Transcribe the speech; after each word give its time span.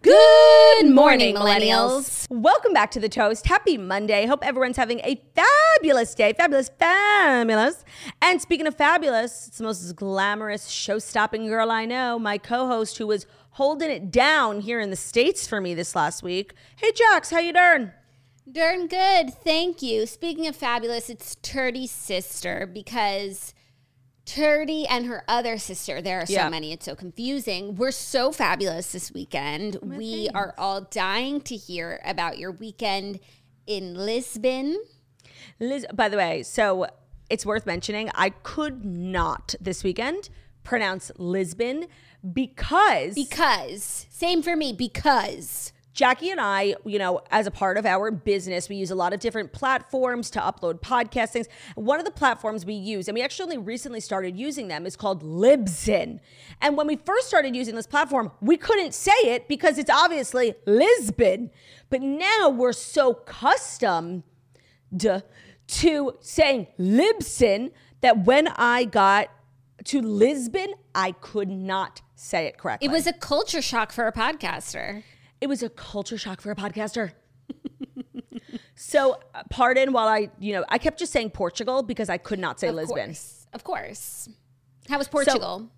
Good 0.00 0.90
morning, 0.90 1.34
millennials. 1.34 2.28
Welcome 2.30 2.72
back 2.72 2.92
to 2.92 3.00
the 3.00 3.08
Toast. 3.08 3.46
Happy 3.46 3.76
Monday. 3.76 4.26
Hope 4.26 4.46
everyone's 4.46 4.76
having 4.76 5.00
a 5.00 5.20
fabulous 5.34 6.14
day. 6.14 6.32
Fabulous, 6.34 6.70
fabulous. 6.78 7.84
And 8.22 8.40
speaking 8.40 8.68
of 8.68 8.76
fabulous, 8.76 9.48
it's 9.48 9.58
the 9.58 9.64
most 9.64 9.96
glamorous, 9.96 10.68
show 10.68 11.00
stopping 11.00 11.48
girl 11.48 11.72
I 11.72 11.84
know, 11.84 12.16
my 12.16 12.38
co 12.38 12.68
host 12.68 12.98
who 12.98 13.08
was 13.08 13.26
holding 13.50 13.90
it 13.90 14.12
down 14.12 14.60
here 14.60 14.78
in 14.78 14.90
the 14.90 14.96
States 14.96 15.48
for 15.48 15.60
me 15.60 15.74
this 15.74 15.96
last 15.96 16.22
week. 16.22 16.54
Hey, 16.76 16.92
Jax, 16.92 17.30
how 17.30 17.40
you 17.40 17.52
doing? 17.52 17.90
Darn 18.50 18.86
good. 18.86 19.34
Thank 19.34 19.82
you. 19.82 20.06
Speaking 20.06 20.46
of 20.46 20.54
fabulous, 20.54 21.10
it's 21.10 21.34
Turdy's 21.42 21.90
sister 21.90 22.70
because 22.72 23.52
Turdy 24.28 24.84
and 24.90 25.06
her 25.06 25.24
other 25.26 25.56
sister, 25.56 26.02
there 26.02 26.20
are 26.20 26.26
so 26.26 26.32
Yeah. 26.34 26.48
many, 26.50 26.70
it's 26.70 26.84
so 26.84 26.94
confusing. 26.94 27.76
We're 27.76 27.90
so 27.90 28.30
fabulous 28.30 28.92
this 28.92 29.10
weekend. 29.10 29.78
we 29.82 30.28
are 30.34 30.54
all 30.58 30.82
dying 30.82 31.40
to 31.42 31.56
hear 31.56 31.98
about 32.04 32.36
your 32.38 32.52
weekend 32.52 33.20
in 33.66 33.94
Lisbon. 33.94 34.76
Liz, 35.58 35.86
by 35.94 36.10
the 36.10 36.18
way, 36.18 36.42
so 36.42 36.86
it's 37.30 37.46
worth 37.46 37.64
mentioning, 37.64 38.10
I 38.14 38.28
could 38.30 38.84
not 38.84 39.54
this 39.60 39.82
weekend 39.82 40.28
pronounce 40.62 41.10
Lisbon 41.16 41.86
because 42.34 43.14
Because, 43.14 44.06
same 44.10 44.42
for 44.42 44.56
me, 44.56 44.74
because. 44.74 45.72
Jackie 45.98 46.30
and 46.30 46.40
I, 46.40 46.76
you 46.84 46.96
know, 46.96 47.22
as 47.32 47.48
a 47.48 47.50
part 47.50 47.76
of 47.76 47.84
our 47.84 48.12
business, 48.12 48.68
we 48.68 48.76
use 48.76 48.92
a 48.92 48.94
lot 48.94 49.12
of 49.12 49.18
different 49.18 49.52
platforms 49.52 50.30
to 50.30 50.38
upload 50.38 50.78
podcast 50.78 51.30
things. 51.30 51.48
One 51.74 51.98
of 51.98 52.04
the 52.04 52.12
platforms 52.12 52.64
we 52.64 52.74
use, 52.74 53.08
and 53.08 53.16
we 53.16 53.20
actually 53.20 53.56
only 53.56 53.58
recently 53.58 53.98
started 53.98 54.38
using 54.38 54.68
them, 54.68 54.86
is 54.86 54.94
called 54.94 55.24
Libsyn. 55.24 56.20
And 56.60 56.76
when 56.76 56.86
we 56.86 56.94
first 56.94 57.26
started 57.26 57.56
using 57.56 57.74
this 57.74 57.88
platform, 57.88 58.30
we 58.40 58.56
couldn't 58.56 58.94
say 58.94 59.10
it 59.24 59.48
because 59.48 59.76
it's 59.76 59.90
obviously 59.90 60.54
Lisbon. 60.66 61.50
But 61.90 62.00
now 62.00 62.48
we're 62.48 62.74
so 62.74 63.10
accustomed 63.10 64.22
to 64.96 66.14
saying 66.20 66.68
Libsyn 66.78 67.72
that 68.02 68.24
when 68.24 68.46
I 68.54 68.84
got 68.84 69.30
to 69.86 70.00
Lisbon, 70.00 70.74
I 70.94 71.10
could 71.10 71.48
not 71.48 72.02
say 72.14 72.46
it 72.46 72.56
correctly. 72.56 72.86
It 72.86 72.92
was 72.92 73.08
a 73.08 73.12
culture 73.12 73.60
shock 73.60 73.90
for 73.90 74.06
a 74.06 74.12
podcaster. 74.12 75.02
It 75.40 75.48
was 75.48 75.62
a 75.62 75.68
culture 75.68 76.18
shock 76.18 76.40
for 76.40 76.50
a 76.50 76.56
podcaster. 76.56 77.12
so, 78.74 79.20
uh, 79.34 79.42
pardon 79.50 79.92
while 79.92 80.08
I, 80.08 80.30
you 80.38 80.52
know, 80.52 80.64
I 80.68 80.78
kept 80.78 80.98
just 80.98 81.12
saying 81.12 81.30
Portugal 81.30 81.82
because 81.82 82.08
I 82.08 82.18
could 82.18 82.38
not 82.38 82.58
say 82.60 82.68
Of 82.68 82.74
Lisbon. 82.74 83.06
course. 83.06 83.46
Of 83.52 83.64
course. 83.64 84.28
How 84.88 84.98
was 84.98 85.08
Portugal? 85.08 85.70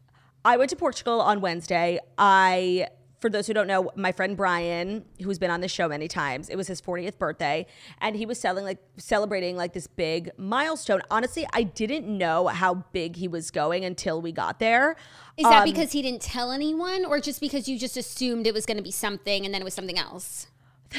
I 0.44 0.56
went 0.56 0.70
to 0.70 0.76
Portugal 0.76 1.20
on 1.20 1.40
Wednesday. 1.40 1.98
I, 2.16 2.88
for 3.20 3.28
those 3.28 3.46
who 3.46 3.52
don't 3.52 3.66
know, 3.66 3.90
my 3.96 4.12
friend 4.12 4.36
Brian, 4.36 5.04
who's 5.22 5.38
been 5.38 5.50
on 5.50 5.60
the 5.60 5.68
show 5.68 5.88
many 5.88 6.08
times, 6.08 6.48
it 6.48 6.56
was 6.56 6.66
his 6.66 6.80
40th 6.80 7.18
birthday, 7.18 7.66
and 8.00 8.16
he 8.16 8.24
was 8.24 8.40
selling 8.40 8.64
like 8.64 8.78
celebrating 8.96 9.56
like 9.56 9.74
this 9.74 9.86
big 9.86 10.30
milestone. 10.38 11.02
Honestly, 11.10 11.46
I 11.52 11.64
didn't 11.64 12.06
know 12.06 12.48
how 12.48 12.74
big 12.92 13.16
he 13.16 13.28
was 13.28 13.50
going 13.50 13.84
until 13.84 14.22
we 14.22 14.32
got 14.32 14.58
there. 14.58 14.96
Is 15.36 15.44
that 15.44 15.62
Um, 15.62 15.64
because 15.64 15.92
he 15.92 16.02
didn't 16.02 16.22
tell 16.22 16.50
anyone, 16.50 17.04
or 17.04 17.20
just 17.20 17.40
because 17.40 17.68
you 17.68 17.78
just 17.78 17.96
assumed 17.96 18.46
it 18.46 18.54
was 18.54 18.64
going 18.66 18.78
to 18.78 18.82
be 18.82 18.90
something 18.90 19.44
and 19.44 19.54
then 19.54 19.60
it 19.60 19.64
was 19.64 19.74
something 19.74 19.98
else? 19.98 20.46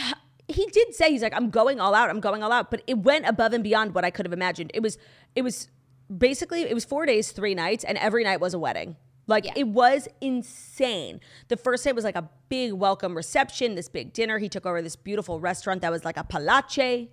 he 0.47 0.65
did 0.67 0.93
say 0.93 1.11
he's 1.11 1.21
like 1.21 1.33
i'm 1.33 1.49
going 1.49 1.79
all 1.79 1.95
out 1.95 2.09
i'm 2.09 2.19
going 2.19 2.43
all 2.43 2.51
out 2.51 2.69
but 2.69 2.81
it 2.85 2.97
went 2.97 3.25
above 3.25 3.53
and 3.53 3.63
beyond 3.63 3.93
what 3.95 4.03
i 4.03 4.09
could 4.09 4.25
have 4.25 4.33
imagined 4.33 4.69
it 4.73 4.81
was 4.81 4.97
it 5.33 5.43
was 5.43 5.69
basically 6.17 6.63
it 6.63 6.73
was 6.73 6.83
four 6.83 7.05
days 7.05 7.31
three 7.31 7.55
nights 7.55 7.85
and 7.85 7.97
every 7.99 8.23
night 8.23 8.41
was 8.41 8.53
a 8.53 8.59
wedding 8.59 8.97
like 9.31 9.45
Yeah. 9.45 9.53
it 9.63 9.67
was 9.67 10.07
insane 10.21 11.19
the 11.47 11.57
first 11.57 11.83
day 11.83 11.91
was 11.91 12.03
like 12.03 12.15
a 12.15 12.29
big 12.49 12.73
welcome 12.73 13.13
reception 13.15 13.75
this 13.75 13.89
big 13.89 14.13
dinner 14.13 14.37
he 14.37 14.49
took 14.49 14.65
over 14.65 14.81
this 14.81 14.95
beautiful 14.95 15.39
restaurant 15.39 15.81
that 15.81 15.91
was 15.91 16.03
like 16.05 16.17
a 16.17 16.23
palace 16.23 17.07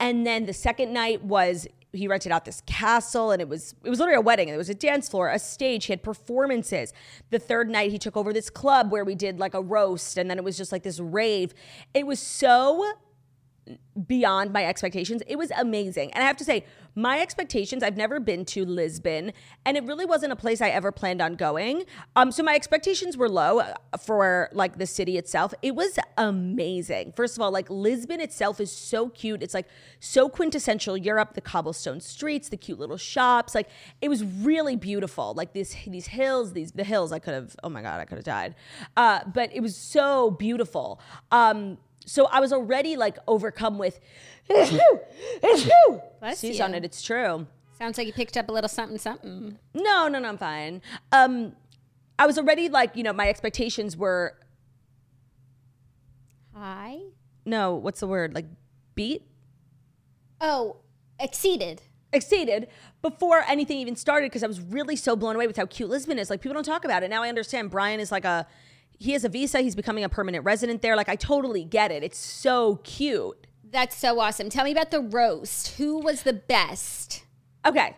and 0.00 0.26
then 0.26 0.46
the 0.46 0.52
second 0.52 0.92
night 0.92 1.22
was 1.22 1.66
he 1.92 2.08
rented 2.08 2.32
out 2.32 2.44
this 2.44 2.60
castle 2.66 3.30
and 3.30 3.40
it 3.40 3.48
was 3.48 3.74
it 3.84 3.90
was 3.90 4.00
literally 4.00 4.18
a 4.18 4.20
wedding. 4.20 4.48
It 4.48 4.56
was 4.56 4.68
a 4.68 4.74
dance 4.74 5.08
floor, 5.08 5.28
a 5.30 5.38
stage, 5.38 5.86
he 5.86 5.92
had 5.92 6.02
performances. 6.02 6.92
The 7.30 7.38
third 7.38 7.70
night 7.70 7.92
he 7.92 7.98
took 7.98 8.16
over 8.16 8.32
this 8.32 8.50
club 8.50 8.90
where 8.90 9.04
we 9.04 9.14
did 9.14 9.38
like 9.38 9.54
a 9.54 9.62
roast 9.62 10.18
and 10.18 10.28
then 10.28 10.36
it 10.36 10.42
was 10.42 10.56
just 10.56 10.72
like 10.72 10.82
this 10.82 10.98
rave. 10.98 11.54
It 11.94 12.04
was 12.06 12.18
so 12.18 12.84
beyond 14.06 14.52
my 14.52 14.64
expectations. 14.64 15.22
It 15.26 15.36
was 15.36 15.50
amazing. 15.56 16.12
And 16.12 16.22
I 16.22 16.26
have 16.26 16.36
to 16.38 16.44
say, 16.44 16.64
my 16.96 17.20
expectations, 17.20 17.82
I've 17.82 17.96
never 17.96 18.20
been 18.20 18.44
to 18.46 18.64
Lisbon, 18.64 19.32
and 19.64 19.76
it 19.76 19.84
really 19.84 20.04
wasn't 20.04 20.32
a 20.32 20.36
place 20.36 20.60
I 20.60 20.68
ever 20.68 20.92
planned 20.92 21.20
on 21.20 21.34
going. 21.34 21.84
Um, 22.14 22.30
so 22.30 22.42
my 22.42 22.54
expectations 22.54 23.16
were 23.16 23.28
low 23.28 23.60
uh, 23.60 23.74
for 23.98 24.48
like 24.52 24.78
the 24.78 24.86
city 24.86 25.18
itself. 25.18 25.52
It 25.60 25.74
was 25.74 25.98
amazing. 26.16 27.12
First 27.16 27.36
of 27.36 27.42
all, 27.42 27.50
like 27.50 27.68
Lisbon 27.68 28.20
itself 28.20 28.60
is 28.60 28.70
so 28.70 29.08
cute. 29.08 29.42
It's 29.42 29.54
like 29.54 29.66
so 29.98 30.28
quintessential 30.28 30.96
Europe, 30.96 31.34
the 31.34 31.40
cobblestone 31.40 32.00
streets, 32.00 32.48
the 32.48 32.56
cute 32.56 32.78
little 32.78 32.96
shops. 32.96 33.56
Like 33.56 33.68
it 34.00 34.08
was 34.08 34.22
really 34.22 34.76
beautiful. 34.76 35.34
Like 35.34 35.52
these 35.52 35.74
these 35.88 36.06
hills, 36.06 36.52
these 36.52 36.72
the 36.72 36.84
hills 36.84 37.10
I 37.10 37.18
could 37.18 37.34
have, 37.34 37.56
oh 37.64 37.68
my 37.70 37.82
God, 37.82 38.00
I 38.00 38.04
could 38.04 38.18
have 38.18 38.24
died. 38.24 38.54
Uh, 38.96 39.20
but 39.34 39.50
it 39.52 39.60
was 39.60 39.76
so 39.76 40.30
beautiful. 40.30 41.00
Um, 41.32 41.78
so 42.06 42.26
I 42.26 42.40
was 42.40 42.52
already 42.52 42.96
like 42.96 43.18
overcome 43.26 43.78
with, 43.78 44.00
it's 44.48 44.72
Bless 46.20 46.40
She's 46.40 46.58
you. 46.58 46.64
on 46.64 46.74
it. 46.74 46.84
It's 46.84 47.02
true. 47.02 47.46
Sounds 47.78 47.98
like 47.98 48.06
you 48.06 48.12
picked 48.12 48.36
up 48.36 48.48
a 48.48 48.52
little 48.52 48.68
something, 48.68 48.98
something. 48.98 49.58
No, 49.74 50.08
no, 50.08 50.18
no, 50.18 50.28
I'm 50.28 50.38
fine. 50.38 50.80
Um, 51.12 51.54
I 52.18 52.26
was 52.26 52.38
already 52.38 52.68
like, 52.68 52.94
you 52.96 53.02
know, 53.02 53.12
my 53.12 53.28
expectations 53.28 53.96
were 53.96 54.38
High? 56.54 56.98
no, 57.44 57.74
what's 57.74 58.00
the 58.00 58.06
word? 58.06 58.34
Like 58.34 58.46
beat, 58.94 59.22
Oh, 60.40 60.76
exceeded. 61.18 61.82
exceeded 62.12 62.68
before 63.02 63.42
anything 63.48 63.78
even 63.78 63.96
started 63.96 64.26
because 64.30 64.42
I 64.44 64.46
was 64.46 64.60
really 64.60 64.94
so 64.96 65.16
blown 65.16 65.34
away 65.34 65.46
with 65.46 65.56
how 65.56 65.66
cute 65.66 65.90
Lisbon 65.90 66.18
is. 66.18 66.30
Like 66.30 66.40
people 66.40 66.54
don't 66.54 66.64
talk 66.64 66.84
about 66.84 67.02
it 67.02 67.10
now. 67.10 67.22
I 67.22 67.28
understand. 67.28 67.70
Brian 67.70 67.98
is 67.98 68.12
like 68.12 68.24
a 68.24 68.46
he 69.04 69.12
has 69.12 69.24
a 69.24 69.28
visa. 69.28 69.60
He's 69.60 69.74
becoming 69.76 70.02
a 70.04 70.08
permanent 70.08 70.44
resident 70.44 70.82
there. 70.82 70.96
Like 70.96 71.08
I 71.08 71.16
totally 71.16 71.64
get 71.64 71.90
it. 71.92 72.02
It's 72.02 72.18
so 72.18 72.76
cute. 72.84 73.46
That's 73.70 73.96
so 73.96 74.18
awesome. 74.20 74.50
Tell 74.50 74.64
me 74.64 74.72
about 74.72 74.90
the 74.90 75.00
roast. 75.00 75.76
Who 75.78 75.98
was 75.98 76.22
the 76.22 76.32
best? 76.32 77.24
Okay, 77.66 77.96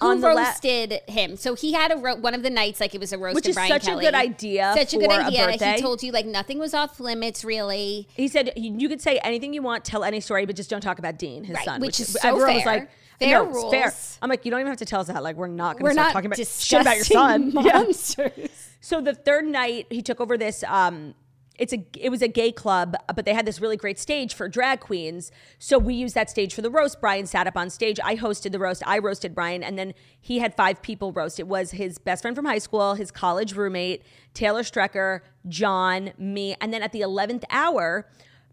Who 0.00 0.06
On 0.08 0.20
the 0.20 0.28
la- 0.28 0.42
roasted 0.42 1.00
him? 1.08 1.36
So 1.36 1.54
he 1.54 1.72
had 1.72 1.90
a 1.92 1.96
ro- 1.96 2.16
one 2.16 2.34
of 2.34 2.42
the 2.42 2.50
nights 2.50 2.80
like 2.80 2.94
it 2.94 3.00
was 3.00 3.12
a 3.12 3.18
roast 3.18 3.34
Which 3.34 3.46
is 3.46 3.54
Brian 3.54 3.70
such 3.70 3.88
a 3.88 3.94
good 3.98 4.14
idea 4.14 4.72
Such 4.76 4.92
a 4.94 4.98
good 4.98 5.10
for 5.10 5.20
a 5.20 5.24
idea. 5.24 5.72
He 5.74 5.80
told 5.80 6.02
you 6.02 6.12
like 6.12 6.26
nothing 6.26 6.58
was 6.58 6.74
off 6.74 7.00
limits 7.00 7.44
really. 7.44 8.08
He 8.14 8.28
said 8.28 8.52
you 8.56 8.88
could 8.88 9.00
say 9.00 9.18
anything 9.24 9.54
you 9.54 9.62
want, 9.62 9.84
tell 9.84 10.04
any 10.04 10.20
story, 10.20 10.44
but 10.44 10.54
just 10.56 10.68
don't 10.68 10.82
talk 10.82 10.98
about 10.98 11.18
Dean, 11.18 11.44
his 11.44 11.54
Right, 11.56 11.64
son. 11.64 11.80
which 11.80 11.98
is 12.00 12.12
so 12.12 12.28
everyone 12.28 12.54
was 12.54 12.62
fair. 12.64 12.72
like, 12.80 12.90
Fair 13.18 13.44
no, 13.44 13.50
it's 13.50 13.70
fair. 13.70 13.82
rules. 13.84 14.18
I'm 14.22 14.28
like, 14.28 14.44
you 14.44 14.50
don't 14.50 14.60
even 14.60 14.70
have 14.70 14.78
to 14.78 14.84
tell 14.86 15.00
us 15.00 15.06
that. 15.06 15.22
Like, 15.22 15.36
we're 15.36 15.46
not 15.46 15.78
going 15.78 15.90
to 15.90 15.92
start 16.00 16.12
talking 16.12 16.26
about 16.26 16.46
shit 16.46 16.80
about 16.80 16.96
your 16.96 17.04
son. 17.04 17.50
Yeah. 17.54 17.82
monsters. 17.82 18.70
So 18.80 19.00
the 19.00 19.14
third 19.14 19.46
night, 19.46 19.86
he 19.90 20.02
took 20.02 20.20
over 20.20 20.36
this. 20.36 20.62
Um, 20.64 21.14
it's 21.58 21.72
a 21.72 21.84
it 21.98 22.10
was 22.10 22.20
a 22.20 22.28
gay 22.28 22.52
club, 22.52 22.94
but 23.14 23.24
they 23.24 23.32
had 23.32 23.46
this 23.46 23.60
really 23.60 23.78
great 23.78 23.98
stage 23.98 24.34
for 24.34 24.46
drag 24.48 24.80
queens. 24.80 25.30
So 25.58 25.78
we 25.78 25.94
used 25.94 26.14
that 26.14 26.28
stage 26.28 26.52
for 26.54 26.60
the 26.60 26.70
roast. 26.70 27.00
Brian 27.00 27.24
sat 27.26 27.46
up 27.46 27.56
on 27.56 27.70
stage. 27.70 27.98
I 28.04 28.14
hosted 28.16 28.52
the 28.52 28.58
roast. 28.58 28.82
I 28.86 28.98
roasted 28.98 29.34
Brian, 29.34 29.62
and 29.62 29.78
then 29.78 29.94
he 30.20 30.38
had 30.38 30.54
five 30.54 30.82
people 30.82 31.12
roast. 31.12 31.40
It 31.40 31.46
was 31.48 31.70
his 31.70 31.96
best 31.96 32.20
friend 32.22 32.36
from 32.36 32.44
high 32.44 32.58
school, 32.58 32.94
his 32.94 33.10
college 33.10 33.54
roommate, 33.54 34.02
Taylor 34.34 34.62
Strecker, 34.62 35.20
John, 35.48 36.12
me, 36.18 36.56
and 36.60 36.74
then 36.74 36.82
at 36.82 36.92
the 36.92 37.00
eleventh 37.00 37.44
hour. 37.50 38.06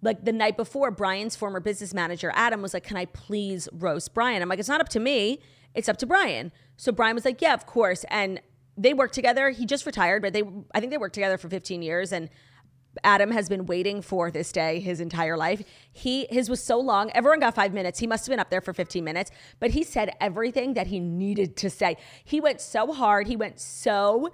Like 0.04 0.26
the 0.26 0.34
night 0.34 0.58
before, 0.58 0.92
Brian's 0.92 1.36
former 1.36 1.60
business 1.60 1.94
manager, 1.94 2.32
Adam, 2.36 2.62
was 2.62 2.74
like, 2.74 2.84
Can 2.84 2.98
I 2.98 3.06
please 3.06 3.70
roast 3.72 4.14
Brian? 4.14 4.42
I'm 4.42 4.50
like, 4.50 4.60
It's 4.60 4.70
not 4.70 4.82
up 4.82 4.90
to 4.90 5.00
me, 5.00 5.40
it's 5.74 5.90
up 5.90 5.98
to 5.98 6.06
Brian. 6.06 6.52
So 6.78 6.92
Brian 6.92 7.16
was 7.16 7.26
like, 7.26 7.42
Yeah, 7.42 7.54
of 7.54 7.66
course. 7.66 8.06
And 8.10 8.42
they 8.78 8.94
worked 8.94 9.14
together. 9.14 9.50
He 9.52 9.66
just 9.66 9.86
retired, 9.86 10.22
but 10.22 10.34
they 10.34 10.44
I 10.76 10.80
think 10.80 10.92
they 10.92 10.98
worked 10.98 11.16
together 11.16 11.38
for 11.38 11.50
15 11.50 11.82
years 11.82 12.12
and 12.12 12.30
Adam 13.04 13.32
has 13.32 13.50
been 13.50 13.66
waiting 13.66 14.02
for 14.02 14.30
this 14.30 14.52
day 14.52 14.80
his 14.80 15.00
entire 15.00 15.36
life. 15.36 15.64
He 15.92 16.28
his 16.30 16.50
was 16.50 16.62
so 16.62 16.80
long. 16.80 17.10
Everyone 17.16 17.40
got 17.40 17.56
5 17.56 17.74
minutes. 17.74 18.00
He 18.00 18.08
must 18.08 18.26
have 18.26 18.32
been 18.32 18.40
up 18.40 18.50
there 18.50 18.62
for 18.62 18.74
15 18.74 19.04
minutes, 19.04 19.32
but 19.60 19.72
he 19.72 19.84
said 19.84 20.16
everything 20.20 20.74
that 20.76 20.88
he 20.88 21.00
needed 21.00 21.56
to 21.58 21.70
say. 21.70 21.98
He 22.24 22.40
went 22.40 22.62
so 22.62 22.94
hard, 22.94 23.28
he 23.28 23.36
went 23.36 23.60
so 23.60 24.30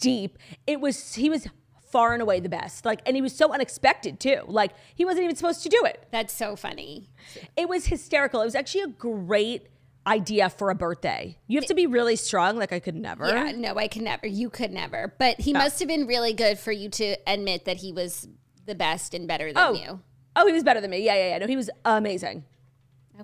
deep. 0.00 0.38
It 0.66 0.80
was 0.80 1.14
he 1.14 1.30
was 1.30 1.46
far 1.90 2.12
and 2.12 2.22
away 2.22 2.40
the 2.40 2.48
best. 2.48 2.84
Like 2.84 3.00
and 3.06 3.16
he 3.16 3.22
was 3.22 3.34
so 3.34 3.52
unexpected 3.52 4.20
too. 4.20 4.42
Like 4.46 4.72
he 4.94 5.04
wasn't 5.04 5.24
even 5.24 5.36
supposed 5.36 5.62
to 5.64 5.68
do 5.68 5.82
it. 5.84 6.06
That's 6.10 6.32
so 6.32 6.56
funny. 6.56 7.08
It 7.56 7.68
was 7.68 7.86
hysterical. 7.86 8.40
It 8.40 8.44
was 8.46 8.54
actually 8.54 8.82
a 8.82 8.88
great 8.88 9.66
idea 10.06 10.48
for 10.48 10.70
a 10.70 10.74
birthday. 10.74 11.38
You 11.46 11.58
have 11.58 11.66
to 11.68 11.74
be 11.74 11.86
really 11.86 12.16
strong. 12.16 12.56
Like 12.56 12.72
I 12.72 12.80
could 12.80 12.94
never. 12.96 13.28
Yeah, 13.28 13.52
no, 13.52 13.76
I 13.76 13.88
could 13.88 14.02
never. 14.02 14.26
You 14.26 14.48
could 14.50 14.72
never. 14.72 15.14
But 15.18 15.40
he 15.40 15.52
must 15.52 15.78
have 15.80 15.88
been 15.88 16.06
really 16.06 16.32
good 16.32 16.58
for 16.58 16.72
you 16.72 16.88
to 16.90 17.16
admit 17.26 17.64
that 17.66 17.78
he 17.78 17.92
was 17.92 18.28
the 18.66 18.74
best 18.74 19.14
and 19.14 19.28
better 19.28 19.52
than 19.52 19.62
Oh. 19.62 19.72
you. 19.74 20.00
Oh, 20.36 20.46
he 20.46 20.52
was 20.52 20.62
better 20.62 20.80
than 20.80 20.90
me. 20.90 21.04
Yeah, 21.04 21.14
yeah, 21.16 21.28
yeah. 21.30 21.38
No, 21.38 21.46
he 21.46 21.56
was 21.56 21.68
amazing. 21.84 22.44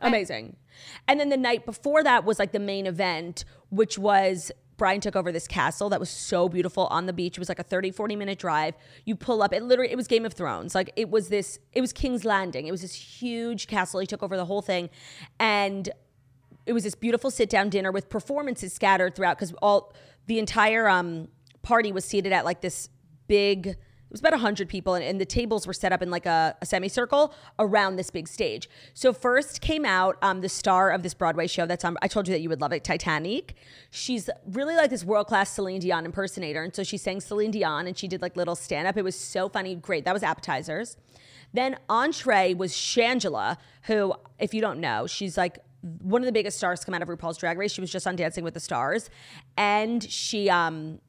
Amazing. 0.02 0.56
And 1.08 1.18
then 1.18 1.28
the 1.30 1.36
night 1.36 1.64
before 1.64 2.02
that 2.02 2.24
was 2.24 2.38
like 2.38 2.52
the 2.52 2.58
main 2.58 2.86
event, 2.86 3.44
which 3.70 3.96
was 3.98 4.52
Brian 4.76 5.00
took 5.00 5.16
over 5.16 5.32
this 5.32 5.46
castle 5.46 5.88
that 5.90 6.00
was 6.00 6.10
so 6.10 6.48
beautiful 6.48 6.86
on 6.88 7.06
the 7.06 7.12
beach. 7.12 7.36
It 7.36 7.40
was 7.40 7.48
like 7.48 7.58
a 7.58 7.62
30, 7.64 7.90
40 7.90 8.16
minute 8.16 8.38
drive. 8.38 8.74
You 9.04 9.16
pull 9.16 9.42
up, 9.42 9.52
it 9.52 9.62
literally, 9.62 9.90
it 9.90 9.96
was 9.96 10.06
Game 10.06 10.24
of 10.24 10.34
Thrones. 10.34 10.74
Like 10.74 10.90
it 10.96 11.10
was 11.10 11.28
this, 11.28 11.58
it 11.72 11.80
was 11.80 11.92
King's 11.92 12.24
Landing. 12.24 12.66
It 12.66 12.70
was 12.70 12.82
this 12.82 12.94
huge 12.94 13.66
castle. 13.66 14.00
He 14.00 14.06
took 14.06 14.22
over 14.22 14.36
the 14.36 14.44
whole 14.44 14.62
thing. 14.62 14.90
And 15.40 15.88
it 16.66 16.72
was 16.72 16.84
this 16.84 16.94
beautiful 16.94 17.30
sit 17.30 17.48
down 17.48 17.70
dinner 17.70 17.92
with 17.92 18.08
performances 18.08 18.72
scattered 18.72 19.14
throughout 19.14 19.38
because 19.38 19.54
all 19.62 19.94
the 20.26 20.38
entire 20.38 20.88
um, 20.88 21.28
party 21.62 21.92
was 21.92 22.04
seated 22.04 22.32
at 22.32 22.44
like 22.44 22.60
this 22.60 22.88
big 23.28 23.76
it 24.08 24.12
was 24.12 24.20
about 24.20 24.32
100 24.32 24.68
people 24.68 24.94
and, 24.94 25.04
and 25.04 25.20
the 25.20 25.26
tables 25.26 25.66
were 25.66 25.72
set 25.72 25.92
up 25.92 26.00
in 26.00 26.10
like 26.10 26.26
a, 26.26 26.56
a 26.62 26.66
semicircle 26.66 27.34
around 27.58 27.96
this 27.96 28.10
big 28.10 28.28
stage. 28.28 28.68
So 28.94 29.12
first 29.12 29.60
came 29.60 29.84
out 29.84 30.16
um, 30.22 30.40
the 30.42 30.48
star 30.48 30.90
of 30.90 31.02
this 31.02 31.12
broadway 31.12 31.46
show 31.46 31.66
that's 31.66 31.84
on 31.84 31.96
i 32.02 32.08
told 32.08 32.28
you 32.28 32.32
that 32.32 32.40
you 32.40 32.48
would 32.48 32.60
love 32.60 32.72
it 32.72 32.84
titanic. 32.84 33.54
She's 33.90 34.30
really 34.46 34.76
like 34.76 34.90
this 34.90 35.04
world-class 35.04 35.50
celine 35.50 35.80
dion 35.80 36.04
impersonator 36.04 36.62
and 36.62 36.74
so 36.74 36.84
she 36.84 36.96
sang 36.96 37.20
celine 37.20 37.50
dion 37.50 37.86
and 37.86 37.98
she 37.98 38.06
did 38.06 38.22
like 38.22 38.36
little 38.36 38.54
stand-up. 38.54 38.96
It 38.96 39.02
was 39.02 39.16
so 39.16 39.48
funny 39.48 39.74
great. 39.74 40.04
That 40.04 40.14
was 40.14 40.22
appetizers. 40.22 40.96
Then 41.52 41.76
entree 41.88 42.54
was 42.54 42.72
Shangela, 42.72 43.56
who, 43.82 44.14
if 44.38 44.52
you 44.52 44.60
don't 44.60 44.80
know, 44.80 45.06
she's 45.06 45.36
like 45.36 45.58
one 46.02 46.22
of 46.22 46.26
the 46.26 46.32
biggest 46.32 46.58
stars 46.58 46.84
come 46.84 46.94
out 46.94 47.02
of 47.02 47.08
RuPaul's 47.08 47.38
Drag 47.38 47.58
Race. 47.58 47.72
She 47.72 47.80
was 47.80 47.90
just 47.90 48.06
on 48.06 48.16
Dancing 48.16 48.44
with 48.44 48.54
the 48.54 48.60
Stars, 48.60 49.10
and 49.56 50.02
she 50.04 50.48
um. 50.50 51.00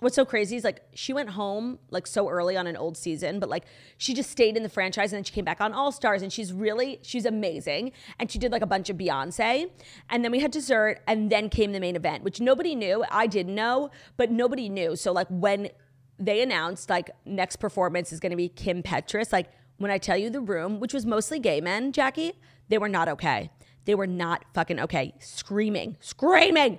What's 0.00 0.14
so 0.14 0.24
crazy 0.24 0.56
is 0.56 0.64
like 0.64 0.82
she 0.94 1.12
went 1.12 1.30
home 1.30 1.78
like 1.90 2.06
so 2.06 2.28
early 2.28 2.56
on 2.56 2.66
an 2.66 2.76
old 2.76 2.96
season, 2.96 3.40
but 3.40 3.48
like 3.48 3.64
she 3.96 4.14
just 4.14 4.30
stayed 4.30 4.56
in 4.56 4.62
the 4.62 4.68
franchise 4.68 5.12
and 5.12 5.18
then 5.18 5.24
she 5.24 5.32
came 5.32 5.44
back 5.44 5.60
on 5.60 5.72
All 5.72 5.90
Stars 5.90 6.22
and 6.22 6.32
she's 6.32 6.52
really 6.52 7.00
she's 7.02 7.26
amazing 7.26 7.92
and 8.18 8.30
she 8.30 8.38
did 8.38 8.52
like 8.52 8.62
a 8.62 8.66
bunch 8.66 8.90
of 8.90 8.96
Beyonce 8.96 9.70
and 10.08 10.24
then 10.24 10.30
we 10.30 10.38
had 10.38 10.52
dessert 10.52 11.00
and 11.06 11.30
then 11.30 11.48
came 11.50 11.72
the 11.72 11.80
main 11.80 11.96
event 11.96 12.22
which 12.22 12.40
nobody 12.40 12.74
knew 12.74 13.04
I 13.10 13.26
didn't 13.26 13.54
know 13.54 13.90
but 14.16 14.30
nobody 14.30 14.68
knew 14.68 14.94
so 14.94 15.12
like 15.12 15.26
when 15.30 15.70
they 16.18 16.42
announced 16.42 16.90
like 16.90 17.10
next 17.24 17.56
performance 17.56 18.12
is 18.12 18.20
going 18.20 18.30
to 18.30 18.36
be 18.36 18.48
Kim 18.48 18.82
Petras. 18.82 19.32
Like 19.32 19.50
when 19.78 19.90
I 19.90 19.98
tell 19.98 20.16
you 20.16 20.30
the 20.30 20.40
room, 20.40 20.80
which 20.80 20.92
was 20.92 21.06
mostly 21.06 21.38
gay 21.38 21.60
men, 21.60 21.92
Jackie, 21.92 22.32
they 22.68 22.78
were 22.78 22.88
not 22.88 23.08
okay. 23.08 23.50
They 23.84 23.94
were 23.94 24.06
not 24.06 24.44
fucking 24.52 24.80
okay. 24.80 25.14
Screaming, 25.20 25.96
screaming. 26.00 26.78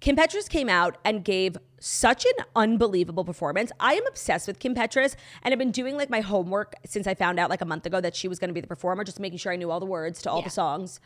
Kim 0.00 0.16
Petras 0.16 0.48
came 0.48 0.68
out 0.68 0.96
and 1.04 1.22
gave 1.22 1.58
such 1.80 2.24
an 2.24 2.44
unbelievable 2.54 3.24
performance. 3.24 3.72
I 3.80 3.94
am 3.94 4.06
obsessed 4.06 4.46
with 4.46 4.58
Kim 4.60 4.74
Petras 4.74 5.16
and 5.42 5.52
I've 5.52 5.58
been 5.58 5.70
doing 5.72 5.96
like 5.96 6.10
my 6.10 6.20
homework 6.20 6.74
since 6.86 7.06
I 7.06 7.14
found 7.14 7.40
out 7.40 7.50
like 7.50 7.60
a 7.62 7.64
month 7.64 7.86
ago 7.86 8.00
that 8.00 8.14
she 8.14 8.28
was 8.28 8.38
going 8.38 8.48
to 8.48 8.54
be 8.54 8.60
the 8.60 8.66
performer, 8.68 9.02
just 9.02 9.18
making 9.18 9.38
sure 9.38 9.50
I 9.52 9.56
knew 9.56 9.70
all 9.70 9.80
the 9.80 9.86
words 9.86 10.22
to 10.22 10.30
all 10.30 10.38
Yeah. 10.38 10.44
the 10.44 10.50
songs. 10.50 11.00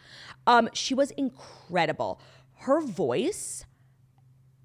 Um, 0.47 0.69
she 0.75 0.93
was 0.95 1.13
incredible. 1.13 2.21
Her 2.59 2.81
voice, 2.81 3.65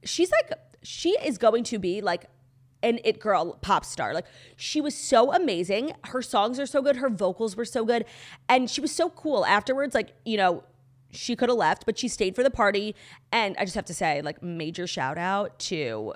she's 0.03 0.31
like 0.31 0.51
she 0.81 1.11
is 1.25 1.37
going 1.37 1.63
to 1.65 1.77
be 1.79 2.01
like 2.01 2.25
an 2.81 2.99
it 3.03 3.19
girl 3.19 3.57
pop 3.61 3.83
star 3.83 4.13
like 4.13 4.25
she 4.55 4.79
was 4.79 4.95
so 4.95 5.33
amazing 5.33 5.91
her 6.05 6.21
songs 6.21 6.57
are 6.57 6.65
so 6.65 6.81
good 6.81 6.95
her 6.95 7.09
vocals 7.09 7.57
were 7.57 7.65
so 7.65 7.83
good 7.83 8.05
and 8.47 8.69
she 8.69 8.79
was 8.79 8.89
so 8.89 9.09
cool 9.09 9.45
afterwards 9.45 9.93
like 9.93 10.13
you 10.23 10.37
know 10.37 10.63
she 11.11 11.35
could 11.35 11.49
have 11.49 11.57
left 11.57 11.85
but 11.85 11.97
she 11.97 12.07
stayed 12.07 12.35
for 12.35 12.43
the 12.43 12.51
party. 12.51 12.95
And 13.31 13.55
i 13.57 13.63
just 13.63 13.75
have 13.75 13.85
to 13.85 13.93
say 13.93 14.21
like 14.21 14.41
major 14.43 14.87
shout 14.87 15.17
out 15.17 15.59
to 15.59 16.13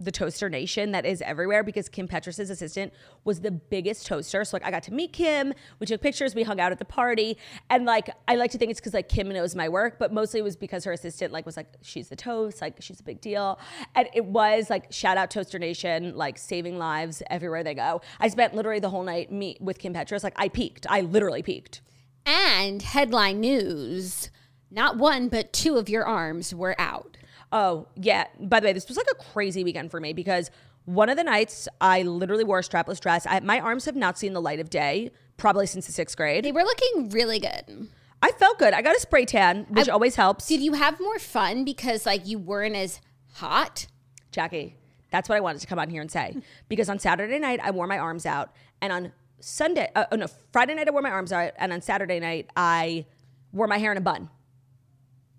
the 0.00 0.10
toaster 0.10 0.48
nation 0.48 0.92
that 0.92 1.06
is 1.06 1.22
everywhere 1.22 1.62
because 1.62 1.88
Kim 1.88 2.08
Petras' 2.08 2.50
assistant 2.50 2.92
was 3.24 3.40
the 3.40 3.50
biggest 3.50 4.06
toaster. 4.06 4.44
So 4.44 4.56
like 4.56 4.64
I 4.64 4.70
got 4.70 4.82
to 4.84 4.92
meet 4.92 5.12
Kim, 5.12 5.54
we 5.78 5.86
took 5.86 6.00
pictures, 6.00 6.34
we 6.34 6.42
hung 6.42 6.60
out 6.60 6.72
at 6.72 6.78
the 6.78 6.84
party, 6.84 7.36
and 7.70 7.84
like 7.84 8.10
I 8.28 8.36
like 8.36 8.50
to 8.52 8.58
think 8.58 8.70
it's 8.70 8.80
because 8.80 8.94
like 8.94 9.08
Kim 9.08 9.28
knows 9.28 9.54
my 9.54 9.68
work, 9.68 9.98
but 9.98 10.12
mostly 10.12 10.40
it 10.40 10.42
was 10.42 10.56
because 10.56 10.84
her 10.84 10.92
assistant 10.92 11.32
like 11.32 11.46
was 11.46 11.56
like 11.56 11.68
she's 11.82 12.08
the 12.08 12.16
toast, 12.16 12.60
like 12.60 12.76
she's 12.80 13.00
a 13.00 13.04
big 13.04 13.20
deal, 13.20 13.58
and 13.94 14.08
it 14.12 14.24
was 14.24 14.70
like 14.70 14.92
shout 14.92 15.16
out 15.16 15.30
toaster 15.30 15.58
nation, 15.58 16.16
like 16.16 16.38
saving 16.38 16.78
lives 16.78 17.22
everywhere 17.30 17.62
they 17.62 17.74
go. 17.74 18.00
I 18.20 18.28
spent 18.28 18.54
literally 18.54 18.80
the 18.80 18.90
whole 18.90 19.04
night 19.04 19.30
meet 19.32 19.60
with 19.60 19.78
Kim 19.78 19.94
Petras, 19.94 20.24
like 20.24 20.34
I 20.36 20.48
peaked, 20.48 20.86
I 20.88 21.02
literally 21.02 21.42
peaked. 21.42 21.80
And 22.26 22.82
headline 22.82 23.40
news 23.40 24.30
not 24.74 24.96
one, 24.96 25.28
but 25.28 25.52
two 25.52 25.76
of 25.76 25.88
your 25.88 26.04
arms 26.04 26.52
were 26.52 26.74
out. 26.80 27.16
Oh, 27.52 27.86
yeah. 27.94 28.26
By 28.40 28.58
the 28.58 28.66
way, 28.66 28.72
this 28.72 28.88
was 28.88 28.96
like 28.96 29.06
a 29.10 29.14
crazy 29.14 29.62
weekend 29.62 29.92
for 29.92 30.00
me 30.00 30.12
because 30.12 30.50
one 30.84 31.08
of 31.08 31.16
the 31.16 31.22
nights 31.22 31.68
I 31.80 32.02
literally 32.02 32.42
wore 32.42 32.58
a 32.58 32.62
strapless 32.62 33.00
dress. 33.00 33.24
I, 33.24 33.38
my 33.40 33.60
arms 33.60 33.84
have 33.84 33.94
not 33.94 34.18
seen 34.18 34.32
the 34.32 34.40
light 34.40 34.58
of 34.58 34.70
day 34.70 35.12
probably 35.36 35.66
since 35.66 35.86
the 35.86 35.92
sixth 35.92 36.16
grade. 36.16 36.44
They 36.44 36.52
were 36.52 36.64
looking 36.64 37.10
really 37.10 37.38
good. 37.38 37.88
I 38.20 38.32
felt 38.32 38.58
good. 38.58 38.74
I 38.74 38.82
got 38.82 38.96
a 38.96 39.00
spray 39.00 39.24
tan, 39.26 39.66
which 39.68 39.88
always 39.88 40.16
helps. 40.16 40.48
Did 40.48 40.60
you 40.60 40.72
have 40.72 40.98
more 40.98 41.18
fun 41.18 41.64
because 41.64 42.04
like 42.04 42.26
you 42.26 42.38
weren't 42.38 42.74
as 42.74 43.00
hot? 43.34 43.86
Jackie, 44.32 44.76
that's 45.12 45.28
what 45.28 45.36
I 45.36 45.40
wanted 45.40 45.60
to 45.60 45.66
come 45.68 45.78
on 45.78 45.90
here 45.90 46.00
and 46.00 46.10
say. 46.10 46.36
Because 46.68 46.88
on 46.88 46.98
Saturday 46.98 47.38
night, 47.38 47.60
I 47.62 47.70
wore 47.70 47.86
my 47.86 47.98
arms 47.98 48.26
out. 48.26 48.52
And 48.80 48.92
on 48.92 49.12
Sunday, 49.46 49.90
uh, 49.94 50.06
oh 50.10 50.16
no, 50.16 50.26
Friday 50.52 50.74
night, 50.74 50.88
I 50.88 50.90
wore 50.90 51.02
my 51.02 51.10
arms 51.10 51.30
out. 51.30 51.52
And 51.58 51.70
on 51.70 51.82
Saturday 51.82 52.18
night, 52.18 52.48
I 52.56 53.04
wore 53.52 53.66
my 53.66 53.76
hair 53.76 53.92
in 53.92 53.98
a 53.98 54.00
bun. 54.00 54.30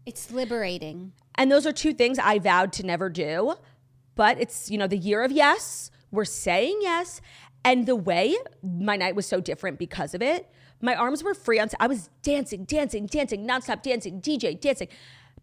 It's 0.05 0.29
liberating. 0.29 1.13
And 1.33 1.51
those 1.51 1.65
are 1.65 1.71
two 1.71 1.91
things 1.91 2.19
I 2.19 2.37
vowed 2.37 2.71
to 2.73 2.85
never 2.85 3.09
do. 3.09 3.55
But 4.13 4.39
it's, 4.39 4.69
you 4.69 4.77
know, 4.77 4.85
the 4.85 4.97
year 4.97 5.23
of 5.23 5.31
yes. 5.31 5.89
We're 6.11 6.23
saying 6.23 6.77
yes. 6.81 7.19
And 7.63 7.87
the 7.87 7.95
way 7.95 8.37
my 8.61 8.95
night 8.95 9.15
was 9.15 9.25
so 9.25 9.41
different 9.41 9.79
because 9.79 10.13
of 10.13 10.21
it, 10.21 10.51
my 10.81 10.93
arms 10.93 11.23
were 11.23 11.33
free 11.33 11.59
on 11.59 11.69
I 11.79 11.87
was 11.87 12.11
dancing, 12.21 12.65
dancing, 12.65 13.07
dancing, 13.07 13.47
nonstop 13.47 13.81
dancing, 13.81 14.21
DJ, 14.21 14.61
dancing, 14.61 14.87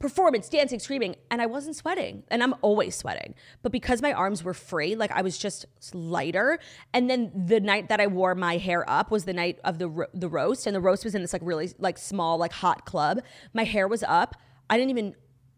performance, 0.02 0.48
dancing, 0.48 0.78
screaming, 0.78 1.16
and 1.30 1.40
I 1.40 1.46
wasn't 1.46 1.76
sweating. 1.76 2.24
And 2.28 2.42
I'm 2.42 2.54
always 2.60 2.94
sweating. 2.94 3.34
But 3.62 3.72
because 3.72 4.02
my 4.02 4.12
arms 4.12 4.44
were 4.44 4.52
free, 4.52 4.94
like 4.94 5.10
I 5.12 5.22
was 5.22 5.38
just 5.38 5.64
lighter. 5.94 6.58
And 6.92 7.08
then 7.08 7.32
the 7.34 7.60
night 7.60 7.88
that 7.88 8.00
I 8.00 8.08
wore 8.08 8.34
my 8.34 8.58
hair 8.58 8.88
up 8.90 9.10
was 9.10 9.24
the 9.24 9.32
night 9.32 9.58
of 9.64 9.78
the 9.78 9.88
ro- 9.88 10.06
the 10.12 10.28
roast, 10.28 10.66
and 10.66 10.76
the 10.76 10.80
roast 10.80 11.04
was 11.04 11.14
in 11.14 11.22
this 11.22 11.32
like 11.32 11.42
really 11.42 11.72
like 11.78 11.96
small 11.96 12.36
like 12.36 12.52
hot 12.52 12.84
club. 12.84 13.20
My 13.54 13.64
hair 13.64 13.88
was 13.88 14.02
up. 14.02 14.36
I 14.68 14.76
didn't 14.76 14.90
even 14.90 15.14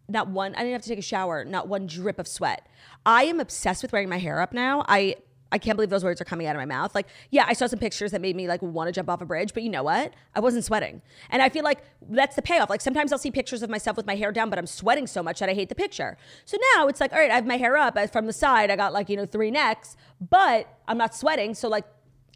not 0.09 0.29
one 0.29 0.55
I 0.55 0.59
didn't 0.59 0.73
have 0.75 0.83
to 0.83 0.89
take 0.89 0.99
a 0.99 1.03
shower, 1.03 1.45
not 1.45 1.67
one 1.67 1.87
drip 1.87 2.19
of 2.19 2.29
sweat. 2.29 2.69
I 3.05 3.25
am 3.25 3.41
obsessed 3.41 3.83
with 3.83 3.93
wearing 3.93 4.09
my 4.09 4.19
hair 4.19 4.41
up 4.41 4.53
now. 4.53 4.85
I 4.87 5.17
I 5.55 5.59
can't 5.59 5.77
believe 5.77 5.89
those 5.89 6.03
words 6.03 6.21
are 6.21 6.25
coming 6.25 6.49
out 6.49 6.57
of 6.57 6.61
my 6.61 6.67
mouth. 6.67 6.97
Like, 6.97 7.07
yeah, 7.31 7.45
I 7.47 7.53
saw 7.53 7.69
some 7.69 7.79
pictures 7.79 8.11
that 8.11 8.21
made 8.21 8.35
me 8.35 8.49
like 8.49 8.61
want 8.61 8.89
to 8.89 8.93
jump 8.93 9.09
off 9.09 9.21
a 9.21 9.25
bridge, 9.25 9.55
but 9.55 9.63
you 9.63 9.69
know 9.69 9.85
what? 9.85 10.13
I 10.35 10.41
wasn't 10.41 10.65
sweating. 10.65 11.01
And 11.31 11.41
I 11.41 11.49
feel 11.49 11.63
like 11.63 11.79
that's 12.11 12.35
the 12.35 12.43
payoff. 12.43 12.69
Like 12.69 12.81
sometimes 12.81 13.13
I'll 13.13 13.21
see 13.21 13.31
pictures 13.31 13.63
of 13.63 13.71
myself 13.71 13.97
with 13.97 14.05
my 14.05 14.17
hair 14.17 14.33
down, 14.33 14.51
but 14.51 14.59
I'm 14.59 14.67
sweating 14.67 15.07
so 15.07 15.23
much 15.23 15.39
that 15.39 15.49
I 15.49 15.55
hate 15.55 15.69
the 15.69 15.77
picture. 15.77 16.19
So 16.45 16.57
now 16.75 16.89
it's 16.89 17.01
like, 17.01 17.13
all 17.13 17.21
right, 17.21 17.31
I 17.31 17.37
have 17.37 17.47
my 17.47 17.57
hair 17.57 17.77
up 17.77 17.97
uh, 17.97 18.09
from 18.09 18.27
the 18.27 18.33
side. 18.33 18.69
I 18.69 18.75
got 18.75 18.93
like, 18.93 19.09
you 19.09 19.17
know, 19.17 19.27
three 19.27 19.53
necks, 19.53 19.97
but 20.21 20.67
I'm 20.89 20.99
not 20.99 21.15
sweating. 21.15 21.55
So 21.55 21.69
like 21.69 21.85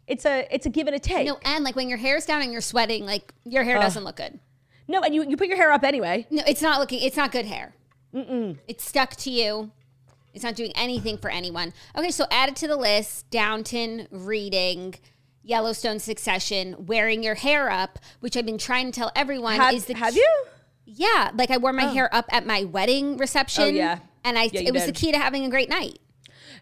it's 0.07 0.25
a 0.25 0.47
it's 0.49 0.65
a 0.65 0.69
give 0.69 0.87
and 0.87 0.95
a 0.95 0.99
take. 0.99 1.27
No, 1.27 1.39
and 1.43 1.65
like 1.65 1.75
when 1.75 1.89
your 1.89 1.97
hair's 1.97 2.25
down 2.25 2.41
and 2.41 2.53
you're 2.53 2.61
sweating, 2.61 3.05
like 3.05 3.33
your 3.43 3.65
hair 3.65 3.79
doesn't 3.79 4.05
look 4.05 4.15
good. 4.15 4.39
No, 4.87 5.01
and 5.01 5.13
you, 5.13 5.29
you 5.29 5.35
put 5.35 5.47
your 5.47 5.57
hair 5.57 5.73
up 5.73 5.83
anyway. 5.83 6.25
No, 6.31 6.41
it's 6.47 6.61
not 6.61 6.79
looking. 6.79 7.01
It's 7.01 7.17
not 7.17 7.33
good 7.33 7.45
hair. 7.45 7.75
Mm-mm. 8.13 8.57
It's 8.67 8.87
stuck 8.87 9.15
to 9.17 9.29
you. 9.29 9.71
It's 10.39 10.43
not 10.45 10.55
doing 10.55 10.71
anything 10.73 11.17
for 11.17 11.29
anyone. 11.29 11.73
Okay, 11.97 12.11
so 12.11 12.25
add 12.31 12.47
it 12.47 12.55
to 12.55 12.67
the 12.69 12.77
list 12.77 13.29
Downton, 13.29 14.07
reading, 14.09 14.95
Yellowstone 15.43 15.99
Succession, 15.99 16.85
wearing 16.85 17.23
your 17.23 17.35
hair 17.35 17.69
up, 17.69 17.99
which 18.21 18.37
I've 18.37 18.45
been 18.45 18.57
trying 18.57 18.89
to 18.89 18.97
tell 18.97 19.11
everyone 19.17 19.57
Have, 19.57 19.73
is 19.73 19.83
the 19.83 19.95
have 19.95 20.13
key- 20.13 20.21
you? 20.21 20.45
Yeah, 20.85 21.31
like 21.35 21.51
I 21.51 21.57
wore 21.57 21.73
my 21.73 21.87
oh. 21.87 21.89
hair 21.89 22.15
up 22.15 22.27
at 22.31 22.45
my 22.45 22.63
wedding 22.63 23.17
reception. 23.17 23.63
Oh, 23.65 23.67
yeah. 23.67 23.99
And 24.23 24.39
I 24.39 24.43
Yeah, 24.53 24.61
it 24.61 24.73
was 24.73 24.85
the 24.85 24.93
key 24.93 25.11
to 25.11 25.17
having 25.17 25.43
a 25.43 25.49
great 25.49 25.67
night. 25.67 25.99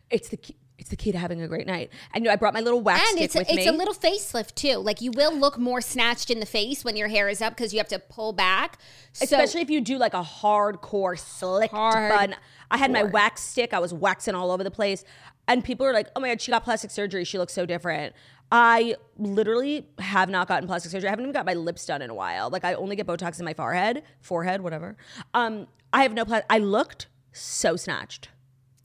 It's 0.10 0.29
the 0.29 0.38
key. 0.38 0.55
It's 0.88 0.91
the 0.91 0.96
key 0.96 1.12
to 1.12 1.17
having 1.17 1.41
a 1.41 1.50
great 1.50 1.67
night. 1.67 1.91
And 2.13 2.24
you 2.24 2.29
know, 2.29 2.34
I 2.34 2.38
brought 2.38 2.53
my 2.53 2.62
little 2.62 2.79
wax 2.79 3.01
And 3.01 3.17
stick 3.17 3.24
it's 3.25 3.36
a, 3.36 3.39
with 3.39 3.50
it's 3.50 3.58
me. 3.58 3.67
a 3.67 3.74
little 3.74 3.94
facelift 3.94 4.56
too. 4.56 4.77
Like 4.77 5.01
you 5.01 5.12
will 5.12 5.36
look 5.38 5.58
more 5.58 5.82
snatched 5.82 6.29
in 6.29 6.39
the 6.39 6.46
face 6.46 6.86
when 6.86 6.96
your 6.96 7.10
hair 7.10 7.27
is 7.27 7.41
up 7.41 7.58
because 7.58 7.74
you 7.74 7.79
have 7.79 7.89
to 7.89 8.00
pull 8.00 8.32
back. 8.32 8.79
So, 9.12 9.24
Especially 9.25 9.60
if 9.60 9.70
you 9.70 9.82
do 9.82 9.98
like 9.98 10.13
a 10.13 10.24
hardcore 10.24 11.20
slicked 11.20 11.74
Hard 11.74 12.10
bun. 12.10 12.36
I 12.72 12.77
had 12.77 12.89
my 12.94 13.03
wax 13.03 13.41
stick. 13.41 13.74
I 13.74 13.79
was 13.79 13.94
waxing 13.94 14.34
all 14.34 14.50
over 14.50 14.63
the 14.63 14.72
place. 14.72 15.03
And 15.50 15.62
people 15.62 15.86
are 15.86 15.91
like, 15.91 16.08
oh 16.15 16.22
my 16.22 16.29
God, 16.29 16.39
she 16.39 16.51
got 16.51 16.63
plastic 16.63 16.89
surgery. 16.89 17.25
She 17.25 17.38
looks 17.38 17.51
so 17.51 17.65
different. 17.65 18.15
I 18.50 18.96
literally 19.17 19.89
have 20.00 20.29
not 20.29 20.48
gotten 20.48 20.67
plastic 20.70 20.89
surgery. 20.94 21.10
I 21.10 21.12
haven't 21.12 21.25
even 21.25 21.34
got 21.34 21.46
my 21.46 21.53
lips 21.53 21.86
done 21.86 22.01
in 22.01 22.10
a 22.10 22.15
while. 22.15 22.50
Like 22.50 22.63
I 22.63 22.75
only 22.75 22.96
get 22.96 23.08
Botox 23.08 23.39
in 23.39 23.46
my 23.46 23.53
forehead, 23.53 24.03
forehead, 24.22 24.62
whatever. 24.62 24.96
Um, 25.34 25.67
I 25.91 26.03
have 26.03 26.13
no 26.13 26.24
plastic. 26.24 26.46
I 26.50 26.60
looked 26.60 27.08
so 27.34 27.75
snatched. 27.75 28.29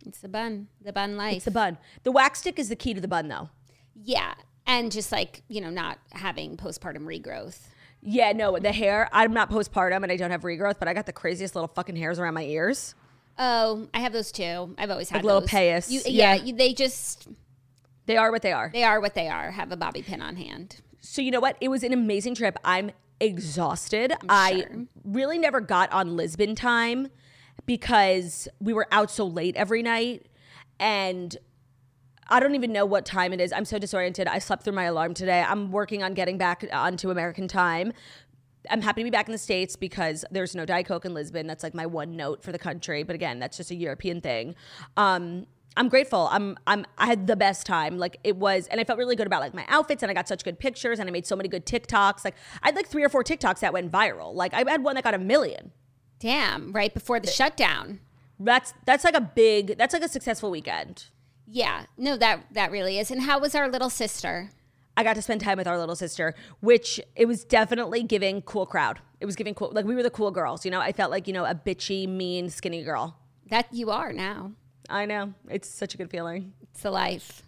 It's 0.06 0.20
the 0.20 0.28
bun, 0.28 0.68
the 0.84 0.92
bun 0.92 1.16
life. 1.16 1.36
It's 1.36 1.44
the 1.44 1.50
bun. 1.50 1.78
The 2.04 2.12
wax 2.12 2.40
stick 2.40 2.58
is 2.58 2.68
the 2.68 2.76
key 2.76 2.94
to 2.94 3.00
the 3.00 3.08
bun 3.08 3.28
though. 3.28 3.50
yeah, 3.94 4.34
and 4.66 4.90
just 4.92 5.10
like 5.12 5.42
you 5.48 5.60
know, 5.60 5.70
not 5.70 5.98
having 6.12 6.56
postpartum 6.56 7.04
regrowth. 7.04 7.58
Yeah, 8.04 8.32
no, 8.32 8.58
the 8.58 8.72
hair. 8.72 9.08
I'm 9.12 9.32
not 9.32 9.48
postpartum 9.50 10.02
and 10.02 10.10
I 10.10 10.16
don't 10.16 10.30
have 10.32 10.42
regrowth, 10.42 10.78
but 10.80 10.88
I 10.88 10.94
got 10.94 11.06
the 11.06 11.12
craziest 11.12 11.54
little 11.54 11.68
fucking 11.68 11.94
hairs 11.96 12.18
around 12.18 12.34
my 12.34 12.42
ears. 12.44 12.94
Oh, 13.38 13.86
I 13.94 14.00
have 14.00 14.12
those 14.12 14.32
too. 14.32 14.74
I've 14.76 14.90
always 14.90 15.08
had 15.08 15.18
Like 15.18 15.24
little 15.24 15.40
those. 15.42 15.50
payas. 15.50 15.88
You, 15.90 16.00
yeah, 16.06 16.34
Yeah. 16.34 16.42
you, 16.44 16.54
they 16.56 16.74
just 16.74 17.28
They 18.06 18.16
are 18.16 18.30
what 18.32 18.42
they 18.42 18.50
are. 18.52 18.70
they 18.72 18.82
are 18.82 19.00
what 19.00 19.14
they 19.14 19.28
are. 19.28 19.52
Have 19.52 19.70
a 19.70 19.76
bobby 19.76 20.02
pin 20.02 20.20
on 20.20 20.34
hand. 20.36 20.80
So 21.00 21.22
you 21.22 21.30
know 21.30 21.40
what? 21.40 21.56
It 21.60 21.68
was 21.68 21.82
an 21.84 21.92
amazing 21.92 22.34
trip. 22.34 22.56
I'm 22.64 22.90
exhausted. 23.20 24.12
I 24.28 24.64
sure. 24.68 24.84
really 25.04 25.38
never 25.38 25.60
got 25.60 25.90
on 25.92 26.16
Lisbon 26.16 26.54
time 26.54 27.08
because 27.66 28.48
we 28.60 28.72
were 28.72 28.86
out 28.90 29.10
so 29.10 29.26
late 29.26 29.56
every 29.56 29.82
night 29.82 30.26
and 30.80 31.36
I 32.28 32.40
don't 32.40 32.54
even 32.54 32.72
know 32.72 32.86
what 32.86 33.04
time 33.04 33.32
it 33.32 33.40
is. 33.40 33.52
I'm 33.52 33.64
so 33.64 33.78
disoriented. 33.78 34.26
I 34.26 34.38
slept 34.38 34.64
through 34.64 34.72
my 34.74 34.84
alarm 34.84 35.14
today. 35.14 35.44
I'm 35.46 35.70
working 35.70 36.02
on 36.02 36.14
getting 36.14 36.38
back 36.38 36.64
onto 36.72 37.10
American 37.10 37.46
time. 37.48 37.92
I'm 38.70 38.80
happy 38.80 39.02
to 39.02 39.04
be 39.04 39.10
back 39.10 39.26
in 39.26 39.32
the 39.32 39.38
States 39.38 39.76
because 39.76 40.24
there's 40.30 40.54
no 40.54 40.64
Diet 40.64 40.86
Coke 40.86 41.04
in 41.04 41.14
Lisbon. 41.14 41.46
That's 41.46 41.62
like 41.62 41.74
my 41.74 41.84
one 41.84 42.16
note 42.16 42.42
for 42.42 42.52
the 42.52 42.58
country. 42.58 43.02
But 43.02 43.14
again, 43.14 43.38
that's 43.38 43.56
just 43.56 43.70
a 43.70 43.74
European 43.74 44.20
thing. 44.20 44.54
Um, 44.96 45.46
I'm 45.76 45.88
grateful. 45.88 46.28
I'm 46.30 46.56
I'm 46.66 46.84
I 46.98 47.06
had 47.06 47.26
the 47.26 47.36
best 47.36 47.66
time. 47.66 47.98
Like 47.98 48.18
it 48.24 48.36
was 48.36 48.66
and 48.68 48.80
I 48.80 48.84
felt 48.84 48.98
really 48.98 49.16
good 49.16 49.26
about 49.26 49.40
like 49.40 49.54
my 49.54 49.64
outfits 49.68 50.02
and 50.02 50.10
I 50.10 50.14
got 50.14 50.28
such 50.28 50.44
good 50.44 50.58
pictures 50.58 50.98
and 50.98 51.08
I 51.08 51.12
made 51.12 51.26
so 51.26 51.34
many 51.34 51.48
good 51.48 51.64
TikToks. 51.64 52.24
Like 52.24 52.34
I 52.62 52.68
had 52.68 52.76
like 52.76 52.86
three 52.86 53.02
or 53.02 53.08
four 53.08 53.24
TikToks 53.24 53.60
that 53.60 53.72
went 53.72 53.90
viral. 53.90 54.34
Like 54.34 54.52
I 54.54 54.70
had 54.70 54.84
one 54.84 54.94
that 54.96 55.04
got 55.04 55.14
a 55.14 55.18
million. 55.18 55.72
Damn, 56.22 56.70
right 56.70 56.94
before 56.94 57.18
the 57.18 57.28
shutdown. 57.28 57.98
That's 58.38 58.72
that's 58.86 59.02
like 59.02 59.16
a 59.16 59.20
big 59.20 59.76
that's 59.76 59.92
like 59.92 60.04
a 60.04 60.08
successful 60.08 60.52
weekend. 60.52 61.06
Yeah, 61.48 61.86
no, 61.98 62.16
that 62.16 62.44
that 62.52 62.70
really 62.70 63.00
is. 63.00 63.10
And 63.10 63.22
how 63.22 63.40
was 63.40 63.56
our 63.56 63.68
little 63.68 63.90
sister? 63.90 64.50
I 64.96 65.02
got 65.02 65.16
to 65.16 65.22
spend 65.22 65.40
time 65.40 65.58
with 65.58 65.66
our 65.66 65.76
little 65.76 65.96
sister, 65.96 66.34
which 66.60 67.00
it 67.16 67.26
was 67.26 67.42
definitely 67.44 68.04
giving 68.04 68.40
cool 68.42 68.66
crowd. 68.66 69.00
It 69.20 69.26
was 69.26 69.34
giving 69.34 69.54
cool 69.54 69.72
like 69.74 69.84
we 69.84 69.96
were 69.96 70.02
the 70.04 70.10
cool 70.10 70.30
girls, 70.30 70.64
you 70.64 70.70
know. 70.70 70.80
I 70.80 70.92
felt 70.92 71.10
like, 71.10 71.26
you 71.26 71.32
know, 71.32 71.44
a 71.44 71.56
bitchy, 71.56 72.08
mean, 72.08 72.50
skinny 72.50 72.84
girl. 72.84 73.16
That 73.48 73.66
you 73.72 73.90
are 73.90 74.12
now. 74.12 74.52
I 74.88 75.06
know. 75.06 75.34
It's 75.48 75.68
such 75.68 75.94
a 75.94 75.98
good 75.98 76.10
feeling. 76.10 76.52
It's 76.62 76.82
the 76.82 76.92
life. 76.92 77.42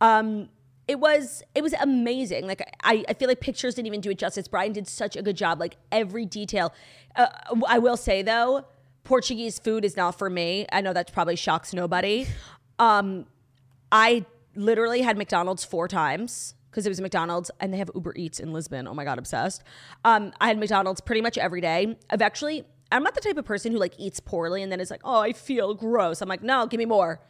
Um 0.00 0.50
it 0.88 0.98
was 0.98 1.42
it 1.54 1.62
was 1.62 1.72
amazing. 1.74 2.46
Like 2.46 2.62
I, 2.82 3.04
I 3.08 3.14
feel 3.14 3.28
like 3.28 3.40
pictures 3.40 3.74
didn't 3.74 3.86
even 3.86 4.00
do 4.00 4.10
it 4.10 4.18
justice. 4.18 4.48
Brian 4.48 4.72
did 4.72 4.88
such 4.88 5.16
a 5.16 5.22
good 5.22 5.36
job. 5.36 5.60
Like 5.60 5.76
every 5.90 6.26
detail. 6.26 6.72
Uh, 7.14 7.28
I 7.68 7.78
will 7.78 7.96
say 7.96 8.22
though, 8.22 8.64
Portuguese 9.04 9.58
food 9.58 9.84
is 9.84 9.96
not 9.96 10.18
for 10.18 10.28
me. 10.28 10.66
I 10.72 10.80
know 10.80 10.92
that 10.92 11.12
probably 11.12 11.36
shocks 11.36 11.72
nobody. 11.72 12.26
Um, 12.78 13.26
I 13.90 14.24
literally 14.54 15.02
had 15.02 15.16
McDonald's 15.16 15.64
four 15.64 15.88
times 15.88 16.54
because 16.70 16.86
it 16.86 16.88
was 16.88 17.00
McDonald's 17.00 17.50
and 17.60 17.72
they 17.72 17.78
have 17.78 17.90
Uber 17.94 18.14
Eats 18.16 18.40
in 18.40 18.52
Lisbon. 18.52 18.88
Oh 18.88 18.94
my 18.94 19.04
god, 19.04 19.18
obsessed. 19.18 19.62
Um, 20.04 20.32
I 20.40 20.48
had 20.48 20.58
McDonald's 20.58 21.00
pretty 21.00 21.20
much 21.20 21.38
every 21.38 21.60
day. 21.60 21.96
I've 22.10 22.22
actually 22.22 22.64
I'm 22.92 23.02
not 23.02 23.14
the 23.14 23.20
type 23.20 23.36
of 23.36 23.44
person 23.44 23.72
who 23.72 23.78
like 23.78 23.94
eats 23.98 24.20
poorly 24.20 24.62
and 24.62 24.70
then 24.70 24.80
is 24.80 24.90
like, 24.90 25.00
oh, 25.04 25.20
I 25.20 25.32
feel 25.32 25.74
gross. 25.74 26.20
I'm 26.20 26.28
like, 26.28 26.42
no, 26.42 26.66
give 26.66 26.78
me 26.78 26.84
more. 26.84 27.20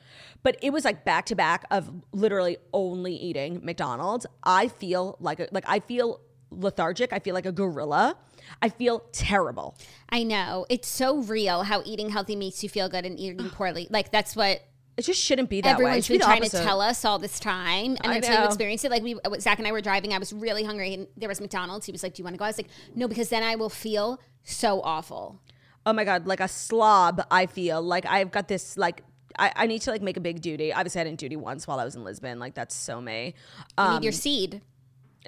But 0.42 0.56
it 0.60 0.70
was 0.70 0.84
like 0.84 1.04
back 1.04 1.26
to 1.26 1.36
back 1.36 1.64
of 1.70 1.90
literally 2.12 2.58
only 2.72 3.14
eating 3.14 3.60
McDonald's. 3.62 4.26
I 4.42 4.68
feel 4.68 5.16
like 5.20 5.40
a, 5.40 5.48
like 5.52 5.64
I 5.68 5.80
feel 5.80 6.20
lethargic. 6.50 7.12
I 7.12 7.18
feel 7.20 7.34
like 7.34 7.46
a 7.46 7.52
gorilla. 7.52 8.16
I 8.60 8.68
feel 8.68 9.04
terrible. 9.12 9.76
I 10.08 10.24
know. 10.24 10.66
It's 10.68 10.88
so 10.88 11.18
real 11.18 11.62
how 11.62 11.82
eating 11.84 12.10
healthy 12.10 12.36
makes 12.36 12.62
you 12.62 12.68
feel 12.68 12.88
good 12.88 13.06
and 13.06 13.18
eating 13.18 13.48
poorly. 13.54 13.86
Like 13.88 14.10
that's 14.10 14.34
what 14.34 14.62
It 14.96 15.02
just 15.02 15.22
shouldn't 15.22 15.48
be 15.48 15.60
that 15.60 15.78
way. 15.78 15.84
Everyone's 15.84 16.06
should 16.06 16.14
be 16.14 16.18
been 16.18 16.26
trying 16.26 16.42
to 16.42 16.50
tell 16.50 16.80
us 16.80 17.04
all 17.04 17.18
this 17.18 17.38
time. 17.40 17.96
And 18.02 18.12
I 18.12 18.16
until 18.16 18.40
you 18.40 18.46
experience 18.46 18.84
it, 18.84 18.90
like 18.90 19.02
we 19.02 19.16
Zach 19.38 19.58
and 19.58 19.66
I 19.68 19.72
were 19.72 19.80
driving, 19.80 20.12
I 20.12 20.18
was 20.18 20.32
really 20.32 20.64
hungry 20.64 20.92
and 20.94 21.06
there 21.16 21.28
was 21.28 21.40
McDonald's. 21.40 21.86
He 21.86 21.92
was 21.92 22.02
like, 22.02 22.14
Do 22.14 22.20
you 22.20 22.24
want 22.24 22.34
to 22.34 22.38
go? 22.38 22.44
I 22.44 22.48
was 22.48 22.58
like, 22.58 22.68
No, 22.96 23.06
because 23.06 23.28
then 23.28 23.44
I 23.44 23.54
will 23.54 23.70
feel 23.70 24.20
so 24.42 24.82
awful. 24.82 25.40
Oh 25.86 25.92
my 25.92 26.04
god 26.04 26.26
like 26.26 26.40
a 26.40 26.48
slob 26.48 27.20
i 27.30 27.46
feel 27.46 27.82
like 27.82 28.06
i've 28.06 28.30
got 28.30 28.48
this 28.48 28.76
like 28.76 29.02
I, 29.38 29.52
I 29.56 29.66
need 29.66 29.80
to 29.82 29.90
like 29.90 30.02
make 30.02 30.16
a 30.16 30.20
big 30.20 30.40
duty 30.40 30.72
obviously 30.72 31.00
i 31.00 31.04
didn't 31.04 31.18
duty 31.18 31.36
once 31.36 31.66
while 31.66 31.80
i 31.80 31.84
was 31.84 31.94
in 31.96 32.04
lisbon 32.04 32.38
like 32.38 32.54
that's 32.54 32.74
so 32.74 33.00
me 33.00 33.34
You 33.78 33.84
um, 33.84 33.94
need 33.94 34.04
your 34.04 34.12
seed. 34.12 34.60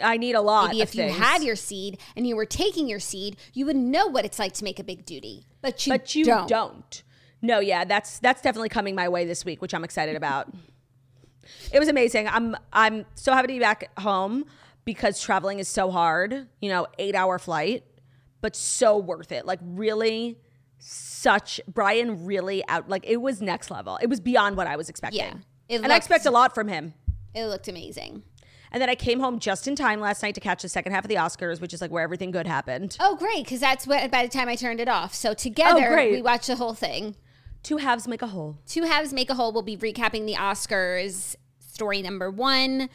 i 0.02 0.16
need 0.16 0.34
a 0.34 0.40
lot 0.40 0.68
Maybe 0.68 0.82
if 0.82 0.94
you 0.94 1.04
things. 1.04 1.16
had 1.16 1.42
your 1.42 1.56
seed 1.56 1.99
and 2.16 2.26
you 2.26 2.37
were 2.37 2.46
taking 2.46 2.88
your 2.88 3.00
seed, 3.00 3.37
you 3.52 3.64
would 3.66 3.76
know 3.76 4.06
what 4.06 4.25
it's 4.25 4.38
like 4.38 4.52
to 4.54 4.64
make 4.64 4.78
a 4.78 4.84
big 4.84 5.04
duty. 5.06 5.46
But 5.62 5.87
you, 5.87 5.92
but 5.94 6.14
you 6.14 6.25
don't. 6.25 6.49
don't. 6.49 7.02
no 7.42 7.58
yeah 7.61 7.84
that's 7.84 8.18
that's 8.18 8.42
definitely 8.42 8.68
coming 8.68 8.94
my 8.94 9.08
way 9.08 9.25
this 9.25 9.44
week 9.44 9.62
which 9.62 9.73
i'm 9.75 9.84
excited 9.84 10.14
about 10.16 10.49
it 11.73 11.78
was 11.78 11.88
amazing 11.88 12.28
i'm 12.28 12.56
i'm 12.73 13.04
so 13.14 13.32
happy 13.32 13.46
to 13.49 13.52
be 13.54 13.58
back 13.58 13.90
home 14.00 14.44
because 14.84 15.20
traveling 15.20 15.58
is 15.58 15.68
so 15.68 15.90
hard 15.90 16.46
you 16.61 16.68
know 16.68 16.87
eight 16.99 17.14
hour 17.14 17.38
flight 17.38 17.84
but 18.42 18.54
so 18.54 18.99
worth 18.99 19.32
it 19.32 19.46
like 19.46 19.58
really 19.62 20.38
such 20.87 21.59
brian 21.67 22.26
really 22.26 22.62
out 22.69 22.88
like 22.91 23.05
it 23.07 23.17
was 23.17 23.41
next 23.41 23.71
level 23.71 23.99
it 24.03 24.07
was 24.09 24.21
beyond 24.21 24.55
what 24.57 24.67
i 24.67 24.76
was 24.76 24.88
expecting 24.91 25.21
Yeah. 25.21 25.35
It 25.69 25.81
and 25.83 25.91
i 25.91 25.97
expect 25.97 26.26
a 26.26 26.31
lot 26.31 26.55
from 26.55 26.69
him 26.69 26.93
It 27.35 27.47
looked 27.47 27.69
amazing. 27.69 28.23
and 28.71 28.83
then 28.83 28.91
i 28.91 28.95
came 28.95 29.19
home 29.21 29.38
just 29.38 29.67
in 29.67 29.76
time 29.76 29.99
last 30.00 30.23
night 30.23 30.35
to 30.35 30.43
catch 30.43 30.61
the 30.61 30.69
second 30.69 30.93
half 30.93 31.03
of 31.05 31.09
the 31.09 31.14
oscars 31.14 31.59
which 31.61 31.73
is 31.73 31.81
like 31.81 31.91
where 31.91 32.03
everything 32.05 32.31
good 32.31 32.47
happened 32.47 32.99
Oh, 33.00 33.17
great. 33.17 33.45
Because 33.45 33.61
that's 33.61 33.87
what, 33.87 34.11
by 34.11 34.23
the 34.25 34.29
time 34.29 34.49
I 34.49 34.57
turned 34.57 34.79
it 34.81 34.88
off. 34.88 35.14
So 35.14 35.33
together, 35.35 35.87
oh, 35.87 35.95
great. 35.95 36.12
we 36.12 36.21
watched 36.23 36.49
the 36.49 36.57
whole 36.57 36.75
thing. 36.75 37.17
two 37.62 37.79
halves 37.79 38.07
make 38.07 38.21
a 38.23 38.26
whole 38.29 38.59
Two 38.67 38.83
Halves 38.85 39.12
Make 39.12 39.31
a 39.31 39.35
Whole. 39.35 39.53
We'll 39.53 39.62
be 39.62 39.76
recapping 39.76 40.26
the 40.26 40.35
Oscars 40.35 41.35
story 41.59 42.03
number 42.03 42.31
one. 42.31 42.88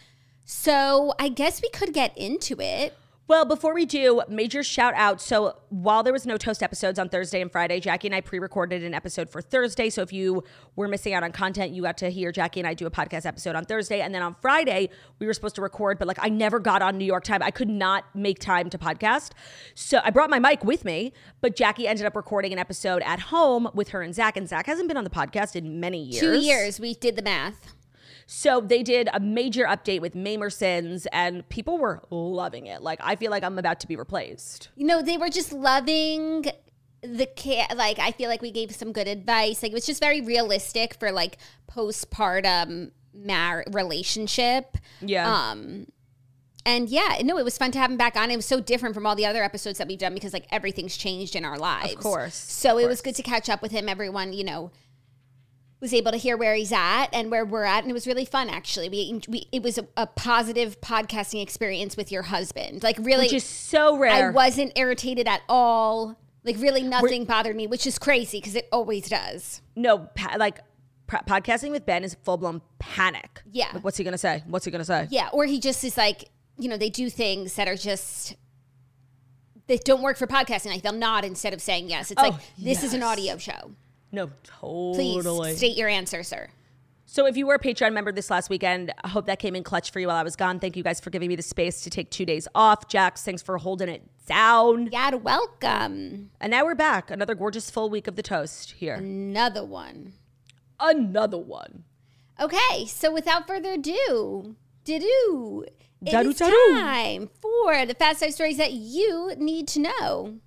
So 0.46 1.13
I 1.19 1.29
guess 1.29 1.62
we 1.62 1.69
could 1.69 1.93
get 1.93 2.15
into 2.17 2.60
it. 2.62 2.93
Well, 3.29 3.45
before 3.45 3.75
we 3.75 3.86
do, 3.86 4.24
major 4.27 4.63
shout 4.63 4.95
out. 4.95 5.21
So, 5.21 5.55
while 5.69 6.01
there 6.01 6.12
was 6.12 6.25
no 6.25 6.36
toast 6.36 6.63
episodes 6.63 6.98
on 6.98 7.09
Thursday 7.09 7.43
and 7.43 7.51
Friday, 7.51 7.79
Jackie 7.79 8.07
and 8.07 8.15
I 8.15 8.21
pre 8.21 8.39
recorded 8.39 8.83
an 8.83 8.95
episode 8.95 9.29
for 9.29 9.39
Thursday. 9.39 9.91
So, 9.91 10.01
if 10.01 10.12
you 10.12 10.43
were 10.75 10.88
missing 10.88 11.13
out 11.13 11.21
on 11.21 11.31
content, 11.31 11.71
you 11.71 11.83
got 11.83 11.95
to 12.00 12.09
hear 12.09 12.31
Jackie 12.31 12.59
and 12.59 12.65
I 12.65 12.74
do 12.74 12.88
a 12.88 12.89
podcast 12.89 13.27
episode 13.27 13.55
on 13.55 13.65
Thursday. 13.65 14.01
And 14.01 14.15
then 14.15 14.24
on 14.24 14.36
Friday, 14.41 14.89
we 15.19 15.27
were 15.27 15.33
supposed 15.36 15.53
to 15.57 15.62
record, 15.62 16.00
but 16.00 16.07
like 16.07 16.17
I 16.19 16.29
never 16.29 16.57
got 16.57 16.81
on 16.81 16.98
New 16.98 17.05
York 17.05 17.24
time. 17.24 17.43
I 17.43 17.51
could 17.51 17.69
not 17.69 18.03
make 18.15 18.39
time 18.39 18.67
to 18.71 18.79
podcast. 18.79 19.33
So, 19.75 20.00
I 20.03 20.09
brought 20.09 20.31
my 20.31 20.39
mic 20.39 20.63
with 20.63 20.83
me, 20.83 21.13
but 21.39 21.55
Jackie 21.55 21.88
ended 21.88 22.07
up 22.07 22.15
recording 22.15 22.51
an 22.51 22.57
episode 22.57 23.03
at 23.03 23.19
home 23.19 23.69
with 23.75 23.89
her 23.89 24.01
and 24.01 24.15
Zach. 24.15 24.38
And 24.38 24.50
Zach 24.50 24.65
hasn't 24.65 24.88
been 24.88 24.98
on 24.98 25.03
the 25.03 25.12
podcast 25.12 25.55
in 25.55 25.79
many 25.79 26.01
years. 26.01 26.19
Two 26.19 26.39
years. 26.39 26.79
We 26.79 26.95
did 26.95 27.15
the 27.15 27.21
math. 27.21 27.75
So 28.31 28.62
they 28.62 28.83
did 28.83 29.09
a 29.12 29.19
major 29.19 29.65
update 29.65 30.01
with 30.01 30.13
Mamersons, 30.13 31.07
and 31.12 31.50
people 31.50 31.79
were 31.79 32.03
loving 32.12 32.67
it. 32.67 32.83
Like 32.83 33.00
I 33.01 33.15
feel 33.15 33.31
like 33.31 33.43
I'm 33.43 33.57
about 33.57 33.79
to 33.79 33.88
be 33.88 33.95
replaced. 33.95 34.69
You 34.75 34.86
know, 34.86 35.01
they 35.01 35.17
were 35.17 35.29
just 35.29 35.51
loving 35.51 36.45
the 37.01 37.25
cat. 37.25 37.75
Like, 37.75 37.98
I 37.98 38.12
feel 38.12 38.29
like 38.29 38.43
we 38.43 38.51
gave 38.51 38.71
some 38.75 38.91
good 38.91 39.07
advice. 39.07 39.63
Like, 39.63 39.71
it 39.71 39.75
was 39.75 39.88
just 39.88 40.00
very 40.00 40.21
realistic 40.21 40.93
for 40.93 41.12
like 41.12 41.38
postpartum 41.67 42.91
mar- 43.15 43.65
relationship. 43.71 44.77
Yeah. 45.01 45.50
Um, 45.50 45.88
and 46.67 46.88
yeah, 46.88 47.17
no, 47.24 47.39
it 47.39 47.43
was 47.43 47.57
fun 47.57 47.71
to 47.71 47.79
have 47.79 47.89
him 47.89 47.98
back 47.98 48.15
on. 48.15 48.29
It 48.29 48.36
was 48.36 48.45
so 48.45 48.59
different 48.59 48.93
from 48.93 49.07
all 49.07 49.15
the 49.15 49.25
other 49.25 49.43
episodes 49.43 49.79
that 49.79 49.88
we've 49.88 49.98
done 49.98 50.13
because 50.13 50.33
like 50.33 50.45
everything's 50.51 50.95
changed 50.95 51.36
in 51.36 51.45
our 51.45 51.57
lives. 51.57 51.93
Of 51.93 52.00
course, 52.00 52.36
So 52.36 52.77
of 52.77 52.83
it 52.83 52.88
was 52.88 53.01
good 53.01 53.15
to 53.15 53.24
catch 53.24 53.50
up 53.50 53.63
with 53.63 53.71
him. 53.71 53.89
Everyone, 53.89 54.33
you 54.33 54.43
know, 54.43 54.69
was 55.81 55.93
able 55.93 56.12
to 56.12 56.17
hear 56.17 56.36
where 56.36 56.55
he's 56.55 56.71
at 56.74 57.07
and 57.13 57.31
where 57.31 57.45
we're 57.45 57.63
at, 57.63 57.83
and 57.83 57.89
it 57.89 57.93
was 57.93 58.05
really 58.05 58.25
fun. 58.25 58.50
Actually, 58.50 58.89
we, 58.89 59.21
we 59.29 59.48
it 59.51 59.63
was 59.63 59.77
a, 59.77 59.88
a 59.95 60.07
positive 60.07 60.79
podcasting 60.81 61.41
experience 61.41 61.95
with 61.95 62.12
your 62.12 62.24
husband. 62.24 62.83
Like 62.83 62.98
really, 63.00 63.25
Which 63.25 63.33
is 63.33 63.43
so 63.45 63.98
rare. 63.98 64.27
I 64.27 64.31
wasn't 64.31 64.74
irritated 64.75 65.27
at 65.27 65.41
all. 65.48 66.17
Like 66.43 66.57
really, 66.59 66.83
nothing 66.83 67.25
bothered 67.25 67.55
me, 67.55 67.67
which 67.67 67.86
is 67.88 67.98
crazy 68.00 68.39
because 68.39 68.55
it 68.55 68.67
always 68.71 69.07
does. 69.09 69.62
no, 69.75 70.00
pa- 70.15 70.36
like 70.38 70.59
pr- 71.07 71.17
podcasting 71.27 71.71
with 71.71 71.86
Ben 71.86 72.03
is 72.03 72.15
full 72.24 72.38
blown 72.38 72.62
panic. 72.79 73.41
Yeah. 73.51 73.67
Like, 73.74 73.83
what's 73.83 73.98
he 73.98 74.03
gonna 74.03 74.17
say? 74.17 74.43
What's 74.48 74.65
he 74.65 74.71
gonna 74.71 74.86
say? 74.86 75.07
Yeah, 75.12 75.29
or 75.31 75.45
he 75.45 75.59
just 75.59 75.83
is 75.83 75.95
like, 75.98 76.25
you 76.57 76.67
know, 76.69 76.77
they 76.77 76.89
do 76.89 77.09
things 77.09 77.55
that 77.55 77.67
are 77.67 77.75
just 77.75 78.36
that 79.67 79.83
don't 79.86 80.01
work 80.01 80.17
for 80.17 80.27
podcasting. 80.27 80.67
Like 80.71 80.81
they'll 80.81 80.91
nod 80.93 81.24
instead 81.25 81.53
of 81.53 81.62
saying 81.62 81.89
yes. 81.89 82.12
It's 82.12 82.21
Oh, 82.21 82.29
like 82.29 82.39
this 82.57 82.83
is 82.83 82.93
an 82.93 83.03
audio 83.03 83.38
show. 83.38 83.75
No, 84.11 84.29
totally. 84.43 85.51
Please 85.51 85.57
state 85.57 85.77
your 85.77 85.89
answer, 85.89 86.23
sir. 86.23 86.49
So 87.05 87.25
if 87.25 87.35
you 87.35 87.47
were 87.47 87.55
a 87.55 87.59
Patreon 87.59 87.93
member 87.93 88.11
this 88.11 88.29
last 88.29 88.51
weekend, 88.51 88.93
I 89.03 89.07
hope 89.07 89.25
that 89.25 89.39
came 89.39 89.55
in 89.55 89.63
clutch 89.63 89.91
for 89.91 89.99
you 89.99 90.07
while 90.07 90.15
I 90.15 90.21
was 90.21 90.35
gone. 90.35 90.59
Thank 90.59 90.77
you 90.77 90.83
guys 90.83 90.99
for 90.99 91.09
giving 91.09 91.27
me 91.27 91.35
the 91.35 91.41
space 91.41 91.81
to 91.81 91.89
take 91.89 92.11
two 92.11 92.23
days 92.23 92.47
off. 92.53 92.87
Jax, 92.87 93.23
thanks 93.23 93.41
for 93.41 93.57
holding 93.57 93.89
it 93.89 94.03
down. 94.27 94.89
Yeah, 94.91 95.15
welcome. 95.15 96.29
And 96.39 96.51
now 96.51 96.65
we're 96.65 96.75
back. 96.75 97.09
Another 97.09 97.33
gorgeous 97.33 97.71
full 97.71 97.89
week 97.89 98.07
of 98.07 98.15
the 98.15 98.21
toast 98.21 98.73
here. 98.73 98.93
Another 98.93 99.65
one. 99.65 100.13
Another 100.79 101.39
one. 101.39 101.83
Okay, 102.39 102.85
so 102.85 103.11
without 103.11 103.47
further 103.47 103.73
ado, 103.73 104.55
do 104.85 105.65
it 105.65 105.79
is 106.05 106.37
time 106.37 107.29
for 107.41 107.85
the 107.85 107.93
fast 107.93 108.19
five 108.21 108.33
stories 108.33 108.57
that 108.57 108.71
you 108.71 109.33
need 109.37 109.67
to 109.69 109.79
know. 109.79 110.39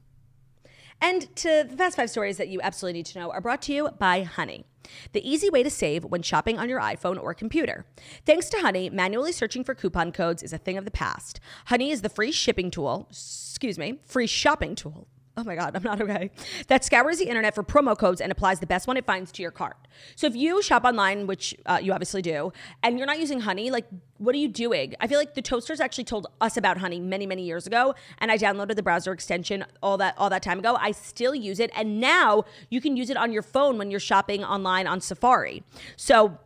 And 1.02 1.34
to 1.34 1.66
the 1.68 1.76
fast 1.76 1.96
five 1.96 2.10
stories 2.10 2.36
that 2.36 2.46
you 2.46 2.60
absolutely 2.62 3.00
need 3.00 3.06
to 3.06 3.18
know 3.18 3.32
are 3.32 3.40
brought 3.40 3.60
to 3.62 3.72
you 3.72 3.90
by 3.98 4.22
Honey, 4.22 4.64
the 5.10 5.28
easy 5.28 5.50
way 5.50 5.64
to 5.64 5.68
save 5.68 6.04
when 6.04 6.22
shopping 6.22 6.60
on 6.60 6.68
your 6.68 6.80
iPhone 6.80 7.20
or 7.20 7.34
computer. 7.34 7.84
Thanks 8.24 8.48
to 8.50 8.60
Honey, 8.60 8.88
manually 8.88 9.32
searching 9.32 9.64
for 9.64 9.74
coupon 9.74 10.12
codes 10.12 10.44
is 10.44 10.52
a 10.52 10.58
thing 10.58 10.78
of 10.78 10.84
the 10.84 10.92
past. 10.92 11.40
Honey 11.66 11.90
is 11.90 12.02
the 12.02 12.08
free 12.08 12.30
shipping 12.30 12.70
tool, 12.70 13.08
excuse 13.10 13.80
me, 13.80 13.98
free 14.06 14.28
shopping 14.28 14.76
tool. 14.76 15.08
Oh 15.34 15.44
my 15.44 15.56
God, 15.56 15.74
I'm 15.74 15.82
not 15.82 15.98
okay. 16.02 16.30
That 16.66 16.84
scours 16.84 17.18
the 17.18 17.26
internet 17.26 17.54
for 17.54 17.62
promo 17.62 17.96
codes 17.96 18.20
and 18.20 18.30
applies 18.30 18.60
the 18.60 18.66
best 18.66 18.86
one 18.86 18.98
it 18.98 19.06
finds 19.06 19.32
to 19.32 19.42
your 19.42 19.50
cart. 19.50 19.76
So 20.14 20.26
if 20.26 20.36
you 20.36 20.60
shop 20.60 20.84
online, 20.84 21.26
which 21.26 21.54
uh, 21.64 21.78
you 21.82 21.92
obviously 21.92 22.20
do, 22.20 22.52
and 22.82 22.98
you're 22.98 23.06
not 23.06 23.18
using 23.18 23.40
Honey, 23.40 23.70
like 23.70 23.86
what 24.18 24.34
are 24.34 24.38
you 24.38 24.48
doing? 24.48 24.94
I 25.00 25.06
feel 25.06 25.18
like 25.18 25.34
the 25.34 25.40
toasters 25.40 25.80
actually 25.80 26.04
told 26.04 26.26
us 26.42 26.58
about 26.58 26.76
Honey 26.76 27.00
many, 27.00 27.24
many 27.24 27.44
years 27.44 27.66
ago, 27.66 27.94
and 28.18 28.30
I 28.30 28.36
downloaded 28.36 28.76
the 28.76 28.82
browser 28.82 29.10
extension 29.10 29.64
all 29.82 29.96
that 29.98 30.14
all 30.18 30.28
that 30.28 30.42
time 30.42 30.58
ago. 30.58 30.76
I 30.78 30.92
still 30.92 31.34
use 31.34 31.60
it, 31.60 31.70
and 31.74 31.98
now 31.98 32.44
you 32.68 32.82
can 32.82 32.96
use 32.98 33.08
it 33.08 33.16
on 33.16 33.32
your 33.32 33.42
phone 33.42 33.78
when 33.78 33.90
you're 33.90 34.00
shopping 34.00 34.44
online 34.44 34.86
on 34.86 35.00
Safari. 35.00 35.62
So 35.96 36.38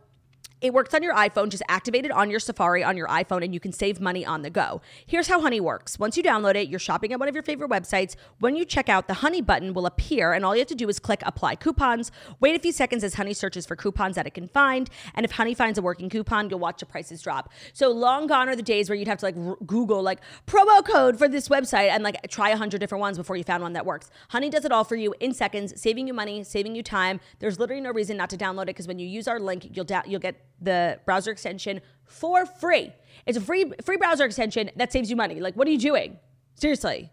it 0.61 0.73
works 0.73 0.93
on 0.93 1.03
your 1.03 1.13
iPhone, 1.13 1.49
just 1.49 1.63
activate 1.69 2.05
it 2.05 2.11
on 2.11 2.29
your 2.29 2.39
Safari 2.39 2.83
on 2.83 2.97
your 2.97 3.07
iPhone, 3.07 3.43
and 3.43 3.53
you 3.53 3.59
can 3.59 3.71
save 3.71 3.99
money 3.99 4.25
on 4.25 4.41
the 4.41 4.49
go. 4.49 4.81
Here's 5.05 5.27
how 5.27 5.39
Honey 5.41 5.59
works. 5.59 5.99
Once 5.99 6.17
you 6.17 6.23
download 6.23 6.55
it, 6.55 6.67
you're 6.67 6.79
shopping 6.79 7.13
at 7.13 7.19
one 7.19 7.29
of 7.29 7.35
your 7.35 7.43
favorite 7.43 7.69
websites. 7.69 8.15
When 8.39 8.55
you 8.55 8.65
check 8.65 8.89
out, 8.89 9.07
the 9.07 9.15
Honey 9.15 9.41
button 9.41 9.73
will 9.73 9.85
appear, 9.85 10.33
and 10.33 10.43
all 10.43 10.55
you 10.55 10.59
have 10.59 10.67
to 10.69 10.75
do 10.75 10.89
is 10.89 10.99
click 10.99 11.21
Apply 11.25 11.55
Coupons. 11.55 12.11
Wait 12.39 12.55
a 12.55 12.59
few 12.59 12.71
seconds 12.71 13.03
as 13.03 13.13
Honey 13.15 13.33
searches 13.33 13.65
for 13.65 13.75
coupons 13.75 14.15
that 14.15 14.25
it 14.25 14.33
can 14.33 14.47
find, 14.47 14.89
and 15.13 15.25
if 15.25 15.31
Honey 15.31 15.53
finds 15.53 15.77
a 15.77 15.81
working 15.81 16.09
coupon, 16.09 16.49
you'll 16.49 16.59
watch 16.59 16.79
the 16.79 16.85
prices 16.85 17.21
drop. 17.21 17.51
So 17.73 17.89
long 17.89 18.27
gone 18.27 18.49
are 18.49 18.55
the 18.55 18.63
days 18.63 18.89
where 18.89 18.95
you'd 18.95 19.07
have 19.07 19.19
to 19.19 19.25
like 19.25 19.35
r- 19.37 19.57
Google 19.65 20.01
like 20.01 20.21
promo 20.47 20.83
code 20.83 21.17
for 21.17 21.27
this 21.27 21.49
website 21.49 21.89
and 21.89 22.03
like 22.03 22.29
try 22.29 22.49
a 22.49 22.57
hundred 22.57 22.79
different 22.79 23.01
ones 23.01 23.17
before 23.17 23.35
you 23.35 23.43
found 23.43 23.61
one 23.61 23.73
that 23.73 23.85
works. 23.85 24.09
Honey 24.29 24.49
does 24.49 24.65
it 24.65 24.71
all 24.71 24.83
for 24.83 24.95
you 24.95 25.13
in 25.19 25.33
seconds, 25.33 25.79
saving 25.79 26.07
you 26.07 26.13
money, 26.13 26.43
saving 26.43 26.75
you 26.75 26.81
time. 26.81 27.19
There's 27.39 27.59
literally 27.59 27.81
no 27.81 27.91
reason 27.91 28.17
not 28.17 28.29
to 28.31 28.37
download 28.37 28.63
it 28.63 28.67
because 28.67 28.87
when 28.87 28.97
you 28.99 29.07
use 29.07 29.27
our 29.27 29.39
link, 29.39 29.69
you'll 29.75 29.85
da- 29.85 30.03
you'll 30.07 30.19
get 30.19 30.35
the 30.61 30.99
browser 31.05 31.31
extension 31.31 31.81
for 32.05 32.45
free. 32.45 32.93
It's 33.25 33.37
a 33.37 33.41
free 33.41 33.71
free 33.83 33.97
browser 33.97 34.25
extension 34.25 34.71
that 34.75 34.91
saves 34.91 35.09
you 35.09 35.15
money. 35.15 35.39
Like, 35.39 35.55
what 35.55 35.67
are 35.67 35.71
you 35.71 35.77
doing? 35.77 36.19
Seriously. 36.55 37.11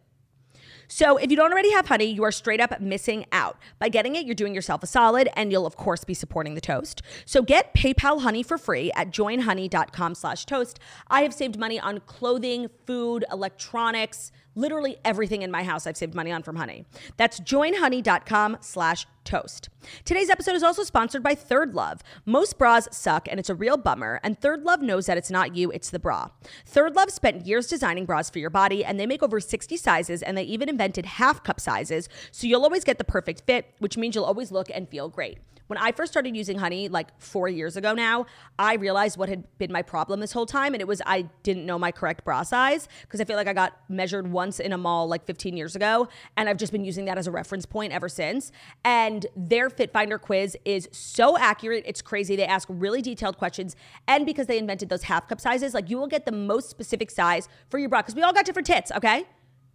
So, 0.86 1.16
if 1.16 1.30
you 1.30 1.36
don't 1.36 1.50
already 1.50 1.72
have 1.72 1.88
honey, 1.88 2.04
you 2.04 2.22
are 2.24 2.32
straight 2.32 2.60
up 2.60 2.78
missing 2.80 3.24
out. 3.32 3.58
By 3.78 3.88
getting 3.88 4.16
it, 4.16 4.26
you're 4.26 4.34
doing 4.34 4.54
yourself 4.54 4.82
a 4.82 4.86
solid 4.86 5.28
and 5.34 5.50
you'll 5.50 5.66
of 5.66 5.76
course 5.76 6.04
be 6.04 6.14
supporting 6.14 6.54
the 6.54 6.60
toast. 6.60 7.02
So, 7.24 7.42
get 7.42 7.74
PayPal 7.74 8.20
honey 8.20 8.42
for 8.42 8.58
free 8.58 8.92
at 8.92 9.10
joinhoney.com/toast. 9.10 10.78
I 11.08 11.22
have 11.22 11.32
saved 11.32 11.58
money 11.58 11.80
on 11.80 12.00
clothing, 12.00 12.68
food, 12.86 13.24
electronics, 13.32 14.30
literally 14.54 14.96
everything 15.04 15.42
in 15.42 15.50
my 15.50 15.62
house 15.62 15.87
I've 15.87 15.96
saved 15.96 16.14
money 16.14 16.32
on 16.32 16.42
from 16.42 16.56
honey. 16.56 16.84
That's 17.16 17.40
joinhoney.com 17.40 18.58
slash 18.61 19.06
toast. 19.25 19.68
Today's 20.04 20.30
episode 20.30 20.54
is 20.54 20.62
also 20.62 20.82
sponsored 20.82 21.23
by 21.23 21.34
Third 21.34 21.75
Love. 21.75 22.02
Most 22.25 22.58
bras 22.58 22.88
suck 22.92 23.26
and 23.31 23.40
it's 23.40 23.50
a 23.50 23.55
real 23.55 23.76
bummer, 23.76 24.20
and 24.22 24.38
Third 24.38 24.62
Love 24.62 24.81
knows 24.83 25.07
that 25.07 25.18
it's 25.18 25.31
not 25.31 25.57
you, 25.57 25.70
it's 25.70 25.90
the 25.90 25.98
bra. 25.98 26.29
Third 26.66 26.94
Love 26.94 27.11
spent 27.11 27.46
years 27.46 27.66
designing 27.66 28.05
bras 28.05 28.31
for 28.31 28.38
your 28.38 28.50
body, 28.50 28.85
and 28.85 28.98
they 28.98 29.07
make 29.07 29.22
over 29.22 29.40
60 29.40 29.76
sizes, 29.76 30.22
and 30.22 30.37
they 30.37 30.42
even 30.44 30.68
invented 30.68 31.07
half 31.07 31.42
cup 31.42 31.61
sizes, 31.61 32.09
so 32.31 32.46
you'll 32.46 32.62
always 32.64 32.85
get 32.85 32.98
the 32.98 33.05
perfect 33.05 33.42
fit, 33.46 33.74
which 33.79 33.96
means 33.96 34.14
you'll 34.14 34.24
always 34.24 34.52
look 34.52 34.68
and 34.72 34.88
feel 34.88 35.09
great. 35.09 35.38
When 35.66 35.79
I 35.79 35.92
first 35.92 36.12
started 36.12 36.37
using 36.37 36.59
honey, 36.59 36.88
like 36.88 37.09
four 37.18 37.48
years 37.48 37.77
ago 37.77 37.94
now, 37.94 38.27
I 38.59 38.74
realized 38.74 39.16
what 39.16 39.29
had 39.29 39.44
been 39.59 39.72
my 39.72 39.83
problem 39.83 40.20
this 40.20 40.33
whole 40.33 40.44
time. 40.44 40.74
And 40.74 40.81
it 40.81 40.87
was 40.87 41.00
I 41.07 41.22
didn't 41.42 41.64
know 41.64 41.79
my 41.79 41.90
correct 41.90 42.24
bra 42.24 42.42
size 42.42 42.87
because 43.03 43.20
I 43.20 43.24
feel 43.24 43.37
like 43.37 43.46
I 43.46 43.55
got 43.55 43.79
measured 43.88 44.31
once 44.31 44.61
in 44.61 44.72
a 44.72 44.79
mall 44.79 45.09
like 45.09 45.24
15 45.24 45.57
years 45.57 45.74
ago. 45.74 46.09
And 46.37 46.48
I've 46.48 46.59
just 46.59 46.72
been 46.72 46.85
using 46.85 47.07
that 47.07 47.16
as 47.16 47.27
a 47.27 47.31
reference 47.31 47.64
point 47.64 47.92
ever 47.92 48.09
since. 48.09 48.53
And 48.85 49.27
their 49.37 49.70
Fit 49.70 49.90
Finder 49.90 50.18
quiz 50.18 50.57
is 50.64 50.88
so 50.92 51.38
accurate. 51.38 51.85
It's 51.87 52.03
crazy. 52.03 52.37
They 52.37 52.46
ask 52.46 52.68
really 52.70 53.00
detailed 53.00 53.38
questions. 53.38 53.74
And 54.07 54.27
because 54.27 54.46
they 54.46 54.59
invented 54.59 54.90
those 54.90 55.05
half 55.05 55.29
cup 55.29 55.40
sizes, 55.40 55.72
like 55.72 55.88
you 55.88 55.96
will 55.96 56.07
get 56.07 56.27
the 56.27 56.33
most 56.33 56.68
specific 56.68 57.11
size 57.11 57.48
for 57.70 57.79
your 57.79 57.88
bra 57.88 58.03
because 58.03 58.14
we 58.14 58.22
all 58.22 58.33
got 58.35 58.44
different 58.44 58.66
tits, 58.66 58.92
okay? 58.92 59.24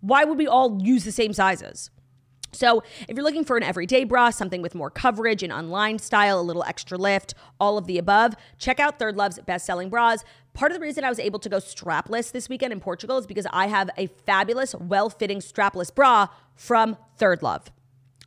Why 0.02 0.24
would 0.24 0.38
we 0.38 0.48
all 0.48 0.80
use 0.82 1.04
the 1.04 1.12
same 1.12 1.34
sizes? 1.34 1.90
So, 2.52 2.84
if 3.08 3.16
you're 3.16 3.24
looking 3.24 3.44
for 3.44 3.58
an 3.58 3.64
everyday 3.64 4.04
bra, 4.04 4.30
something 4.32 4.62
with 4.62 4.76
more 4.76 4.90
coverage, 4.90 5.44
an 5.44 5.52
unlined 5.52 6.02
style, 6.02 6.40
a 6.40 6.42
little 6.42 6.64
extra 6.64 6.98
lift, 6.98 7.34
all 7.60 7.78
of 7.78 7.86
the 7.86 7.98
above, 7.98 8.36
check 8.58 8.80
out 8.80 9.00
Third 9.00 9.16
Love's 9.16 9.40
best 9.40 9.66
selling 9.66 9.90
bras. 9.90 10.24
Part 10.54 10.72
of 10.72 10.78
the 10.78 10.82
reason 10.82 11.04
I 11.04 11.10
was 11.10 11.20
able 11.20 11.40
to 11.40 11.50
go 11.50 11.58
strapless 11.58 12.32
this 12.32 12.50
weekend 12.50 12.74
in 12.74 12.80
Portugal 12.80 13.18
is 13.18 13.28
because 13.28 13.48
I 13.52 13.68
have 13.68 13.90
a 13.98 14.08
fabulous, 14.08 14.76
well 14.76 15.10
fitting 15.10 15.40
strapless 15.40 15.94
bra 15.94 16.28
from 16.56 16.98
Third 17.18 17.44
Love. 17.44 17.72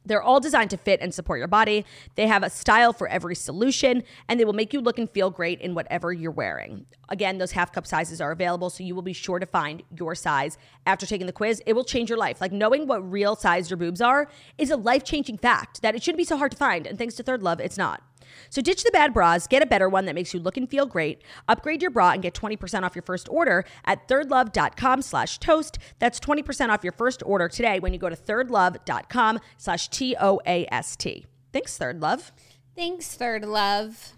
They're 0.04 0.22
all 0.22 0.40
designed 0.40 0.70
to 0.70 0.76
fit 0.76 1.00
and 1.00 1.14
support 1.14 1.38
your 1.38 1.48
body. 1.48 1.84
They 2.14 2.26
have 2.26 2.42
a 2.42 2.50
style 2.50 2.92
for 2.92 3.08
every 3.08 3.34
solution, 3.34 4.02
and 4.28 4.38
they 4.38 4.44
will 4.44 4.52
make 4.52 4.72
you 4.72 4.80
look 4.80 4.98
and 4.98 5.10
feel 5.10 5.30
great 5.30 5.60
in 5.60 5.74
whatever 5.74 6.12
you're 6.12 6.30
wearing. 6.30 6.86
Again, 7.08 7.38
those 7.38 7.52
half 7.52 7.72
cup 7.72 7.86
sizes 7.86 8.20
are 8.20 8.32
available, 8.32 8.70
so 8.70 8.82
you 8.82 8.94
will 8.94 9.02
be 9.02 9.12
sure 9.12 9.38
to 9.38 9.46
find 9.46 9.82
your 9.96 10.14
size. 10.14 10.58
After 10.86 11.06
taking 11.06 11.26
the 11.26 11.32
quiz, 11.32 11.62
it 11.66 11.74
will 11.74 11.84
change 11.84 12.08
your 12.08 12.18
life. 12.18 12.40
Like 12.40 12.52
knowing 12.52 12.86
what 12.86 13.10
real 13.10 13.36
size 13.36 13.70
your 13.70 13.76
boobs 13.76 14.00
are 14.00 14.28
is 14.58 14.70
a 14.70 14.76
life 14.76 15.04
changing 15.04 15.38
fact 15.38 15.82
that 15.82 15.94
it 15.94 16.02
shouldn't 16.02 16.18
be 16.18 16.24
so 16.24 16.36
hard 16.36 16.52
to 16.52 16.56
find. 16.56 16.86
And 16.86 16.98
thanks 16.98 17.14
to 17.16 17.22
Third 17.22 17.42
Love, 17.42 17.60
it's 17.60 17.78
not. 17.78 18.02
So 18.50 18.62
ditch 18.62 18.84
the 18.84 18.90
bad 18.90 19.14
bras, 19.14 19.46
get 19.46 19.62
a 19.62 19.66
better 19.66 19.88
one 19.88 20.06
that 20.06 20.14
makes 20.14 20.32
you 20.34 20.40
look 20.40 20.56
and 20.56 20.68
feel 20.68 20.86
great. 20.86 21.22
Upgrade 21.48 21.82
your 21.82 21.90
bra 21.90 22.10
and 22.12 22.22
get 22.22 22.34
20% 22.34 22.82
off 22.82 22.94
your 22.94 23.02
first 23.02 23.28
order 23.30 23.64
at 23.84 24.08
thirdlove.com 24.08 25.02
slash 25.02 25.38
toast. 25.38 25.78
That's 25.98 26.20
20% 26.20 26.68
off 26.70 26.84
your 26.84 26.92
first 26.92 27.22
order 27.24 27.48
today 27.48 27.78
when 27.80 27.92
you 27.92 27.98
go 27.98 28.08
to 28.08 28.16
thirdlove.com 28.16 29.40
slash 29.58 29.88
T-O-A-S-T. 29.88 31.26
Thanks, 31.52 31.78
Third 31.78 32.00
Love. 32.00 32.32
Thanks, 32.74 33.14
Third 33.14 33.44
Love. 33.44 34.12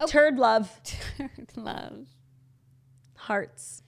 Oh. 0.00 0.06
Turd 0.06 0.38
Love. 0.38 0.68
Third 1.18 1.48
Love. 1.56 2.06
Hearts. 3.14 3.82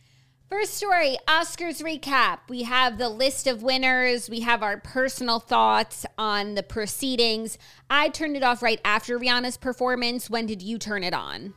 First 0.55 0.75
story 0.75 1.17
Oscars 1.27 1.83
recap. 1.83 2.39
We 2.49 2.63
have 2.63 2.97
the 2.97 3.09
list 3.09 3.49
of 3.49 3.65
winners. 3.65 4.31
We 4.31 4.39
have 4.41 4.63
our 4.63 4.79
personal 4.79 5.41
thoughts 5.41 6.07
on 6.17 6.55
the 6.55 6.63
proceedings. 6.63 7.59
I 7.91 8.09
turned 8.09 8.37
it 8.37 8.45
off 8.45 8.63
right 8.63 8.81
after 8.85 9.19
Rihanna's 9.19 9.57
performance. 9.57 10.31
When 10.31 10.47
did 10.47 10.63
you 10.63 10.79
turn 10.79 11.03
it 11.03 11.13
on? 11.13 11.55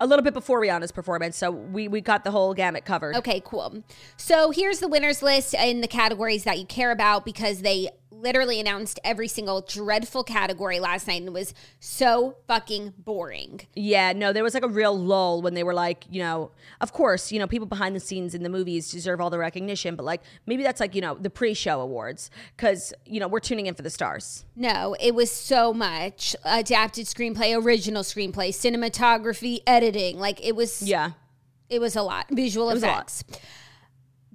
A 0.00 0.06
little 0.06 0.22
bit 0.22 0.34
before 0.34 0.60
Rihanna's 0.60 0.92
performance, 0.92 1.38
so 1.38 1.50
we, 1.50 1.88
we 1.88 2.02
got 2.02 2.24
the 2.24 2.30
whole 2.30 2.52
gamut 2.52 2.84
covered. 2.84 3.16
Okay, 3.16 3.40
cool. 3.42 3.82
So 4.18 4.50
here's 4.50 4.80
the 4.80 4.88
winners 4.88 5.22
list 5.22 5.54
in 5.54 5.80
the 5.80 5.88
categories 5.88 6.44
that 6.44 6.58
you 6.58 6.66
care 6.66 6.90
about 6.90 7.24
because 7.24 7.62
they 7.62 7.88
literally 8.10 8.58
announced 8.60 8.98
every 9.04 9.28
single 9.28 9.60
dreadful 9.60 10.24
category 10.24 10.80
last 10.80 11.06
night 11.06 11.20
and 11.22 11.34
was 11.34 11.52
so 11.80 12.36
fucking 12.46 12.94
boring. 12.96 13.60
Yeah, 13.74 14.12
no, 14.12 14.32
there 14.32 14.42
was 14.42 14.54
like 14.54 14.64
a 14.64 14.68
real 14.68 14.96
lull 14.98 15.42
when 15.42 15.54
they 15.54 15.62
were 15.64 15.74
like, 15.74 16.04
you 16.08 16.22
know, 16.22 16.50
of 16.80 16.92
course, 16.92 17.30
you 17.30 17.38
know, 17.38 17.46
people 17.46 17.66
behind 17.66 17.94
the 17.94 18.00
scenes 18.00 18.34
in 18.34 18.42
the 18.42 18.48
movies 18.48 18.90
deserve 18.90 19.20
all 19.20 19.28
the 19.28 19.38
recognition, 19.38 19.96
but 19.96 20.04
like 20.04 20.22
maybe 20.46 20.62
that's 20.62 20.80
like, 20.80 20.94
you 20.94 21.00
know, 21.00 21.14
the 21.14 21.30
pre 21.30 21.52
show 21.52 21.80
awards 21.80 22.30
because, 22.56 22.94
you 23.04 23.20
know, 23.20 23.28
we're 23.28 23.40
tuning 23.40 23.66
in 23.66 23.74
for 23.74 23.82
the 23.82 23.90
stars. 23.90 24.44
No, 24.54 24.96
it 25.00 25.14
was 25.14 25.30
so 25.30 25.74
much 25.74 26.34
adapted 26.44 27.06
screenplay, 27.06 27.60
original 27.60 28.02
screenplay, 28.02 28.48
cinematography, 28.50 29.60
editing. 29.66 30.18
Like 30.18 30.44
it 30.44 30.56
was 30.56 30.80
Yeah. 30.82 31.10
it 31.68 31.80
was 31.80 31.96
a 31.96 32.02
lot. 32.02 32.26
Visual 32.30 32.66
lot. 32.68 32.76
effects. 32.76 33.24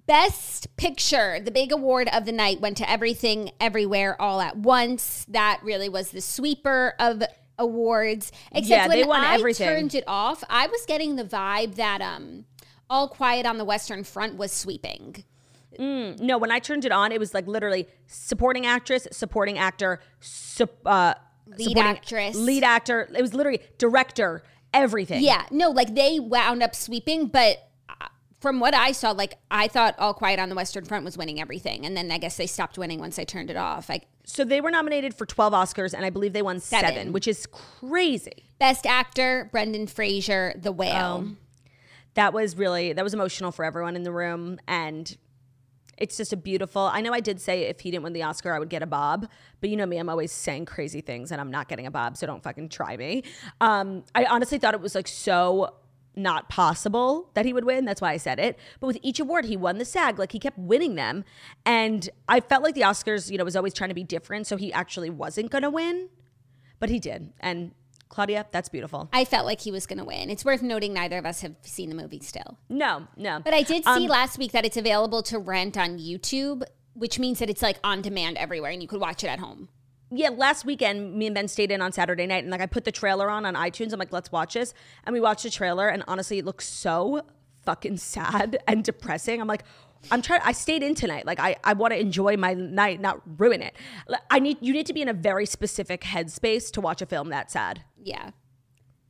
Best 0.07 0.75
picture, 0.77 1.39
the 1.39 1.51
big 1.51 1.71
award 1.71 2.09
of 2.11 2.25
the 2.25 2.31
night 2.31 2.59
went 2.59 2.77
to 2.77 2.89
Everything 2.89 3.51
Everywhere 3.59 4.19
All 4.21 4.41
at 4.41 4.57
Once. 4.57 5.25
That 5.29 5.59
really 5.63 5.89
was 5.89 6.11
the 6.11 6.21
sweeper 6.21 6.95
of 6.99 7.23
awards. 7.57 8.31
Except 8.51 8.93
Yeah, 8.93 9.05
when 9.05 9.19
I 9.21 9.35
everything. 9.35 9.67
turned 9.67 9.95
it 9.95 10.03
off, 10.07 10.43
I 10.49 10.67
was 10.67 10.85
getting 10.87 11.15
the 11.15 11.23
vibe 11.23 11.75
that 11.75 12.01
um 12.01 12.45
All 12.89 13.07
Quiet 13.07 13.45
on 13.45 13.57
the 13.57 13.65
Western 13.65 14.03
Front 14.03 14.35
was 14.37 14.51
sweeping. 14.51 15.23
No, 15.79 16.37
when 16.37 16.51
I 16.51 16.59
turned 16.59 16.83
it 16.85 16.91
on, 16.91 17.11
it 17.11 17.19
was 17.19 17.33
like 17.33 17.47
literally 17.47 17.87
supporting 18.05 18.65
actress, 18.65 19.07
supporting 19.11 19.57
actor, 19.57 19.99
sup- 20.19 20.85
uh, 20.85 21.15
Lead 21.57 21.77
actress. 21.77 22.35
lead 22.35 22.63
actor. 22.63 23.09
It 23.15 23.21
was 23.21 23.33
literally 23.33 23.61
director, 23.77 24.43
everything. 24.73 25.23
Yeah, 25.23 25.45
no, 25.49 25.69
like 25.69 25.95
they 25.95 26.19
wound 26.19 26.61
up 26.61 26.75
sweeping, 26.75 27.27
but 27.27 27.57
from 28.41 28.59
what 28.59 28.73
I 28.73 28.91
saw, 28.91 29.11
like 29.11 29.37
I 29.51 29.67
thought 29.67 29.95
All 29.99 30.13
Quiet 30.15 30.39
on 30.39 30.49
the 30.49 30.55
Western 30.55 30.83
Front 30.83 31.05
was 31.05 31.15
winning 31.17 31.39
everything, 31.39 31.85
and 31.85 31.95
then 31.95 32.11
I 32.11 32.17
guess 32.17 32.37
they 32.37 32.47
stopped 32.47 32.77
winning 32.77 32.99
once 32.99 33.17
I 33.19 33.23
turned 33.23 33.51
it 33.51 33.55
off. 33.55 33.87
Like 33.87 34.07
So 34.25 34.43
they 34.43 34.59
were 34.59 34.71
nominated 34.71 35.13
for 35.13 35.27
12 35.27 35.53
Oscars, 35.53 35.93
and 35.93 36.03
I 36.03 36.09
believe 36.09 36.33
they 36.33 36.41
won 36.41 36.59
seven, 36.59 36.89
Seven. 36.89 37.13
which 37.13 37.27
is 37.27 37.45
crazy. 37.45 38.49
Best 38.59 38.85
Actor, 38.87 39.49
Brendan 39.51 39.85
Fraser, 39.87 40.53
The 40.59 40.71
Whale. 40.71 41.23
Oh. 41.27 41.35
That 42.15 42.33
was 42.33 42.57
really 42.57 42.91
that 42.93 43.03
was 43.03 43.13
emotional 43.13 43.51
for 43.51 43.63
everyone 43.63 43.95
in 43.95 44.03
the 44.03 44.11
room, 44.11 44.59
and 44.67 45.15
it's 45.97 46.17
just 46.17 46.33
a 46.33 46.37
beautiful. 46.37 46.81
I 46.81 47.01
know 47.01 47.13
I 47.13 47.19
did 47.19 47.39
say 47.39 47.63
if 47.65 47.79
he 47.81 47.91
didn't 47.91 48.03
win 48.03 48.13
the 48.13 48.23
Oscar, 48.23 48.53
I 48.53 48.59
would 48.59 48.69
get 48.69 48.81
a 48.81 48.87
bob, 48.87 49.29
but 49.61 49.69
you 49.69 49.77
know 49.77 49.85
me, 49.85 49.97
I'm 49.97 50.09
always 50.09 50.31
saying 50.31 50.65
crazy 50.65 50.99
things, 51.01 51.31
and 51.31 51.39
I'm 51.39 51.51
not 51.51 51.69
getting 51.69 51.85
a 51.85 51.91
bob, 51.91 52.17
so 52.17 52.25
don't 52.25 52.41
fucking 52.41 52.69
try 52.69 52.97
me. 52.97 53.23
Um, 53.61 54.03
I 54.15 54.25
honestly 54.25 54.57
thought 54.57 54.73
it 54.73 54.81
was 54.81 54.95
like 54.95 55.07
so 55.07 55.75
not 56.15 56.49
possible 56.49 57.29
that 57.35 57.45
he 57.45 57.53
would 57.53 57.65
win. 57.65 57.85
That's 57.85 58.01
why 58.01 58.11
I 58.11 58.17
said 58.17 58.39
it. 58.39 58.57
But 58.79 58.87
with 58.87 58.97
each 59.01 59.19
award, 59.19 59.45
he 59.45 59.55
won 59.57 59.77
the 59.77 59.85
SAG. 59.85 60.19
Like 60.19 60.31
he 60.31 60.39
kept 60.39 60.57
winning 60.57 60.95
them, 60.95 61.23
and 61.65 62.09
I 62.27 62.39
felt 62.39 62.63
like 62.63 62.75
the 62.75 62.81
Oscars, 62.81 63.29
you 63.31 63.37
know, 63.37 63.43
was 63.43 63.55
always 63.55 63.73
trying 63.73 63.89
to 63.89 63.95
be 63.95 64.03
different, 64.03 64.47
so 64.47 64.57
he 64.57 64.71
actually 64.73 65.09
wasn't 65.09 65.49
gonna 65.51 65.69
win, 65.69 66.09
but 66.79 66.89
he 66.89 66.99
did. 66.99 67.31
And 67.39 67.71
Claudia, 68.09 68.45
that's 68.51 68.67
beautiful. 68.67 69.07
I 69.13 69.23
felt 69.23 69.45
like 69.45 69.61
he 69.61 69.71
was 69.71 69.87
going 69.87 69.99
to 69.99 70.03
win. 70.03 70.29
It's 70.29 70.43
worth 70.43 70.61
noting 70.61 70.93
neither 70.93 71.17
of 71.17 71.25
us 71.25 71.39
have 71.43 71.55
seen 71.61 71.87
the 71.87 71.95
movie 71.95 72.19
still. 72.19 72.57
No, 72.67 73.07
no. 73.15 73.39
But 73.39 73.53
I 73.53 73.61
did 73.63 73.87
Um, 73.87 73.97
see 74.01 74.07
last 74.09 74.37
week 74.37 74.51
that 74.51 74.65
it's 74.65 74.75
available 74.75 75.23
to 75.23 75.39
rent 75.39 75.77
on 75.77 75.97
YouTube, 75.97 76.63
which 76.93 77.19
means 77.19 77.39
that 77.39 77.49
it's 77.49 77.61
like 77.61 77.77
on 77.85 78.01
demand 78.01 78.35
everywhere 78.37 78.69
and 78.69 78.81
you 78.81 78.87
could 78.89 78.99
watch 78.99 79.23
it 79.23 79.27
at 79.27 79.39
home. 79.39 79.69
Yeah, 80.11 80.29
last 80.29 80.65
weekend, 80.65 81.15
me 81.15 81.27
and 81.27 81.35
Ben 81.35 81.47
stayed 81.47 81.71
in 81.71 81.81
on 81.81 81.91
Saturday 81.91 82.27
night, 82.27 82.43
and 82.43 82.51
like 82.51 82.61
I 82.61 82.65
put 82.65 82.83
the 82.83 82.91
trailer 82.91 83.29
on 83.29 83.45
on 83.45 83.55
iTunes. 83.55 83.93
I'm 83.93 83.99
like, 83.99 84.11
let's 84.11 84.31
watch 84.31 84.53
this, 84.55 84.73
and 85.05 85.13
we 85.13 85.21
watched 85.21 85.43
the 85.43 85.49
trailer, 85.49 85.87
and 85.87 86.03
honestly, 86.07 86.37
it 86.37 86.45
looks 86.45 86.67
so 86.67 87.21
fucking 87.63 87.97
sad 87.97 88.57
and 88.67 88.83
depressing. 88.83 89.39
I'm 89.39 89.47
like, 89.47 89.63
I'm 90.11 90.21
trying. 90.21 90.41
I 90.43 90.51
stayed 90.51 90.83
in 90.83 90.95
tonight. 90.95 91.25
Like, 91.25 91.39
I 91.39 91.55
I 91.63 91.73
want 91.73 91.93
to 91.93 91.99
enjoy 91.99 92.35
my 92.35 92.53
night, 92.53 92.99
not 92.99 93.21
ruin 93.39 93.61
it. 93.61 93.75
I 94.29 94.39
need 94.39 94.57
you 94.59 94.73
need 94.73 94.85
to 94.87 94.93
be 94.93 95.01
in 95.01 95.07
a 95.07 95.13
very 95.13 95.45
specific 95.45 96.01
headspace 96.01 96.71
to 96.71 96.81
watch 96.81 97.01
a 97.01 97.05
film 97.05 97.29
that 97.29 97.49
sad. 97.49 97.83
Yeah. 97.97 98.31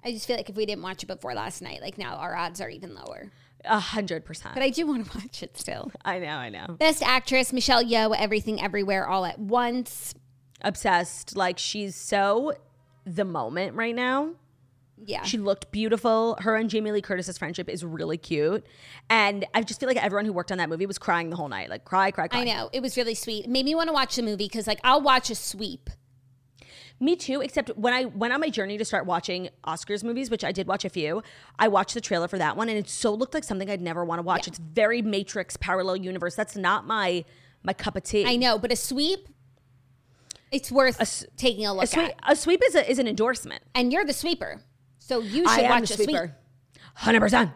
I 0.04 0.12
just 0.12 0.26
feel 0.26 0.36
like 0.36 0.50
if 0.50 0.56
we 0.56 0.66
didn't 0.66 0.82
watch 0.82 1.04
it 1.04 1.08
before 1.08 1.34
last 1.34 1.62
night, 1.62 1.82
like 1.82 1.98
now 1.98 2.16
our 2.16 2.36
odds 2.36 2.60
are 2.60 2.70
even 2.70 2.96
lower. 2.96 3.32
A 3.66 3.80
hundred 3.80 4.26
percent. 4.26 4.56
But 4.56 4.64
I 4.64 4.70
do 4.70 4.88
want 4.88 5.06
to 5.06 5.18
watch 5.24 5.44
it 5.44 5.58
still. 5.58 5.92
I 6.04 6.20
know, 6.20 6.28
I 6.28 6.50
know. 6.50 6.76
Best 6.80 7.04
Actress, 7.04 7.54
Michelle 7.54 7.84
Yeoh, 7.84 8.16
Everything 8.18 8.62
Everywhere 8.62 9.08
All 9.08 9.26
at 9.26 9.40
Once. 9.40 10.16
Obsessed. 10.64 11.36
Like 11.36 11.58
she's 11.58 11.96
so 11.96 12.54
the 13.06 13.26
moment 13.26 13.76
right 13.76 13.96
now. 13.96 14.34
Yeah. 15.04 15.24
She 15.24 15.38
looked 15.38 15.72
beautiful. 15.72 16.38
Her 16.42 16.56
and 16.56 16.70
Jamie 16.70 16.92
Lee 16.92 17.02
Curtis's 17.02 17.38
friendship 17.38 17.68
is 17.70 17.84
really 17.84 18.18
cute. 18.18 18.64
And 19.10 19.46
I 19.54 19.64
just 19.64 19.80
feel 19.80 19.88
like 19.88 19.98
everyone 19.98 20.26
who 20.26 20.34
worked 20.34 20.52
on 20.52 20.60
that 20.60 20.70
movie 20.70 20.86
was 20.86 21.00
crying 21.00 21.32
the 21.32 21.36
whole 21.36 21.50
night. 21.50 21.70
Like 21.70 21.86
cry, 21.86 22.12
cry, 22.12 22.28
cry. 22.28 22.42
I 22.42 22.44
know. 22.44 22.70
It 22.72 22.82
was 22.82 22.96
really 22.98 23.16
sweet. 23.16 23.46
It 23.46 23.50
made 23.50 23.66
me 23.66 23.74
want 23.74 23.88
to 23.88 23.94
watch 23.94 24.16
the 24.16 24.22
movie 24.22 24.46
because 24.46 24.68
like 24.68 24.80
I'll 24.84 25.02
watch 25.02 25.30
a 25.30 25.36
sweep. 25.36 25.90
Me 27.00 27.16
too, 27.16 27.42
except 27.42 27.76
when 27.76 27.94
I 27.94 28.06
went 28.06 28.32
on 28.32 28.40
my 28.40 28.50
journey 28.50 28.78
to 28.78 28.86
start 28.86 29.08
watching 29.08 29.50
Oscars 29.66 30.04
movies, 30.04 30.30
which 30.30 30.44
I 30.44 30.52
did 30.52 30.68
watch 30.68 30.86
a 30.86 30.90
few, 30.90 31.24
I 31.58 31.68
watched 31.68 31.96
the 31.96 32.02
trailer 32.02 32.28
for 32.28 32.38
that 32.38 32.56
one 32.56 32.70
and 32.70 32.78
it 32.78 32.88
so 32.88 33.12
looked 33.12 33.34
like 33.34 33.44
something 33.44 33.72
I'd 33.72 33.82
never 33.82 34.06
want 34.06 34.20
to 34.20 34.24
watch. 34.24 34.48
It's 34.48 34.60
very 34.60 35.02
Matrix 35.02 35.58
parallel 35.58 35.96
universe. 35.96 36.36
That's 36.36 36.56
not 36.56 36.86
my 36.86 37.26
my 37.64 37.74
cup 37.74 37.96
of 37.96 38.04
tea. 38.04 38.26
I 38.26 38.36
know, 38.36 38.60
but 38.60 38.72
a 38.72 38.76
sweep, 38.76 39.28
it's 40.52 40.72
worth 40.72 41.26
taking 41.38 41.66
a 41.66 41.74
look 41.74 41.86
A 41.86 41.88
sweep, 41.88 42.10
at. 42.10 42.16
a 42.28 42.36
sweep 42.36 42.62
is, 42.66 42.76
a, 42.76 42.90
is 42.90 43.00
an 43.00 43.08
endorsement. 43.08 43.64
And 43.74 43.92
you're 43.92 44.06
the 44.06 44.14
sweeper. 44.14 44.62
So 45.00 45.22
you 45.22 45.46
I 45.46 45.56
should 45.56 45.66
am 45.66 45.70
watch 45.72 45.88
the 45.90 45.94
a 45.94 45.98
sweep. 45.98 46.10
sweeper. 46.10 46.36
100%. 47.00 47.54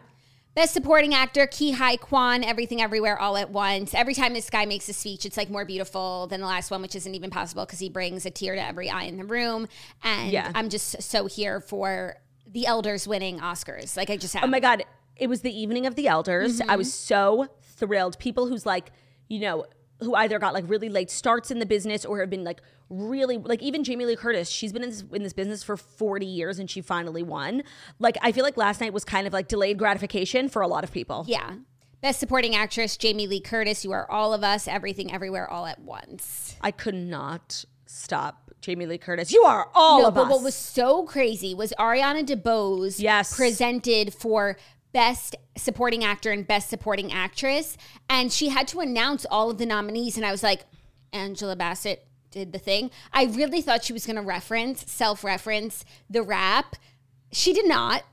Best 0.54 0.72
supporting 0.72 1.12
actor, 1.12 1.46
Ke 1.46 1.74
Huy 1.76 1.98
Quan, 1.98 2.42
Everything 2.42 2.80
Everywhere 2.80 3.20
All 3.20 3.36
at 3.36 3.50
Once. 3.50 3.92
Every 3.92 4.14
time 4.14 4.32
this 4.32 4.48
guy 4.48 4.64
makes 4.64 4.88
a 4.88 4.94
speech, 4.94 5.26
it's 5.26 5.36
like 5.36 5.50
more 5.50 5.66
beautiful 5.66 6.26
than 6.28 6.40
the 6.40 6.46
last 6.46 6.70
one, 6.70 6.80
which 6.80 6.94
isn't 6.94 7.14
even 7.14 7.28
possible 7.28 7.66
because 7.66 7.78
he 7.78 7.90
brings 7.90 8.24
a 8.24 8.30
tear 8.30 8.54
to 8.54 8.66
every 8.66 8.88
eye 8.88 9.02
in 9.04 9.18
the 9.18 9.24
room. 9.26 9.68
And 10.02 10.32
Yeah. 10.32 10.50
I'm 10.54 10.70
just 10.70 11.02
so 11.02 11.26
here 11.26 11.60
for 11.60 12.16
the 12.50 12.66
elders 12.66 13.06
winning 13.06 13.38
Oscars. 13.38 13.98
Like 13.98 14.08
I 14.08 14.16
just 14.16 14.32
have. 14.32 14.44
Oh 14.44 14.46
my 14.46 14.60
God. 14.60 14.82
It 15.16 15.26
was 15.28 15.42
the 15.42 15.54
evening 15.54 15.84
of 15.84 15.94
the 15.94 16.08
elders. 16.08 16.62
I 16.62 16.64
mm-hmm. 16.64 16.78
was 16.78 16.94
so 16.94 17.48
thrilled. 17.62 18.18
People 18.18 18.46
who's 18.46 18.64
like, 18.64 18.92
you 19.28 19.40
know, 19.40 19.66
who 20.00 20.14
either 20.14 20.38
got 20.38 20.52
like 20.54 20.64
really 20.68 20.88
late 20.88 21.10
starts 21.10 21.50
in 21.50 21.58
the 21.58 21.66
business 21.66 22.04
or 22.04 22.20
have 22.20 22.30
been 22.30 22.44
like 22.44 22.60
really 22.90 23.38
like 23.38 23.62
even 23.62 23.82
Jamie 23.84 24.04
Lee 24.06 24.16
Curtis, 24.16 24.48
she's 24.48 24.72
been 24.72 24.82
in 24.82 24.90
this 24.90 25.04
in 25.12 25.22
this 25.22 25.32
business 25.32 25.62
for 25.62 25.76
40 25.76 26.26
years 26.26 26.58
and 26.58 26.70
she 26.70 26.80
finally 26.80 27.22
won. 27.22 27.62
Like 27.98 28.16
I 28.22 28.32
feel 28.32 28.44
like 28.44 28.56
last 28.56 28.80
night 28.80 28.92
was 28.92 29.04
kind 29.04 29.26
of 29.26 29.32
like 29.32 29.48
delayed 29.48 29.78
gratification 29.78 30.48
for 30.48 30.62
a 30.62 30.68
lot 30.68 30.84
of 30.84 30.92
people. 30.92 31.24
Yeah. 31.26 31.56
Best 32.02 32.20
supporting 32.20 32.54
actress, 32.54 32.96
Jamie 32.96 33.26
Lee 33.26 33.40
Curtis. 33.40 33.84
You 33.84 33.92
are 33.92 34.08
all 34.10 34.34
of 34.34 34.44
us, 34.44 34.68
everything, 34.68 35.12
everywhere, 35.12 35.50
all 35.50 35.64
at 35.66 35.80
once. 35.80 36.54
I 36.60 36.70
could 36.70 36.94
not 36.94 37.64
stop 37.86 38.50
Jamie 38.60 38.86
Lee 38.86 38.98
Curtis. 38.98 39.32
You 39.32 39.42
are 39.44 39.70
all 39.74 40.02
no, 40.02 40.08
of 40.08 40.14
but 40.14 40.24
us. 40.24 40.30
what 40.30 40.42
was 40.42 40.54
so 40.54 41.04
crazy 41.04 41.54
was 41.54 41.72
Ariana 41.78 42.24
DeBose 42.24 43.00
Yes. 43.00 43.34
presented 43.34 44.12
for 44.12 44.56
Best 44.96 45.36
Supporting 45.58 46.02
Actor 46.04 46.30
and 46.32 46.46
Best 46.46 46.70
Supporting 46.70 47.12
Actress, 47.12 47.76
and 48.08 48.32
she 48.32 48.48
had 48.48 48.66
to 48.68 48.80
announce 48.80 49.26
all 49.30 49.50
of 49.50 49.58
the 49.58 49.66
nominees, 49.66 50.16
and 50.16 50.24
I 50.24 50.30
was 50.30 50.42
like, 50.42 50.62
Angela 51.12 51.54
Bassett 51.54 52.06
did 52.30 52.50
the 52.54 52.58
thing. 52.58 52.90
I 53.12 53.24
really 53.24 53.60
thought 53.60 53.84
she 53.84 53.92
was 53.92 54.06
going 54.06 54.16
to 54.16 54.22
reference, 54.22 54.90
self-reference 54.90 55.84
the 56.08 56.22
rap. 56.22 56.76
She 57.30 57.52
did 57.52 57.68
not, 57.68 58.04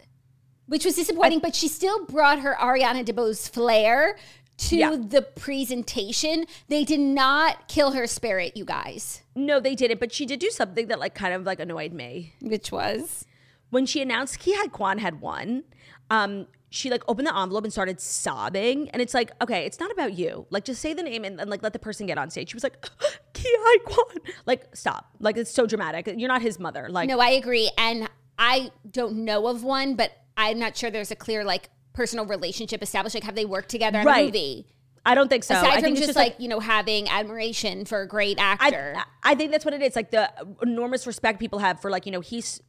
which 0.68 0.84
was 0.84 0.96
disappointing, 0.98 1.40
but 1.40 1.56
she 1.56 1.70
still 1.70 2.06
brought 2.06 2.40
her 2.40 2.54
Ariana 2.60 3.06
DeBose 3.06 3.50
flair 3.50 4.18
to 4.58 4.76
Yeah. 4.76 4.98
the 4.98 5.22
presentation. 5.22 6.46
They 6.68 6.84
did 6.84 7.00
not 7.00 7.70
kill 7.70 7.92
her 7.94 8.08
spirit, 8.08 8.58
you 8.58 8.66
guys. 8.66 9.22
no, 9.36 9.62
they 9.62 9.74
didn't, 9.74 10.02
but 10.02 10.12
she 10.12 10.26
did 10.26 10.40
do 10.42 10.50
something 10.50 10.88
that 10.88 11.00
like 11.00 11.16
kind 11.16 11.34
of 11.34 11.44
like 11.46 11.62
annoyed 11.62 11.94
me. 11.94 12.34
Which 12.42 12.74
was? 12.74 13.26
when 13.70 13.88
she 13.88 14.04
announced 14.04 14.40
Ke 14.40 14.54
Huy 14.56 14.68
Quan 14.70 15.00
had 15.00 15.20
won, 15.20 15.64
um, 16.12 16.46
she 16.74 16.90
like 16.90 17.04
opened 17.08 17.28
the 17.28 17.38
envelope 17.38 17.64
and 17.64 17.72
started 17.72 18.02
sobbing. 18.02 18.90
And 18.90 19.02
it's 19.02 19.14
like, 19.14 19.32
okay, 19.40 19.64
it's 19.64 19.80
not 19.80 19.92
about 19.92 20.18
you. 20.18 20.48
Like, 20.50 20.66
just 20.66 20.82
say 20.82 20.96
the 20.96 21.04
name 21.04 21.24
and, 21.24 21.40
and 21.40 21.48
like 21.48 21.62
let 21.62 21.72
the 21.72 21.78
person 21.78 22.08
get 22.08 22.18
on 22.18 22.32
stage. 22.32 22.50
She 22.50 22.56
was 22.56 22.64
like, 22.64 22.90
Ki 23.34 23.48
Kwan. 23.86 24.18
Like, 24.48 24.76
stop. 24.76 25.12
Like, 25.20 25.38
it's 25.38 25.52
so 25.52 25.68
dramatic. 25.68 26.12
You're 26.18 26.30
not 26.30 26.42
his 26.42 26.60
mother. 26.60 26.90
Like, 26.90 27.08
No, 27.08 27.20
I 27.20 27.30
agree. 27.30 27.70
And 27.78 28.10
I 28.40 28.72
don't 28.90 29.24
know 29.24 29.46
of 29.46 29.64
one, 29.64 29.94
but 29.96 30.14
I'm 30.36 30.58
not 30.58 30.76
sure 30.76 30.90
there's 30.90 31.12
a 31.12 31.16
clear 31.16 31.44
like 31.44 31.70
personal 31.94 32.26
relationship 32.26 32.82
established. 32.82 33.14
Like, 33.14 33.24
have 33.26 33.36
they 33.36 33.46
worked 33.46 33.70
together 33.70 34.00
in 34.00 34.08
a 34.08 34.24
movie? 34.24 34.66
I 35.06 35.14
don't 35.14 35.28
think 35.28 35.44
so. 35.44 35.54
Aside 35.54 35.68
I 35.68 35.74
from 35.76 35.84
think 35.84 35.98
just, 35.98 36.10
it's 36.10 36.16
like, 36.16 36.38
you 36.40 36.48
know 36.48 36.60
having 36.60 37.08
admiration 37.08 37.86
for 37.86 38.02
a 38.02 38.08
great 38.08 38.40
I, 38.40 38.54
actor. 38.54 38.96
I 39.22 39.36
think 39.36 39.52
that's 39.52 39.66
what 39.66 39.76
it 39.76 39.82
is. 39.84 39.96
Like 39.96 40.10
the 40.10 40.32
enormous 40.64 41.06
respect 41.06 41.40
people 41.40 41.60
have 41.60 41.82
for 41.82 41.92
like 41.92 42.08
you 42.08 42.12
know 42.12 42.22
he's 42.22 42.62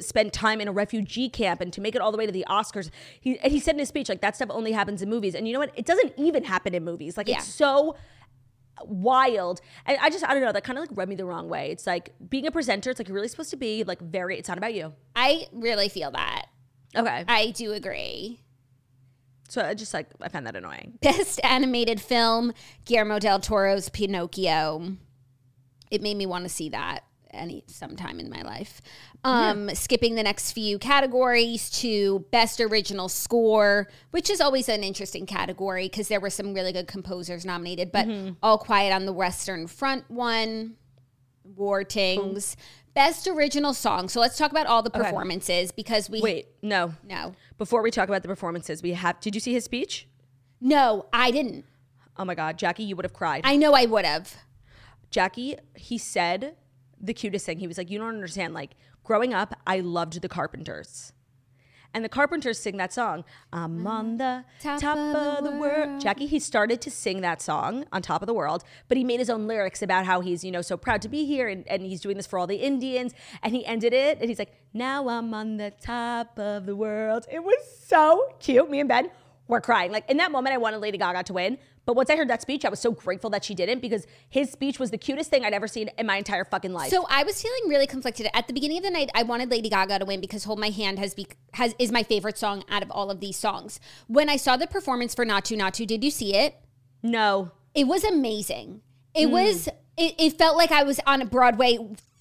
spend 0.00 0.32
time 0.32 0.60
in 0.60 0.68
a 0.68 0.72
refugee 0.72 1.28
camp 1.28 1.60
and 1.60 1.72
to 1.72 1.80
make 1.80 1.94
it 1.94 2.00
all 2.00 2.12
the 2.12 2.18
way 2.18 2.26
to 2.26 2.32
the 2.32 2.44
Oscars. 2.48 2.90
He 3.20 3.38
and 3.40 3.52
he 3.52 3.60
said 3.60 3.74
in 3.74 3.78
his 3.80 3.88
speech 3.88 4.08
like 4.08 4.20
that 4.20 4.36
stuff 4.36 4.48
only 4.50 4.72
happens 4.72 5.02
in 5.02 5.08
movies. 5.10 5.34
And 5.34 5.46
you 5.46 5.52
know 5.54 5.60
what? 5.60 5.72
It 5.74 5.86
doesn't 5.86 6.12
even 6.16 6.44
happen 6.44 6.74
in 6.74 6.84
movies. 6.84 7.16
Like 7.16 7.28
Yeah. 7.28 7.36
it's 7.38 7.46
so 7.46 7.96
wild. 8.84 9.60
And 9.86 9.98
I 10.00 10.10
just 10.10 10.24
I 10.24 10.34
don't 10.34 10.42
know. 10.42 10.52
That 10.52 10.64
kind 10.64 10.78
of 10.78 10.82
like 10.82 10.96
rubbed 10.96 11.08
me 11.10 11.16
the 11.16 11.24
wrong 11.24 11.48
way. 11.48 11.70
It's 11.70 11.86
like 11.86 12.14
being 12.28 12.46
a 12.46 12.50
presenter. 12.50 12.90
It's 12.90 12.98
like 13.00 13.08
you're 13.08 13.14
really 13.14 13.28
supposed 13.28 13.50
to 13.50 13.56
be 13.56 13.84
like 13.84 14.00
very. 14.00 14.38
It's 14.38 14.48
not 14.48 14.58
about 14.58 14.74
you. 14.74 14.92
I 15.16 15.46
really 15.52 15.88
feel 15.88 16.10
that. 16.12 16.46
Okay. 16.96 17.24
I 17.28 17.50
do 17.50 17.72
agree. 17.72 18.40
So 19.48 19.62
I 19.62 19.74
just 19.74 19.94
like 19.94 20.08
I 20.20 20.28
found 20.28 20.46
that 20.46 20.56
annoying. 20.56 20.98
Best 21.02 21.40
animated 21.42 22.00
film, 22.00 22.52
Guillermo 22.84 23.18
del 23.18 23.40
Toro's 23.40 23.88
Pinocchio. 23.88 24.96
It 25.90 26.02
made 26.02 26.16
me 26.18 26.26
want 26.26 26.44
to 26.44 26.50
see 26.50 26.68
that 26.68 27.00
any 27.30 27.64
sometime 27.66 28.20
in 28.20 28.30
my 28.30 28.42
life. 28.42 28.80
Um, 29.24 29.74
Skipping 29.74 30.14
the 30.14 30.22
next 30.22 30.52
few 30.52 30.78
categories 30.78 31.70
to 31.80 32.20
best 32.30 32.60
original 32.60 33.08
score, 33.08 33.88
which 34.10 34.30
is 34.30 34.40
always 34.40 34.68
an 34.68 34.82
interesting 34.82 35.26
category 35.26 35.88
because 35.88 36.08
there 36.08 36.20
were 36.20 36.30
some 36.30 36.54
really 36.54 36.72
good 36.72 36.86
composers 36.86 37.44
nominated. 37.44 37.92
But 37.92 38.08
All 38.42 38.58
Quiet 38.58 38.92
on 38.92 39.06
the 39.06 39.12
Western 39.12 39.66
Front 39.66 40.10
one, 40.10 40.76
War 41.44 41.84
Tings. 41.84 42.56
Best 42.94 43.28
original 43.28 43.74
song. 43.74 44.08
So 44.08 44.18
let's 44.18 44.36
talk 44.36 44.50
about 44.50 44.66
all 44.66 44.82
the 44.82 44.90
performances 44.90 45.70
because 45.70 46.10
we 46.10 46.20
Wait, 46.20 46.48
no. 46.62 46.94
no 47.04 47.34
Before 47.56 47.80
we 47.80 47.92
talk 47.92 48.08
about 48.08 48.22
the 48.22 48.28
performances, 48.28 48.82
we 48.82 48.92
have. 48.92 49.20
Did 49.20 49.34
you 49.34 49.40
see 49.40 49.52
his 49.52 49.64
speech? 49.64 50.08
no 50.60 51.06
I 51.12 51.30
didn't. 51.30 51.64
Oh 52.16 52.24
my 52.24 52.34
God, 52.34 52.58
Jackie, 52.58 52.82
you 52.82 52.96
would 52.96 53.04
have 53.04 53.12
cried. 53.12 53.42
I 53.44 53.56
know 53.56 53.74
I 53.74 53.86
would 53.86 54.04
have. 54.04 54.34
Jackie, 55.10 55.56
he 55.76 55.96
said 55.98 56.56
the 57.00 57.14
cutest 57.14 57.46
thing. 57.46 57.58
He 57.58 57.66
was 57.66 57.78
like, 57.78 57.90
You 57.90 57.98
don't 57.98 58.08
understand. 58.08 58.54
Like, 58.54 58.72
growing 59.04 59.34
up, 59.34 59.54
I 59.66 59.80
loved 59.80 60.20
the 60.20 60.28
Carpenters. 60.28 61.12
And 61.94 62.04
the 62.04 62.08
Carpenters 62.08 62.58
sing 62.58 62.76
that 62.76 62.92
song. 62.92 63.24
I'm 63.52 63.78
mm-hmm. 63.78 63.86
on 63.86 64.16
the 64.18 64.44
top, 64.60 64.80
Top 64.80 64.98
of, 64.98 65.16
of 65.16 65.44
the, 65.44 65.50
the 65.50 65.56
world. 65.56 65.88
world. 65.88 66.00
Jackie, 66.00 66.26
he 66.26 66.38
started 66.38 66.82
to 66.82 66.90
sing 66.90 67.22
that 67.22 67.40
song 67.40 67.86
on 67.92 68.02
top 68.02 68.22
of 68.22 68.26
the 68.26 68.34
world, 68.34 68.62
but 68.88 68.98
he 68.98 69.04
made 69.04 69.20
his 69.20 69.30
own 69.30 69.46
lyrics 69.46 69.80
about 69.80 70.04
how 70.04 70.20
he's, 70.20 70.44
you 70.44 70.50
know, 70.50 70.60
so 70.60 70.76
proud 70.76 71.00
to 71.02 71.08
be 71.08 71.24
here 71.24 71.48
and, 71.48 71.66
and 71.66 71.82
he's 71.82 72.00
doing 72.00 72.16
this 72.16 72.26
for 72.26 72.38
all 72.38 72.46
the 72.46 72.56
Indians. 72.56 73.14
And 73.42 73.54
he 73.54 73.64
ended 73.64 73.94
it 73.94 74.18
and 74.20 74.28
he's 74.28 74.38
like, 74.38 74.52
now 74.74 75.08
I'm 75.08 75.32
on 75.32 75.56
the 75.56 75.72
top 75.80 76.38
of 76.38 76.66
the 76.66 76.76
world. 76.76 77.26
It 77.32 77.42
was 77.42 77.58
so 77.86 78.34
cute. 78.38 78.68
Me 78.70 78.80
and 78.80 78.88
Ben 78.88 79.10
were 79.46 79.62
crying. 79.62 79.90
Like 79.90 80.08
in 80.10 80.18
that 80.18 80.30
moment, 80.30 80.54
I 80.54 80.58
wanted 80.58 80.78
Lady 80.78 80.98
Gaga 80.98 81.22
to 81.24 81.32
win. 81.32 81.56
But 81.88 81.96
once 81.96 82.10
I 82.10 82.16
heard 82.16 82.28
that 82.28 82.42
speech, 82.42 82.66
I 82.66 82.68
was 82.68 82.80
so 82.80 82.92
grateful 82.92 83.30
that 83.30 83.42
she 83.46 83.54
didn't 83.54 83.80
because 83.80 84.06
his 84.28 84.50
speech 84.50 84.78
was 84.78 84.90
the 84.90 84.98
cutest 84.98 85.30
thing 85.30 85.42
I'd 85.46 85.54
ever 85.54 85.66
seen 85.66 85.88
in 85.96 86.04
my 86.04 86.18
entire 86.18 86.44
fucking 86.44 86.74
life. 86.74 86.90
So 86.90 87.06
I 87.08 87.22
was 87.24 87.40
feeling 87.40 87.62
really 87.66 87.86
conflicted 87.86 88.28
at 88.34 88.46
the 88.46 88.52
beginning 88.52 88.76
of 88.76 88.82
the 88.82 88.90
night. 88.90 89.08
I 89.14 89.22
wanted 89.22 89.50
Lady 89.50 89.70
Gaga 89.70 90.00
to 90.00 90.04
win 90.04 90.20
because 90.20 90.44
"Hold 90.44 90.58
My 90.60 90.68
Hand" 90.68 90.98
has 90.98 91.14
be, 91.14 91.28
has 91.54 91.74
is 91.78 91.90
my 91.90 92.02
favorite 92.02 92.36
song 92.36 92.62
out 92.68 92.82
of 92.82 92.90
all 92.90 93.10
of 93.10 93.20
these 93.20 93.38
songs. 93.38 93.80
When 94.06 94.28
I 94.28 94.36
saw 94.36 94.58
the 94.58 94.66
performance 94.66 95.14
for 95.14 95.24
"Naatu 95.24 95.56
Naatu," 95.56 95.86
did 95.86 96.04
you 96.04 96.10
see 96.10 96.34
it? 96.34 96.56
no. 97.02 97.52
It 97.74 97.86
was 97.86 98.04
amazing. 98.04 98.82
It 99.14 99.26
Hmm. 99.26 99.32
was. 99.32 99.68
It, 99.96 100.14
it 100.18 100.36
felt 100.36 100.58
like 100.58 100.70
I 100.72 100.82
was 100.82 101.00
on 101.06 101.22
a 101.22 101.26
Broadway 101.26 101.78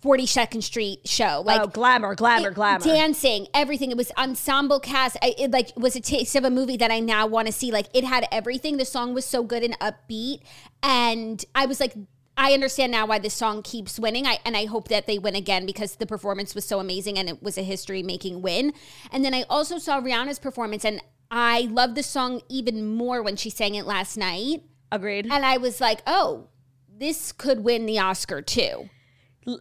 42nd 0.08 0.64
Street 0.64 1.00
show. 1.06 1.38
Oh, 1.40 1.42
like 1.42 1.62
oh, 1.62 1.68
glamour, 1.68 2.16
glamour, 2.16 2.50
it- 2.50 2.56
glamour. 2.56 2.84
dancing, 2.84 3.48
everything. 3.54 3.92
It 3.92 3.98
was 3.98 4.12
ensemble 4.18 4.80
cast. 4.80 5.18
I, 5.22 5.36
it 5.38 5.52
like 5.52 5.72
was 5.76 5.96
a 5.96 6.02
taste 6.02 6.36
of 6.36 6.46
a 6.46 6.50
movie 6.50 6.78
that 6.78 6.92
I 6.92 7.00
now 7.00 7.28
want 7.28 7.48
to 7.48 7.54
see. 7.54 7.72
Like 7.72 7.88
it 7.94 8.04
had 8.04 8.26
everything. 8.32 8.78
The 8.78 8.86
song 8.86 9.14
was 9.14 9.26
so 9.26 9.44
good 9.44 9.64
and 9.64 9.78
upbeat, 9.80 10.42
and 10.82 11.44
I 11.54 11.66
was 11.66 11.80
like. 11.80 11.94
I 12.40 12.54
understand 12.54 12.92
now 12.92 13.08
why 13.08 13.18
this 13.18 13.34
song 13.34 13.64
keeps 13.64 14.00
winning. 14.00 14.28
I 14.28 14.38
and 14.46 14.56
I 14.56 14.66
hope 14.66 14.90
that 14.90 15.08
they 15.08 15.18
win 15.18 15.34
again 15.34 15.66
because 15.66 15.96
the 15.96 16.06
performance 16.06 16.54
was 16.54 16.66
so 16.66 16.80
amazing 16.80 17.18
and 17.18 17.28
it 17.28 17.42
was 17.42 17.58
a 17.58 17.64
history 17.64 18.04
making 18.04 18.44
win. 18.44 18.74
And 19.12 19.26
then 19.26 19.34
I 19.34 19.44
also 19.50 19.80
saw 19.80 20.00
Rihanna's 20.00 20.38
performance 20.38 20.86
and 20.86 21.02
I 21.32 21.62
loved 21.62 21.96
the 21.96 22.04
song 22.04 22.42
even 22.48 22.86
more 22.86 23.24
when 23.24 23.38
she 23.38 23.50
sang 23.50 23.74
it 23.74 23.88
last 23.88 24.18
night. 24.18 24.62
Agreed. 24.92 25.26
And 25.32 25.44
I 25.44 25.58
was 25.58 25.82
like, 25.82 26.04
"Oh, 26.06 26.50
this 26.96 27.32
could 27.32 27.64
win 27.64 27.88
the 27.88 27.98
Oscar 27.98 28.44
too." 28.44 28.88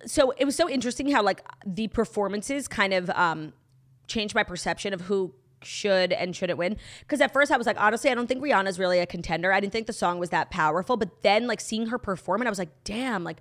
So 0.04 0.32
it 0.38 0.44
was 0.44 0.56
so 0.56 0.68
interesting 0.68 1.10
how 1.10 1.22
like 1.22 1.42
the 1.66 1.88
performances 1.88 2.68
kind 2.68 2.92
of 2.92 3.08
um 3.10 3.52
changed 4.06 4.34
my 4.34 4.42
perception 4.42 4.92
of 4.92 5.02
who 5.02 5.32
should 5.62 6.12
and 6.12 6.36
shouldn't 6.36 6.58
win 6.58 6.76
because 7.00 7.20
at 7.20 7.32
first 7.32 7.50
i 7.50 7.56
was 7.56 7.66
like 7.66 7.80
honestly 7.80 8.10
i 8.10 8.14
don't 8.14 8.26
think 8.28 8.42
rihanna's 8.42 8.78
really 8.78 8.98
a 8.98 9.06
contender 9.06 9.52
i 9.52 9.58
didn't 9.58 9.72
think 9.72 9.86
the 9.86 9.92
song 9.92 10.18
was 10.18 10.30
that 10.30 10.50
powerful 10.50 10.96
but 10.96 11.22
then 11.22 11.46
like 11.46 11.60
seeing 11.60 11.86
her 11.86 11.98
perform 11.98 12.42
it 12.42 12.46
i 12.46 12.50
was 12.50 12.58
like 12.58 12.84
damn 12.84 13.24
like 13.24 13.38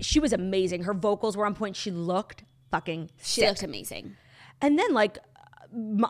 she 0.00 0.20
was 0.20 0.32
amazing 0.32 0.84
her 0.84 0.94
vocals 0.94 1.36
were 1.36 1.44
on 1.44 1.54
point 1.54 1.74
she 1.76 1.90
looked 1.90 2.44
fucking 2.70 3.10
She 3.22 3.40
sick. 3.40 3.48
looked 3.48 3.62
amazing. 3.62 4.16
And 4.60 4.78
then 4.78 4.92
like 4.92 5.18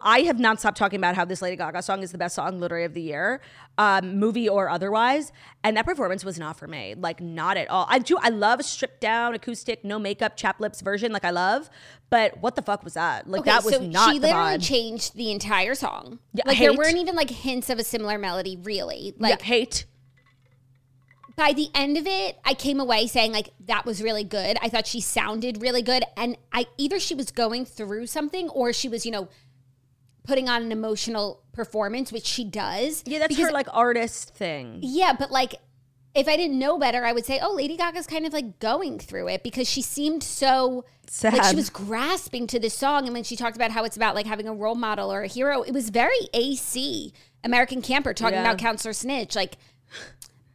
I 0.03 0.21
have 0.21 0.39
not 0.39 0.61
stopped 0.61 0.77
talking 0.77 0.99
about 0.99 1.17
how 1.17 1.25
this 1.25 1.43
Lady 1.43 1.57
Gaga 1.57 1.83
song 1.83 2.03
is 2.03 2.13
the 2.13 2.19
best 2.19 2.37
song 2.37 2.61
literally 2.61 2.85
of 2.85 2.95
the 2.95 3.03
year, 3.03 3.41
um, 3.77 4.17
movie 4.17 4.49
or 4.49 4.69
otherwise. 4.69 5.33
And 5.65 5.77
that 5.77 5.85
performance 5.85 6.25
was 6.25 6.39
not 6.39 6.57
for 6.57 6.69
me, 6.69 6.95
like 6.97 7.21
not 7.21 7.57
at 7.57 7.69
all. 7.69 7.87
I 7.89 7.99
do, 7.99 8.17
I 8.21 8.29
love 8.29 8.63
stripped 8.65 9.01
down 9.01 9.35
acoustic, 9.35 9.85
no 9.85 9.99
makeup, 9.99 10.37
chap 10.37 10.61
lips 10.61 10.81
version, 10.81 11.11
like 11.11 11.25
I 11.25 11.31
love. 11.31 11.69
But 12.09 12.41
what 12.41 12.55
the 12.55 12.63
fuck 12.63 12.85
was 12.85 12.95
that? 12.95 13.29
Like 13.29 13.45
that 13.45 13.65
was 13.65 13.75
so 13.75 13.83
not 13.83 14.13
she 14.13 14.21
literally 14.21 14.59
vibe. 14.59 14.65
changed 14.65 15.17
the 15.17 15.33
entire 15.33 15.75
song. 15.75 16.21
Yeah, 16.33 16.45
like 16.47 16.59
there 16.59 16.73
weren't 16.75 16.97
even 16.97 17.17
like 17.17 17.31
hints 17.31 17.69
of 17.69 17.79
a 17.81 17.85
similar 17.85 18.17
melody, 18.17 18.57
really. 18.57 19.15
like 19.19 19.31
Like 19.33 19.43
hate. 19.43 19.87
by 21.37 21.53
the 21.53 21.69
end 21.75 21.97
of 21.97 22.07
it, 22.07 22.39
I 22.45 22.55
came 22.55 22.81
away 22.81 23.07
saying 23.09 23.33
like 23.33 23.51
that 23.67 23.85
was 23.85 24.03
really 24.03 24.25
good. 24.25 24.57
I 24.63 24.69
thought 24.69 24.87
she 24.87 25.01
sounded 25.01 25.61
really 25.61 25.83
good, 25.83 26.05
and 26.17 26.37
I 26.53 26.67
either 26.79 26.99
she 27.01 27.15
was 27.15 27.31
going 27.31 27.65
through 27.65 28.07
something 28.07 28.49
or 28.51 28.73
she 28.73 28.89
was, 28.89 29.05
you 29.05 29.13
know, 29.13 29.29
putting 30.29 30.49
on 30.49 30.63
an 30.63 30.71
emotional 30.71 31.43
performance, 31.53 32.13
which 32.13 32.27
she 32.27 32.45
does. 32.45 33.03
Yeah, 33.07 33.19
that's 33.19 33.35
Because- 33.35 33.47
her 33.49 33.53
like 33.53 33.67
artist 33.73 34.35
thing. 34.35 34.79
Yeah, 34.83 35.15
but 35.19 35.31
like 35.33 35.55
if 36.15 36.27
I 36.29 36.37
didn't 36.37 36.59
know 36.59 36.79
better, 36.79 37.05
I 37.05 37.13
would 37.13 37.25
say, 37.25 37.39
oh, 37.41 37.55
Lady 37.55 37.77
Gaga's 37.77 38.07
kind 38.07 38.27
of 38.27 38.33
like 38.33 38.59
going 38.59 38.99
through 38.99 39.29
it 39.29 39.43
because 39.43 39.69
she 39.69 39.83
seemed 39.83 40.23
so 40.23 40.85
like 41.23 41.45
she 41.45 41.55
was 41.57 41.71
grasping 41.71 42.47
to 42.49 42.59
the 42.59 42.69
song. 42.71 43.05
And 43.05 43.15
when 43.15 43.25
she 43.25 43.37
talked 43.37 43.57
about 43.57 43.71
how 43.71 43.85
it's 43.85 43.97
about 43.97 44.15
like 44.15 44.27
having 44.27 44.47
a 44.49 44.53
role 44.55 44.75
model 44.75 45.13
or 45.13 45.23
a 45.23 45.27
hero, 45.29 45.63
it 45.63 45.73
was 45.73 45.91
very 45.91 46.17
AC 46.35 47.13
American 47.45 47.81
Camper 47.83 48.13
talking 48.15 48.35
Yeah. 48.35 48.43
about 48.43 48.59
Counselor 48.59 48.93
Snitch. 48.93 49.35
Like, 49.37 49.57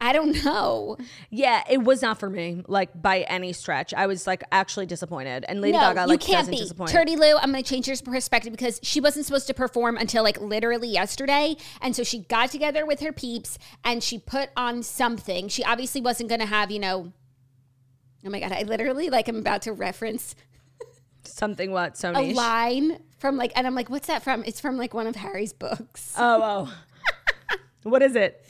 I 0.00 0.12
don't 0.12 0.44
know. 0.44 0.96
Yeah, 1.30 1.62
it 1.68 1.82
was 1.82 2.02
not 2.02 2.18
for 2.18 2.28
me, 2.28 2.62
like 2.66 3.00
by 3.00 3.20
any 3.20 3.52
stretch. 3.52 3.94
I 3.94 4.06
was 4.06 4.26
like 4.26 4.42
actually 4.52 4.86
disappointed. 4.86 5.44
And 5.48 5.60
Lady 5.60 5.78
no, 5.78 5.94
Gaga 5.94 6.06
like 6.06 6.26
you 6.26 6.34
can't 6.34 6.50
be. 6.50 6.58
Turdy 6.58 7.16
Lou, 7.16 7.36
I'm 7.36 7.52
going 7.52 7.62
to 7.62 7.68
change 7.68 7.88
your 7.88 7.96
perspective 7.96 8.52
because 8.52 8.80
she 8.82 9.00
wasn't 9.00 9.26
supposed 9.26 9.46
to 9.46 9.54
perform 9.54 9.96
until 9.96 10.22
like 10.22 10.40
literally 10.40 10.88
yesterday. 10.88 11.56
And 11.80 11.96
so 11.96 12.02
she 12.02 12.20
got 12.20 12.50
together 12.50 12.84
with 12.84 13.00
her 13.00 13.12
peeps 13.12 13.58
and 13.84 14.02
she 14.02 14.18
put 14.18 14.50
on 14.56 14.82
something. 14.82 15.48
She 15.48 15.64
obviously 15.64 16.00
wasn't 16.00 16.28
going 16.28 16.40
to 16.40 16.46
have, 16.46 16.70
you 16.70 16.80
know, 16.80 17.12
oh 18.26 18.30
my 18.30 18.40
God, 18.40 18.52
I 18.52 18.62
literally 18.62 19.10
like 19.10 19.28
I'm 19.28 19.36
about 19.36 19.62
to 19.62 19.72
reference 19.72 20.34
Something 21.24 21.72
what 21.72 21.96
so 21.96 22.12
a 22.14 22.34
line 22.34 23.00
from 23.18 23.36
like, 23.36 23.52
and 23.56 23.66
I'm 23.66 23.74
like, 23.74 23.88
what's 23.88 24.08
that 24.08 24.22
from? 24.22 24.44
It's 24.44 24.60
from 24.60 24.76
like 24.76 24.92
one 24.92 25.06
of 25.06 25.16
Harry's 25.16 25.54
books. 25.54 26.14
Oh, 26.18 26.68
oh. 27.50 27.56
what 27.84 28.02
is 28.02 28.14
it? 28.14 28.44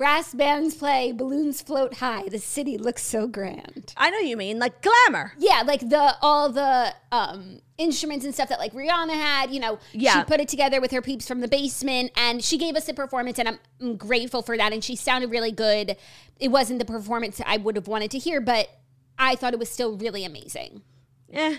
Brass 0.00 0.32
bands 0.32 0.74
play, 0.76 1.12
balloons 1.12 1.60
float 1.60 1.96
high, 1.98 2.26
the 2.26 2.38
city 2.38 2.78
looks 2.78 3.02
so 3.02 3.26
grand. 3.26 3.92
I 3.98 4.08
know 4.08 4.16
you 4.16 4.34
mean 4.34 4.58
like 4.58 4.80
glamour. 4.80 5.34
Yeah, 5.36 5.62
like 5.66 5.86
the 5.90 6.16
all 6.22 6.48
the 6.50 6.94
um 7.12 7.60
instruments 7.76 8.24
and 8.24 8.32
stuff 8.32 8.48
that 8.48 8.58
like 8.58 8.72
Rihanna 8.72 9.12
had, 9.12 9.50
you 9.50 9.60
know, 9.60 9.78
Yeah. 9.92 10.14
she 10.20 10.24
put 10.24 10.40
it 10.40 10.48
together 10.48 10.80
with 10.80 10.90
her 10.92 11.02
peeps 11.02 11.28
from 11.28 11.40
the 11.42 11.48
basement 11.48 12.12
and 12.16 12.42
she 12.42 12.56
gave 12.56 12.76
us 12.76 12.88
a 12.88 12.94
performance 12.94 13.38
and 13.38 13.46
I'm, 13.46 13.58
I'm 13.78 13.96
grateful 13.96 14.40
for 14.40 14.56
that 14.56 14.72
and 14.72 14.82
she 14.82 14.96
sounded 14.96 15.30
really 15.30 15.52
good. 15.52 15.98
It 16.38 16.48
wasn't 16.48 16.78
the 16.78 16.86
performance 16.86 17.38
I 17.44 17.58
would 17.58 17.76
have 17.76 17.86
wanted 17.86 18.10
to 18.12 18.18
hear, 18.18 18.40
but 18.40 18.70
I 19.18 19.34
thought 19.36 19.52
it 19.52 19.58
was 19.58 19.68
still 19.70 19.98
really 19.98 20.24
amazing. 20.24 20.80
Yeah. 21.28 21.56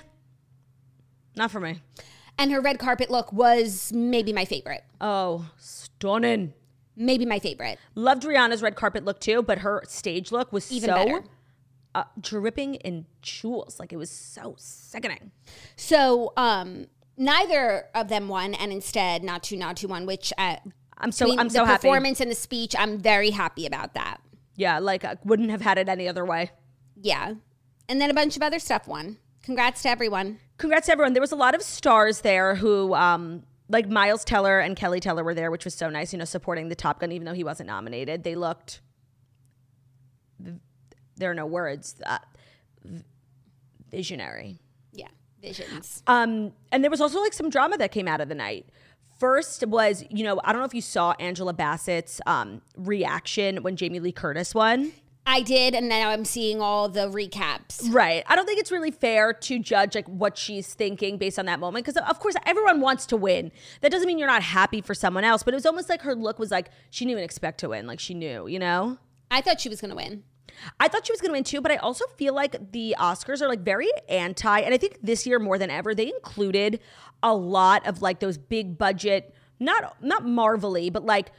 not 1.36 1.52
for 1.52 1.60
me. 1.60 1.80
And 2.40 2.52
her 2.52 2.60
red 2.60 2.80
carpet 2.80 3.12
look 3.12 3.32
was 3.32 3.94
maybe 3.94 4.34
my 4.34 4.46
favorite. 4.46 4.84
Oh, 5.00 5.48
stunning. 5.60 6.56
Maybe 6.96 7.26
my 7.26 7.40
favorite. 7.40 7.80
Loved 7.96 8.24
Rihanna's 8.24 8.62
red 8.62 8.76
carpet 8.76 9.06
look 9.06 9.20
too, 9.20 9.42
but 9.42 9.60
her 9.60 9.82
stage 9.88 10.32
look 10.32 10.52
was 10.52 10.72
Even 10.72 10.90
so. 10.90 11.24
Uh, 11.94 12.04
dripping 12.20 12.76
in 12.76 13.06
jewels. 13.22 13.80
Like 13.80 13.92
it 13.92 13.98
was 13.98 14.10
so 14.10 14.56
sickening. 14.58 15.32
So, 15.76 16.32
um 16.38 16.88
neither 17.18 17.86
of 17.94 18.08
them 18.08 18.28
won 18.30 18.54
and 18.56 18.72
instead 18.72 19.22
Naatu, 19.22 19.58
Naatu 19.60 19.88
one 19.88 20.06
which 20.06 20.34
uh, 20.38 20.56
I'm 20.98 21.12
so 21.12 21.30
I'm 21.38 21.48
the 21.50 21.54
so 21.54 21.66
happy. 21.66 21.82
performance 21.82 22.20
and 22.20 22.32
the 22.32 22.36
speech, 22.36 22.76
I'm 22.78 22.98
very 22.98 23.32
happy 23.32 23.66
about 23.66 23.94
that. 23.96 24.18
Yeah, 24.56 24.80
like 24.80 25.04
I 25.04 25.18
wouldn't 25.24 25.50
have 25.50 25.62
had 25.62 25.78
it 25.78 25.90
any 25.90 26.08
other 26.08 26.26
way. 26.26 26.52
Yeah. 26.96 27.34
And 27.90 28.00
then 28.00 28.10
a 28.10 28.14
bunch 28.14 28.36
of 28.38 28.42
other 28.42 28.60
stuff 28.60 28.88
won. 28.88 29.18
Congrats 29.44 29.82
to 29.84 29.90
everyone. 29.90 30.40
Congrats 30.58 30.86
to 30.86 30.92
everyone. 30.94 31.14
There 31.14 31.22
was 31.22 31.32
a 31.32 31.36
lot 31.38 31.56
of 31.56 31.62
stars 31.62 32.22
there 32.22 32.56
who 32.56 32.94
um 32.94 33.44
like 33.72 33.90
Miles 33.90 34.24
Teller 34.24 34.60
and 34.60 34.76
Keleigh 34.76 35.02
Teller 35.02 35.24
were 35.24 35.34
there, 35.34 35.50
which 35.50 35.66
was 35.66 35.74
so 35.74 35.90
nice, 35.90 36.14
you 36.14 36.20
know, 36.20 36.26
supporting 36.26 36.70
the 36.70 36.76
Top 36.76 37.00
Gun 37.00 37.12
even 37.12 37.26
though 37.26 37.34
he 37.34 37.44
wasn't 37.44 37.68
nominated. 37.68 38.24
They 38.24 38.36
looked 38.36 38.82
there 41.18 41.32
are 41.32 41.36
no 41.36 41.46
words. 41.46 41.96
Uh, 42.06 42.18
visionary. 43.92 44.60
Yeah. 44.92 45.08
Visions. 45.42 46.04
Um, 46.08 46.54
and 46.72 46.84
there 46.84 46.92
was 46.92 47.02
also 47.02 47.22
like 47.22 47.34
some 47.34 47.50
drama 47.50 47.78
that 47.78 47.92
came 47.92 48.08
out 48.08 48.22
of 48.22 48.30
the 48.30 48.36
night. 48.36 48.68
First 49.20 49.66
was, 49.68 50.04
you 50.10 50.24
know, 50.24 50.42
I 50.44 50.52
don't 50.52 50.62
know 50.62 50.66
if 50.66 50.74
you 50.74 50.82
saw 50.82 51.14
Angela 51.20 51.54
Bassett's 51.54 52.20
um, 52.26 52.62
reaction 52.76 53.58
when 53.58 53.76
Jamie 53.76 54.00
Lee 54.00 54.12
Curtis 54.12 54.56
won. 54.56 54.92
I 55.26 55.42
did, 55.44 55.76
and 55.76 55.88
now 55.88 56.10
I'm 56.10 56.26
seeing 56.26 56.62
all 56.62 56.90
the 56.90 57.10
recaps. 57.10 57.94
Right. 57.94 58.24
I 58.28 58.36
don't 58.36 58.46
think 58.46 58.60
it's 58.60 58.72
really 58.72 58.92
fair 58.92 59.34
to 59.34 59.60
judge 59.60 59.96
like 59.96 60.08
what 60.08 60.38
she's 60.38 60.74
thinking 60.74 61.18
based 61.18 61.38
on 61.38 61.46
that 61.46 61.60
moment 61.60 61.86
because 61.86 62.02
of 62.04 62.20
course 62.20 62.36
everyone 62.46 62.82
wants 62.82 63.06
to 63.08 63.18
win. 63.18 63.52
That 63.82 63.92
doesn't 63.92 64.08
mean 64.08 64.18
you're 64.18 64.28
not 64.28 64.44
happy 64.44 64.82
for 64.82 64.96
someone 64.96 65.24
else, 65.24 65.44
but 65.44 65.54
it 65.54 65.58
was 65.58 65.66
almost 65.66 65.90
like 65.90 66.02
her 66.02 66.16
look 66.16 66.40
was 66.40 66.52
like 66.52 66.70
she 66.90 67.06
didn't 67.06 67.12
even 67.12 67.24
expect 67.24 67.60
to 67.60 67.70
win, 67.70 67.86
like 67.88 68.00
she 68.00 68.14
knew, 68.14 68.48
you 68.48 68.60
know? 68.60 68.98
I 69.30 69.42
thought 69.42 69.62
she 69.62 69.70
was 69.70 69.80
going 69.80 69.92
to 69.92 69.96
win. 69.96 70.24
I 70.80 70.88
thought 70.88 71.06
she 71.06 71.14
was 71.14 71.22
going 71.22 71.30
to 71.30 71.34
win 71.34 71.44
too, 71.44 71.62
but 71.62 71.72
I 71.72 71.78
also 71.78 72.06
feel 72.18 72.34
like 72.34 72.72
the 72.72 72.96
Oscars 73.00 73.42
are 73.42 73.48
like 73.48 73.62
very 73.62 73.90
anti, 74.10 74.60
and 74.60 74.74
I 74.74 74.78
think 74.78 74.98
this 75.02 75.26
year 75.26 75.40
more 75.40 75.58
than 75.58 75.70
ever 75.70 75.96
they 75.96 76.08
included 76.08 76.80
a 77.24 77.34
lot 77.34 77.88
of 77.88 78.02
like 78.02 78.20
those 78.20 78.38
big 78.38 78.78
budget, 78.78 79.34
not 79.60 80.04
not 80.04 80.26
marvelly, 80.26 80.90
but 80.90 81.06
like 81.06 81.32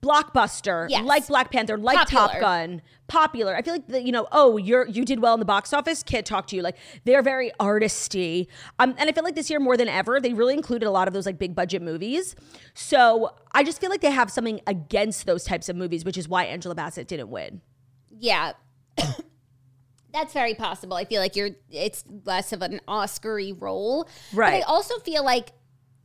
blockbuster, 0.00 0.86
Yes. 0.88 1.04
like 1.04 1.26
Black 1.26 1.50
Panther, 1.50 1.76
like 1.78 2.08
Top 2.08 2.32
Gun, 2.38 2.82
popular. 3.06 3.56
I 3.56 3.62
feel 3.62 3.74
like 3.74 3.86
the, 3.88 4.02
you 4.02 4.12
know, 4.12 4.26
oh, 4.32 4.56
you're 4.56 4.86
you 4.86 5.04
did 5.04 5.20
well 5.20 5.34
in 5.34 5.40
the 5.40 5.46
box 5.46 5.72
office, 5.72 6.02
can't 6.02 6.26
talk 6.26 6.46
to 6.48 6.56
you. 6.56 6.62
Like 6.62 6.76
they're 7.04 7.22
very 7.22 7.50
artisty, 7.60 8.46
um, 8.78 8.94
and 8.98 9.08
I 9.08 9.12
feel 9.12 9.24
like 9.24 9.34
this 9.34 9.50
year 9.50 9.60
more 9.60 9.76
than 9.76 9.88
ever 9.88 10.20
they 10.20 10.32
really 10.34 10.54
included 10.54 10.86
a 10.86 10.90
lot 10.90 11.08
of 11.08 11.14
those 11.14 11.26
like 11.26 11.38
big 11.38 11.54
budget 11.54 11.82
movies. 11.82 12.36
So 12.74 13.34
I 13.52 13.64
just 13.64 13.80
feel 13.80 13.90
like 13.90 14.00
they 14.00 14.10
have 14.10 14.30
something 14.30 14.60
against 14.66 15.26
those 15.26 15.44
types 15.44 15.68
of 15.68 15.76
movies, 15.76 16.04
which 16.04 16.16
is 16.16 16.28
why 16.28 16.44
Angela 16.44 16.74
Bassett 16.74 17.08
didn't 17.08 17.30
win. 17.30 17.60
Yeah. 18.18 18.52
That's 20.12 20.32
very 20.32 20.54
possible. 20.54 20.96
I 20.96 21.04
feel 21.04 21.20
like 21.20 21.36
you're 21.36 21.50
it's 21.70 22.04
less 22.24 22.52
of 22.52 22.62
an 22.62 22.80
Oscar-y 22.88 23.52
role. 23.58 24.08
But 24.34 24.44
I 24.54 24.60
also 24.62 24.98
feel 24.98 25.22
like 25.24 25.50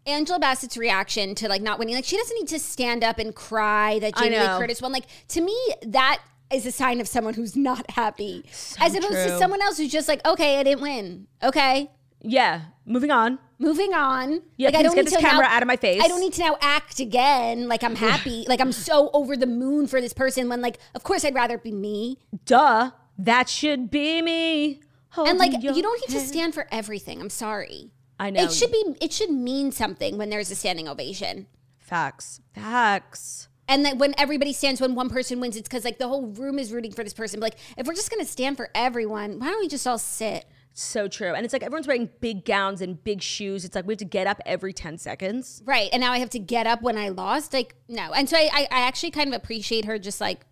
Angela 0.06 0.40
Bassett's 0.40 0.78
reaction 0.78 1.34
to 1.36 1.48
like 1.48 1.62
not 1.62 1.80
winning, 1.80 1.96
like 1.96 2.06
she 2.06 2.18
doesn't 2.18 2.38
need 2.38 2.48
to 2.50 2.60
stand 2.60 3.04
up 3.04 3.20
and 3.20 3.34
cry 3.36 4.00
that 4.00 4.16
Jamie 4.18 4.38
Lee. 4.38 4.46
Curtis 4.46 4.82
won. 4.82 4.92
Like 4.92 5.06
to 5.30 5.42
me, 5.42 5.58
that 5.86 6.22
is 6.52 6.66
a 6.66 6.72
sign 6.72 7.00
of 7.02 7.08
someone 7.08 7.34
who's 7.34 7.56
not 7.56 7.90
happy, 7.92 8.46
as 8.80 8.96
opposed 8.96 9.14
to 9.14 9.38
someone 9.40 9.62
else 9.62 9.78
who's 9.78 9.92
just 9.92 10.08
like, 10.08 10.26
okay, 10.28 10.60
I 10.60 10.64
didn't 10.64 10.82
win. 10.82 11.28
Okay, 11.42 11.90
Yeah. 12.22 12.62
Moving 12.86 13.12
on. 13.12 13.40
moving 13.60 13.94
on. 13.94 14.42
Yeah, 14.58 14.68
like, 14.68 14.76
I 14.76 14.84
don't 14.84 14.94
get 14.94 15.06
need 15.06 15.14
this 15.14 15.22
camera 15.22 15.46
now- 15.46 15.56
out 15.56 15.62
of 15.62 15.68
my 15.68 15.78
face. 15.78 16.02
I 16.04 16.10
don't 16.10 16.20
need 16.20 16.34
to 16.34 16.42
now 16.42 16.58
act 16.60 17.00
again 17.00 17.70
like 17.70 17.82
I'm 17.82 17.96
happy, 18.10 18.44
like 18.50 18.60
I'm 18.60 18.74
so 18.74 19.10
over 19.14 19.38
the 19.38 19.48
moon 19.48 19.88
for 19.88 20.02
this 20.02 20.12
person. 20.12 20.50
When 20.50 20.62
like, 20.62 20.80
of 20.94 21.04
course, 21.04 21.24
I'd 21.24 21.34
rather 21.34 21.56
it 21.56 21.64
be 21.64 21.72
me. 21.72 22.18
Duh. 22.46 22.92
That 23.18 23.48
should 23.48 23.90
be 23.90 24.22
me. 24.22 24.82
And 25.16 25.38
like, 25.40 25.54
you 25.64 25.82
don't 25.82 26.02
need 26.02 26.20
to 26.20 26.26
stand 26.26 26.54
for 26.54 26.68
everything. 26.72 27.22
I'm 27.22 27.30
sorry. 27.30 27.93
I 28.20 28.30
know. 28.30 28.44
It 28.44 28.52
should 28.54 28.72
be. 28.72 28.96
It 29.02 29.12
should 29.12 29.32
mean 29.32 29.72
something 29.72 30.18
when 30.18 30.30
there's 30.30 30.52
a 30.52 30.56
standing 30.56 30.88
ovation. 30.88 31.48
Facts. 31.80 32.42
Facts. 32.54 33.48
And 33.68 33.86
that 33.86 33.98
when 33.98 34.14
everybody 34.18 34.54
stands, 34.54 34.82
when 34.82 34.94
one 34.94 35.10
person 35.10 35.40
wins, 35.40 35.56
it's 35.56 35.68
because 35.68 35.86
like 35.86 35.98
the 35.98 36.08
whole 36.08 36.28
room 36.28 36.60
is 36.60 36.72
rooting 36.72 36.92
for 36.92 37.04
this 37.04 37.14
person. 37.14 37.40
But 37.40 37.54
like, 37.54 37.60
if 37.78 37.88
we're 37.88 37.96
just 37.96 38.12
gonna 38.12 38.26
stand 38.26 38.58
for 38.58 38.70
everyone, 38.76 39.40
why 39.40 39.48
don't 39.48 39.60
we 39.60 39.68
just 39.68 39.88
all 39.88 39.98
sit? 39.98 40.46
So 40.74 41.08
true. 41.08 41.34
And 41.34 41.46
it's 41.46 41.54
like 41.54 41.64
everyone's 41.64 41.88
wearing 41.88 42.10
big 42.20 42.46
gowns 42.46 42.82
and 42.82 43.02
big 43.04 43.22
shoes. 43.22 43.64
It's 43.64 43.76
like 43.76 43.86
we 43.86 43.94
have 43.94 44.00
to 44.00 44.06
get 44.06 44.26
up 44.26 44.42
every 44.46 44.74
10 44.74 44.98
seconds. 44.98 45.62
Right. 45.66 45.90
And 45.94 46.02
now 46.02 46.12
I 46.12 46.18
have 46.18 46.32
to 46.32 46.40
get 46.40 46.66
up 46.66 46.82
when 46.82 46.98
I 46.98 47.10
lost. 47.10 47.54
Like, 47.54 47.76
no. 47.88 48.12
And 48.12 48.28
so 48.28 48.38
I, 48.38 48.50
I, 48.52 48.62
I 48.72 48.82
actually 48.82 49.12
kind 49.12 49.28
of 49.28 49.36
appreciate 49.36 49.86
her 49.86 50.00
just 50.00 50.20
like, 50.20 50.46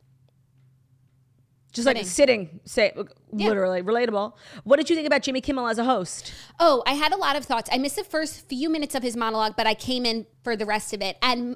Just 1.74 1.86
like 1.86 2.06
sitting, 2.06 2.60
say, 2.66 2.92
uh, 2.98 3.04
Yeah. 3.34 3.48
literally 3.48 3.82
relatable. 3.82 4.34
What 4.64 4.78
did 4.78 4.90
you 4.90 4.96
think 4.96 5.08
about 5.08 5.22
Jimmy 5.22 5.40
Kimmel 5.42 5.68
as 5.68 5.78
a 5.78 5.86
host? 5.86 6.34
oh, 6.60 6.84
I 6.86 6.94
had 6.94 7.14
a 7.14 7.18
lot 7.18 7.36
of 7.36 7.46
thoughts. 7.46 7.70
I 7.72 7.78
missed 7.78 7.96
the 7.96 8.04
first 8.04 8.48
few 8.50 8.70
minutes 8.70 8.94
of 8.96 9.04
his 9.04 9.16
monologue, 9.16 9.54
but 9.56 9.68
I 9.68 9.74
came 9.74 10.06
in 10.06 10.26
for 10.44 10.56
the 10.58 10.66
rest 10.66 10.94
of 10.94 11.02
it. 11.02 11.18
And 11.22 11.56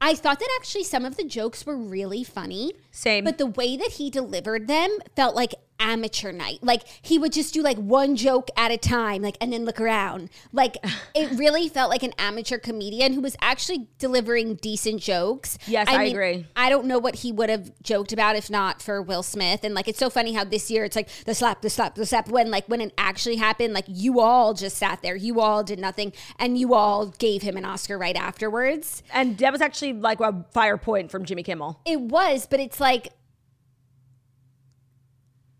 I 0.00 0.14
thought 0.14 0.38
that 0.38 0.48
actually 0.60 0.84
some 0.84 1.04
of 1.04 1.16
the 1.16 1.24
jokes 1.24 1.66
were 1.66 1.76
really 1.76 2.22
funny. 2.22 2.74
Same. 2.90 3.24
But 3.24 3.38
the 3.38 3.46
way 3.46 3.76
that 3.76 3.92
he 3.92 4.08
delivered 4.10 4.68
them 4.68 4.96
felt 5.16 5.34
like 5.34 5.54
amateur 5.78 6.32
night. 6.32 6.58
Like 6.62 6.82
he 7.02 7.18
would 7.18 7.32
just 7.32 7.54
do 7.54 7.62
like 7.62 7.76
one 7.76 8.16
joke 8.16 8.48
at 8.56 8.70
a 8.70 8.76
time, 8.76 9.22
like 9.22 9.36
and 9.40 9.52
then 9.52 9.64
look 9.64 9.80
around. 9.80 10.30
Like 10.52 10.76
it 11.14 11.30
really 11.38 11.68
felt 11.68 11.90
like 11.90 12.02
an 12.02 12.12
amateur 12.18 12.58
comedian 12.58 13.12
who 13.12 13.20
was 13.20 13.36
actually 13.40 13.88
delivering 13.98 14.54
decent 14.56 15.00
jokes. 15.00 15.58
Yes, 15.66 15.88
I 15.88 16.04
agree. 16.04 16.46
I 16.56 16.70
don't 16.70 16.86
know 16.86 16.98
what 16.98 17.16
he 17.16 17.32
would 17.32 17.50
have 17.50 17.72
joked 17.82 18.12
about 18.12 18.36
if 18.36 18.50
not 18.50 18.80
for 18.82 19.02
Will 19.02 19.22
Smith. 19.22 19.64
And 19.64 19.74
like 19.74 19.88
it's 19.88 19.98
so 19.98 20.10
funny 20.10 20.32
how 20.32 20.44
this 20.44 20.70
year 20.70 20.84
it's 20.84 20.96
like 20.96 21.08
the 21.24 21.34
slap, 21.34 21.62
the 21.62 21.70
slap, 21.70 21.94
the 21.94 22.06
slap. 22.06 22.28
When 22.28 22.50
like 22.50 22.66
when 22.66 22.80
it 22.80 22.92
actually 22.98 23.36
happened, 23.36 23.74
like 23.74 23.86
you 23.88 24.20
all 24.20 24.54
just 24.54 24.76
sat 24.76 25.02
there, 25.02 25.16
you 25.16 25.40
all 25.40 25.62
did 25.62 25.78
nothing, 25.78 26.12
and 26.38 26.58
you 26.58 26.74
all 26.74 27.06
gave 27.06 27.42
him 27.42 27.56
an 27.56 27.64
Oscar 27.64 27.98
right 27.98 28.16
afterwards. 28.16 29.02
and 29.12 29.38
that 29.38 29.52
was 29.52 29.60
actually 29.60 29.92
like 29.92 30.20
a 30.20 30.44
fire 30.52 30.76
point 30.76 31.10
from 31.10 31.24
Jimmy 31.24 31.42
Kimmel. 31.42 31.80
It 31.84 32.00
was, 32.00 32.46
but 32.46 32.60
it's 32.60 32.80
like 32.80 33.12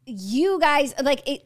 you 0.07 0.59
guys 0.61 0.95
like 1.03 1.23
it. 1.29 1.43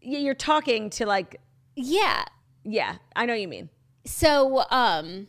You're 0.00 0.34
talking 0.34 0.90
to 0.90 1.06
like, 1.06 1.40
Yeah. 1.76 2.24
yeah, 2.64 2.96
I 3.14 3.26
know 3.26 3.34
what 3.34 3.40
you 3.40 3.48
mean. 3.48 3.68
So 4.04 4.64
um, 4.70 5.26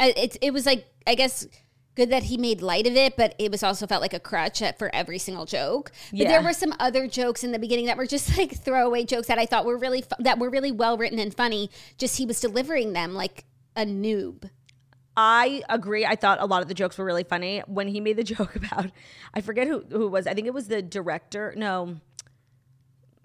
it 0.00 0.36
it 0.42 0.52
was 0.52 0.66
like 0.66 0.86
I 1.06 1.14
guess 1.14 1.46
good 1.94 2.10
that 2.10 2.24
he 2.24 2.36
made 2.36 2.60
light 2.60 2.86
of 2.86 2.94
it, 2.94 3.16
but 3.16 3.34
it 3.38 3.50
was 3.50 3.62
also 3.62 3.86
felt 3.86 4.02
like 4.02 4.12
a 4.12 4.20
crutch 4.20 4.62
for 4.78 4.94
every 4.94 5.18
single 5.18 5.46
joke. 5.46 5.92
But 6.10 6.18
Yeah. 6.20 6.28
there 6.28 6.42
were 6.42 6.52
some 6.52 6.74
other 6.78 7.06
jokes 7.08 7.42
in 7.42 7.52
the 7.52 7.58
beginning 7.58 7.86
that 7.86 7.96
were 7.96 8.06
just 8.06 8.36
like 8.38 8.52
throwaway 8.54 9.04
jokes 9.04 9.28
that 9.28 9.38
I 9.38 9.46
thought 9.46 9.64
were 9.64 9.78
really 9.78 10.02
fu- 10.02 10.22
that 10.22 10.38
were 10.38 10.50
really 10.50 10.72
well 10.72 10.98
written 10.98 11.18
and 11.18 11.34
funny. 11.34 11.70
Just 11.96 12.18
he 12.18 12.26
was 12.26 12.38
delivering 12.40 12.92
them 12.92 13.14
like 13.14 13.44
a 13.74 13.86
noob. 13.86 14.50
I 15.16 15.62
agree. 15.68 16.04
I 16.04 16.14
thought 16.14 16.40
a 16.40 16.46
lot 16.46 16.62
of 16.62 16.68
the 16.68 16.74
jokes 16.74 16.98
were 16.98 17.04
really 17.04 17.24
funny 17.24 17.62
when 17.66 17.88
he 17.88 18.00
made 18.00 18.16
the 18.16 18.24
joke 18.34 18.54
about 18.54 18.90
I 19.32 19.40
forget 19.40 19.66
who 19.66 19.84
who 19.90 20.08
was. 20.08 20.26
I 20.26 20.34
think 20.34 20.46
it 20.46 20.54
was 20.54 20.68
the 20.68 20.82
director. 20.82 21.54
No. 21.56 21.96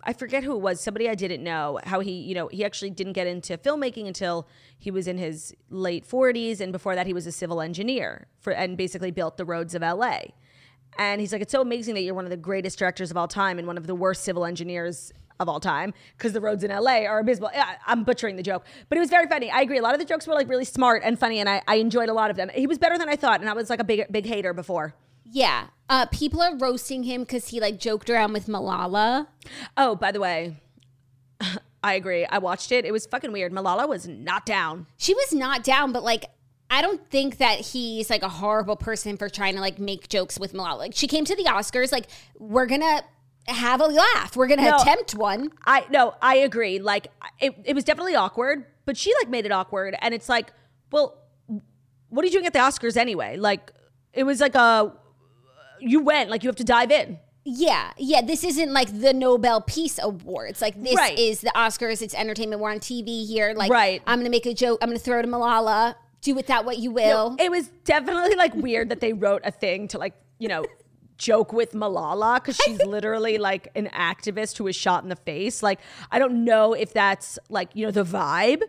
I 0.04 0.14
forget 0.14 0.44
who 0.44 0.56
it 0.56 0.62
was. 0.62 0.82
Somebody 0.82 1.08
I 1.08 1.14
didn't 1.14 1.44
know 1.44 1.80
how 1.84 2.00
he, 2.00 2.14
you 2.14 2.34
know, 2.34 2.48
he 2.48 2.66
actually 2.66 2.90
didn't 2.90 3.14
get 3.14 3.28
into 3.28 3.56
filmmaking 3.60 4.08
until 4.08 4.48
he 4.80 4.90
was 4.90 5.08
in 5.08 5.20
his 5.20 5.54
late 5.70 6.10
40s 6.10 6.60
and 6.60 6.72
before 6.72 6.96
that 6.96 7.06
he 7.06 7.14
was 7.14 7.28
a 7.28 7.32
civil 7.32 7.62
engineer 7.62 8.26
for 8.40 8.52
and 8.52 8.78
basically 8.78 9.12
built 9.12 9.38
the 9.38 9.46
roads 9.46 9.76
of 9.76 9.84
LA. 9.84 10.22
And 10.98 11.22
he's 11.22 11.32
like 11.32 11.42
it's 11.42 11.52
so 11.52 11.62
amazing 11.62 11.94
that 11.96 12.02
you're 12.02 12.16
one 12.16 12.26
of 12.26 12.32
the 12.32 12.38
greatest 12.38 12.80
directors 12.80 13.12
of 13.12 13.18
all 13.18 13.28
time 13.28 13.60
and 13.60 13.68
one 13.68 13.78
of 13.78 13.86
the 13.86 13.94
worst 13.94 14.24
civil 14.24 14.44
engineers 14.44 15.12
of 15.42 15.50
all 15.50 15.60
time 15.60 15.94
because 16.18 16.34
the 16.34 16.42
roads 16.42 16.64
in 16.64 16.72
LA 16.72 17.04
are 17.06 17.20
abysmal. 17.20 17.50
I'm 17.86 18.04
butchering 18.04 18.36
the 18.36 18.44
joke, 18.44 18.66
but 18.88 18.98
it 18.98 19.02
was 19.02 19.10
very 19.10 19.28
funny. 19.28 19.52
I 19.52 19.62
agree. 19.62 19.78
A 19.78 19.82
lot 19.82 19.94
of 19.94 20.00
the 20.00 20.06
jokes 20.06 20.28
were 20.28 20.34
like 20.34 20.48
really 20.48 20.66
smart 20.66 21.02
and 21.04 21.20
funny, 21.20 21.40
and 21.40 21.50
I, 21.50 21.62
I 21.68 21.76
enjoyed 21.76 22.10
a 22.10 22.14
lot 22.14 22.30
of 22.30 22.38
them. 22.38 22.50
He 22.54 22.68
was 22.68 22.78
better 22.78 22.98
than 22.98 23.10
I 23.10 23.16
thought, 23.16 23.42
and 23.42 23.50
I 23.50 23.54
was 23.54 23.70
like 23.70 23.80
a 23.80 23.84
big 23.84 24.06
big 24.12 24.26
hater 24.26 24.54
before. 24.54 24.94
Yeah. 25.30 25.68
Uh, 25.90 26.06
people 26.08 26.42
are 26.42 26.56
roasting 26.58 27.04
him 27.04 27.22
because 27.22 27.50
he 27.50 27.60
like 27.60 27.80
joked 27.80 28.10
around 28.10 28.34
with 28.34 28.48
Malala. 28.48 29.28
Oh, 29.78 29.96
by 29.96 30.12
the 30.12 30.20
way, 30.20 30.58
I 31.84 31.94
agree. 31.94 32.26
I 32.26 32.38
watched 32.38 32.72
it. 32.72 32.86
It 32.86 32.92
was 32.92 33.06
fucking 33.06 33.32
weird. 33.32 33.52
Malala 33.52 33.88
was 33.88 34.08
not 34.08 34.46
down. 34.46 34.88
She 34.98 35.14
was 35.14 35.34
not 35.34 35.64
down, 35.64 35.92
but 35.92 36.04
like 36.04 36.26
I 36.70 36.82
don't 36.82 37.06
think 37.10 37.38
that 37.38 37.60
he's 37.60 38.10
like 38.10 38.24
a 38.24 38.30
horrible 38.30 38.78
person 38.78 39.18
for 39.18 39.28
trying 39.28 39.56
to 39.56 39.62
like 39.62 39.80
make 39.80 40.08
jokes 40.08 40.40
with 40.40 40.54
Malala. 40.54 40.78
Like 40.78 40.96
she 40.96 41.08
came 41.08 41.26
to 41.26 41.36
the 41.36 41.44
Oscars, 41.44 41.92
like 41.92 42.08
we're 42.40 42.66
gonna 42.66 43.04
have 43.48 43.82
a 43.82 43.88
laugh. 43.88 44.36
We're 44.36 44.48
gonna 44.48 44.70
No. 44.70 44.78
attempt 44.78 45.16
one. 45.16 45.52
I 45.66 45.86
no, 45.90 46.14
I 46.22 46.36
agree. 46.38 46.80
Like 46.80 47.08
it, 47.40 47.56
it 47.66 47.74
was 47.76 47.84
definitely 47.84 48.16
awkward, 48.16 48.66
but 48.86 48.98
she 48.98 49.14
like 49.20 49.30
made 49.30 49.46
it 49.46 49.52
awkward, 49.52 49.96
and 50.02 50.14
it's 50.14 50.30
like, 50.30 50.52
well, 50.92 51.18
what 52.10 52.24
are 52.24 52.26
you 52.28 52.32
doing 52.32 52.46
at 52.46 52.54
the 52.54 52.60
Oscars 52.60 52.98
anyway? 52.98 53.38
Like 53.38 53.72
it 54.14 54.24
was 54.24 54.40
like 54.42 54.56
a 54.56 54.94
you 55.80 56.02
went 56.02 56.30
like 56.30 56.44
you 56.44 56.50
have 56.50 56.56
to 56.58 56.64
dive 56.64 56.92
in. 56.92 57.18
Yeah, 57.44 57.92
yeah. 57.98 58.22
This 58.22 58.44
isn't 58.44 58.72
like 58.72 59.00
the 59.02 59.14
Nobel 59.14 59.62
Peace 59.62 60.00
Awards. 60.02 60.62
Like 60.62 60.80
this 60.82 60.96
Right. 60.96 61.18
is 61.18 61.42
the 61.42 61.52
Oscars. 61.56 62.04
It's 62.04 62.14
entertainment. 62.14 62.62
We're 62.62 62.70
on 62.72 62.80
TV 62.80 63.26
here. 63.26 63.54
Like 63.56 63.72
Right. 63.72 64.02
I'm 64.06 64.20
gonna 64.20 64.30
make 64.30 64.46
a 64.46 64.54
joke. 64.54 64.78
I'm 64.84 64.90
gonna 64.90 65.00
throw 65.00 65.20
it 65.20 65.24
to 65.24 65.28
Malala. 65.28 65.96
Do 66.22 66.36
with 66.36 66.46
that 66.48 66.66
what 66.66 66.78
you 66.78 66.92
will. 66.92 67.36
It 67.40 67.50
was 67.50 67.70
definitely 67.84 68.36
like 68.36 68.54
weird 68.54 68.90
that 68.90 69.00
they 69.00 69.14
wrote 69.14 69.42
a 69.44 69.50
thing 69.50 69.88
to 69.88 69.98
like 69.98 70.14
you 70.38 70.50
know 70.50 70.66
joke 71.22 71.54
with 71.54 71.74
Malala 71.74 72.36
because 72.36 72.58
she's 72.58 72.82
literally 72.86 73.38
like 73.38 73.70
an 73.76 73.88
activist 73.94 74.58
who 74.58 74.64
was 74.64 74.76
shot 74.76 75.04
in 75.04 75.10
the 75.10 75.16
face. 75.16 75.62
Like 75.62 75.80
I 76.12 76.20
don't 76.20 76.44
know 76.44 76.74
if 76.74 76.94
that's 76.94 77.38
like 77.50 77.70
you 77.74 77.86
know 77.86 77.92
the 77.92 78.04
vibe. 78.04 78.64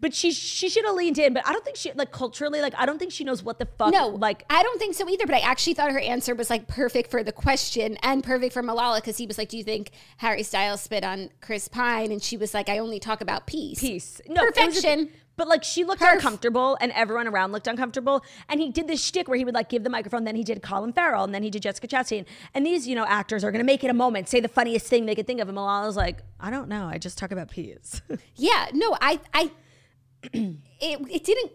But 0.00 0.14
she 0.14 0.30
she 0.30 0.68
should 0.68 0.84
have 0.84 0.94
leaned 0.94 1.18
in, 1.18 1.34
but 1.34 1.44
I 1.44 1.52
don't 1.52 1.64
think 1.64 1.76
she 1.76 1.90
like 1.92 2.12
culturally 2.12 2.60
like 2.60 2.72
I 2.78 2.86
don't 2.86 2.98
think 3.00 3.10
she 3.10 3.24
knows 3.24 3.42
what 3.42 3.58
the 3.58 3.66
fuck 3.66 3.92
No, 3.92 4.06
like 4.08 4.44
I 4.48 4.62
don't 4.62 4.78
think 4.78 4.94
so 4.94 5.08
either. 5.08 5.26
But 5.26 5.34
I 5.34 5.40
actually 5.40 5.74
thought 5.74 5.90
her 5.90 5.98
answer 5.98 6.36
was 6.36 6.50
like 6.50 6.68
perfect 6.68 7.10
for 7.10 7.24
the 7.24 7.32
question 7.32 7.96
and 8.02 8.22
perfect 8.22 8.54
for 8.54 8.62
Malala 8.62 8.98
because 8.98 9.16
he 9.18 9.26
was 9.26 9.38
like, 9.38 9.48
"Do 9.48 9.58
you 9.58 9.64
think 9.64 9.90
Harry 10.18 10.44
Styles 10.44 10.82
spit 10.82 11.02
on 11.02 11.30
Chris 11.40 11.66
Pine?" 11.66 12.12
And 12.12 12.22
she 12.22 12.36
was 12.36 12.54
like, 12.54 12.68
"I 12.68 12.78
only 12.78 13.00
talk 13.00 13.20
about 13.20 13.48
peace." 13.48 13.80
peace. 13.80 14.20
No, 14.28 14.44
Perfection. 14.46 15.10
But 15.38 15.48
like 15.48 15.64
she 15.64 15.84
looked 15.84 16.02
uncomfortable, 16.02 16.76
and 16.82 16.92
everyone 16.92 17.26
around 17.26 17.52
looked 17.52 17.66
uncomfortable. 17.66 18.22
And 18.50 18.60
he 18.60 18.70
did 18.70 18.86
this 18.86 19.02
shtick 19.02 19.28
where 19.28 19.38
he 19.38 19.44
would 19.44 19.54
like 19.54 19.70
give 19.70 19.84
the 19.84 19.90
microphone, 19.90 20.24
then 20.24 20.36
he 20.36 20.44
did 20.44 20.62
Colin 20.62 20.92
Farrell, 20.92 21.24
and 21.24 21.34
then 21.34 21.42
he 21.42 21.48
did 21.48 21.62
Jessica 21.62 21.86
Chastain. 21.86 22.26
And 22.52 22.66
these, 22.66 22.86
you 22.86 22.94
know, 22.94 23.06
actors 23.06 23.42
are 23.44 23.50
gonna 23.50 23.64
make 23.64 23.82
it 23.82 23.88
a 23.88 23.94
moment, 23.94 24.28
say 24.28 24.40
the 24.40 24.48
funniest 24.48 24.86
thing 24.86 25.06
they 25.06 25.14
could 25.14 25.26
think 25.26 25.40
of. 25.40 25.48
And 25.48 25.54
Malala's 25.54 25.96
like, 25.96 26.22
I 26.38 26.50
don't 26.50 26.68
know, 26.68 26.86
I 26.86 26.98
just 26.98 27.16
talk 27.16 27.30
about 27.30 27.50
peas. 27.50 28.02
Yeah, 28.34 28.66
no, 28.72 28.96
I, 29.00 29.20
I, 29.32 29.50
it, 30.32 30.58
it 30.80 31.24
didn't. 31.24 31.52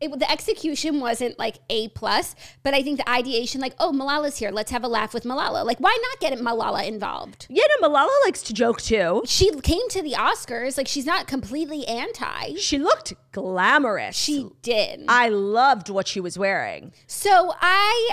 It, 0.00 0.18
the 0.18 0.30
execution 0.30 1.00
wasn't 1.00 1.38
like 1.38 1.56
a 1.70 1.88
plus, 1.88 2.34
but 2.62 2.74
I 2.74 2.82
think 2.82 2.98
the 2.98 3.08
ideation, 3.08 3.60
like, 3.62 3.74
oh, 3.78 3.92
Malala's 3.92 4.36
here, 4.36 4.50
let's 4.50 4.70
have 4.70 4.84
a 4.84 4.88
laugh 4.88 5.14
with 5.14 5.24
Malala. 5.24 5.64
Like, 5.64 5.78
why 5.78 5.96
not 6.02 6.20
get 6.20 6.38
Malala 6.38 6.86
involved? 6.86 7.46
yeah, 7.48 7.64
no, 7.80 7.88
Malala 7.88 8.08
likes 8.26 8.42
to 8.42 8.52
joke 8.52 8.82
too. 8.82 9.22
She 9.24 9.50
came 9.62 9.88
to 9.90 10.02
the 10.02 10.12
Oscars, 10.12 10.76
like, 10.76 10.86
she's 10.86 11.06
not 11.06 11.26
completely 11.26 11.86
anti. 11.86 12.56
She 12.56 12.78
looked 12.78 13.14
glamorous. 13.32 14.14
She 14.16 14.50
did. 14.62 15.04
I 15.08 15.30
loved 15.30 15.88
what 15.88 16.06
she 16.06 16.20
was 16.20 16.38
wearing. 16.38 16.92
so 17.06 17.52
I, 17.60 18.10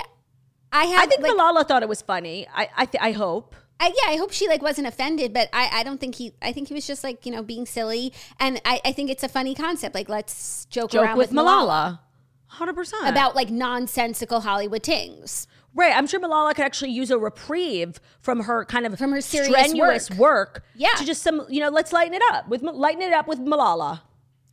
I 0.72 0.84
have. 0.86 1.02
I 1.02 1.06
think 1.06 1.20
like, 1.22 1.32
Malala 1.32 1.68
thought 1.68 1.82
it 1.82 1.88
was 1.88 2.00
funny. 2.02 2.46
I 2.54 2.68
I, 2.76 2.84
th- 2.86 3.02
I 3.02 3.12
hope. 3.12 3.54
I, 3.80 3.86
yeah, 3.88 4.12
I 4.12 4.16
hope 4.16 4.32
she 4.32 4.48
like 4.48 4.62
wasn't 4.62 4.86
offended, 4.86 5.32
but 5.34 5.48
I, 5.52 5.68
I 5.72 5.82
don't 5.82 5.98
think 6.00 6.14
he. 6.14 6.32
I 6.40 6.52
think 6.52 6.68
he 6.68 6.74
was 6.74 6.86
just 6.86 7.02
like 7.04 7.26
you 7.26 7.32
know 7.32 7.42
being 7.42 7.66
silly, 7.66 8.12
and 8.38 8.60
I, 8.64 8.80
I 8.84 8.92
think 8.92 9.10
it's 9.10 9.22
a 9.24 9.28
funny 9.28 9.54
concept. 9.54 9.94
Like 9.94 10.08
let's 10.08 10.66
joke, 10.66 10.90
Joke 10.92 11.04
around 11.04 11.18
with 11.18 11.30
with, 11.32 11.38
Malala. 11.38 11.98
Hundred 12.46 12.74
percent 12.74 13.08
about 13.08 13.34
like 13.34 13.50
nonsensical 13.50 14.40
Hollywood 14.40 14.84
things. 14.84 15.48
Right. 15.74 15.92
I'm 15.92 16.06
sure 16.06 16.20
Malala 16.20 16.54
could 16.54 16.64
actually 16.64 16.92
use 16.92 17.10
a 17.10 17.18
reprieve 17.18 17.98
from 18.20 18.44
her 18.44 18.64
kind 18.64 18.86
of 18.86 18.96
From 18.96 19.10
her 19.10 19.20
strenuous 19.20 20.08
work. 20.08 20.18
work. 20.20 20.64
Yeah. 20.76 20.90
To 20.98 21.04
just 21.04 21.20
some, 21.24 21.44
you 21.48 21.58
know, 21.58 21.68
let's 21.68 21.92
lighten 21.92 22.14
it 22.14 22.22
up 22.30 22.46
with 22.48 22.62
lighten 22.62 23.02
it 23.02 23.12
up 23.12 23.26
with 23.26 23.40
Malala. 23.40 24.02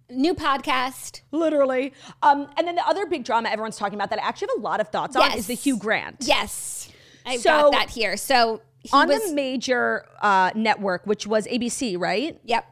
New 0.09 0.33
podcast. 0.33 1.21
Literally. 1.31 1.93
Um, 2.23 2.47
and 2.57 2.67
then 2.67 2.73
the 2.73 2.87
other 2.87 3.05
big 3.05 3.23
drama 3.23 3.49
everyone's 3.49 3.77
talking 3.77 3.93
about 3.99 4.09
that 4.09 4.17
I 4.19 4.27
actually 4.27 4.47
have 4.55 4.57
a 4.57 4.61
lot 4.61 4.81
of 4.81 4.87
thoughts 4.89 5.15
on 5.15 5.21
Yes. 5.21 5.37
is 5.37 5.47
the 5.47 5.53
Hugh 5.53 5.77
Grant. 5.77 6.17
Yes, 6.21 6.89
I've 7.23 7.41
So- 7.41 7.49
got 7.69 7.71
that 7.73 7.89
here. 7.91 8.17
So 8.17 8.61
On 8.91 9.07
was. 9.07 9.29
the 9.29 9.33
major 9.33 10.07
uh, 10.21 10.51
network, 10.55 11.05
which 11.05 11.27
was 11.27 11.45
ABC, 11.47 11.99
right? 11.99 12.39
yep. 12.43 12.65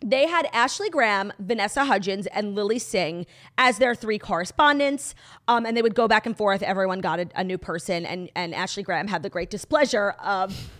they 0.00 0.28
had 0.28 0.48
Ashley 0.52 0.88
Graham, 0.90 1.32
Vanessa 1.38 1.84
Hudgens, 1.84 2.26
and 2.28 2.54
Lilly 2.54 2.78
Singh 2.78 3.26
as 3.56 3.78
their 3.78 3.94
three 3.94 4.18
correspondents. 4.18 5.14
Um, 5.48 5.66
and 5.66 5.76
they 5.76 5.82
would 5.82 5.96
go 5.96 6.06
back 6.06 6.26
and 6.26 6.36
forth. 6.36 6.62
Everyone 6.62 7.00
got 7.00 7.18
a, 7.18 7.28
a 7.34 7.44
new 7.44 7.58
person, 7.58 8.06
and 8.06 8.30
and 8.36 8.54
Ashley 8.54 8.82
Graham 8.82 9.08
had 9.08 9.22
the 9.22 9.30
great 9.30 9.50
displeasure 9.50 10.10
of 10.22 10.70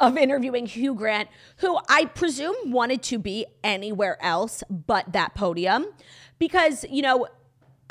of 0.00 0.16
interviewing 0.16 0.66
Hugh 0.66 0.94
Grant, 0.94 1.28
who 1.58 1.78
I 1.88 2.04
presume 2.04 2.54
wanted 2.66 3.02
to 3.04 3.18
be 3.18 3.46
anywhere 3.64 4.22
else 4.22 4.62
but 4.70 5.12
that 5.12 5.34
podium, 5.34 5.86
because 6.38 6.84
you 6.90 7.02
know. 7.02 7.26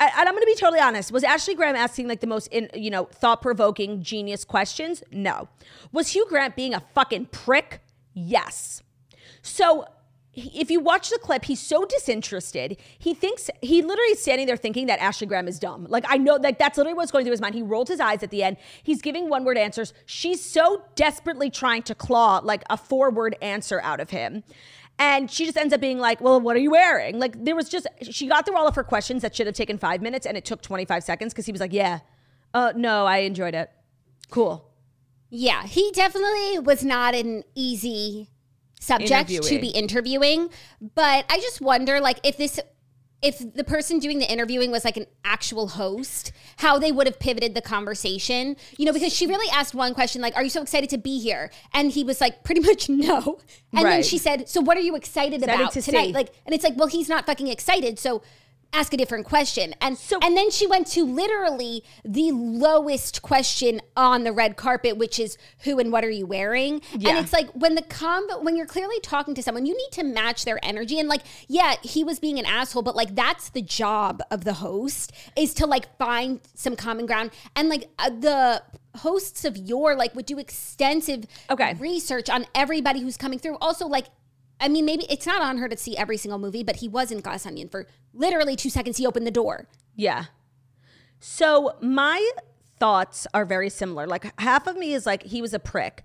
And 0.00 0.28
I'm 0.28 0.34
going 0.34 0.42
to 0.42 0.46
be 0.46 0.54
totally 0.54 0.80
honest. 0.80 1.10
Was 1.10 1.24
Ashley 1.24 1.54
Graham 1.54 1.74
asking 1.74 2.06
like 2.06 2.20
the 2.20 2.26
most, 2.26 2.46
in, 2.48 2.68
you 2.74 2.90
know, 2.90 3.04
thought 3.06 3.42
provoking, 3.42 4.02
genius 4.02 4.44
questions? 4.44 5.02
No. 5.10 5.48
Was 5.90 6.08
Hugh 6.08 6.26
Grant 6.28 6.54
being 6.54 6.72
a 6.72 6.80
fucking 6.94 7.26
prick? 7.26 7.80
Yes. 8.14 8.82
So 9.42 9.86
if 10.34 10.70
you 10.70 10.78
watch 10.78 11.10
the 11.10 11.18
clip, 11.18 11.44
he's 11.44 11.60
so 11.60 11.84
disinterested. 11.84 12.76
He 12.98 13.12
thinks 13.12 13.50
he 13.60 13.82
literally 13.82 14.12
is 14.12 14.22
standing 14.22 14.46
there 14.46 14.56
thinking 14.56 14.86
that 14.86 15.00
Ashley 15.00 15.26
Graham 15.26 15.48
is 15.48 15.58
dumb. 15.58 15.86
Like 15.88 16.04
I 16.06 16.16
know, 16.16 16.36
like 16.36 16.58
that's 16.58 16.78
literally 16.78 16.94
what's 16.94 17.10
going 17.10 17.24
through 17.24 17.32
his 17.32 17.40
mind. 17.40 17.56
He 17.56 17.62
rolled 17.62 17.88
his 17.88 17.98
eyes 17.98 18.22
at 18.22 18.30
the 18.30 18.42
end. 18.42 18.56
He's 18.82 19.02
giving 19.02 19.28
one 19.28 19.44
word 19.44 19.58
answers. 19.58 19.92
She's 20.06 20.44
so 20.44 20.84
desperately 20.94 21.50
trying 21.50 21.82
to 21.84 21.94
claw 21.94 22.40
like 22.42 22.62
a 22.70 22.76
four 22.76 23.10
word 23.10 23.36
answer 23.42 23.80
out 23.82 23.98
of 24.00 24.10
him. 24.10 24.44
And 24.98 25.30
she 25.30 25.44
just 25.44 25.56
ends 25.56 25.72
up 25.72 25.80
being 25.80 25.98
like, 25.98 26.20
Well, 26.20 26.40
what 26.40 26.56
are 26.56 26.60
you 26.60 26.70
wearing? 26.72 27.18
Like, 27.18 27.44
there 27.44 27.54
was 27.54 27.68
just, 27.68 27.86
she 28.02 28.26
got 28.26 28.46
through 28.46 28.56
all 28.56 28.66
of 28.66 28.74
her 28.74 28.84
questions 28.84 29.22
that 29.22 29.34
should 29.34 29.46
have 29.46 29.54
taken 29.54 29.78
five 29.78 30.02
minutes 30.02 30.26
and 30.26 30.36
it 30.36 30.44
took 30.44 30.60
25 30.62 31.04
seconds 31.04 31.32
because 31.32 31.46
he 31.46 31.52
was 31.52 31.60
like, 31.60 31.72
Yeah, 31.72 32.00
uh, 32.54 32.72
no, 32.74 33.06
I 33.06 33.18
enjoyed 33.18 33.54
it. 33.54 33.70
Cool. 34.30 34.68
Yeah, 35.30 35.64
he 35.64 35.90
definitely 35.92 36.58
was 36.58 36.84
not 36.84 37.14
an 37.14 37.44
easy 37.54 38.28
subject 38.80 39.28
to 39.30 39.60
be 39.60 39.68
interviewing. 39.68 40.50
But 40.80 41.26
I 41.28 41.38
just 41.38 41.60
wonder, 41.60 42.00
like, 42.00 42.18
if 42.24 42.36
this 42.36 42.60
if 43.20 43.54
the 43.54 43.64
person 43.64 43.98
doing 43.98 44.18
the 44.18 44.30
interviewing 44.30 44.70
was 44.70 44.84
like 44.84 44.96
an 44.96 45.06
actual 45.24 45.68
host, 45.68 46.32
how 46.58 46.78
they 46.78 46.92
would 46.92 47.06
have 47.06 47.18
pivoted 47.18 47.54
the 47.54 47.60
conversation. 47.60 48.56
You 48.76 48.86
know, 48.86 48.92
because 48.92 49.12
she 49.12 49.26
really 49.26 49.50
asked 49.50 49.74
one 49.74 49.92
question, 49.94 50.22
like, 50.22 50.36
Are 50.36 50.44
you 50.44 50.50
so 50.50 50.62
excited 50.62 50.90
to 50.90 50.98
be 50.98 51.18
here? 51.18 51.50
And 51.72 51.90
he 51.90 52.04
was 52.04 52.20
like, 52.20 52.44
Pretty 52.44 52.60
much 52.60 52.88
no. 52.88 53.40
And 53.72 53.84
right. 53.84 53.90
then 53.90 54.02
she 54.02 54.18
said, 54.18 54.48
So 54.48 54.60
what 54.60 54.76
are 54.76 54.80
you 54.80 54.94
excited, 54.94 55.42
excited 55.42 55.60
about 55.60 55.72
to 55.72 55.82
tonight? 55.82 56.06
See. 56.06 56.12
Like, 56.12 56.32
and 56.46 56.54
it's 56.54 56.64
like, 56.64 56.76
Well, 56.76 56.88
he's 56.88 57.08
not 57.08 57.26
fucking 57.26 57.48
excited. 57.48 57.98
So 57.98 58.22
ask 58.72 58.92
a 58.92 58.96
different 58.96 59.26
question. 59.26 59.74
And 59.80 59.96
so 59.96 60.18
and 60.22 60.36
then 60.36 60.50
she 60.50 60.66
went 60.66 60.86
to 60.88 61.04
literally 61.04 61.84
the 62.04 62.32
lowest 62.32 63.22
question 63.22 63.80
on 63.96 64.24
the 64.24 64.32
red 64.32 64.56
carpet, 64.56 64.96
which 64.96 65.18
is 65.18 65.38
who 65.60 65.78
and 65.78 65.90
what 65.90 66.04
are 66.04 66.10
you 66.10 66.26
wearing? 66.26 66.82
Yeah. 66.92 67.10
And 67.10 67.18
it's 67.18 67.32
like 67.32 67.50
when 67.52 67.74
the 67.74 67.82
combo 67.82 68.40
when 68.40 68.56
you're 68.56 68.66
clearly 68.66 69.00
talking 69.00 69.34
to 69.34 69.42
someone, 69.42 69.66
you 69.66 69.76
need 69.76 69.92
to 69.92 70.04
match 70.04 70.44
their 70.44 70.58
energy. 70.62 70.98
And 70.98 71.08
like, 71.08 71.22
yeah, 71.48 71.76
he 71.82 72.04
was 72.04 72.18
being 72.18 72.38
an 72.38 72.44
asshole, 72.44 72.82
but 72.82 72.94
like 72.94 73.14
that's 73.14 73.48
the 73.50 73.62
job 73.62 74.22
of 74.30 74.44
the 74.44 74.54
host 74.54 75.12
is 75.36 75.54
to 75.54 75.66
like 75.66 75.96
find 75.96 76.40
some 76.54 76.76
common 76.76 77.06
ground. 77.06 77.30
And 77.56 77.68
like 77.68 77.88
uh, 77.98 78.10
the 78.10 78.62
hosts 78.98 79.44
of 79.44 79.56
your 79.56 79.94
like 79.94 80.14
would 80.14 80.26
do 80.26 80.38
extensive 80.38 81.24
okay. 81.48 81.74
research 81.74 82.28
on 82.28 82.46
everybody 82.54 83.00
who's 83.00 83.16
coming 83.16 83.38
through. 83.38 83.56
Also, 83.60 83.86
like 83.86 84.06
I 84.60 84.68
mean, 84.68 84.84
maybe 84.84 85.06
it's 85.08 85.26
not 85.26 85.40
on 85.40 85.58
her 85.58 85.68
to 85.68 85.76
see 85.76 85.96
every 85.96 86.16
single 86.16 86.38
movie, 86.38 86.62
but 86.62 86.76
he 86.76 86.88
was 86.88 87.12
in 87.12 87.20
Glass 87.20 87.46
Onion 87.46 87.68
for 87.68 87.86
literally 88.12 88.56
two 88.56 88.70
seconds. 88.70 88.96
He 88.96 89.06
opened 89.06 89.26
the 89.26 89.30
door. 89.30 89.68
Yeah. 89.94 90.26
So 91.20 91.76
my 91.80 92.30
thoughts 92.78 93.26
are 93.34 93.44
very 93.44 93.70
similar. 93.70 94.06
Like 94.06 94.38
half 94.40 94.66
of 94.66 94.76
me 94.76 94.94
is 94.94 95.06
like 95.06 95.24
he 95.24 95.42
was 95.42 95.54
a 95.54 95.58
prick. 95.58 96.04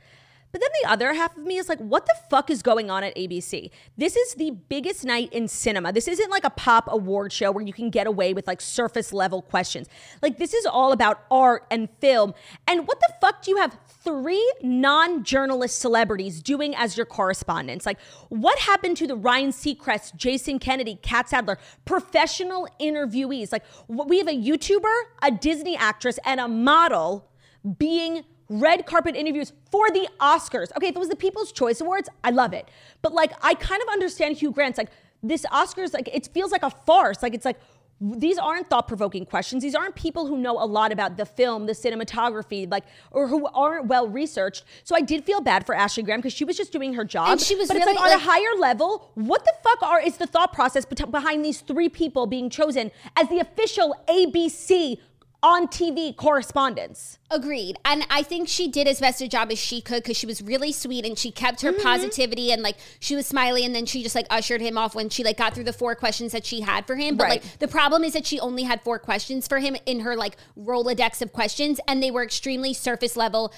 But 0.54 0.62
then 0.62 0.70
the 0.84 0.90
other 0.92 1.14
half 1.16 1.36
of 1.36 1.44
me 1.44 1.58
is 1.58 1.68
like, 1.68 1.80
what 1.80 2.06
the 2.06 2.14
fuck 2.30 2.52
is 2.52 2.62
going 2.62 2.92
on 2.92 3.04
at 3.04 3.16
ABC? 3.16 3.72
This 3.98 4.16
is 4.16 4.36
the 4.36 4.52
biggest 4.52 5.04
night 5.04 5.34
in 5.34 5.48
cinema. 5.48 5.92
This 5.92 6.08
isn't 6.08 6.30
like 6.30 6.44
a 6.44 6.52
pop 6.52 6.88
award 6.92 7.34
show 7.34 7.52
where 7.52 7.66
you 7.66 7.74
can 7.74 7.90
get 7.90 8.06
away 8.06 8.36
with 8.36 8.46
like 8.46 8.62
surface 8.62 9.12
level 9.12 9.42
questions. 9.42 9.88
Like, 10.22 10.38
this 10.38 10.54
is 10.54 10.68
all 10.68 10.92
about 10.92 11.24
art 11.32 11.66
and 11.72 11.90
film. 12.00 12.36
And 12.68 12.88
what 12.88 13.00
the 13.00 13.12
fuck 13.20 13.42
do 13.42 13.50
you 13.50 13.58
have 13.58 13.76
three 14.04 14.54
non 14.62 15.24
journalist 15.24 15.80
celebrities 15.80 16.42
doing 16.42 16.76
as 16.76 16.98
your 16.98 17.06
correspondents? 17.06 17.86
Like, 17.86 18.00
what 18.30 18.60
happened 18.60 18.98
to 18.98 19.08
the 19.08 19.16
Ryan 19.16 19.52
Seacrest, 19.52 20.16
Jason 20.16 20.60
Kennedy, 20.60 20.96
Catt 21.02 21.30
Sadler, 21.30 21.58
professional 21.86 22.68
interviewees? 22.80 23.52
Like, 23.52 23.64
we 23.88 24.18
have 24.18 24.28
a 24.28 24.32
YouTuber, 24.32 25.02
a 25.22 25.32
Disney 25.32 25.76
actress, 25.78 26.20
and 26.26 26.40
a 26.40 26.48
model 26.48 27.30
being 27.78 28.24
red 28.50 28.86
carpet 28.86 29.16
interviews 29.16 29.54
for 29.72 29.90
the 29.90 30.08
Oscars. 30.20 30.76
Okay, 30.76 30.88
if 30.88 30.96
it 30.96 31.00
was 31.00 31.10
the 31.10 31.16
People's 31.16 31.52
Choice 31.52 31.82
Awards, 31.82 32.10
I 32.24 32.30
love 32.30 32.54
it. 32.54 32.70
But 33.02 33.14
like, 33.14 33.32
I 33.42 33.54
kind 33.56 33.82
of 33.82 33.88
understand 33.90 34.38
Hugh 34.38 34.52
Grant's 34.52 34.78
like, 34.78 34.92
this 35.22 35.46
Oscars, 35.46 35.94
like, 35.94 36.10
it 36.14 36.28
feels 36.34 36.52
like 36.52 36.64
a 36.64 36.70
farce. 36.70 37.24
Like, 37.24 37.34
it's 37.34 37.46
like, 37.46 37.60
these 38.02 38.38
aren't 38.38 38.70
thought 38.70 38.88
provoking 38.88 39.26
questions. 39.26 39.64
These 39.64 39.76
aren't 39.76 39.96
people 39.96 40.28
who 40.28 40.38
know 40.38 40.62
a 40.62 40.66
lot 40.66 40.92
about 40.92 41.16
the 41.16 41.26
film, 41.26 41.68
the 41.68 41.74
cinematography, 41.74 42.70
like, 42.70 42.84
or 43.12 43.28
who 43.28 43.48
aren't 43.54 43.88
well 43.88 44.08
researched. 44.08 44.66
So 44.84 44.96
I 44.96 45.02
did 45.02 45.24
feel 45.24 45.40
bad 45.40 45.66
for 45.66 45.74
Ashley 45.74 46.04
Graham 46.04 46.20
because 46.20 46.34
she 46.34 46.44
was 46.44 46.58
just 46.58 46.72
doing 46.72 46.96
her 46.96 47.06
job. 47.06 47.30
And 47.30 47.42
she 47.42 47.56
was 47.56 47.70
but 47.70 47.78
really, 47.78 47.92
it's 47.92 48.00
like, 48.00 48.12
like 48.12 48.20
on 48.20 48.20
a 48.20 48.24
higher 48.32 48.60
level, 48.60 49.12
what 49.16 49.46
the 49.46 49.54
fuck 49.64 49.82
are 49.84 50.02
is 50.02 50.18
the 50.18 50.28
thought 50.28 50.52
process 50.52 50.86
behind 50.86 51.46
these 51.46 51.62
three 51.62 51.90
people 51.90 52.28
being 52.28 52.50
chosen 52.50 52.92
as 53.16 53.30
the 53.30 53.40
official 53.40 53.96
ABC 54.10 55.00
on 55.44 55.68
TV 55.68 56.16
correspondence. 56.16 57.20
Agreed. 57.30 57.78
And 57.84 58.08
I 58.10 58.24
think 58.24 58.48
she 58.48 58.70
did 58.70 58.88
as 58.88 59.02
best 59.02 59.22
a 59.22 59.28
job 59.28 59.52
as 59.52 59.60
she 59.60 59.82
could 59.82 60.02
because 60.02 60.16
she 60.16 60.26
was 60.26 60.42
really 60.42 60.72
sweet 60.72 61.06
and 61.06 61.20
she 61.20 61.32
kept 61.32 61.62
her 61.62 61.74
mm-hmm. 61.74 61.84
positivity 61.84 62.54
and 62.54 62.62
like 62.62 62.78
she 63.02 63.14
was 63.16 63.28
smiley 63.28 63.66
and 63.66 63.76
then 63.76 63.86
she 63.86 64.02
just 64.02 64.16
like 64.16 64.26
ushered 64.30 64.62
him 64.62 64.78
off 64.78 64.96
when 64.96 65.10
she 65.10 65.22
like 65.22 65.38
got 65.38 65.54
through 65.54 65.66
the 65.66 65.74
four 65.74 65.96
questions 65.96 66.32
that 66.32 66.46
she 66.46 66.62
had 66.62 66.88
for 66.88 66.96
him. 66.96 67.18
But 67.18 67.26
right. 67.26 67.44
like 67.44 67.60
the 67.60 67.68
problem 67.68 68.06
is 68.06 68.14
that 68.14 68.26
she 68.26 68.40
only 68.40 68.64
had 68.64 68.82
four 68.82 68.98
questions 69.00 69.46
for 69.46 69.60
him 69.60 69.76
in 69.86 70.00
her 70.00 70.16
like 70.16 70.38
Rolodex 70.58 71.22
of 71.22 71.34
questions 71.34 71.82
and 71.90 72.02
they 72.02 72.10
were 72.10 72.24
extremely 72.24 72.74
surface 72.74 73.18
level 73.18 73.54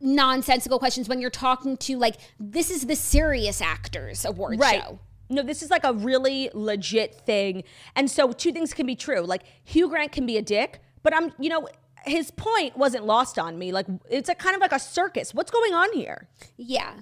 nonsensical 0.00 0.78
questions 0.78 1.08
when 1.08 1.20
you're 1.20 1.30
talking 1.30 1.76
to 1.76 1.96
like 1.96 2.16
this 2.38 2.70
is 2.70 2.84
the 2.86 2.96
serious 2.96 3.60
actors 3.60 4.24
award 4.24 4.58
right. 4.58 4.82
show. 4.82 4.98
No, 5.28 5.42
this 5.42 5.62
is 5.62 5.70
like 5.70 5.84
a 5.84 5.92
really 5.92 6.50
legit 6.52 7.14
thing. 7.14 7.64
And 7.94 8.10
so 8.10 8.32
two 8.32 8.52
things 8.52 8.72
can 8.74 8.86
be 8.86 8.96
true. 8.96 9.20
Like 9.20 9.42
Hugh 9.64 9.88
Grant 9.88 10.12
can 10.12 10.26
be 10.26 10.36
a 10.36 10.42
dick, 10.42 10.80
but 11.06 11.14
I'm, 11.14 11.32
you 11.38 11.48
know, 11.48 11.68
his 12.04 12.32
point 12.32 12.76
wasn't 12.76 13.06
lost 13.06 13.38
on 13.38 13.56
me. 13.60 13.70
Like 13.70 13.86
it's 14.10 14.28
a 14.28 14.34
kind 14.34 14.56
of 14.56 14.60
like 14.60 14.72
a 14.72 14.78
circus. 14.80 15.32
What's 15.32 15.52
going 15.52 15.72
on 15.72 15.92
here? 15.92 16.26
Yeah. 16.56 16.94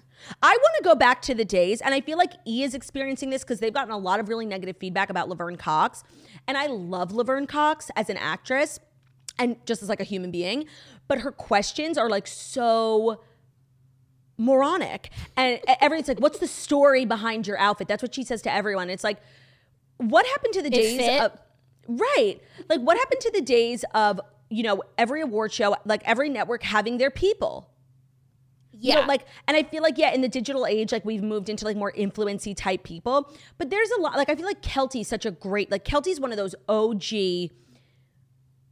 I 0.42 0.50
want 0.50 0.76
to 0.76 0.84
go 0.84 0.94
back 0.94 1.22
to 1.22 1.34
the 1.34 1.46
days, 1.46 1.80
and 1.80 1.94
I 1.94 2.02
feel 2.02 2.18
like 2.18 2.34
E 2.46 2.64
is 2.64 2.74
experiencing 2.74 3.30
this 3.30 3.42
because 3.42 3.60
they've 3.60 3.72
gotten 3.72 3.94
a 3.94 3.96
lot 3.96 4.20
of 4.20 4.28
really 4.28 4.44
negative 4.44 4.76
feedback 4.76 5.08
about 5.08 5.30
Laverne 5.30 5.56
Cox. 5.56 6.04
And 6.46 6.58
I 6.58 6.66
love 6.66 7.12
Laverne 7.12 7.46
Cox 7.46 7.90
as 7.96 8.10
an 8.10 8.18
actress 8.18 8.78
and 9.38 9.56
just 9.64 9.82
as 9.82 9.88
like 9.88 10.00
a 10.00 10.04
human 10.04 10.30
being. 10.30 10.66
But 11.08 11.20
her 11.20 11.32
questions 11.32 11.96
are 11.96 12.10
like 12.10 12.26
so 12.26 13.22
moronic. 14.36 15.08
And 15.34 15.60
everyone's 15.80 16.08
like, 16.08 16.20
what's 16.20 16.40
the 16.40 16.46
story 16.46 17.06
behind 17.06 17.46
your 17.46 17.56
outfit? 17.58 17.88
That's 17.88 18.02
what 18.02 18.14
she 18.14 18.22
says 18.22 18.42
to 18.42 18.52
everyone. 18.52 18.90
It's 18.90 19.02
like, 19.02 19.22
what 19.96 20.26
happened 20.26 20.52
to 20.52 20.60
the 20.60 20.68
it 20.68 20.74
days 20.74 20.98
fit? 20.98 21.22
of 21.22 21.38
Right. 21.88 22.40
Like 22.68 22.80
what 22.80 22.96
happened 22.96 23.20
to 23.22 23.30
the 23.32 23.40
days 23.40 23.84
of, 23.94 24.20
you 24.50 24.62
know, 24.62 24.82
every 24.98 25.20
award 25.20 25.52
show, 25.52 25.76
like 25.84 26.02
every 26.04 26.28
network 26.28 26.62
having 26.62 26.98
their 26.98 27.10
people? 27.10 27.70
Yeah. 28.72 28.94
You 28.94 29.00
know, 29.00 29.06
like, 29.06 29.26
and 29.46 29.56
I 29.56 29.62
feel 29.62 29.82
like, 29.82 29.98
yeah, 29.98 30.12
in 30.12 30.20
the 30.20 30.28
digital 30.28 30.66
age, 30.66 30.92
like 30.92 31.04
we've 31.04 31.22
moved 31.22 31.48
into 31.48 31.64
like 31.64 31.76
more 31.76 31.92
influency 31.92 32.54
type 32.54 32.82
people. 32.82 33.32
But 33.56 33.70
there's 33.70 33.90
a 33.98 34.00
lot, 34.00 34.16
like, 34.16 34.28
I 34.28 34.34
feel 34.34 34.46
like 34.46 34.62
Keltie's 34.62 35.08
such 35.08 35.24
a 35.24 35.30
great, 35.30 35.70
like, 35.70 35.84
Keltie's 35.84 36.20
one 36.20 36.32
of 36.32 36.36
those 36.36 36.54
OG 36.68 37.50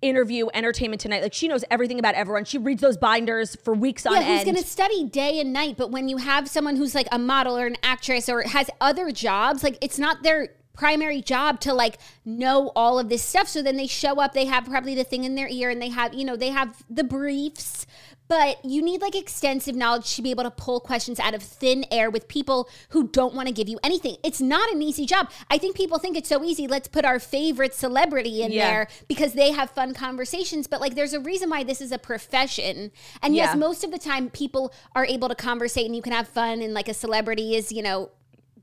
interview 0.02 0.48
entertainment 0.52 1.00
tonight 1.00 1.22
like 1.22 1.32
she 1.32 1.46
knows 1.46 1.64
everything 1.70 2.00
about 2.00 2.16
everyone 2.16 2.44
she 2.44 2.58
reads 2.58 2.82
those 2.82 2.96
binders 2.96 3.54
for 3.62 3.72
weeks 3.72 4.04
on 4.04 4.14
yeah, 4.14 4.18
end 4.18 4.34
who's 4.38 4.44
going 4.44 4.56
to 4.56 4.68
study 4.68 5.04
day 5.04 5.38
and 5.38 5.52
night 5.52 5.76
but 5.76 5.92
when 5.92 6.08
you 6.08 6.16
have 6.16 6.48
someone 6.48 6.74
who's 6.74 6.92
like 6.92 7.06
a 7.12 7.18
model 7.20 7.56
or 7.56 7.66
an 7.66 7.76
actress 7.84 8.28
or 8.28 8.42
has 8.42 8.68
other 8.80 9.12
jobs 9.12 9.62
like 9.62 9.78
it's 9.80 10.00
not 10.00 10.24
their 10.24 10.48
primary 10.72 11.20
job 11.20 11.60
to 11.60 11.74
like 11.74 11.98
know 12.24 12.72
all 12.74 12.98
of 12.98 13.08
this 13.08 13.22
stuff. 13.22 13.48
So 13.48 13.62
then 13.62 13.76
they 13.76 13.86
show 13.86 14.20
up, 14.20 14.32
they 14.32 14.46
have 14.46 14.64
probably 14.64 14.94
the 14.94 15.04
thing 15.04 15.24
in 15.24 15.34
their 15.34 15.48
ear 15.48 15.70
and 15.70 15.80
they 15.80 15.90
have, 15.90 16.14
you 16.14 16.24
know, 16.24 16.36
they 16.36 16.50
have 16.50 16.82
the 16.88 17.04
briefs, 17.04 17.86
but 18.28 18.64
you 18.64 18.80
need 18.80 19.02
like 19.02 19.14
extensive 19.14 19.74
knowledge 19.74 20.16
to 20.16 20.22
be 20.22 20.30
able 20.30 20.44
to 20.44 20.50
pull 20.50 20.80
questions 20.80 21.20
out 21.20 21.34
of 21.34 21.42
thin 21.42 21.84
air 21.90 22.10
with 22.10 22.28
people 22.28 22.68
who 22.90 23.08
don't 23.08 23.34
want 23.34 23.48
to 23.48 23.52
give 23.52 23.68
you 23.68 23.78
anything. 23.82 24.16
It's 24.24 24.40
not 24.40 24.72
an 24.72 24.80
easy 24.80 25.04
job. 25.04 25.30
I 25.50 25.58
think 25.58 25.76
people 25.76 25.98
think 25.98 26.16
it's 26.16 26.30
so 26.30 26.42
easy. 26.42 26.66
Let's 26.66 26.88
put 26.88 27.04
our 27.04 27.18
favorite 27.18 27.74
celebrity 27.74 28.42
in 28.42 28.50
yeah. 28.50 28.70
there 28.70 28.88
because 29.06 29.34
they 29.34 29.52
have 29.52 29.70
fun 29.70 29.92
conversations, 29.92 30.66
but 30.66 30.80
like 30.80 30.94
there's 30.94 31.12
a 31.12 31.20
reason 31.20 31.50
why 31.50 31.62
this 31.62 31.82
is 31.82 31.92
a 31.92 31.98
profession. 31.98 32.90
And 33.20 33.36
yes, 33.36 33.54
most 33.54 33.84
of 33.84 33.90
the 33.90 33.98
time 33.98 34.30
people 34.30 34.72
are 34.94 35.04
able 35.04 35.28
to 35.28 35.34
conversate 35.34 35.84
and 35.84 35.94
you 35.94 36.00
can 36.00 36.12
have 36.12 36.26
fun 36.26 36.62
and 36.62 36.72
like 36.72 36.88
a 36.88 36.94
celebrity 36.94 37.54
is, 37.54 37.70
you 37.70 37.82
know, 37.82 38.10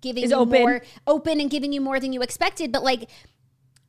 giving 0.02 0.24
is 0.24 0.32
you 0.32 0.38
open. 0.38 0.62
more 0.62 0.82
open 1.08 1.40
and 1.40 1.50
giving 1.50 1.74
you 1.74 1.82
more 1.82 2.00
than 2.00 2.14
you 2.14 2.22
expected. 2.22 2.72
But 2.72 2.84
like 2.84 3.10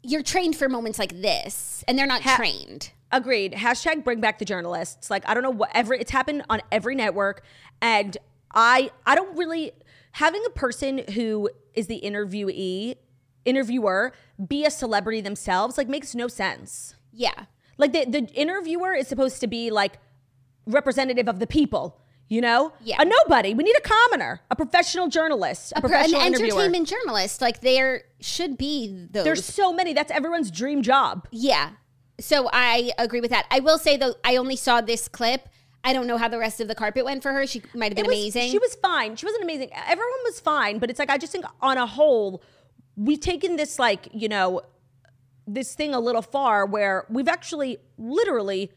you're 0.03 0.23
trained 0.23 0.57
for 0.57 0.69
moments 0.69 0.99
like 0.99 1.21
this, 1.21 1.85
and 1.87 1.99
they're 1.99 2.07
not 2.07 2.23
ha- 2.23 2.37
trained. 2.37 2.93
Agreed. 3.13 3.53
Hashtag 3.53 4.05
bring 4.05 4.21
back 4.21 4.39
the 4.39 4.45
journalists. 4.45 5.11
Like 5.11 5.29
I 5.29 5.35
don't 5.35 5.43
know 5.43 5.51
what 5.51 5.71
every 5.75 6.01
it's 6.01 6.11
happened 6.11 6.43
on 6.49 6.61
every 6.71 6.95
network, 6.95 7.43
and 7.83 8.17
I 8.55 8.91
I 9.07 9.15
don't 9.15 9.37
really 9.37 9.73
having 10.13 10.43
a 10.47 10.51
person 10.51 11.03
who 11.15 11.49
is 11.75 11.87
the 11.87 12.01
interviewee, 12.03 12.97
interviewer, 13.45 14.13
be 14.49 14.65
a 14.65 14.71
celebrity 14.71 15.21
themselves, 15.21 15.79
like 15.79 15.89
makes 15.89 16.15
no 16.15 16.29
sense. 16.29 16.95
Yeah. 17.13 17.47
Like 17.79 17.93
the, 17.93 18.05
the 18.05 18.27
interviewer 18.35 18.93
is 18.93 19.09
supposed 19.09 19.41
to 19.41 19.47
be 19.47 19.71
like 19.71 19.99
representative 20.67 21.29
of 21.29 21.39
the 21.39 21.47
people, 21.47 22.00
you 22.31 22.41
know? 22.41 22.73
Yeah. 22.83 23.03
A 23.03 23.05
nobody. 23.05 23.53
We 23.53 23.65
need 23.65 23.77
a 23.77 23.83
commoner, 23.83 24.41
a 24.51 24.57
professional 24.57 25.09
journalist, 25.09 25.73
a, 25.77 25.83
Per- 25.83 25.89
professional 25.89 26.23
an 26.23 26.35
entertainment 26.35 26.89
journalist. 26.89 27.43
Like 27.43 27.61
there 27.61 28.05
should 28.21 28.57
be 28.57 29.07
those. 29.11 29.25
There's 29.25 29.45
so 29.45 29.73
many. 29.75 29.93
That's 29.93 30.11
everyone's 30.11 30.51
dream 30.51 30.81
job. 30.81 31.29
yeah. 31.31 31.73
So 32.21 32.51
I 32.53 32.93
agree 32.99 33.23
with 33.23 33.31
that. 33.31 33.47
I 33.51 33.61
will 33.61 33.79
say 33.79 33.97
though, 33.97 34.15
I 34.23 34.37
only 34.37 34.55
saw 34.57 34.83
this 34.83 35.09
clip. 35.09 35.49
I 35.83 35.95
don't 35.95 36.07
know 36.07 36.19
how 36.19 36.29
the 36.29 36.39
rest 36.39 36.61
of 36.61 36.69
the 36.69 36.75
carpet 36.75 37.07
went 37.07 37.23
for 37.23 37.33
her. 37.33 37.47
She 37.47 37.63
might 37.75 37.87
have 37.93 37.97
been 37.97 38.07
was- 38.07 38.15
amazing. 38.15 38.51
She 38.51 38.59
was 38.59 38.75
fine. 38.75 39.17
She 39.17 39.25
wasn't 39.25 39.43
amazing. 39.45 39.71
Everyone 39.75 40.21
was 40.25 40.39
fine, 40.39 40.79
but 40.79 40.91
it's 40.91 40.99
like 40.99 41.09
I 41.09 41.17
just 41.17 41.33
think 41.33 41.47
on 41.63 41.79
a 41.79 41.87
whole, 41.87 42.43
we've 42.95 43.21
taken 43.21 43.57
this 43.57 43.79
like, 43.79 44.07
you 44.13 44.29
know, 44.29 44.61
this 45.47 45.75
thing 45.75 45.95
a 45.95 45.99
little 46.01 46.21
far 46.21 46.67
where 46.67 47.07
we've 47.09 47.27
actually 47.27 47.79
literally 47.97 48.71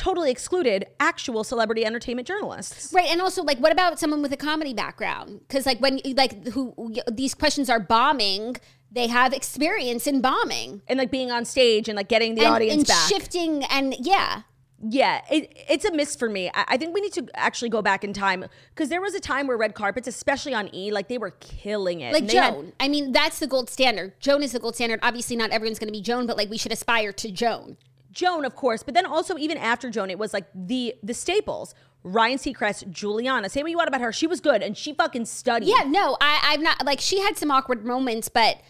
totally 0.00 0.30
excluded 0.30 0.86
actual 0.98 1.44
celebrity 1.44 1.84
entertainment 1.84 2.26
journalists. 2.26 2.92
Right, 2.92 3.08
and 3.10 3.20
also 3.20 3.42
like, 3.42 3.58
what 3.58 3.72
about 3.72 3.98
someone 3.98 4.22
with 4.22 4.32
a 4.32 4.36
comedy 4.36 4.72
background? 4.74 5.40
Because 5.46 5.66
like 5.66 5.78
when 5.80 6.00
like 6.16 6.46
who 6.48 6.94
these 7.10 7.34
questions 7.34 7.68
are 7.68 7.80
bombing, 7.80 8.56
they 8.90 9.06
have 9.08 9.32
experience 9.32 10.06
in 10.06 10.20
bombing 10.20 10.82
And 10.88 10.98
like 10.98 11.10
being 11.10 11.30
on 11.30 11.44
stage 11.44 11.88
and 11.88 11.96
like 11.96 12.08
getting 12.08 12.34
the 12.34 12.42
and, 12.46 12.54
audience 12.54 12.74
and 12.78 12.86
back. 12.86 13.08
shifting, 13.08 13.64
and 13.64 13.94
yeah, 14.00 14.42
Yeah, 14.82 15.20
it, 15.30 15.52
it's 15.68 15.84
a 15.84 15.92
miss 15.92 16.16
for 16.16 16.28
me. 16.30 16.48
I, 16.54 16.64
I 16.68 16.76
think 16.78 16.94
we 16.94 17.00
need 17.02 17.12
to 17.12 17.26
actually 17.34 17.68
go 17.68 17.82
back 17.82 18.02
in 18.02 18.12
time 18.14 18.46
because 18.74 18.88
there 18.88 19.02
was 19.02 19.14
a 19.14 19.20
time 19.20 19.46
where 19.46 19.58
red 19.58 19.74
carpets, 19.74 20.08
especially 20.08 20.54
on 20.54 20.74
E, 20.74 20.90
like 20.90 21.08
they 21.08 21.18
were 21.18 21.32
killing 21.40 22.00
it. 22.00 22.12
like 22.14 22.26
they 22.26 22.36
had- 22.36 22.54
Joan. 22.54 22.72
I 22.80 22.88
mean, 22.88 23.12
that's 23.12 23.38
the 23.38 23.46
gold 23.46 23.68
standard. 23.68 24.18
Joan 24.20 24.42
is 24.42 24.52
the 24.52 24.58
gold 24.58 24.74
standard. 24.76 24.98
Obviously, 25.02 25.36
not 25.36 25.50
everyone's 25.50 25.78
going 25.78 25.92
to 25.92 25.98
be 26.00 26.00
Joan, 26.02 26.26
but 26.26 26.36
like 26.38 26.48
we 26.48 26.56
should 26.56 26.72
aspire 26.72 27.12
to 27.12 27.30
Joan. 27.30 27.76
Joan, 28.12 28.44
of 28.44 28.56
course, 28.56 28.82
but 28.82 28.94
then 28.94 29.06
also 29.06 29.38
even 29.38 29.56
after 29.56 29.90
Joan, 29.90 30.10
it 30.10 30.18
was 30.18 30.32
like 30.32 30.46
the 30.54 30.94
the 31.02 31.14
staples. 31.14 31.74
Ryan 32.02 32.38
Seacrest, 32.38 32.90
Giuliana. 32.90 33.50
Say 33.50 33.62
what 33.62 33.70
you 33.70 33.76
want 33.76 33.88
about 33.88 34.00
her, 34.00 34.10
she 34.10 34.26
was 34.26 34.40
good 34.40 34.62
and 34.62 34.74
she 34.74 34.94
fucking 34.94 35.26
studied. 35.26 35.68
Yeah, 35.68 35.84
no, 35.86 36.16
I, 36.18 36.40
I'm 36.44 36.62
not 36.62 36.84
like 36.86 36.98
she 36.98 37.20
had 37.20 37.36
some 37.36 37.50
awkward 37.50 37.84
moments, 37.84 38.30
but 38.30 38.62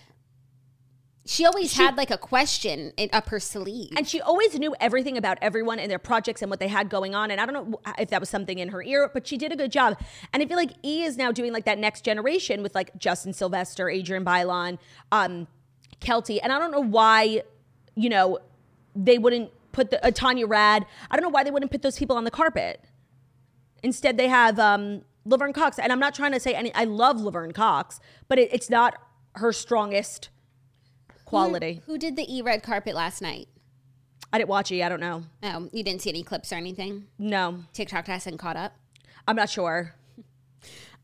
she 1.27 1.47
always 1.47 1.77
had 1.77 1.97
like 1.97 2.11
a 2.11 2.19
question 2.19 2.93
in, 2.97 3.09
up 3.13 3.29
her 3.29 3.39
sleeve. 3.39 3.93
And 3.97 4.09
she 4.09 4.21
always 4.21 4.59
knew 4.59 4.75
everything 4.81 5.17
about 5.17 5.39
everyone 5.41 5.79
and 5.79 5.89
their 5.89 6.01
projects 6.01 6.43
and 6.43 6.51
what 6.51 6.59
they 6.59 6.67
had 6.67 6.89
going 6.89 7.15
on. 7.15 7.31
And 7.31 7.41
I 7.41 7.47
don't 7.47 7.71
know 7.71 7.81
if 7.99 8.11
that 8.11 8.19
was 8.19 8.29
something 8.29 8.59
in 8.59 8.71
her 8.71 8.83
ear, 8.83 9.09
but 9.15 9.29
she 9.29 9.37
did 9.37 9.53
a 9.53 9.57
good 9.57 9.71
job. 9.71 9.97
And 10.33 10.43
I 10.43 10.47
feel 10.47 10.57
like 10.57 10.73
E 10.83 11.05
is 11.05 11.17
now 11.17 11.31
doing 11.31 11.53
like 11.53 11.67
that 11.67 11.79
next 11.79 12.01
generation 12.05 12.65
with 12.65 12.75
like 12.75 12.97
Justin 12.99 13.33
Sylvester, 13.33 13.89
Adrienne 13.89 14.25
Bailon, 14.25 14.79
um, 15.13 15.47
Keltie. 16.01 16.41
And 16.43 16.53
I 16.53 16.59
don't 16.59 16.73
know 16.73 16.81
why, 16.81 17.43
you 17.95 18.09
know, 18.09 18.41
they 18.95 19.19
wouldn't 19.19 19.51
put 19.73 19.91
the 19.91 20.05
uh, 20.05 20.11
Tanya 20.11 20.47
Rad. 20.47 20.87
I 21.11 21.17
don't 21.17 21.23
know 21.23 21.31
why 21.31 21.45
they 21.45 21.51
wouldn't 21.51 21.71
put 21.71 21.83
those 21.83 21.99
people 21.99 22.17
on 22.17 22.25
the 22.25 22.31
carpet. 22.31 22.85
Instead, 23.83 24.17
they 24.17 24.29
have 24.29 24.59
um, 24.59 25.03
Laverne 25.25 25.53
Cox. 25.53 25.79
And 25.79 25.93
I'm 25.93 26.01
not 26.01 26.15
trying 26.15 26.33
to 26.33 26.41
say 26.41 26.55
any, 26.55 26.75
I 26.75 26.85
love 26.85 27.21
Laverne 27.21 27.53
Cox, 27.53 28.01
but 28.29 28.39
it, 28.39 28.53
it's 28.53 28.71
not 28.71 28.97
her 29.37 29.53
strongest 29.53 30.29
quality. 31.25 31.83
Who 31.87 31.99
did 31.99 32.17
the 32.17 32.27
E 32.33 32.43
red 32.43 32.63
carpet 32.63 32.95
last 32.95 33.23
night? 33.23 33.49
I 34.33 34.39
didn't 34.39 34.51
watch 34.51 34.71
E. 34.71 34.83
I 34.83 34.89
don't 34.89 35.01
know. 35.01 35.25
Oh, 35.43 35.69
you 35.73 35.83
didn't 35.83 36.03
see 36.03 36.11
any 36.11 36.23
clips 36.23 36.53
or 36.53 36.57
anything. 36.57 37.07
No. 37.19 37.65
TikTok 37.73 38.07
hasn't 38.07 38.39
caught 38.39 38.57
up. 38.57 38.75
I'm 39.27 39.37
not 39.37 39.51
sure. 39.51 39.95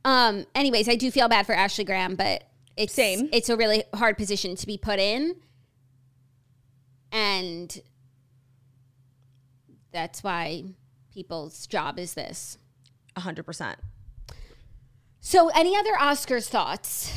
Um. 0.05 0.47
Anyways, 0.55 0.89
I 0.89 0.95
do 0.95 1.11
feel 1.11 1.28
bad 1.28 1.47
for 1.47 1.53
Ashley 1.53 1.82
Graham, 1.82 2.14
but 2.14 2.45
it's 2.76 2.95
Same. 2.95 3.28
It's 3.32 3.49
a 3.49 3.57
really 3.57 3.82
hard 3.93 4.16
position 4.16 4.55
to 4.55 4.64
be 4.64 4.78
put 4.78 5.01
in, 5.01 5.34
and 7.13 7.81
that's 9.93 10.23
why 10.23 10.65
people's 11.13 11.67
job 11.67 11.99
is 11.99 12.15
this. 12.15 12.59
100%. 13.17 13.77
So, 15.21 15.49
any 15.49 15.77
other 15.77 15.95
Oscars 15.99 16.49
thoughts? 16.49 17.13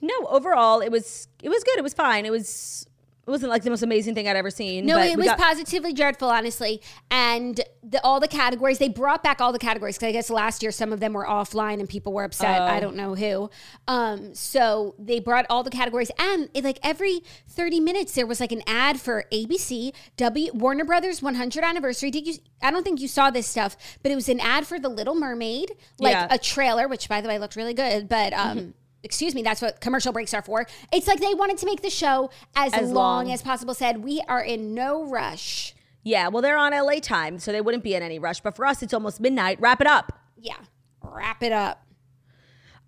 No, 0.00 0.14
overall 0.28 0.80
it 0.80 0.90
was 0.90 1.28
it 1.42 1.48
was 1.48 1.62
good. 1.62 1.78
It 1.78 1.82
was 1.82 1.94
fine. 1.94 2.26
It 2.26 2.32
was 2.32 2.86
it 3.24 3.30
wasn't 3.30 3.50
like 3.50 3.62
the 3.62 3.70
most 3.70 3.82
amazing 3.82 4.14
thing 4.14 4.26
I'd 4.28 4.34
ever 4.36 4.50
seen. 4.50 4.84
No, 4.84 4.98
it 4.98 5.16
was 5.16 5.26
got- 5.26 5.38
positively 5.38 5.92
dreadful, 5.92 6.28
honestly. 6.28 6.82
And 7.10 7.60
the, 7.84 8.02
all 8.04 8.18
the 8.18 8.26
categories, 8.28 8.78
they 8.78 8.88
brought 8.88 9.22
back 9.22 9.40
all 9.40 9.52
the 9.52 9.58
categories 9.60 9.96
because 9.96 10.08
I 10.08 10.12
guess 10.12 10.28
last 10.30 10.62
year 10.62 10.72
some 10.72 10.92
of 10.92 10.98
them 10.98 11.12
were 11.12 11.24
offline 11.24 11.78
and 11.78 11.88
people 11.88 12.12
were 12.12 12.24
upset. 12.24 12.60
Oh. 12.60 12.64
I 12.64 12.80
don't 12.80 12.96
know 12.96 13.14
who. 13.14 13.48
Um, 13.86 14.34
so 14.34 14.94
they 14.98 15.20
brought 15.20 15.46
all 15.50 15.62
the 15.62 15.70
categories, 15.70 16.10
and 16.18 16.48
it, 16.52 16.64
like 16.64 16.78
every 16.82 17.20
thirty 17.48 17.78
minutes 17.80 18.14
there 18.14 18.26
was 18.26 18.40
like 18.40 18.50
an 18.52 18.62
ad 18.66 19.00
for 19.00 19.24
ABC, 19.32 19.92
W 20.16 20.50
Warner 20.54 20.84
Brothers 20.84 21.22
100 21.22 21.62
anniversary. 21.62 22.10
Did 22.10 22.26
you? 22.26 22.34
I 22.60 22.70
don't 22.70 22.82
think 22.82 23.00
you 23.00 23.08
saw 23.08 23.30
this 23.30 23.46
stuff, 23.46 23.76
but 24.02 24.10
it 24.10 24.16
was 24.16 24.28
an 24.28 24.40
ad 24.40 24.66
for 24.66 24.78
The 24.80 24.88
Little 24.88 25.14
Mermaid, 25.14 25.72
like 25.98 26.12
Yeah. 26.12 26.26
a 26.30 26.38
trailer, 26.38 26.88
which 26.88 27.08
by 27.08 27.20
the 27.20 27.28
way 27.28 27.38
looked 27.38 27.54
really 27.56 27.74
good, 27.74 28.08
but 28.08 28.32
um. 28.32 28.74
Excuse 29.04 29.34
me, 29.34 29.42
that's 29.42 29.60
what 29.60 29.80
commercial 29.80 30.12
breaks 30.12 30.32
are 30.32 30.42
for. 30.42 30.66
It's 30.92 31.06
like 31.06 31.20
they 31.20 31.34
wanted 31.34 31.58
to 31.58 31.66
make 31.66 31.82
the 31.82 31.90
show 31.90 32.30
as, 32.54 32.72
As 32.72 32.82
long 32.90 33.26
long. 33.26 33.32
as 33.32 33.42
possible. 33.42 33.74
Said 33.74 34.04
we 34.04 34.20
are 34.28 34.42
in 34.42 34.74
no 34.74 35.04
rush. 35.04 35.74
Yeah, 36.04 36.28
well 36.28 36.42
they're 36.42 36.56
on 36.56 36.72
LA 36.72 37.00
time, 37.00 37.38
so 37.38 37.52
they 37.52 37.60
wouldn't 37.60 37.82
be 37.84 37.94
in 37.94 38.02
any 38.02 38.18
rush. 38.18 38.40
But 38.40 38.56
for 38.56 38.64
us, 38.66 38.82
it's 38.82 38.94
almost 38.94 39.20
midnight. 39.20 39.60
Wrap 39.60 39.80
it 39.80 39.86
up. 39.86 40.18
Yeah, 40.36 40.56
wrap 41.02 41.42
it 41.42 41.52
up. 41.52 41.84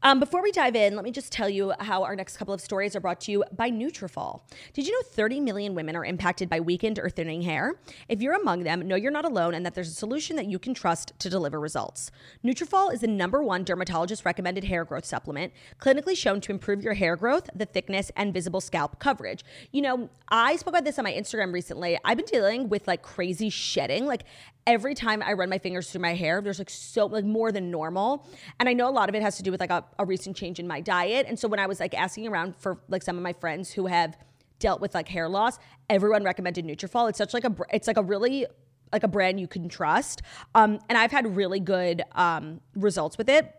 Um, 0.06 0.20
before 0.20 0.42
we 0.42 0.52
dive 0.52 0.76
in, 0.76 0.96
let 0.96 1.02
me 1.02 1.10
just 1.10 1.32
tell 1.32 1.48
you 1.48 1.72
how 1.80 2.02
our 2.02 2.14
next 2.14 2.36
couple 2.36 2.52
of 2.52 2.60
stories 2.60 2.94
are 2.94 3.00
brought 3.00 3.22
to 3.22 3.32
you 3.32 3.42
by 3.56 3.70
Nutrafol. 3.70 4.42
Did 4.74 4.86
you 4.86 4.92
know 4.92 5.00
30 5.02 5.40
million 5.40 5.74
women 5.74 5.96
are 5.96 6.04
impacted 6.04 6.50
by 6.50 6.60
weakened 6.60 6.98
or 6.98 7.08
thinning 7.08 7.40
hair? 7.40 7.76
If 8.06 8.20
you're 8.20 8.34
among 8.34 8.64
them, 8.64 8.86
know 8.86 8.96
you're 8.96 9.10
not 9.10 9.24
alone 9.24 9.54
and 9.54 9.64
that 9.64 9.74
there's 9.74 9.88
a 9.88 9.94
solution 9.94 10.36
that 10.36 10.44
you 10.44 10.58
can 10.58 10.74
trust 10.74 11.14
to 11.20 11.30
deliver 11.30 11.58
results. 11.58 12.10
Nutrafol 12.44 12.92
is 12.92 13.00
the 13.00 13.06
number 13.06 13.42
one 13.42 13.64
dermatologist 13.64 14.26
recommended 14.26 14.64
hair 14.64 14.84
growth 14.84 15.06
supplement, 15.06 15.54
clinically 15.80 16.14
shown 16.14 16.38
to 16.42 16.52
improve 16.52 16.82
your 16.82 16.92
hair 16.92 17.16
growth, 17.16 17.48
the 17.54 17.64
thickness, 17.64 18.12
and 18.14 18.34
visible 18.34 18.60
scalp 18.60 18.98
coverage. 18.98 19.42
You 19.72 19.80
know, 19.80 20.10
I 20.28 20.56
spoke 20.56 20.72
about 20.72 20.84
this 20.84 20.98
on 20.98 21.04
my 21.04 21.14
Instagram 21.14 21.50
recently. 21.50 21.98
I've 22.04 22.18
been 22.18 22.26
dealing 22.26 22.68
with 22.68 22.86
like 22.86 23.00
crazy 23.00 23.48
shedding. 23.48 24.04
Like 24.04 24.24
every 24.66 24.94
time 24.94 25.22
I 25.22 25.32
run 25.34 25.48
my 25.48 25.58
fingers 25.58 25.90
through 25.90 26.00
my 26.00 26.14
hair, 26.14 26.40
there's 26.40 26.58
like 26.58 26.70
so 26.70 27.06
like 27.06 27.24
more 27.24 27.52
than 27.52 27.70
normal. 27.70 28.26
And 28.58 28.68
I 28.68 28.72
know 28.72 28.88
a 28.88 28.90
lot 28.90 29.08
of 29.08 29.14
it 29.14 29.22
has 29.22 29.36
to 29.36 29.42
do 29.42 29.50
with 29.50 29.60
like 29.60 29.70
a, 29.70 29.84
a 29.98 30.04
recent 30.04 30.36
change 30.36 30.58
in 30.58 30.66
my 30.66 30.80
diet. 30.80 31.26
And 31.28 31.38
so 31.38 31.48
when 31.48 31.60
I 31.60 31.66
was 31.66 31.80
like 31.80 31.94
asking 31.94 32.26
around 32.28 32.56
for 32.56 32.78
like 32.88 33.02
some 33.02 33.16
of 33.16 33.22
my 33.22 33.32
friends 33.32 33.70
who 33.70 33.86
have 33.86 34.16
dealt 34.58 34.80
with 34.80 34.94
like 34.94 35.08
hair 35.08 35.28
loss, 35.28 35.58
everyone 35.90 36.24
recommended 36.24 36.64
Nutrafol. 36.64 37.08
It's 37.08 37.18
such 37.18 37.34
like 37.34 37.44
a 37.44 37.54
it's 37.72 37.86
like 37.86 37.98
a 37.98 38.02
really 38.02 38.46
like 38.92 39.02
a 39.02 39.08
brand 39.08 39.40
you 39.40 39.48
can 39.48 39.68
trust. 39.68 40.22
Um, 40.54 40.78
and 40.88 40.96
I've 40.96 41.10
had 41.10 41.36
really 41.36 41.60
good 41.60 42.02
um, 42.12 42.60
results 42.74 43.18
with 43.18 43.28
it. 43.28 43.52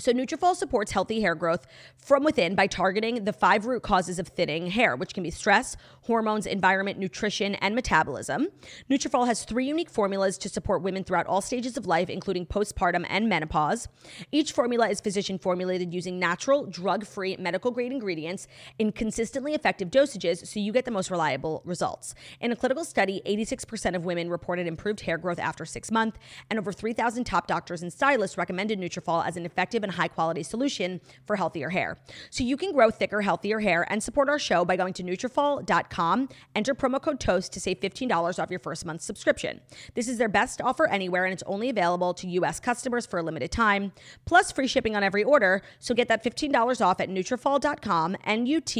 So 0.00 0.12
Nutrafol 0.14 0.56
supports 0.56 0.92
healthy 0.92 1.20
hair 1.20 1.34
growth 1.34 1.66
from 1.98 2.24
within 2.24 2.54
by 2.54 2.66
targeting 2.66 3.24
the 3.24 3.34
five 3.34 3.66
root 3.66 3.82
causes 3.82 4.18
of 4.18 4.28
thinning 4.28 4.68
hair, 4.68 4.96
which 4.96 5.12
can 5.12 5.22
be 5.22 5.30
stress, 5.30 5.76
hormones, 6.02 6.46
environment, 6.46 6.98
nutrition, 6.98 7.54
and 7.56 7.74
metabolism. 7.74 8.48
Nutrafol 8.90 9.26
has 9.26 9.44
three 9.44 9.66
unique 9.66 9.90
formulas 9.90 10.38
to 10.38 10.48
support 10.48 10.80
women 10.80 11.04
throughout 11.04 11.26
all 11.26 11.42
stages 11.42 11.76
of 11.76 11.86
life, 11.86 12.08
including 12.08 12.46
postpartum 12.46 13.04
and 13.10 13.28
menopause. 13.28 13.88
Each 14.32 14.52
formula 14.52 14.88
is 14.88 15.02
physician 15.02 15.38
formulated 15.38 15.92
using 15.92 16.18
natural, 16.18 16.64
drug-free, 16.64 17.36
medical-grade 17.36 17.92
ingredients 17.92 18.48
in 18.78 18.92
consistently 18.92 19.52
effective 19.52 19.90
dosages, 19.90 20.46
so 20.46 20.60
you 20.60 20.72
get 20.72 20.86
the 20.86 20.90
most 20.90 21.10
reliable 21.10 21.60
results. 21.66 22.14
In 22.40 22.52
a 22.52 22.56
clinical 22.56 22.84
study, 22.84 23.20
86% 23.26 23.94
of 23.94 24.06
women 24.06 24.30
reported 24.30 24.66
improved 24.66 25.00
hair 25.00 25.18
growth 25.18 25.38
after 25.38 25.66
six 25.66 25.90
months, 25.90 26.18
and 26.48 26.58
over 26.58 26.72
3,000 26.72 27.24
top 27.24 27.46
doctors 27.46 27.82
and 27.82 27.92
stylists 27.92 28.38
recommended 28.38 28.80
Nutrafol 28.80 29.26
as 29.26 29.36
an 29.36 29.44
effective 29.44 29.82
and 29.82 29.89
high 29.90 30.08
quality 30.08 30.42
solution 30.42 31.00
for 31.26 31.36
healthier 31.36 31.70
hair. 31.70 31.98
So 32.30 32.44
you 32.44 32.56
can 32.56 32.72
grow 32.72 32.90
thicker, 32.90 33.20
healthier 33.20 33.60
hair 33.60 33.86
and 33.90 34.02
support 34.02 34.28
our 34.28 34.38
show 34.38 34.64
by 34.64 34.76
going 34.76 34.92
to 34.94 35.02
Nutrafol.com, 35.02 36.28
enter 36.54 36.74
promo 36.74 37.00
code 37.00 37.20
TOAST 37.20 37.52
to 37.52 37.60
save 37.60 37.80
$15 37.80 38.42
off 38.42 38.50
your 38.50 38.58
first 38.58 38.84
month's 38.86 39.04
subscription. 39.04 39.60
This 39.94 40.08
is 40.08 40.18
their 40.18 40.28
best 40.28 40.60
offer 40.60 40.86
anywhere, 40.88 41.24
and 41.24 41.32
it's 41.32 41.42
only 41.46 41.70
available 41.70 42.14
to 42.14 42.28
U.S. 42.28 42.60
customers 42.60 43.06
for 43.06 43.18
a 43.18 43.22
limited 43.22 43.50
time, 43.50 43.92
plus 44.24 44.52
free 44.52 44.66
shipping 44.66 44.96
on 44.96 45.02
every 45.02 45.24
order. 45.24 45.62
So 45.78 45.94
get 45.94 46.08
that 46.08 46.24
$15 46.24 46.84
off 46.84 47.00
at 47.00 47.08
Nutrafol.com, 47.08 48.16
N-U-T-R-A-F-O-L.com, 48.24 48.70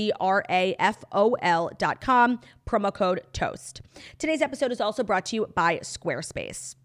promo 2.67 2.95
code 2.95 3.21
TOAST. 3.33 3.81
Today's 4.19 4.43
episode 4.43 4.73
is 4.73 4.81
also 4.81 5.03
brought 5.03 5.27
to 5.27 5.37
you 5.37 5.47
by 5.55 5.79
Squarespace. 5.79 6.77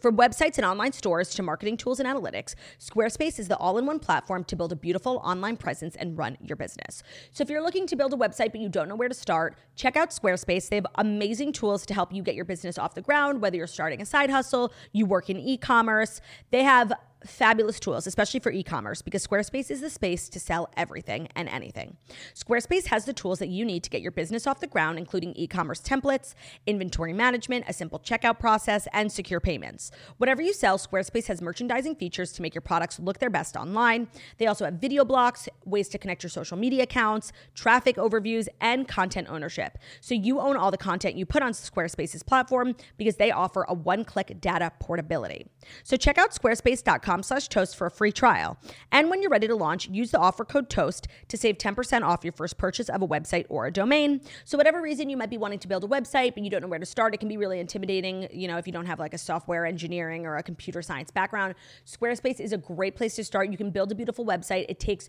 From 0.00 0.16
websites 0.16 0.56
and 0.58 0.66
online 0.66 0.92
stores 0.92 1.30
to 1.30 1.42
marketing 1.42 1.76
tools 1.76 1.98
and 1.98 2.08
analytics, 2.08 2.54
Squarespace 2.78 3.38
is 3.38 3.48
the 3.48 3.56
all 3.56 3.78
in 3.78 3.86
one 3.86 3.98
platform 3.98 4.44
to 4.44 4.56
build 4.56 4.72
a 4.72 4.76
beautiful 4.76 5.20
online 5.24 5.56
presence 5.56 5.96
and 5.96 6.18
run 6.18 6.36
your 6.42 6.56
business. 6.56 7.02
So, 7.32 7.42
if 7.42 7.48
you're 7.48 7.62
looking 7.62 7.86
to 7.86 7.96
build 7.96 8.12
a 8.12 8.16
website 8.16 8.52
but 8.52 8.60
you 8.60 8.68
don't 8.68 8.88
know 8.88 8.96
where 8.96 9.08
to 9.08 9.14
start, 9.14 9.56
check 9.76 9.96
out 9.96 10.10
Squarespace. 10.10 10.68
They 10.68 10.76
have 10.76 10.86
amazing 10.96 11.52
tools 11.52 11.86
to 11.86 11.94
help 11.94 12.12
you 12.12 12.22
get 12.22 12.34
your 12.34 12.44
business 12.44 12.76
off 12.76 12.94
the 12.94 13.02
ground, 13.02 13.40
whether 13.40 13.56
you're 13.56 13.66
starting 13.66 14.02
a 14.02 14.06
side 14.06 14.30
hustle, 14.30 14.72
you 14.92 15.06
work 15.06 15.30
in 15.30 15.38
e 15.38 15.56
commerce. 15.56 16.20
They 16.50 16.64
have 16.64 16.92
fabulous 17.26 17.80
tools, 17.80 18.06
especially 18.06 18.40
for 18.40 18.52
e 18.52 18.62
commerce, 18.62 19.02
because 19.02 19.26
Squarespace 19.26 19.70
is 19.70 19.80
the 19.80 19.90
space 19.90 20.28
to 20.28 20.40
sell 20.40 20.70
everything 20.76 21.28
and 21.34 21.48
anything. 21.48 21.96
Squarespace 22.34 22.86
has 22.86 23.04
the 23.04 23.12
tools 23.12 23.38
that 23.38 23.48
you 23.48 23.64
need 23.64 23.82
to 23.82 23.90
get 23.90 24.02
your 24.02 24.10
business 24.10 24.46
off 24.46 24.60
the 24.60 24.66
ground, 24.66 24.98
including 24.98 25.34
e 25.36 25.46
commerce 25.46 25.80
templates, 25.80 26.34
inventory 26.66 27.12
management, 27.12 27.64
a 27.68 27.72
simple 27.72 27.98
checkout 27.98 28.38
process, 28.38 28.86
and 28.92 29.10
secure 29.10 29.40
payments. 29.40 29.90
Whatever 30.18 30.42
you 30.42 30.52
sell, 30.52 30.78
Squarespace 30.78 31.26
has 31.26 31.40
merchandising 31.40 31.96
features 31.96 32.32
to 32.32 32.42
make 32.42 32.54
your 32.54 32.62
products 32.62 32.98
look 32.98 33.18
their 33.18 33.30
best 33.30 33.56
online. 33.56 34.08
They 34.38 34.46
also 34.46 34.64
have 34.64 34.74
video 34.74 35.04
blocks, 35.04 35.48
ways 35.64 35.88
to 35.90 35.98
connect 35.98 36.22
your 36.22 36.30
social 36.30 36.56
media 36.56 36.84
accounts, 36.84 37.32
traffic 37.54 37.96
overviews, 37.96 38.48
and 38.60 38.86
content 38.86 39.28
ownership. 39.30 39.78
So 40.00 40.14
you 40.14 40.40
own 40.40 40.56
all 40.56 40.70
the 40.70 40.78
content 40.78 41.16
you 41.16 41.26
put 41.26 41.42
on 41.42 41.52
Squarespace's 41.52 42.22
platform 42.22 42.74
because 42.96 43.16
they 43.16 43.30
offer 43.30 43.64
a 43.68 43.74
one 43.74 44.04
click 44.04 44.40
data 44.40 44.72
portability. 44.80 45.46
So 45.82 45.96
check 45.96 46.18
out 46.18 46.32
squarespace.com 46.32 47.13
slash 47.22 47.48
toast 47.48 47.76
for 47.76 47.86
a 47.86 47.90
free 47.90 48.12
trial. 48.12 48.58
And 48.92 49.10
when 49.10 49.22
you're 49.22 49.30
ready 49.30 49.46
to 49.46 49.56
launch, 49.56 49.88
use 49.88 50.10
the 50.10 50.18
offer 50.18 50.44
code 50.44 50.68
TOAST 50.68 51.08
to 51.28 51.36
save 51.36 51.58
10% 51.58 52.02
off 52.02 52.24
your 52.24 52.32
first 52.32 52.58
purchase 52.58 52.88
of 52.88 53.02
a 53.02 53.08
website 53.08 53.46
or 53.48 53.66
a 53.66 53.70
domain. 53.70 54.20
So 54.44 54.58
whatever 54.58 54.80
reason 54.80 55.08
you 55.08 55.16
might 55.16 55.30
be 55.30 55.38
wanting 55.38 55.58
to 55.60 55.68
build 55.68 55.84
a 55.84 55.86
website, 55.86 56.34
but 56.34 56.42
you 56.42 56.50
don't 56.50 56.62
know 56.62 56.68
where 56.68 56.78
to 56.78 56.86
start, 56.86 57.14
it 57.14 57.18
can 57.18 57.28
be 57.28 57.36
really 57.36 57.60
intimidating, 57.60 58.28
you 58.32 58.48
know, 58.48 58.56
if 58.56 58.66
you 58.66 58.72
don't 58.72 58.86
have 58.86 58.98
like 58.98 59.14
a 59.14 59.18
software 59.18 59.66
engineering 59.66 60.26
or 60.26 60.36
a 60.36 60.42
computer 60.42 60.82
science 60.82 61.10
background. 61.10 61.54
Squarespace 61.86 62.40
is 62.40 62.52
a 62.52 62.58
great 62.58 62.96
place 62.96 63.14
to 63.16 63.24
start. 63.24 63.50
You 63.50 63.56
can 63.56 63.70
build 63.70 63.92
a 63.92 63.94
beautiful 63.94 64.24
website. 64.24 64.66
It 64.68 64.80
takes 64.80 65.08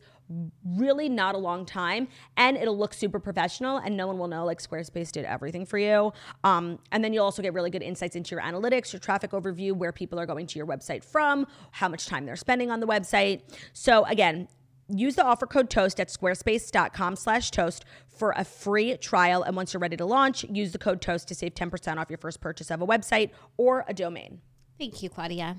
really 0.65 1.07
not 1.07 1.35
a 1.35 1.37
long 1.37 1.65
time 1.65 2.07
and 2.37 2.57
it'll 2.57 2.77
look 2.77 2.93
super 2.93 3.19
professional 3.19 3.77
and 3.77 3.95
no 3.95 4.07
one 4.07 4.17
will 4.17 4.27
know 4.27 4.45
like 4.45 4.59
Squarespace 4.59 5.11
did 5.11 5.25
everything 5.25 5.65
for 5.65 5.77
you. 5.77 6.11
Um, 6.43 6.79
and 6.91 7.03
then 7.03 7.13
you'll 7.13 7.25
also 7.25 7.41
get 7.41 7.53
really 7.53 7.69
good 7.69 7.83
insights 7.83 8.15
into 8.15 8.35
your 8.35 8.41
analytics, 8.41 8.91
your 8.91 8.99
traffic 8.99 9.31
overview, 9.31 9.73
where 9.73 9.91
people 9.91 10.19
are 10.19 10.25
going 10.25 10.47
to 10.47 10.57
your 10.57 10.67
website 10.67 11.03
from, 11.03 11.45
how 11.71 11.87
much 11.87 11.94
time 12.03 12.25
they're 12.25 12.35
spending 12.35 12.69
on 12.71 12.81
the 12.81 12.87
website. 12.87 13.41
So 13.71 14.03
again, 14.05 14.47
use 14.89 15.15
the 15.15 15.23
offer 15.23 15.47
code 15.47 15.69
toast 15.69 15.99
at 15.99 16.09
squarespace.com 16.09 17.15
slash 17.15 17.51
toast 17.51 17.85
for 18.07 18.33
a 18.37 18.43
free 18.43 18.97
trial 18.97 19.43
and 19.43 19.55
once 19.55 19.73
you're 19.73 19.79
ready 19.81 19.97
to 19.97 20.05
launch 20.05 20.43
use 20.49 20.71
the 20.71 20.77
code 20.77 21.01
toast 21.01 21.27
to 21.27 21.33
save 21.33 21.55
10% 21.55 21.97
off 21.97 22.09
your 22.09 22.17
first 22.19 22.39
purchase 22.39 22.69
of 22.69 22.81
a 22.81 22.85
website 22.85 23.31
or 23.57 23.83
a 23.87 23.93
domain 23.93 24.41
Thank 24.77 25.01
you, 25.01 25.09
Claudia. 25.09 25.57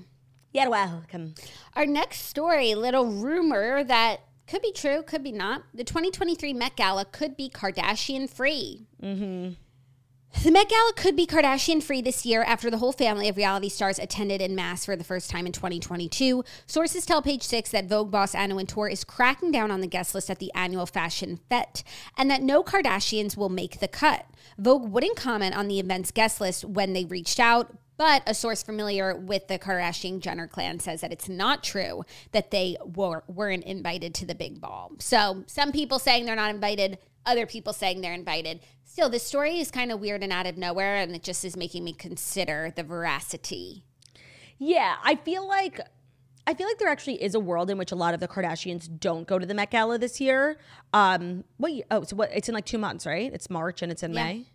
you're 0.53 0.69
welcome 0.69 1.35
Our 1.75 1.85
next 1.85 2.19
story, 2.21 2.73
little 2.73 3.05
rumor 3.05 3.83
that 3.83 4.21
could 4.47 4.61
be 4.61 4.71
true, 4.71 5.03
could 5.03 5.23
be 5.23 5.33
not. 5.33 5.63
The 5.73 5.83
2023 5.83 6.53
Met 6.53 6.77
Gala 6.77 7.03
could 7.03 7.35
be 7.35 7.49
Kardashian 7.49 8.29
free. 8.29 8.87
Mm-hmm. 9.03 9.55
The 10.33 10.51
Met 10.51 10.69
Gala 10.69 10.93
could 10.95 11.15
be 11.15 11.25
Kardashian 11.25 11.81
free 11.81 12.01
this 12.01 12.25
year 12.25 12.43
after 12.43 12.69
the 12.69 12.77
whole 12.77 12.91
family 12.91 13.27
of 13.27 13.37
reality 13.37 13.69
stars 13.69 13.97
attended 13.97 14.41
in 14.41 14.55
mass 14.55 14.85
for 14.85 14.95
the 14.95 15.03
first 15.03 15.29
time 15.29 15.45
in 15.45 15.51
2022. 15.51 16.43
Sources 16.65 17.05
tell 17.05 17.21
Page 17.21 17.43
Six 17.43 17.71
that 17.71 17.87
Vogue 17.87 18.11
boss 18.11 18.35
Anna 18.35 18.55
Wintour 18.55 18.87
is 18.87 19.03
cracking 19.03 19.51
down 19.51 19.71
on 19.71 19.81
the 19.81 19.87
guest 19.87 20.13
list 20.13 20.29
at 20.29 20.39
the 20.39 20.51
annual 20.53 20.85
fashion 20.85 21.39
fete 21.49 21.83
and 22.17 22.29
that 22.29 22.43
no 22.43 22.63
Kardashians 22.63 23.35
will 23.35 23.49
make 23.49 23.79
the 23.79 23.87
cut. 23.87 24.25
Vogue 24.57 24.89
wouldn't 24.89 25.17
comment 25.17 25.55
on 25.55 25.67
the 25.67 25.79
event's 25.79 26.11
guest 26.11 26.39
list 26.39 26.63
when 26.63 26.93
they 26.93 27.05
reached 27.05 27.39
out, 27.39 27.75
but 27.97 28.21
a 28.27 28.33
source 28.33 28.61
familiar 28.61 29.15
with 29.15 29.47
the 29.47 29.57
Kardashian 29.57 30.19
Jenner 30.19 30.47
clan 30.47 30.79
says 30.79 31.01
that 31.01 31.11
it's 31.11 31.27
not 31.27 31.63
true 31.63 32.03
that 32.31 32.51
they 32.51 32.77
were, 32.85 33.23
weren't 33.27 33.63
invited 33.63 34.13
to 34.15 34.25
the 34.25 34.35
big 34.35 34.61
ball. 34.61 34.91
So 34.99 35.43
some 35.47 35.71
people 35.71 35.97
saying 35.97 36.25
they're 36.25 36.35
not 36.35 36.53
invited, 36.53 36.99
other 37.27 37.45
people 37.45 37.73
saying 37.73 38.01
they're 38.01 38.13
invited. 38.13 38.61
Still, 38.83 39.09
this 39.09 39.23
story 39.23 39.59
is 39.59 39.69
kind 39.69 39.91
of 39.91 39.99
weird 39.99 40.23
and 40.23 40.33
out 40.33 40.47
of 40.47 40.57
nowhere, 40.57 40.95
and 40.95 41.13
it 41.15 41.21
just 41.21 41.45
is 41.45 41.55
making 41.55 41.83
me 41.83 41.93
consider 41.93 42.73
the 42.75 42.83
veracity. 42.83 43.83
Yeah, 44.57 44.95
I 45.03 45.15
feel 45.15 45.47
like 45.47 45.79
I 46.47 46.53
feel 46.53 46.65
like 46.67 46.77
there 46.79 46.87
actually 46.87 47.21
is 47.21 47.35
a 47.35 47.39
world 47.39 47.69
in 47.69 47.77
which 47.77 47.91
a 47.91 47.95
lot 47.95 48.13
of 48.13 48.21
the 48.21 48.27
Kardashians 48.27 48.87
don't 48.99 49.27
go 49.27 49.37
to 49.37 49.45
the 49.45 49.53
Met 49.53 49.69
Gala 49.69 49.97
this 49.97 50.21
year. 50.21 50.57
Um, 50.93 51.43
what? 51.57 51.73
Oh, 51.91 52.03
so 52.03 52.15
what? 52.15 52.31
It's 52.33 52.47
in 52.47 52.55
like 52.55 52.65
two 52.65 52.77
months, 52.77 53.05
right? 53.05 53.31
It's 53.33 53.49
March 53.49 53.81
and 53.81 53.91
it's 53.91 54.01
in 54.01 54.13
Yeah. 54.13 54.23
May. 54.23 54.45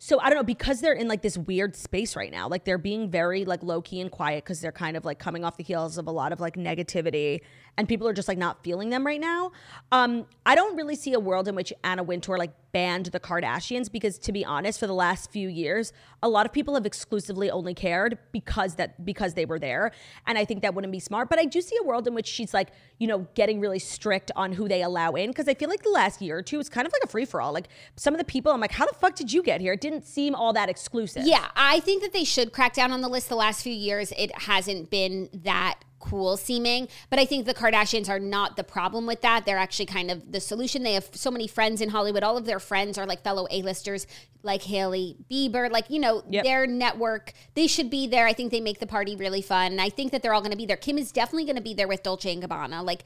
So 0.00 0.20
I 0.20 0.30
don't 0.30 0.36
know 0.36 0.44
because 0.44 0.80
they're 0.80 0.92
in 0.92 1.08
like 1.08 1.22
this 1.22 1.36
weird 1.36 1.74
space 1.74 2.14
right 2.14 2.30
now. 2.30 2.48
Like 2.48 2.64
they're 2.64 2.78
being 2.78 3.10
very 3.10 3.44
like 3.44 3.64
low 3.64 3.82
key 3.82 4.00
and 4.00 4.10
quiet 4.10 4.44
because 4.44 4.60
they're 4.60 4.70
kind 4.70 4.96
of 4.96 5.04
like 5.04 5.18
coming 5.18 5.44
off 5.44 5.56
the 5.56 5.64
heels 5.64 5.98
of 5.98 6.06
a 6.06 6.12
lot 6.12 6.32
of 6.32 6.38
like 6.38 6.54
negativity, 6.54 7.40
and 7.76 7.88
people 7.88 8.06
are 8.06 8.12
just 8.12 8.28
like 8.28 8.38
not 8.38 8.62
feeling 8.62 8.90
them 8.90 9.04
right 9.04 9.20
now. 9.20 9.50
Um, 9.90 10.26
I 10.46 10.54
don't 10.54 10.76
really 10.76 10.94
see 10.94 11.14
a 11.14 11.20
world 11.20 11.48
in 11.48 11.56
which 11.56 11.72
Anna 11.82 12.04
Wintour 12.04 12.38
like 12.38 12.52
banned 12.70 13.06
the 13.06 13.18
Kardashians 13.18 13.90
because 13.90 14.18
to 14.18 14.30
be 14.30 14.44
honest, 14.44 14.78
for 14.78 14.86
the 14.86 14.94
last 14.94 15.32
few 15.32 15.48
years, 15.48 15.92
a 16.22 16.28
lot 16.28 16.46
of 16.46 16.52
people 16.52 16.74
have 16.74 16.86
exclusively 16.86 17.50
only 17.50 17.74
cared 17.74 18.18
because 18.30 18.76
that 18.76 19.04
because 19.04 19.34
they 19.34 19.46
were 19.46 19.58
there, 19.58 19.90
and 20.28 20.38
I 20.38 20.44
think 20.44 20.62
that 20.62 20.74
wouldn't 20.74 20.92
be 20.92 21.00
smart. 21.00 21.28
But 21.28 21.40
I 21.40 21.44
do 21.44 21.60
see 21.60 21.76
a 21.80 21.84
world 21.84 22.06
in 22.06 22.14
which 22.14 22.28
she's 22.28 22.54
like 22.54 22.68
you 22.98 23.08
know 23.08 23.26
getting 23.34 23.58
really 23.58 23.80
strict 23.80 24.30
on 24.36 24.52
who 24.52 24.68
they 24.68 24.82
allow 24.82 25.12
in 25.12 25.30
because 25.30 25.48
I 25.48 25.54
feel 25.54 25.68
like 25.68 25.82
the 25.82 25.90
last 25.90 26.22
year 26.22 26.38
or 26.38 26.42
two 26.42 26.60
is 26.60 26.68
kind 26.68 26.86
of 26.86 26.92
like 26.92 27.02
a 27.02 27.08
free 27.08 27.24
for 27.24 27.40
all. 27.40 27.52
Like 27.52 27.68
some 27.96 28.14
of 28.14 28.18
the 28.18 28.24
people, 28.24 28.52
I'm 28.52 28.60
like, 28.60 28.70
how 28.70 28.86
the 28.86 28.94
fuck 28.94 29.16
did 29.16 29.32
you 29.32 29.42
get 29.42 29.60
here? 29.60 29.72
It 29.72 29.80
didn't 29.88 30.06
seem 30.06 30.34
all 30.34 30.52
that 30.52 30.68
exclusive. 30.68 31.24
Yeah, 31.26 31.46
I 31.56 31.80
think 31.80 32.02
that 32.02 32.12
they 32.12 32.24
should 32.24 32.52
crack 32.52 32.74
down 32.74 32.92
on 32.92 33.00
the 33.00 33.08
list. 33.08 33.28
The 33.28 33.36
last 33.36 33.62
few 33.62 33.72
years, 33.72 34.12
it 34.16 34.36
hasn't 34.42 34.90
been 34.90 35.28
that 35.32 35.80
cool 36.00 36.36
seeming, 36.36 36.88
but 37.10 37.18
I 37.18 37.24
think 37.24 37.46
the 37.46 37.54
Kardashians 37.54 38.08
are 38.08 38.18
not 38.20 38.56
the 38.56 38.64
problem 38.64 39.06
with 39.06 39.20
that. 39.22 39.44
They're 39.46 39.58
actually 39.58 39.86
kind 39.86 40.10
of 40.10 40.30
the 40.32 40.40
solution. 40.40 40.82
They 40.82 40.94
have 40.94 41.08
so 41.12 41.30
many 41.30 41.46
friends 41.48 41.80
in 41.80 41.90
Hollywood. 41.90 42.22
All 42.22 42.36
of 42.36 42.44
their 42.46 42.60
friends 42.60 42.98
are 42.98 43.06
like 43.06 43.22
fellow 43.22 43.46
A-listers, 43.50 44.06
like 44.42 44.62
Hailey 44.62 45.16
Bieber, 45.30 45.70
like 45.70 45.90
you 45.90 45.98
know 45.98 46.22
Yep. 46.30 46.44
their 46.44 46.66
network. 46.66 47.32
They 47.54 47.66
should 47.66 47.90
be 47.90 48.06
there. 48.06 48.26
I 48.26 48.32
think 48.32 48.50
they 48.52 48.60
make 48.60 48.78
the 48.78 48.86
party 48.86 49.16
really 49.16 49.42
fun. 49.42 49.72
And 49.72 49.80
I 49.80 49.88
think 49.88 50.12
that 50.12 50.22
they're 50.22 50.32
all 50.34 50.40
going 50.40 50.52
to 50.52 50.56
be 50.56 50.66
there. 50.66 50.76
Kim 50.76 50.98
is 50.98 51.10
definitely 51.12 51.44
going 51.44 51.56
to 51.56 51.62
be 51.62 51.74
there 51.74 51.88
with 51.88 52.02
Dolce 52.02 52.32
and 52.32 52.42
Gabbana. 52.42 52.84
Like, 52.84 53.02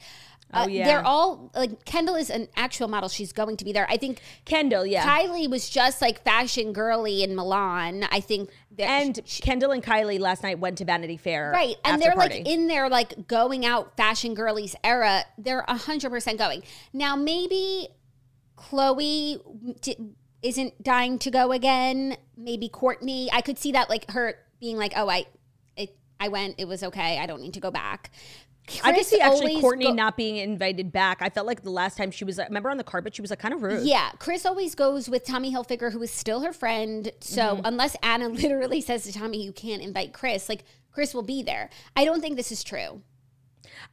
uh, 0.53 0.65
Oh, 0.65 0.67
yeah. 0.67 0.85
they're 0.85 1.03
all 1.05 1.49
like 1.55 1.83
Kendall 1.85 2.13
is 2.15 2.29
an 2.29 2.47
actual 2.55 2.87
model. 2.87 3.09
She's 3.09 3.33
going 3.33 3.57
to 3.57 3.65
be 3.65 3.71
there. 3.73 3.87
I 3.89 3.97
think 3.97 4.21
Kendall, 4.45 4.85
yeah. 4.85 5.03
Kylie 5.03 5.49
was 5.49 5.67
just 5.67 5.99
like 5.99 6.23
fashion 6.23 6.73
girly 6.73 7.23
in 7.23 7.35
Milan. 7.35 8.05
I 8.11 8.19
think 8.19 8.51
and 8.79 9.19
Kendall 9.41 9.71
and 9.71 9.83
Kylie 9.83 10.19
last 10.19 10.43
night 10.43 10.59
went 10.59 10.77
to 10.79 10.85
Vanity 10.85 11.17
Fair. 11.17 11.51
right, 11.51 11.75
and 11.85 12.01
they're 12.01 12.13
party. 12.13 12.39
like 12.39 12.47
in 12.47 12.67
their 12.67 12.89
like 12.89 13.27
going 13.27 13.65
out 13.65 13.95
fashion 13.97 14.33
girlies 14.33 14.75
era. 14.83 15.23
They're 15.37 15.63
hundred 15.67 16.09
percent 16.09 16.37
going 16.37 16.63
now. 16.93 17.15
Maybe 17.15 17.89
Khloé 18.57 19.39
di- 19.81 19.97
isn't 20.41 20.83
dying 20.83 21.19
to 21.19 21.31
go 21.31 21.51
again. 21.51 22.17
Maybe 22.37 22.69
Kourtney. 22.69 23.29
I 23.31 23.41
could 23.41 23.57
see 23.57 23.71
that 23.73 23.89
like 23.89 24.09
her 24.11 24.35
being 24.59 24.77
like, 24.77 24.93
oh, 24.95 25.09
I, 25.09 25.25
it, 25.75 25.95
I 26.19 26.27
went. 26.27 26.55
It 26.57 26.67
was 26.67 26.83
okay. 26.83 27.19
I 27.19 27.25
don't 27.25 27.41
need 27.41 27.53
to 27.55 27.59
go 27.59 27.71
back. 27.71 28.11
I 28.83 28.91
could 28.91 28.95
Kris 28.95 29.07
see 29.09 29.19
actually 29.19 29.61
Kourtney 29.61 29.83
go- 29.87 29.93
not 29.93 30.15
being 30.15 30.37
invited 30.37 30.91
back. 30.91 31.17
I 31.21 31.29
felt 31.29 31.45
like 31.45 31.63
the 31.63 31.69
last 31.69 31.97
time 31.97 32.11
she 32.11 32.23
was, 32.23 32.37
remember 32.37 32.69
on 32.69 32.77
the 32.77 32.83
carpet, 32.83 33.13
she 33.15 33.21
was 33.21 33.29
like 33.29 33.39
kind 33.39 33.53
of 33.53 33.61
rude. 33.61 33.85
Yeah, 33.85 34.11
Kris 34.19 34.45
always 34.45 34.73
goes 34.73 35.09
with 35.09 35.25
Tommy 35.25 35.53
Hilfiger, 35.53 35.91
who 35.91 36.01
is 36.01 36.11
still 36.11 36.41
her 36.41 36.53
friend. 36.53 37.11
So 37.19 37.41
Mm-hmm. 37.41 37.65
unless 37.65 37.95
Anna 38.01 38.29
literally 38.29 38.79
says 38.81 39.03
to 39.03 39.11
Tommy, 39.13 39.43
"You 39.43 39.51
can't 39.51 39.81
invite 39.81 40.13
Kris," 40.13 40.47
like 40.47 40.63
Kris 40.91 41.13
will 41.13 41.23
be 41.23 41.43
there. 41.43 41.69
I 41.95 42.05
don't 42.05 42.21
think 42.21 42.37
this 42.37 42.51
is 42.51 42.63
true. 42.63 43.01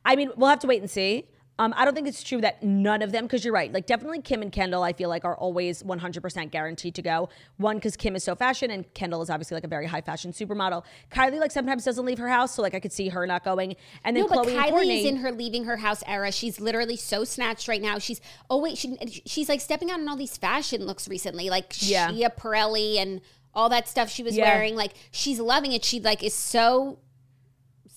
I 0.04 0.14
mean, 0.16 0.30
we'll 0.36 0.48
have 0.48 0.60
to 0.60 0.66
wait 0.66 0.80
and 0.80 0.90
see. 0.90 1.28
Um, 1.60 1.74
I 1.76 1.84
don't 1.84 1.94
think 1.94 2.08
it's 2.08 2.22
true 2.22 2.40
that 2.40 2.62
none 2.62 3.02
of 3.02 3.12
them, 3.12 3.24
because 3.24 3.44
you're 3.44 3.52
right. 3.52 3.70
Like, 3.70 3.84
definitely 3.84 4.22
Kim 4.22 4.40
and 4.40 4.50
Kendall, 4.50 4.82
I 4.82 4.94
feel 4.94 5.10
like 5.10 5.26
are 5.26 5.36
always 5.36 5.82
100% 5.82 6.50
guaranteed 6.50 6.94
to 6.94 7.02
go. 7.02 7.28
One, 7.58 7.76
because 7.76 7.96
Kim 7.98 8.16
is 8.16 8.24
so 8.24 8.34
fashion, 8.34 8.70
and 8.70 8.92
Kendall 8.94 9.20
is 9.20 9.28
obviously 9.28 9.56
like 9.56 9.64
a 9.64 9.68
very 9.68 9.86
high 9.86 10.00
fashion 10.00 10.32
supermodel. 10.32 10.84
Kylie, 11.12 11.38
like, 11.38 11.50
sometimes 11.50 11.84
doesn't 11.84 12.06
leave 12.06 12.16
her 12.18 12.28
house, 12.30 12.54
so 12.54 12.62
like 12.62 12.74
I 12.74 12.80
could 12.80 12.92
see 12.92 13.10
her 13.10 13.26
not 13.26 13.44
going. 13.44 13.76
And 14.04 14.16
then 14.16 14.24
No, 14.24 14.28
but 14.28 14.46
Khloé 14.46 14.52
and 14.56 14.58
Kylie 14.58 14.70
Kourtney. 14.72 15.00
is 15.00 15.04
in 15.06 15.16
her 15.16 15.32
leaving 15.32 15.64
her 15.64 15.76
house 15.76 16.02
era. 16.06 16.32
She's 16.32 16.60
literally 16.60 16.96
so 16.96 17.24
snatched 17.24 17.68
right 17.68 17.82
now. 17.82 17.98
She's 17.98 18.22
oh 18.48 18.56
wait, 18.58 18.78
she, 18.78 18.96
she's 19.26 19.50
like 19.50 19.60
stepping 19.60 19.90
out 19.90 20.00
in 20.00 20.08
all 20.08 20.16
these 20.16 20.38
fashion 20.38 20.86
looks 20.86 21.08
recently, 21.08 21.50
like 21.50 21.74
Yeah. 21.80 22.08
Schiaparelli 22.10 22.96
and 22.96 23.20
all 23.52 23.68
that 23.68 23.86
stuff 23.86 24.08
she 24.08 24.22
was 24.22 24.34
Yeah. 24.34 24.44
wearing. 24.54 24.76
Like 24.76 24.92
she's 25.10 25.38
loving 25.38 25.72
it. 25.72 25.84
She 25.84 26.00
like 26.00 26.22
is 26.22 26.32
so 26.32 27.00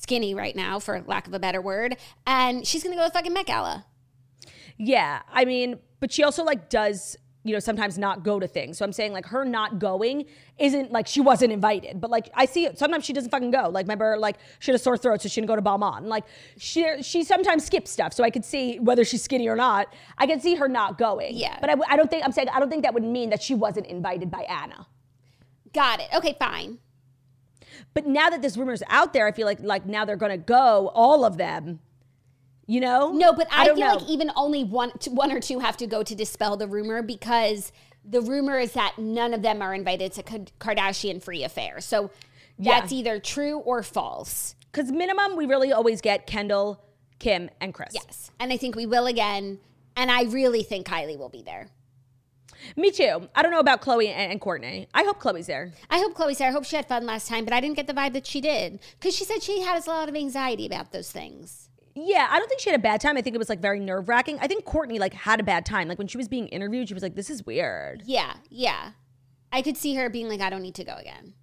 skinny 0.04 0.36
right 0.36 0.56
now, 0.56 0.80
for 0.80 1.02
lack 1.08 1.28
of 1.28 1.34
a 1.34 1.40
better 1.40 1.62
word, 1.62 1.98
and 2.28 2.68
she's 2.68 2.84
gonna 2.84 2.96
go 2.96 3.06
to 3.06 3.12
fucking 3.12 3.34
Met 3.34 3.48
Gala. 3.48 3.86
Yeah, 4.78 5.22
I 5.32 5.46
mean, 5.46 5.80
but 6.00 6.12
she 6.12 6.24
also 6.24 6.44
like 6.44 6.70
does 6.70 7.18
you 7.44 7.54
know 7.54 7.60
sometimes 7.60 7.98
not 7.98 8.24
go 8.24 8.40
to 8.40 8.48
things. 8.48 8.78
So 8.78 8.86
I'm 8.86 8.94
saying 8.94 9.14
like 9.14 9.26
her 9.28 9.46
not 9.46 9.80
going 9.80 10.26
isn't 10.58 10.92
like 10.92 11.08
she 11.08 11.22
wasn't 11.22 11.52
invited, 11.52 12.00
but 12.00 12.10
like 12.10 12.30
I 12.34 12.46
see 12.46 12.66
it 12.66 12.78
sometimes 12.78 13.06
she 13.06 13.14
doesn't 13.14 13.32
fucking 13.32 13.52
go. 13.52 13.70
Like 13.70 13.86
remember 13.86 14.18
like 14.18 14.38
she 14.60 14.72
had 14.72 14.80
a 14.80 14.84
sore 14.84 14.98
throat 14.98 15.22
so 15.22 15.30
she 15.30 15.42
didn't 15.42 15.50
go 15.50 15.56
to 15.56 15.62
Balmain. 15.62 16.06
Like 16.06 16.26
she 16.58 17.02
she 17.02 17.24
sometimes 17.24 17.66
skips 17.66 17.92
stuff. 17.92 18.14
So 18.14 18.24
I 18.24 18.30
could 18.30 18.46
see 18.46 18.80
whether 18.80 19.04
she's 19.04 19.24
skinny 19.24 19.48
or 19.48 19.56
not. 19.56 19.94
I 20.18 20.26
can 20.26 20.40
see 20.40 20.56
her 20.56 20.68
not 20.68 20.98
going. 20.98 21.36
Yeah. 21.36 21.58
but 21.60 21.70
I, 21.70 21.76
I 21.90 21.96
don't 21.98 22.10
think 22.10 22.26
I'm 22.26 22.32
saying 22.32 22.50
I 22.50 22.60
don't 22.60 22.70
think 22.70 22.84
that 22.84 22.94
would 22.94 23.04
mean 23.04 23.30
that 23.32 23.42
she 23.42 23.56
wasn't 23.56 23.88
invited 23.88 24.32
by 24.32 24.42
Anna. 24.44 24.88
Got 25.74 26.00
it. 26.00 26.08
Okay, 26.16 26.36
fine. 26.40 26.80
But 27.94 28.06
now 28.06 28.30
that 28.30 28.42
this 28.42 28.58
rumor's 28.58 28.84
out 28.88 29.14
there, 29.14 29.28
I 29.28 29.32
feel 29.32 29.46
like 29.46 29.60
like 29.62 29.86
now 29.86 30.06
they're 30.06 30.16
gonna 30.16 30.38
go 30.38 30.92
all 30.94 31.26
of 31.26 31.38
them. 31.38 31.80
You 32.66 32.80
know? 32.80 33.12
No, 33.12 33.34
but 33.34 33.48
I, 33.52 33.66
don't 33.66 33.76
feel 33.76 33.88
know. 33.88 33.96
like 33.96 34.10
even 34.10 34.32
only 34.38 34.64
one, 34.64 34.92
one 35.10 35.34
or 35.34 35.42
two 35.42 35.60
have 35.60 35.76
to 35.78 35.88
go 35.88 36.02
to 36.02 36.16
dispel 36.16 36.56
the 36.56 36.66
rumor 36.68 37.02
because 37.02 37.74
the 38.06 38.22
rumor 38.22 38.58
is 38.58 38.72
that 38.72 38.98
none 38.98 39.34
of 39.34 39.42
them 39.42 39.62
are 39.62 39.74
invited 39.74 40.14
to 40.14 40.24
Ka- 40.24 40.38
Kardashian 40.60 41.22
free 41.22 41.44
affair. 41.44 41.82
So 41.82 42.10
Yeah. 42.58 42.80
that's 42.80 42.94
either 42.94 43.20
true 43.20 43.58
or 43.60 43.84
false. 43.84 44.56
Because 44.72 44.92
minimum, 44.94 45.36
we 45.36 45.46
really 45.46 45.74
always 45.74 46.00
get 46.00 46.26
Kendall, 46.26 46.82
Kim, 47.20 47.50
and 47.60 47.74
Kris. 47.74 47.92
Yes. 47.94 48.32
And 48.40 48.54
I 48.54 48.58
think 48.58 48.76
we 48.78 48.86
will 48.86 49.08
again. 49.08 49.60
And 49.98 50.10
I 50.10 50.24
really 50.24 50.64
think 50.64 50.88
Kylie 50.88 51.18
will 51.18 51.30
be 51.30 51.42
there. 51.44 51.68
Me 52.76 52.92
too. 52.92 53.28
I 53.36 53.42
don't 53.42 53.52
know 53.52 53.60
about 53.60 53.82
Khloé 53.82 54.08
and, 54.08 54.32
and 54.32 54.42
Kourtney. 54.42 54.88
I 54.94 55.04
hope 55.04 55.20
Khloé's 55.20 55.48
there. 55.48 55.72
I 55.90 55.98
hope 56.00 56.14
Khloé's 56.16 56.38
there. 56.38 56.50
I 56.50 56.52
hope 56.52 56.66
she 56.66 56.76
had 56.76 56.88
fun 56.88 57.06
last 57.06 57.28
time, 57.28 57.46
but 57.46 57.54
I 57.54 57.60
didn't 57.62 57.76
get 57.76 57.88
the 57.88 57.94
vibe 57.94 58.14
that 58.14 58.26
she 58.28 58.42
did. 58.42 58.80
Because 59.00 59.16
she 59.16 59.26
said 59.26 59.42
she 59.44 59.62
has 59.62 59.88
a 59.88 59.90
lot 59.90 60.10
of 60.10 60.16
anxiety 60.16 60.66
about 60.66 60.92
those 60.92 61.12
things. 61.12 61.70
Yeah, 61.96 62.28
I 62.30 62.40
don't 62.40 62.48
think 62.50 62.60
she 62.62 62.70
had 62.72 62.80
a 62.80 62.82
bad 62.82 63.02
time. 63.02 63.18
I 63.18 63.22
think 63.22 63.36
it 63.36 63.40
was 63.40 63.50
like 63.50 63.60
very 63.62 63.80
nerve 63.80 64.10
wracking. 64.10 64.40
I 64.42 64.48
think 64.48 64.66
Kourtney 64.66 65.00
like 65.00 65.14
had 65.14 65.40
a 65.40 65.44
bad 65.44 65.66
time. 65.66 65.88
Like 65.88 66.00
when 66.00 66.08
she 66.08 66.18
was 66.18 66.28
being 66.28 66.48
interviewed, 66.48 66.88
she 66.88 66.94
was 66.96 67.04
like, 67.04 67.16
"This 67.16 67.30
is 67.30 67.46
weird," 67.46 68.02
Yeah, 68.06 68.34
yeah. 68.50 68.92
I 69.52 69.62
could 69.62 69.78
see 69.78 69.94
her 69.96 70.10
being 70.10 70.28
like, 70.28 70.42
I 70.42 70.50
don't 70.50 70.64
need 70.64 70.74
to 70.76 70.84
go 70.84 70.96
again. 70.96 71.36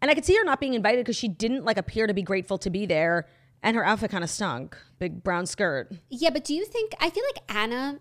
and 0.00 0.10
I 0.10 0.14
could 0.14 0.24
see 0.24 0.34
her 0.36 0.44
not 0.44 0.60
being 0.60 0.72
invited 0.72 1.04
because 1.04 1.16
she 1.16 1.28
didn't 1.28 1.66
like 1.66 1.76
appear 1.76 2.06
to 2.06 2.14
be 2.14 2.22
grateful 2.22 2.56
to 2.56 2.70
be 2.70 2.86
there, 2.86 3.26
and 3.62 3.76
her 3.76 3.84
outfit 3.84 4.10
kind 4.10 4.24
of 4.24 4.30
stunk. 4.30 4.74
Big 4.98 5.22
brown 5.22 5.44
skirt. 5.44 5.92
Yeah, 6.08 6.30
but 6.30 6.44
do 6.44 6.54
you 6.54 6.64
think 6.64 6.94
I 6.98 7.10
feel 7.10 7.24
like 7.34 7.54
Anna 7.54 7.98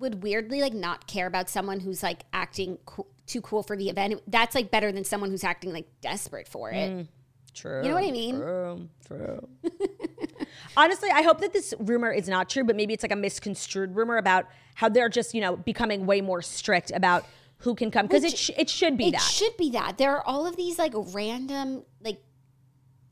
would 0.00 0.22
weirdly 0.22 0.60
like 0.60 0.74
not 0.74 1.06
care 1.06 1.26
about 1.26 1.48
someone 1.48 1.80
who's 1.80 2.02
like 2.02 2.24
acting 2.32 2.78
co- 2.86 3.06
too 3.26 3.40
cool 3.40 3.62
for 3.62 3.76
the 3.76 3.88
event? 3.88 4.20
That's 4.26 4.54
like 4.54 4.70
better 4.70 4.92
than 4.92 5.04
someone 5.04 5.30
who's 5.30 5.44
acting 5.44 5.72
like 5.72 5.86
desperate 6.00 6.48
for 6.48 6.70
it. 6.70 6.90
Mm, 6.90 7.08
true. 7.54 7.82
You 7.82 7.88
know 7.88 7.94
what 7.94 8.04
I 8.04 8.10
mean? 8.10 8.36
True. 8.36 8.88
True. 9.06 9.48
Honestly, 10.76 11.10
I 11.12 11.22
hope 11.22 11.40
that 11.40 11.52
this 11.52 11.74
rumor 11.78 12.10
is 12.12 12.28
not 12.28 12.48
true, 12.48 12.64
but 12.64 12.76
maybe 12.76 12.94
it's 12.94 13.02
like 13.02 13.12
a 13.12 13.16
misconstrued 13.16 13.96
rumor 13.96 14.16
about 14.16 14.46
how 14.74 14.88
they're 14.88 15.08
just 15.08 15.34
you 15.34 15.40
know 15.40 15.56
becoming 15.56 16.06
way 16.06 16.20
more 16.20 16.42
strict 16.42 16.90
about 16.92 17.24
who 17.58 17.74
can 17.74 17.90
come 17.90 18.06
because 18.06 18.22
it 18.24 18.36
sh- 18.36 18.50
it 18.56 18.70
should 18.70 18.96
be 18.96 19.08
It 19.08 19.12
that. 19.12 19.20
should 19.22 19.56
be 19.56 19.70
that. 19.70 19.98
There 19.98 20.14
are 20.16 20.24
all 20.26 20.46
of 20.46 20.56
these 20.56 20.78
like 20.78 20.92
random 20.96 21.82
like 22.02 22.22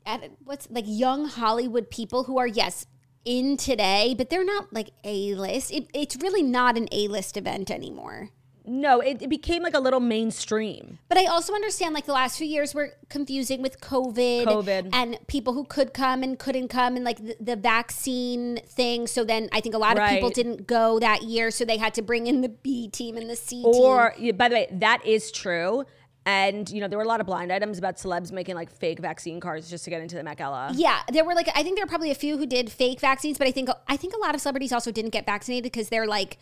at, 0.05 0.31
what's 0.45 0.69
like 0.69 0.85
young 0.87 1.25
Hollywood 1.27 1.89
people 1.91 2.23
who 2.23 2.37
are 2.37 2.47
yes 2.47 2.85
in 3.25 3.57
today, 3.57 4.15
but 4.17 4.29
they're 4.29 4.45
not 4.45 4.71
like 4.73 4.91
A 5.03 5.35
list. 5.35 5.71
It, 5.71 5.87
it's 5.93 6.15
really 6.21 6.43
not 6.43 6.77
an 6.77 6.87
A 6.91 7.07
list 7.07 7.37
event 7.37 7.69
anymore. 7.71 8.29
no, 8.69 8.99
it, 8.99 9.21
it 9.21 9.29
became 9.29 9.63
like 9.63 9.73
a 9.73 9.79
little 9.79 10.01
mainstream. 10.01 10.99
But 11.07 11.17
I 11.17 11.25
also 11.25 11.53
understand 11.53 11.93
like 11.93 12.05
the 12.05 12.11
last 12.13 12.37
few 12.37 12.45
years 12.47 12.75
were 12.75 12.93
confusing 13.09 13.61
with 13.61 13.79
COVID, 13.79 14.43
COVID. 14.45 14.89
and 14.91 15.17
people 15.27 15.53
who 15.53 15.63
could 15.63 15.93
come 15.93 16.21
and 16.21 16.37
couldn't 16.37 16.67
come 16.67 16.97
and 16.97 17.05
like 17.05 17.17
the, 17.17 17.37
the 17.39 17.55
vaccine 17.55 18.59
thing. 18.67 19.07
So 19.07 19.23
then 19.23 19.47
I 19.53 19.61
think 19.61 19.73
a 19.73 19.77
lot 19.77 19.97
of 19.97 20.09
people 20.09 20.29
didn't 20.29 20.67
go 20.67 20.99
that 20.99 21.23
year, 21.23 21.49
so 21.49 21.63
they 21.63 21.77
had 21.77 21.93
to 21.93 22.01
bring 22.01 22.27
in 22.27 22.41
the 22.41 22.49
B 22.49 22.89
team 22.89 23.15
and 23.15 23.29
the 23.29 23.37
C 23.37 23.63
Or 23.65 24.11
team. 24.11 24.25
yeah, 24.25 24.31
by 24.33 24.49
the 24.49 24.55
way, 24.55 24.67
that 24.71 25.05
is 25.05 25.31
true. 25.31 25.85
And 26.27 26.69
you 26.69 26.81
know 26.81 26.89
there 26.89 26.97
were 26.99 27.05
a 27.05 27.07
lot 27.07 27.21
of 27.21 27.25
blind 27.25 27.53
items 27.53 27.77
about 27.77 27.95
celebs 27.95 28.33
making 28.33 28.55
like 28.55 28.69
fake 28.69 28.99
vaccine 28.99 29.39
cards 29.39 29.69
just 29.69 29.85
to 29.85 29.89
get 29.89 30.01
into 30.01 30.17
the 30.17 30.23
Met 30.23 30.37
Gala. 30.37 30.71
Yeah, 30.75 30.99
there 31.11 31.23
were 31.23 31.33
like 31.33 31.47
I 31.55 31.63
think 31.63 31.77
there 31.77 31.85
were 31.85 31.89
probably 31.89 32.11
a 32.11 32.15
few 32.15 32.37
who 32.37 32.45
did 32.45 32.69
fake 32.69 32.99
vaccines, 32.99 33.37
but 33.37 33.47
I 33.47 33.51
think 33.51 33.69
I 33.87 33.95
think 33.95 34.13
a 34.13 34.19
lot 34.19 34.35
of 34.35 34.41
celebrities 34.41 34.73
also 34.73 34.91
didn't 34.91 35.11
get 35.11 35.25
vaccinated 35.25 35.63
because 35.63 35.87
they're 35.89 36.05
like 36.05 36.37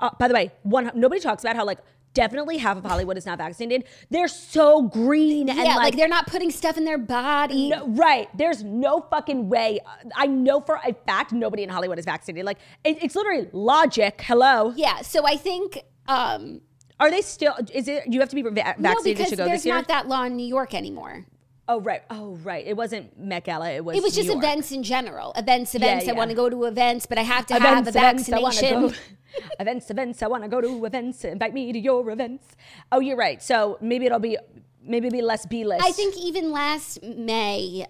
Uh, 0.00 0.10
by 0.18 0.26
the 0.28 0.34
way, 0.34 0.50
one 0.64 0.90
nobody 0.94 1.20
talks 1.20 1.44
about 1.44 1.54
how 1.54 1.64
like 1.64 1.78
definitely 2.14 2.56
half 2.56 2.76
of 2.76 2.84
Hollywood 2.84 3.16
is 3.16 3.26
not 3.26 3.38
vaccinated. 3.38 3.86
They're 4.10 4.28
so 4.28 4.82
green 4.82 5.48
and 5.48 5.58
yeah, 5.58 5.64
like, 5.66 5.76
like, 5.76 5.96
they're 5.96 6.08
not 6.08 6.26
putting 6.26 6.50
stuff 6.50 6.76
in 6.76 6.84
their 6.84 6.98
body. 6.98 7.68
no, 7.68 7.86
right. 7.90 8.28
There's 8.36 8.64
no 8.64 9.06
fucking 9.08 9.48
way. 9.48 9.78
I 10.16 10.26
know 10.26 10.60
for 10.60 10.80
a 10.84 10.94
fact 11.06 11.32
nobody 11.32 11.62
in 11.62 11.68
Hollywood 11.68 11.98
is 11.98 12.06
vaccinated. 12.06 12.44
Like 12.44 12.58
it, 12.82 12.98
it's 13.04 13.14
literally 13.14 13.48
logic. 13.52 14.20
Hello. 14.24 14.72
Yeah, 14.74 15.02
so 15.02 15.24
I 15.26 15.36
think 15.36 15.84
um 16.08 16.62
Are 17.00 17.10
they 17.10 17.20
still? 17.20 17.54
Is 17.72 17.88
it? 17.88 18.04
You 18.08 18.20
have 18.20 18.28
to 18.30 18.34
be 18.34 18.42
va- 18.42 18.50
no 18.50 18.62
vaccinated 18.78 19.04
because 19.04 19.30
to 19.30 19.36
go 19.36 19.44
there's 19.44 19.60
this 19.60 19.66
year. 19.66 19.74
not 19.74 19.88
that 19.88 20.08
law 20.08 20.24
in 20.24 20.36
New 20.36 20.46
York 20.46 20.74
anymore. 20.74 21.26
oh 21.68 21.80
right. 21.80 22.02
Oh 22.10 22.36
right. 22.42 22.66
It 22.66 22.76
wasn't 22.76 23.18
Met 23.18 23.44
Gala. 23.44 23.70
It 23.70 23.84
was. 23.84 23.96
It 23.96 24.02
was 24.02 24.14
just 24.14 24.30
events 24.30 24.72
in 24.72 24.82
general. 24.82 25.32
Events, 25.36 25.74
events. 25.74 26.06
I 26.06 26.12
yeah. 26.12 26.18
want 26.18 26.30
to 26.30 26.36
go 26.36 26.50
to 26.50 26.64
events, 26.64 27.06
but 27.06 27.18
I 27.18 27.22
have 27.22 27.46
to 27.46 27.56
events, 27.56 27.74
have 27.74 27.86
a 27.86 27.98
events, 27.98 28.28
vaccination. 28.28 28.94
events, 29.60 29.90
events. 29.90 30.22
I 30.22 30.26
want 30.26 30.42
to 30.42 30.48
go 30.48 30.60
to 30.60 30.84
events. 30.84 31.24
Invite 31.24 31.54
me 31.54 31.72
to 31.72 31.78
your 31.78 32.10
events. 32.10 32.44
Oh, 32.90 33.00
you're 33.00 33.16
right. 33.16 33.42
So 33.42 33.78
maybe 33.80 34.06
it'll 34.06 34.18
be 34.18 34.36
maybe 34.82 35.08
be 35.10 35.22
less 35.22 35.46
B 35.46 35.64
list. 35.64 35.84
I 35.84 35.92
think 35.92 36.16
even 36.16 36.50
last 36.50 37.02
May, 37.02 37.86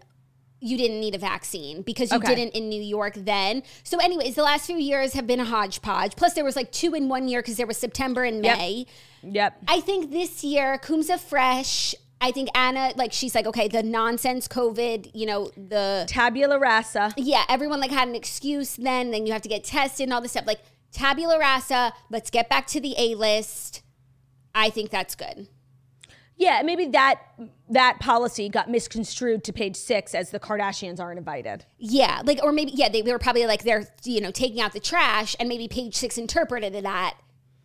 you 0.61 0.77
didn't 0.77 0.99
need 1.01 1.15
a 1.15 1.19
vaccine 1.19 1.83
because 1.83 2.11
you 2.11 2.17
Okay. 2.19 2.35
didn't 2.35 2.55
in 2.55 2.69
New 2.69 2.83
York 2.83 3.15
then. 3.17 3.63
So, 3.85 3.99
anyways, 3.99 4.35
the 4.35 4.43
last 4.43 4.67
few 4.67 4.77
years 4.77 5.13
have 5.15 5.27
been 5.27 5.41
a 5.41 5.45
hodgepodge. 5.45 6.17
Plus, 6.17 6.35
there 6.35 6.45
was 6.45 6.57
like 6.57 6.73
two 6.73 6.95
in 6.95 7.09
one 7.09 7.29
year 7.29 7.41
because 7.41 7.57
there 7.57 7.67
was 7.67 7.77
September 7.77 8.25
and 8.25 8.45
Yep. 8.45 8.59
May. 8.59 8.87
Yep. 9.23 9.59
I 9.69 9.81
think 9.81 10.11
this 10.11 10.43
year, 10.43 10.79
Kumsa 10.83 11.19
Fresh. 11.19 11.95
I 12.21 12.33
think 12.33 12.49
Anna, 12.57 12.93
like, 12.97 13.13
she's 13.13 13.37
like, 13.37 13.47
okay, 13.47 13.69
the 13.69 13.85
nonsense 13.85 14.49
COVID, 14.49 15.13
you 15.15 15.25
know, 15.27 15.53
the 15.57 16.05
Tabula 16.09 16.59
rasa. 16.59 17.15
yeah, 17.17 17.45
everyone 17.49 17.79
like 17.79 17.93
had 17.93 18.09
an 18.09 18.17
excuse 18.17 18.75
then, 18.75 19.13
then 19.13 19.25
you 19.25 19.33
have 19.33 19.43
to 19.43 19.49
get 19.49 19.63
tested 19.63 20.05
and 20.05 20.13
all 20.13 20.21
this 20.21 20.33
stuff. 20.33 20.45
Like 20.47 20.61
tabula 20.91 21.39
rasa, 21.39 21.93
let's 22.11 22.31
get 22.31 22.49
back 22.49 22.67
to 22.69 22.81
the 22.81 22.95
A 22.99 23.15
list. 23.15 23.83
I 24.53 24.69
think 24.71 24.91
that's 24.91 25.15
good. 25.15 25.47
Yeah, 26.39 26.63
maybe 26.65 26.87
that 26.87 27.21
that 27.71 27.99
policy 27.99 28.49
got 28.49 28.71
misconstrued 28.71 29.43
to 29.45 29.53
page 29.53 29.77
six 29.77 30.15
as 30.15 30.31
the 30.31 30.39
Kardashians 30.39 31.01
aren't 31.01 31.19
invited. 31.19 31.67
Yeah, 31.79 32.23
like 32.25 32.39
or 32.43 32.53
maybe 32.53 32.71
yeah, 32.73 32.89
they, 32.89 33.03
they 33.03 33.13
were 33.13 33.19
probably 33.19 33.45
like 33.47 33.65
they're 33.65 33.89
you 34.05 34.21
know 34.21 34.31
taking 34.31 34.61
out 34.61 34.73
the 34.73 34.81
trash, 34.81 35.35
and 35.41 35.49
maybe 35.49 35.67
Page 35.67 35.97
Six 35.97 36.17
interpreted 36.17 36.73
that 36.85 37.17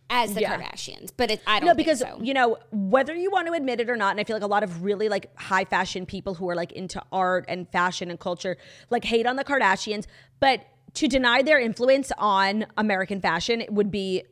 as 0.09 0.33
the 0.33 0.41
Yeah. 0.41 0.57
Kardashians, 0.59 1.11
but 1.15 1.31
it, 1.31 1.41
I 1.45 1.59
don't 1.59 1.67
know. 1.67 1.71
No, 1.73 1.77
because 1.77 1.99
so. 1.99 2.19
you 2.21 2.33
know 2.33 2.57
whether 2.71 3.15
you 3.15 3.29
want 3.31 3.47
to 3.47 3.53
admit 3.53 3.79
it 3.79 3.89
or 3.89 3.95
not, 3.95 4.11
and 4.11 4.19
I 4.19 4.23
feel 4.23 4.35
like 4.35 4.43
a 4.43 4.47
lot 4.47 4.63
of 4.63 4.83
really 4.83 5.07
like 5.07 5.35
high 5.37 5.65
fashion 5.65 6.07
people 6.07 6.33
who 6.33 6.49
are 6.49 6.55
like 6.55 6.71
into 6.71 7.01
art 7.11 7.45
and 7.47 7.69
fashion 7.69 8.09
and 8.09 8.19
culture 8.19 8.57
like 8.89 9.05
hate 9.05 9.27
on 9.27 9.35
the 9.35 9.43
Kardashians, 9.43 10.05
but 10.39 10.65
to 10.95 11.07
deny 11.07 11.41
their 11.41 11.59
influence 11.59 12.11
on 12.17 12.65
American 12.77 13.21
fashion 13.21 13.63
would 13.69 13.91
be 13.91 14.23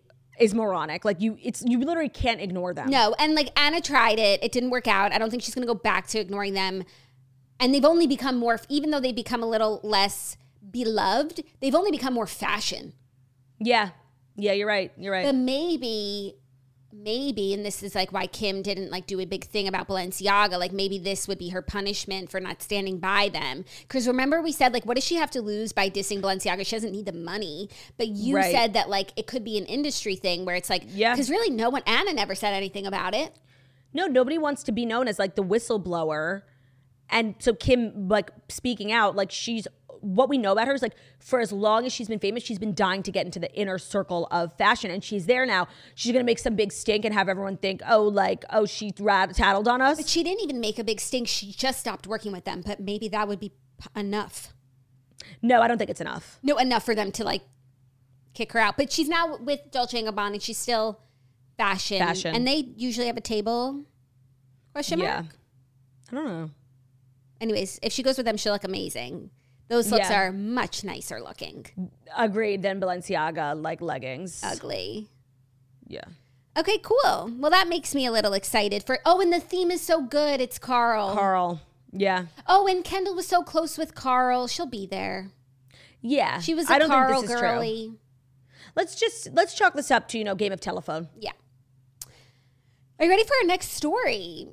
is 0.42 0.54
moronic. 0.54 1.06
Like 1.06 1.22
you, 1.22 1.38
it's 1.42 1.64
you 1.66 1.80
literally 1.80 2.10
can't 2.10 2.42
ignore 2.42 2.74
them. 2.74 2.90
no, 2.90 3.16
and 3.20 3.36
like 3.36 3.52
Anna 3.60 3.82
tried 3.82 4.20
it, 4.20 4.44
it 4.44 4.52
didn't 4.52 4.70
work 4.70 4.88
out. 4.88 5.14
I 5.14 5.18
don't 5.18 5.30
think 5.30 5.44
she's 5.44 5.56
gonna 5.56 5.68
go 5.68 5.76
back 5.76 6.08
to 6.08 6.20
ignoring 6.20 6.54
them, 6.54 6.84
and 7.60 7.74
they've 7.74 7.86
only 7.86 8.08
become 8.08 8.38
more, 8.38 8.60
even 8.70 8.92
though 8.92 9.00
they 9.00 9.12
become 9.12 9.44
a 9.44 9.48
little 9.48 9.80
less 9.84 10.38
beloved, 10.70 11.44
they've 11.60 11.76
only 11.76 11.92
become 11.92 12.14
more 12.14 12.28
fashion. 12.28 12.94
Yeah, 13.60 13.90
yeah, 14.36 14.54
you're 14.54 14.68
right. 14.68 14.92
You're 14.98 15.14
right. 15.14 15.26
But 15.26 15.36
maybe, 15.36 16.36
maybe, 16.94 17.54
and 17.54 17.66
this 17.66 17.84
is 17.84 17.96
like 17.96 18.12
why 18.12 18.28
Kim 18.28 18.62
didn't 18.62 18.92
like 18.92 19.08
do 19.08 19.20
a 19.20 19.26
big 19.26 19.46
thing 19.46 19.68
about 19.68 19.88
Balenciaga. 19.88 20.58
Like 20.60 20.72
maybe 20.72 20.98
this 21.00 21.28
would 21.28 21.38
be 21.38 21.50
her 21.50 21.62
punishment 21.62 22.30
for 22.30 22.40
not 22.40 22.62
standing 22.62 23.00
by 23.00 23.30
them. 23.30 23.66
Because 23.82 24.08
remember 24.08 24.42
we 24.42 24.52
said 24.52 24.74
like, 24.74 24.86
what 24.86 24.96
does 24.96 25.04
she 25.04 25.16
have 25.16 25.32
to 25.32 25.42
lose 25.42 25.72
by 25.74 25.90
dissing 25.90 26.22
Balenciaga? 26.22 26.66
She 26.66 26.76
doesn't 26.76 26.92
need 26.92 27.06
the 27.06 27.12
money. 27.14 27.70
But 27.98 28.08
you 28.08 28.36
Right. 28.36 28.52
said 28.54 28.74
that 28.74 28.90
like 28.90 29.12
it 29.16 29.28
could 29.28 29.44
be 29.44 29.58
an 29.58 29.66
industry 29.66 30.16
thing 30.16 30.46
where 30.46 30.56
it's 30.56 30.70
like, 30.70 30.84
Yeah. 30.88 31.14
Because 31.14 31.30
really, 31.30 31.50
no 31.50 31.70
one. 31.70 31.84
Anna 31.86 32.14
never 32.14 32.36
said 32.36 32.54
anything 32.54 32.86
about 32.86 33.14
it. 33.16 33.36
No, 33.94 34.08
nobody 34.08 34.38
wants 34.38 34.64
to 34.64 34.72
be 34.72 34.86
known 34.86 35.08
as 35.08 35.20
like 35.20 35.36
the 35.36 35.44
whistleblower. 35.44 36.44
And 37.10 37.36
so 37.40 37.54
Kim, 37.54 38.08
like 38.08 38.32
speaking 38.48 38.92
out, 38.92 39.16
like 39.18 39.32
she's 39.32 39.68
what 40.02 40.30
we 40.30 40.38
know 40.38 40.52
about 40.52 40.68
her 40.68 40.74
is 40.74 40.82
like 40.82 40.96
for 41.20 41.40
as 41.40 41.52
long 41.52 41.86
as 41.86 41.94
she's 41.94 42.08
been 42.08 42.20
famous, 42.20 42.44
she's 42.44 42.60
been 42.60 42.74
dying 42.76 43.02
to 43.04 43.12
get 43.12 43.26
into 43.26 43.40
the 43.40 43.52
inner 43.56 43.78
circle 43.78 44.28
of 44.32 44.56
fashion, 44.58 44.92
and 44.92 45.04
she's 45.04 45.26
there 45.26 45.46
now. 45.46 45.68
She's 45.96 46.12
gonna 46.12 46.24
make 46.26 46.40
some 46.40 46.56
big 46.56 46.72
stink 46.72 47.06
and 47.06 47.14
have 47.14 47.30
everyone 47.30 47.58
think, 47.58 47.82
oh, 47.88 48.04
like 48.04 48.44
oh, 48.50 48.66
she 48.66 48.92
rat- 49.00 49.36
tattled 49.36 49.68
on 49.68 49.82
us. 49.82 49.98
But 49.98 50.08
she 50.08 50.24
didn't 50.24 50.42
even 50.44 50.60
make 50.60 50.78
a 50.80 50.84
big 50.84 51.00
stink. 51.00 51.28
She 51.28 51.52
just 51.52 51.80
stopped 51.80 52.08
working 52.08 52.32
with 52.32 52.46
them. 52.46 52.62
But 52.66 52.80
maybe 52.80 53.08
that 53.10 53.28
would 53.28 53.40
be 53.40 53.50
p- 53.50 54.00
enough. 54.00 54.54
no, 55.42 55.62
I 55.62 55.68
don't 55.68 55.78
think 55.78 55.90
it's 55.90 56.02
enough. 56.02 56.40
No, 56.44 56.58
enough 56.58 56.84
for 56.84 56.96
them 56.96 57.12
to 57.14 57.24
like 57.24 57.44
kick 58.34 58.52
her 58.54 58.60
out. 58.60 58.78
But 58.78 58.92
she's 58.92 59.08
now 59.10 59.38
with 59.38 59.72
Dolce 59.72 59.98
and 60.00 60.08
Gabbana. 60.08 60.34
and 60.34 60.42
She's 60.42 60.58
still 60.58 61.00
fashion. 61.58 62.00
Fashion. 62.00 62.36
And 62.36 62.48
they 62.48 62.70
usually 62.76 63.08
have 63.08 63.18
a 63.18 63.22
table. 63.22 63.86
Question 64.74 65.00
mark. 65.00 65.10
Yeah, 65.10 65.24
I 66.12 66.16
don't 66.16 66.26
know. 66.26 66.50
Anyways, 67.42 67.80
if 67.82 67.92
she 67.92 68.04
goes 68.04 68.18
with 68.18 68.26
them, 68.26 68.38
she'll 68.38 68.54
look 68.54 68.64
amazing. 68.64 69.32
Those 69.72 69.90
looks 69.90 70.10
Yeah. 70.10 70.20
are 70.20 70.32
much 70.34 70.84
nicer 70.84 71.22
looking. 71.22 71.66
Agreed. 72.16 72.62
than 72.62 72.82
Balenciaga 72.82 73.60
like 73.60 73.82
leggings. 73.82 74.44
Ugly. 74.44 75.08
yeah. 75.88 76.04
Okay, 76.58 76.78
cool. 76.80 77.32
Well, 77.40 77.50
that 77.52 77.70
makes 77.70 77.96
me 77.96 78.06
a 78.06 78.12
little 78.12 78.34
excited 78.34 78.84
for. 78.84 79.00
Oh, 79.06 79.22
and 79.22 79.32
the 79.32 79.40
theme 79.40 79.72
is 79.72 79.80
so 79.82 80.02
good. 80.02 80.42
It's 80.42 80.60
Karl. 80.60 81.14
Karl. 81.16 81.62
Yeah. 81.94 82.26
Oh, 82.46 82.68
and 82.68 82.84
Kendall 82.84 83.16
was 83.16 83.26
so 83.26 83.42
close 83.44 83.78
with 83.78 83.96
Karl. 83.96 84.48
She'll 84.48 84.66
be 84.66 84.86
there. 84.86 85.32
Yeah. 86.02 86.42
She 86.42 86.54
was 86.54 86.70
I 86.70 86.76
a 86.76 86.80
don't 86.80 86.90
Karl 86.90 87.14
think 87.14 87.28
this 87.28 87.36
is 87.36 87.40
true. 87.40 87.98
Let's 88.76 88.96
just 88.96 89.30
let's 89.34 89.54
chalk 89.54 89.74
this 89.76 89.90
up 89.92 90.10
to 90.10 90.18
you 90.18 90.26
know 90.26 90.36
game 90.36 90.52
of 90.52 90.60
telephone. 90.60 91.08
Yeah. 91.18 91.32
Are 93.00 93.06
you 93.06 93.10
ready 93.10 93.24
for 93.24 93.34
our 93.42 93.48
next 93.48 93.70
story? 93.72 94.48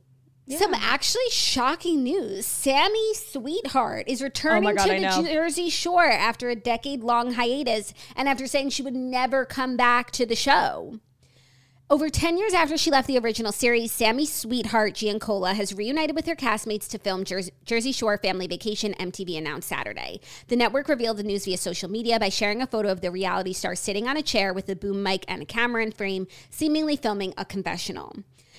Some 0.57 0.73
actually 0.75 1.29
shocking 1.31 2.03
news. 2.03 2.47
Sammi 2.47 3.15
Sweetheart 3.15 4.09
is 4.09 4.23
oh 4.23 4.25
returning 4.25 4.71
Oh 4.71 4.75
God, 4.75 4.87
to 4.87 4.93
I 4.93 5.01
the 5.01 5.23
know. 5.23 5.29
Jersey 5.29 5.69
Shore 5.69 6.07
after 6.11 6.49
a 6.49 6.57
decade 6.57 7.03
long 7.03 7.35
hiatus 7.35 7.93
and 8.17 8.29
after 8.29 8.47
saying 8.47 8.71
she 8.71 8.83
would 8.83 8.95
never 8.95 9.45
come 9.45 9.77
back 9.77 10.11
to 10.13 10.25
the 10.25 10.37
show. 10.37 11.01
Over 11.91 12.11
10 12.11 12.37
years 12.37 12.53
after 12.53 12.77
she 12.77 12.91
left 12.91 13.07
the 13.07 13.19
original 13.19 13.51
series, 13.51 13.91
Sammi 13.93 14.27
sweetheart, 14.27 14.95
Giancola, 14.95 15.55
has 15.55 15.75
reunited 15.75 16.15
with 16.15 16.27
her 16.27 16.37
castmates 16.37 16.87
to 16.89 16.99
film 16.99 17.25
Jersey, 17.25 17.51
Jersey 17.65 17.93
Shore 17.93 18.19
Family 18.19 18.47
Vacation, 18.47 18.93
MTV 19.01 19.39
announced 19.39 19.71
Saturday. 19.71 20.21
The 20.49 20.57
network 20.57 20.89
revealed 20.89 21.17
the 21.17 21.23
news 21.23 21.47
via 21.47 21.57
social 21.57 21.91
media 21.91 22.21
by 22.21 22.29
sharing 22.29 22.61
a 22.61 22.67
photo 22.67 22.91
of 22.91 23.01
the 23.01 23.11
reality 23.11 23.55
star 23.55 23.75
sitting 23.75 24.07
on 24.07 24.19
a 24.19 24.23
chair 24.23 24.53
with 24.53 24.69
a 24.69 24.77
boom 24.77 25.03
mic 25.03 25.25
and 25.29 25.41
a 25.41 25.47
camera 25.47 25.83
in 25.83 25.93
frame, 25.93 26.27
seemingly 26.51 26.97
filming 26.97 27.33
a 27.39 27.47
confessional. 27.47 28.17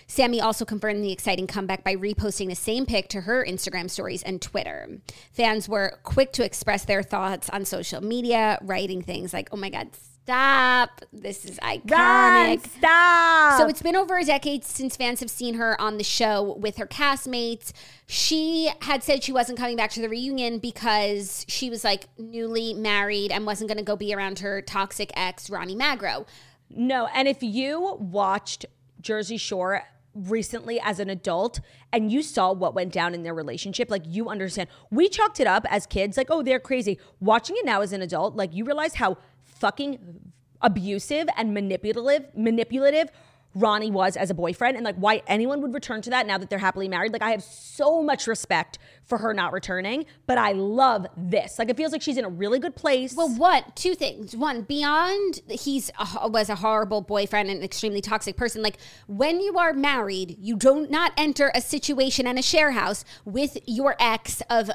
Sammi 0.09 0.41
also 0.41 0.65
confirmed 0.65 1.03
the 1.03 1.11
exciting 1.11 1.45
comeback 1.45 1.83
by 1.83 1.95
reposting 1.95 2.49
the 2.49 2.55
same 2.55 2.87
pic 2.87 3.07
to 3.09 3.21
her 3.21 3.45
Instagram 3.45 3.89
stories 3.89 4.23
and 4.23 4.41
Twitter. 4.41 4.99
Fans 5.31 5.69
were 5.69 5.99
quick 6.03 6.33
to 6.33 6.43
express 6.43 6.83
their 6.83 7.03
thoughts 7.03 7.47
on 7.51 7.63
social 7.63 8.01
media, 8.01 8.57
writing 8.63 9.03
things 9.03 9.33
like, 9.33 9.49
oh 9.51 9.55
my 9.55 9.69
God, 9.69 9.89
stop. 9.93 11.01
This 11.13 11.45
is 11.45 11.59
iconic. 11.59 11.91
Run, 11.91 12.59
stop. 12.59 13.59
So 13.59 13.67
it's 13.67 13.83
been 13.83 13.95
over 13.95 14.17
a 14.17 14.25
decade 14.25 14.65
since 14.65 14.97
fans 14.97 15.19
have 15.19 15.29
seen 15.29 15.53
her 15.53 15.79
on 15.79 15.97
the 15.97 16.03
show 16.03 16.55
with 16.59 16.77
her 16.77 16.87
castmates. 16.87 17.71
She 18.07 18.71
had 18.81 19.03
said 19.03 19.23
she 19.23 19.31
wasn't 19.31 19.59
coming 19.59 19.75
back 19.75 19.91
to 19.91 20.01
the 20.01 20.09
reunion 20.09 20.57
because 20.57 21.45
she 21.47 21.69
was 21.69 21.83
like 21.83 22.07
newly 22.17 22.73
married 22.73 23.31
and 23.31 23.45
wasn't 23.45 23.69
going 23.69 23.77
to 23.77 23.83
go 23.83 23.95
be 23.95 24.11
around 24.13 24.39
her 24.39 24.59
toxic 24.63 25.11
ex, 25.15 25.51
Ronnie 25.51 25.75
Magro. 25.75 26.25
No, 26.71 27.07
and 27.13 27.27
if 27.27 27.43
you 27.43 27.95
watched 27.99 28.65
Jersey 29.01 29.37
Shore 29.37 29.83
recently 30.13 30.79
as 30.79 30.99
an 30.99 31.09
adult 31.09 31.59
and 31.93 32.11
you 32.11 32.21
saw 32.21 32.51
what 32.51 32.73
went 32.73 32.91
down 32.91 33.13
in 33.13 33.23
their 33.23 33.33
relationship, 33.33 33.89
like 33.89 34.03
you 34.05 34.29
understand. 34.29 34.69
We 34.91 35.09
chalked 35.09 35.39
it 35.39 35.47
up 35.47 35.65
as 35.69 35.85
kids, 35.85 36.17
like, 36.17 36.27
oh, 36.29 36.43
they're 36.43 36.59
crazy. 36.59 36.99
Watching 37.19 37.55
it 37.57 37.65
now 37.65 37.81
as 37.81 37.93
an 37.93 38.01
adult, 38.01 38.35
like 38.35 38.53
you 38.53 38.65
realize 38.65 38.95
how 38.95 39.17
fucking 39.45 40.31
abusive 40.61 41.27
and 41.37 41.53
manipulative, 41.53 42.27
manipulative 42.35 43.09
Ronnie 43.55 43.91
was 43.91 44.15
as 44.15 44.29
a 44.29 44.33
boyfriend 44.33 44.77
and 44.77 44.85
like 44.85 44.95
why 44.95 45.21
anyone 45.27 45.61
would 45.61 45.73
return 45.73 46.01
to 46.03 46.11
that 46.11 46.27
now 46.27 46.37
that 46.37 46.49
they're 46.49 46.59
happily 46.59 46.87
married. 46.87 47.11
Like 47.11 47.23
I 47.23 47.31
have 47.31 47.43
so 47.43 48.01
much 48.01 48.27
respect 48.27 48.77
for 49.03 49.17
her 49.17 49.33
not 49.33 49.51
returning, 49.51 50.05
but 50.27 50.37
I 50.37 50.51
love 50.51 51.07
this. 51.17 51.57
Like 51.57 51.69
it 51.69 51.75
feels 51.75 51.91
like 51.91 52.01
she's 52.01 52.17
in 52.17 52.25
a 52.25 52.29
really 52.29 52.59
good 52.59 52.75
place. 52.75 53.15
Well, 53.15 53.29
what? 53.29 53.75
Two 53.75 53.95
things. 53.95 54.35
One, 54.35 54.61
beyond 54.61 55.41
he's 55.49 55.89
a, 55.99 56.29
was 56.29 56.49
a 56.49 56.55
horrible 56.55 57.01
boyfriend 57.01 57.49
and 57.49 57.57
an 57.59 57.65
extremely 57.65 58.01
toxic 58.01 58.37
person. 58.37 58.61
Like 58.61 58.77
when 59.07 59.41
you 59.41 59.57
are 59.57 59.73
married, 59.73 60.37
you 60.39 60.55
do 60.55 60.87
not 60.87 60.99
not 60.99 61.13
enter 61.15 61.49
a 61.55 61.61
situation 61.61 62.27
and 62.27 62.37
a 62.37 62.41
share 62.41 62.71
house 62.71 63.05
with 63.23 63.57
your 63.65 63.95
ex 63.99 64.41
of 64.49 64.69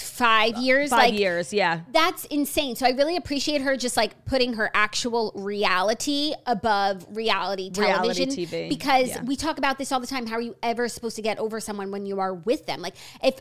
five 0.00 0.56
years. 0.56 0.90
Five 0.90 1.10
like, 1.10 1.18
years, 1.18 1.52
yeah. 1.52 1.80
That's 1.92 2.24
insane. 2.26 2.76
So 2.76 2.86
I 2.86 2.90
really 2.90 3.16
appreciate 3.16 3.62
her 3.62 3.76
just 3.76 3.96
like 3.96 4.24
putting 4.24 4.54
her 4.54 4.70
actual 4.74 5.32
reality 5.34 6.34
above 6.46 7.06
reality 7.10 7.70
Reality 7.76 8.26
television. 8.26 8.28
TV, 8.28 8.68
Because 8.68 9.08
yeah. 9.08 9.22
we 9.22 9.36
talk 9.36 9.58
about 9.58 9.78
this 9.78 9.92
all 9.92 10.00
the 10.00 10.06
time. 10.06 10.26
How 10.26 10.36
are 10.36 10.40
you 10.40 10.56
ever 10.62 10.88
supposed 10.88 11.16
to 11.16 11.22
get 11.22 11.38
over 11.38 11.60
someone 11.60 11.90
when 11.90 12.06
you 12.06 12.20
are 12.20 12.34
with 12.34 12.66
them? 12.66 12.80
Like 12.80 12.94
if 13.22 13.40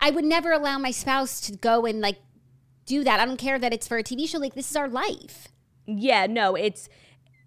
I 0.00 0.10
would 0.10 0.24
never 0.24 0.52
allow 0.52 0.78
my 0.78 0.90
spouse 0.90 1.40
to 1.42 1.52
go 1.56 1.86
and 1.86 2.00
like 2.00 2.18
do 2.86 3.04
that. 3.04 3.20
I 3.20 3.26
don't 3.26 3.36
care 3.36 3.58
that 3.58 3.72
it's 3.72 3.88
for 3.88 3.98
a 3.98 4.02
TV 4.02 4.28
show. 4.28 4.38
Like 4.38 4.54
this 4.54 4.70
is 4.70 4.76
our 4.76 4.88
life. 4.88 5.48
Yeah, 5.86 6.26
no, 6.26 6.54
it's 6.54 6.88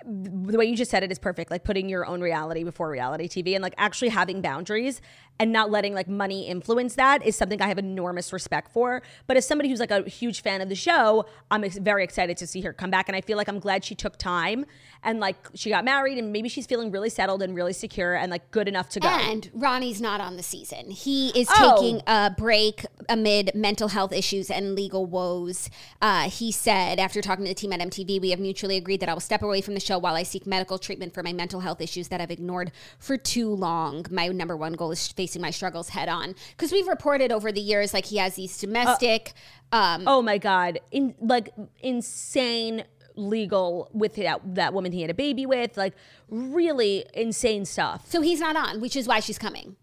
the 0.05 0.57
way 0.57 0.65
you 0.65 0.75
just 0.75 0.91
said 0.91 1.03
it 1.03 1.11
is 1.11 1.19
perfect. 1.19 1.51
Like 1.51 1.63
putting 1.63 1.89
your 1.89 2.05
own 2.05 2.21
reality 2.21 2.63
before 2.63 2.89
reality 2.89 3.27
TV 3.27 3.55
and 3.55 3.61
like 3.61 3.73
actually 3.77 4.09
having 4.09 4.41
boundaries 4.41 5.01
and 5.39 5.51
not 5.53 5.71
letting 5.71 5.93
like 5.93 6.07
money 6.07 6.47
influence 6.47 6.95
that 6.95 7.25
is 7.25 7.35
something 7.35 7.61
I 7.61 7.67
have 7.67 7.77
enormous 7.77 8.33
respect 8.33 8.71
for. 8.71 9.01
But 9.25 9.37
as 9.37 9.47
somebody 9.47 9.69
who's 9.69 9.79
like 9.79 9.91
a 9.91 10.03
huge 10.03 10.41
fan 10.41 10.61
of 10.61 10.67
the 10.69 10.75
show, 10.75 11.25
I'm 11.49 11.63
ex- 11.63 11.77
very 11.77 12.03
excited 12.03 12.35
to 12.37 12.47
see 12.47 12.61
her 12.61 12.73
come 12.73 12.89
back. 12.91 13.07
And 13.07 13.15
I 13.15 13.21
feel 13.21 13.37
like 13.37 13.47
I'm 13.47 13.59
glad 13.59 13.83
she 13.85 13.95
took 13.95 14.17
time 14.17 14.65
and 15.01 15.19
like 15.21 15.37
she 15.55 15.69
got 15.69 15.85
married 15.85 16.17
and 16.17 16.33
maybe 16.33 16.49
she's 16.49 16.65
feeling 16.65 16.91
really 16.91 17.09
settled 17.09 17.41
and 17.41 17.55
really 17.55 17.71
secure 17.71 18.15
and 18.15 18.29
like 18.29 18.51
good 18.51 18.67
enough 18.67 18.89
to 18.89 18.99
go. 18.99 19.07
And 19.07 19.49
Ronnie's 19.53 20.01
not 20.01 20.19
on 20.19 20.35
the 20.35 20.43
season. 20.43 20.91
He 20.91 21.29
is 21.29 21.47
Oh. 21.51 21.77
taking 21.79 22.01
a 22.05 22.31
break 22.37 22.85
amid 23.07 23.51
mental 23.55 23.87
health 23.87 24.11
issues 24.11 24.51
and 24.51 24.75
legal 24.75 25.05
woes. 25.05 25.69
Uh, 26.01 26.29
he 26.29 26.51
said, 26.51 26.99
after 26.99 27.21
talking 27.21 27.45
to 27.45 27.51
the 27.51 27.55
team 27.55 27.71
at 27.71 27.79
MTV, 27.79 28.19
we 28.19 28.31
have 28.31 28.39
mutually 28.39 28.75
agreed 28.75 28.99
that 28.99 29.07
I 29.09 29.13
will 29.13 29.21
step 29.21 29.41
away 29.41 29.61
from 29.61 29.73
the 29.73 29.79
show 29.79 29.97
while 29.97 30.15
I 30.15 30.23
seek 30.23 30.45
medical 30.45 30.77
treatment 30.77 31.13
for 31.13 31.23
my 31.23 31.31
mental 31.31 31.61
health 31.61 31.79
issues 31.79 32.09
that 32.09 32.19
I've 32.19 32.29
ignored 32.31 32.71
for 32.99 33.15
too 33.17 33.49
long. 33.49 34.05
My 34.11 34.27
number 34.27 34.57
one 34.57 34.73
goal 34.73 34.91
is 34.91 34.99
facing 35.29 35.41
my 35.41 35.51
struggles 35.51 35.89
head 35.89 36.09
on. 36.09 36.33
Because 36.51 36.71
we've 36.71 36.87
reported 36.87 37.31
over 37.31 37.51
the 37.51 37.61
years, 37.61 37.93
like 37.93 38.05
he 38.05 38.17
has 38.17 38.35
these 38.35 38.57
domestic. 38.57 39.33
um, 39.71 40.03
Oh 40.07 40.21
my 40.21 40.37
god, 40.39 40.79
in 40.91 41.13
like 41.21 41.53
insane 41.81 42.83
legal 43.15 43.89
with 43.93 44.15
that 44.15 44.39
that 44.55 44.73
woman 44.73 44.91
he 44.91 45.01
had 45.01 45.11
a 45.11 45.13
baby 45.13 45.45
with, 45.45 45.77
like 45.77 45.93
really 46.29 47.05
insane 47.13 47.65
stuff. 47.65 48.09
so 48.09 48.21
he's 48.21 48.39
not 48.39 48.55
on, 48.55 48.81
which 48.81 48.95
is 48.95 49.07
why 49.07 49.19
she's 49.19 49.37
coming. 49.37 49.75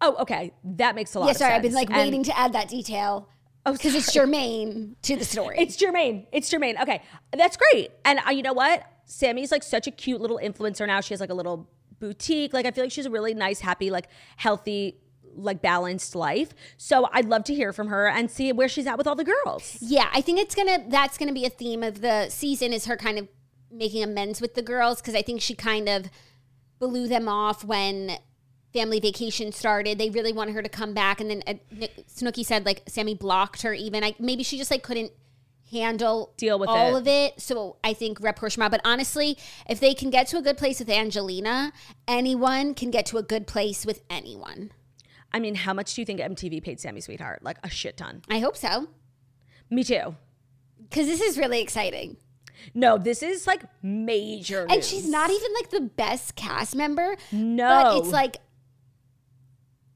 Oh, 0.00 0.16
okay, 0.20 0.52
that 0.64 0.94
makes 0.96 1.14
a 1.14 1.20
lot. 1.20 1.26
Yeah, 1.26 1.30
of 1.32 1.36
sorry, 1.36 1.54
I've 1.54 1.62
been 1.62 1.74
like 1.74 1.88
And- 1.90 1.98
waiting 1.98 2.24
to 2.24 2.36
add 2.38 2.52
that 2.54 2.68
detail. 2.68 3.28
Oh, 3.64 3.72
Because 3.72 3.94
it's 3.94 4.12
germane 4.12 4.96
to 5.02 5.14
the 5.14 5.24
story. 5.24 5.54
It's 5.56 5.76
Jermaine. 5.76 6.26
It's 6.32 6.50
Jermaine. 6.52 6.80
Okay, 6.82 7.00
that's 7.32 7.56
great. 7.56 7.92
And 8.04 8.18
uh, 8.26 8.30
you 8.32 8.42
know 8.42 8.52
what? 8.52 8.82
Sammi's 9.06 9.52
like 9.52 9.62
such 9.62 9.86
a 9.86 9.92
cute 9.92 10.20
little 10.20 10.40
influencer 10.42 10.84
now. 10.84 11.00
She 11.00 11.14
has 11.14 11.20
like 11.20 11.30
a 11.30 11.34
little 11.34 11.68
boutique. 12.02 12.52
Like 12.52 12.66
I 12.66 12.72
feel 12.72 12.84
like 12.84 12.92
she's 12.92 13.06
a 13.06 13.10
really 13.10 13.32
nice, 13.32 13.60
happy, 13.60 13.90
like 13.90 14.08
healthy, 14.36 14.98
like 15.34 15.62
balanced 15.62 16.16
life. 16.16 16.52
So 16.76 17.08
I'd 17.12 17.26
love 17.26 17.44
to 17.44 17.54
hear 17.54 17.72
from 17.72 17.86
her 17.86 18.08
and 18.08 18.28
see 18.28 18.52
where 18.52 18.68
she's 18.68 18.88
at 18.88 18.98
with 18.98 19.06
all 19.06 19.14
the 19.14 19.24
girls. 19.24 19.78
Yeah, 19.80 20.10
I 20.12 20.20
think 20.20 20.40
it's 20.40 20.54
gonna 20.54 20.84
that's 20.88 21.16
gonna 21.16 21.32
be 21.32 21.46
a 21.46 21.50
theme 21.50 21.84
of 21.84 22.00
the 22.00 22.28
season 22.28 22.72
is 22.72 22.86
her 22.86 22.96
kind 22.96 23.18
of 23.18 23.28
making 23.70 24.02
amends 24.02 24.40
with 24.40 24.54
the 24.54 24.62
girls 24.62 25.00
because 25.00 25.14
I 25.14 25.22
think 25.22 25.40
she 25.40 25.54
kind 25.54 25.88
of 25.88 26.10
blew 26.80 27.06
them 27.06 27.28
off 27.28 27.64
when 27.64 28.18
family 28.72 28.98
vacation 28.98 29.52
started. 29.52 29.96
They 29.98 30.10
really 30.10 30.32
wanted 30.32 30.56
her 30.56 30.62
to 30.62 30.68
come 30.68 30.94
back, 30.94 31.20
and 31.20 31.30
then 31.30 31.42
uh, 31.46 31.54
Snooki 32.08 32.44
said 32.44 32.66
like 32.66 32.82
Sammi 32.86 33.14
blocked 33.14 33.62
her. 33.62 33.72
Even 33.72 34.02
I 34.02 34.16
maybe 34.18 34.42
she 34.42 34.58
just 34.58 34.72
like 34.72 34.82
couldn't 34.82 35.12
handle 35.72 36.32
Deal 36.36 36.58
with 36.58 36.68
all 36.68 36.96
it. 36.96 37.00
of 37.00 37.06
it. 37.08 37.40
So 37.40 37.76
I 37.82 37.92
think 37.94 38.20
rapprochement. 38.20 38.70
But 38.70 38.80
honestly, 38.84 39.36
if 39.68 39.80
they 39.80 39.94
can 39.94 40.10
get 40.10 40.26
to 40.28 40.36
a 40.38 40.42
good 40.42 40.56
place 40.56 40.78
with 40.78 40.88
Angelina, 40.88 41.72
anyone 42.06 42.74
can 42.74 42.90
get 42.90 43.06
to 43.06 43.18
a 43.18 43.22
good 43.22 43.46
place 43.46 43.84
with 43.86 44.02
anyone. 44.10 44.70
I 45.32 45.40
mean, 45.40 45.54
how 45.54 45.72
much 45.72 45.94
do 45.94 46.02
you 46.02 46.06
think 46.06 46.20
MTV 46.20 46.62
paid 46.62 46.78
Sammi 46.78 47.00
Sweetheart? 47.02 47.42
Like 47.42 47.56
a 47.64 47.70
shit 47.70 47.96
ton. 47.96 48.22
I 48.28 48.38
hope 48.38 48.56
so 48.56 48.88
Me 49.70 49.82
too. 49.82 50.14
because 50.88 51.06
this 51.06 51.20
is 51.20 51.38
really 51.38 51.60
exciting. 51.62 52.18
No, 52.74 52.96
this 52.98 53.22
is 53.22 53.46
like 53.46 53.62
major. 53.82 54.66
And 54.70 54.84
she's 54.84 55.08
not 55.08 55.30
even 55.30 55.52
like 55.54 55.70
the 55.70 55.80
best 55.80 56.36
cast 56.36 56.76
member. 56.76 57.16
No. 57.32 57.66
But 57.68 57.98
it's 57.98 58.12
like 58.12 58.36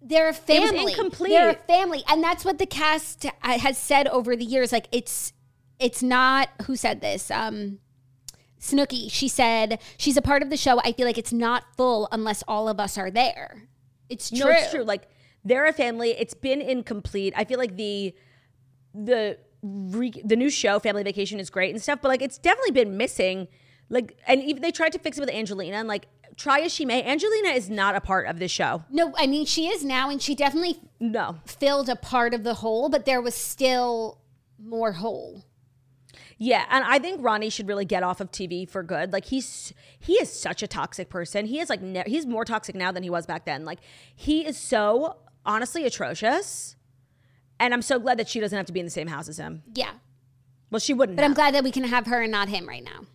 they're 0.02 0.26
a 0.26 0.30
was 0.30 0.38
family. 0.38 0.92
incomplete. 0.92 1.30
They're 1.32 1.50
a 1.50 1.54
family. 1.54 2.02
And 2.08 2.22
that's 2.24 2.44
what 2.44 2.58
the 2.58 2.66
cast 2.66 3.26
uh, 3.26 3.58
has 3.58 3.76
said 3.78 4.08
over 4.08 4.34
the 4.36 4.44
years. 4.44 4.72
Like 4.72 4.88
it's 4.90 5.32
it's 5.78 6.02
not 6.02 6.48
who 6.66 6.76
said 6.76 7.00
this? 7.00 7.30
Um 7.30 7.78
Snooki, 8.60 9.10
she 9.10 9.28
said 9.28 9.78
she's 9.96 10.16
a 10.16 10.22
part 10.22 10.42
of 10.42 10.50
the 10.50 10.56
show. 10.56 10.80
I 10.84 10.92
feel 10.92 11.06
like 11.06 11.18
it's 11.18 11.32
not 11.32 11.64
full 11.76 12.08
unless 12.10 12.42
all 12.48 12.68
of 12.68 12.80
us 12.80 12.96
are 12.98 13.10
there. 13.10 13.68
It's 14.08 14.30
true. 14.30 14.38
No, 14.40 14.48
it's 14.48 14.70
true. 14.70 14.82
Like 14.82 15.08
they're 15.44 15.66
a 15.66 15.72
family. 15.72 16.10
It's 16.10 16.34
been 16.34 16.60
incomplete. 16.60 17.34
I 17.36 17.44
feel 17.44 17.58
like 17.58 17.76
the 17.76 18.14
the 18.94 19.38
re, 19.62 20.10
the 20.24 20.36
new 20.36 20.50
show 20.50 20.78
Family 20.78 21.02
Vacation 21.02 21.38
is 21.38 21.50
great 21.50 21.70
and 21.72 21.82
stuff, 21.82 22.00
but 22.02 22.08
like 22.08 22.22
it's 22.22 22.38
definitely 22.38 22.72
been 22.72 22.96
missing. 22.96 23.48
Like, 23.88 24.16
and 24.26 24.42
even 24.42 24.62
they 24.62 24.72
tried 24.72 24.92
to 24.94 24.98
fix 24.98 25.16
it 25.16 25.20
with 25.20 25.30
Angelina, 25.30 25.76
and 25.76 25.86
like 25.86 26.06
try 26.36 26.60
as 26.60 26.72
she 26.72 26.84
may, 26.84 27.04
Angelina 27.04 27.50
is 27.50 27.70
not 27.70 27.94
a 27.94 28.00
part 28.00 28.26
of 28.26 28.38
this 28.40 28.50
show. 28.50 28.82
No, 28.90 29.12
I 29.16 29.26
mean 29.26 29.44
she 29.46 29.68
is 29.68 29.84
now 29.84 30.10
and 30.10 30.20
she 30.20 30.34
definitely 30.34 30.80
No. 30.98 31.36
filled 31.46 31.88
a 31.88 31.96
part 31.96 32.34
of 32.34 32.42
the 32.42 32.54
whole, 32.54 32.88
but 32.88 33.04
there 33.06 33.20
was 33.20 33.34
still 33.34 34.18
more 34.58 34.92
whole. 34.92 35.44
Yeah, 36.38 36.66
and 36.68 36.84
I 36.84 36.98
think 36.98 37.22
Ronnie 37.22 37.48
should 37.48 37.66
really 37.66 37.86
get 37.86 38.02
off 38.02 38.20
of 38.20 38.30
TV 38.30 38.68
for 38.68 38.82
good. 38.82 39.12
Like 39.12 39.26
he's 39.26 39.72
he 39.98 40.14
is 40.14 40.30
such 40.30 40.62
a 40.62 40.66
toxic 40.66 41.08
person. 41.08 41.46
He 41.46 41.60
is 41.60 41.70
like 41.70 41.80
ne- 41.80 42.04
he's 42.06 42.26
more 42.26 42.44
toxic 42.44 42.74
now 42.74 42.92
than 42.92 43.02
he 43.02 43.10
was 43.10 43.24
back 43.26 43.46
then. 43.46 43.64
Like 43.64 43.78
he 44.14 44.46
is 44.46 44.58
so 44.58 45.16
honestly 45.46 45.86
atrocious. 45.86 46.76
And 47.58 47.72
I'm 47.72 47.80
so 47.80 47.98
glad 47.98 48.18
that 48.18 48.28
she 48.28 48.38
doesn't 48.38 48.56
have 48.56 48.66
to 48.66 48.72
be 48.72 48.80
in 48.80 48.86
the 48.86 48.90
same 48.90 49.06
house 49.08 49.28
as 49.30 49.38
him. 49.38 49.62
Yeah. 49.74 49.92
Well, 50.70 50.78
she 50.78 50.92
wouldn't. 50.92 51.16
But 51.16 51.24
I'm 51.24 51.32
glad 51.32 51.54
that 51.54 51.64
we 51.64 51.70
can 51.70 51.84
have 51.84 52.06
her 52.06 52.20
and 52.20 52.30
not 52.30 52.48
him 52.48 52.68
right 52.68 52.84
now. 52.84 53.06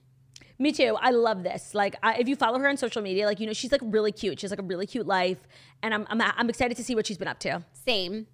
Me 0.57 0.71
too. 0.71 0.97
I 0.99 1.11
love 1.11 1.43
this. 1.43 1.75
Like, 1.75 1.95
I, 2.01 2.15
if 2.15 2.27
you 2.27 2.35
follow 2.35 2.59
her 2.59 2.67
on 2.69 2.77
social 2.77 3.01
media, 3.01 3.25
like 3.25 3.39
you 3.39 3.45
know, 3.45 3.53
she's 3.53 3.71
like 3.71 3.81
really 3.83 4.11
cute. 4.11 4.39
She 4.39 4.45
has 4.45 4.51
like 4.51 4.59
a 4.59 4.63
really 4.63 4.87
cute 4.87 5.05
life, 5.07 5.39
and 5.83 5.93
I'm 5.93 6.07
I'm 6.09 6.21
I'm 6.21 6.49
excited 6.49 6.77
to 6.77 6.83
see 6.83 6.95
what 6.95 7.05
she's 7.05 7.17
been 7.17 7.27
up 7.27 7.39
to. 7.39 7.63
Same. 7.85 8.27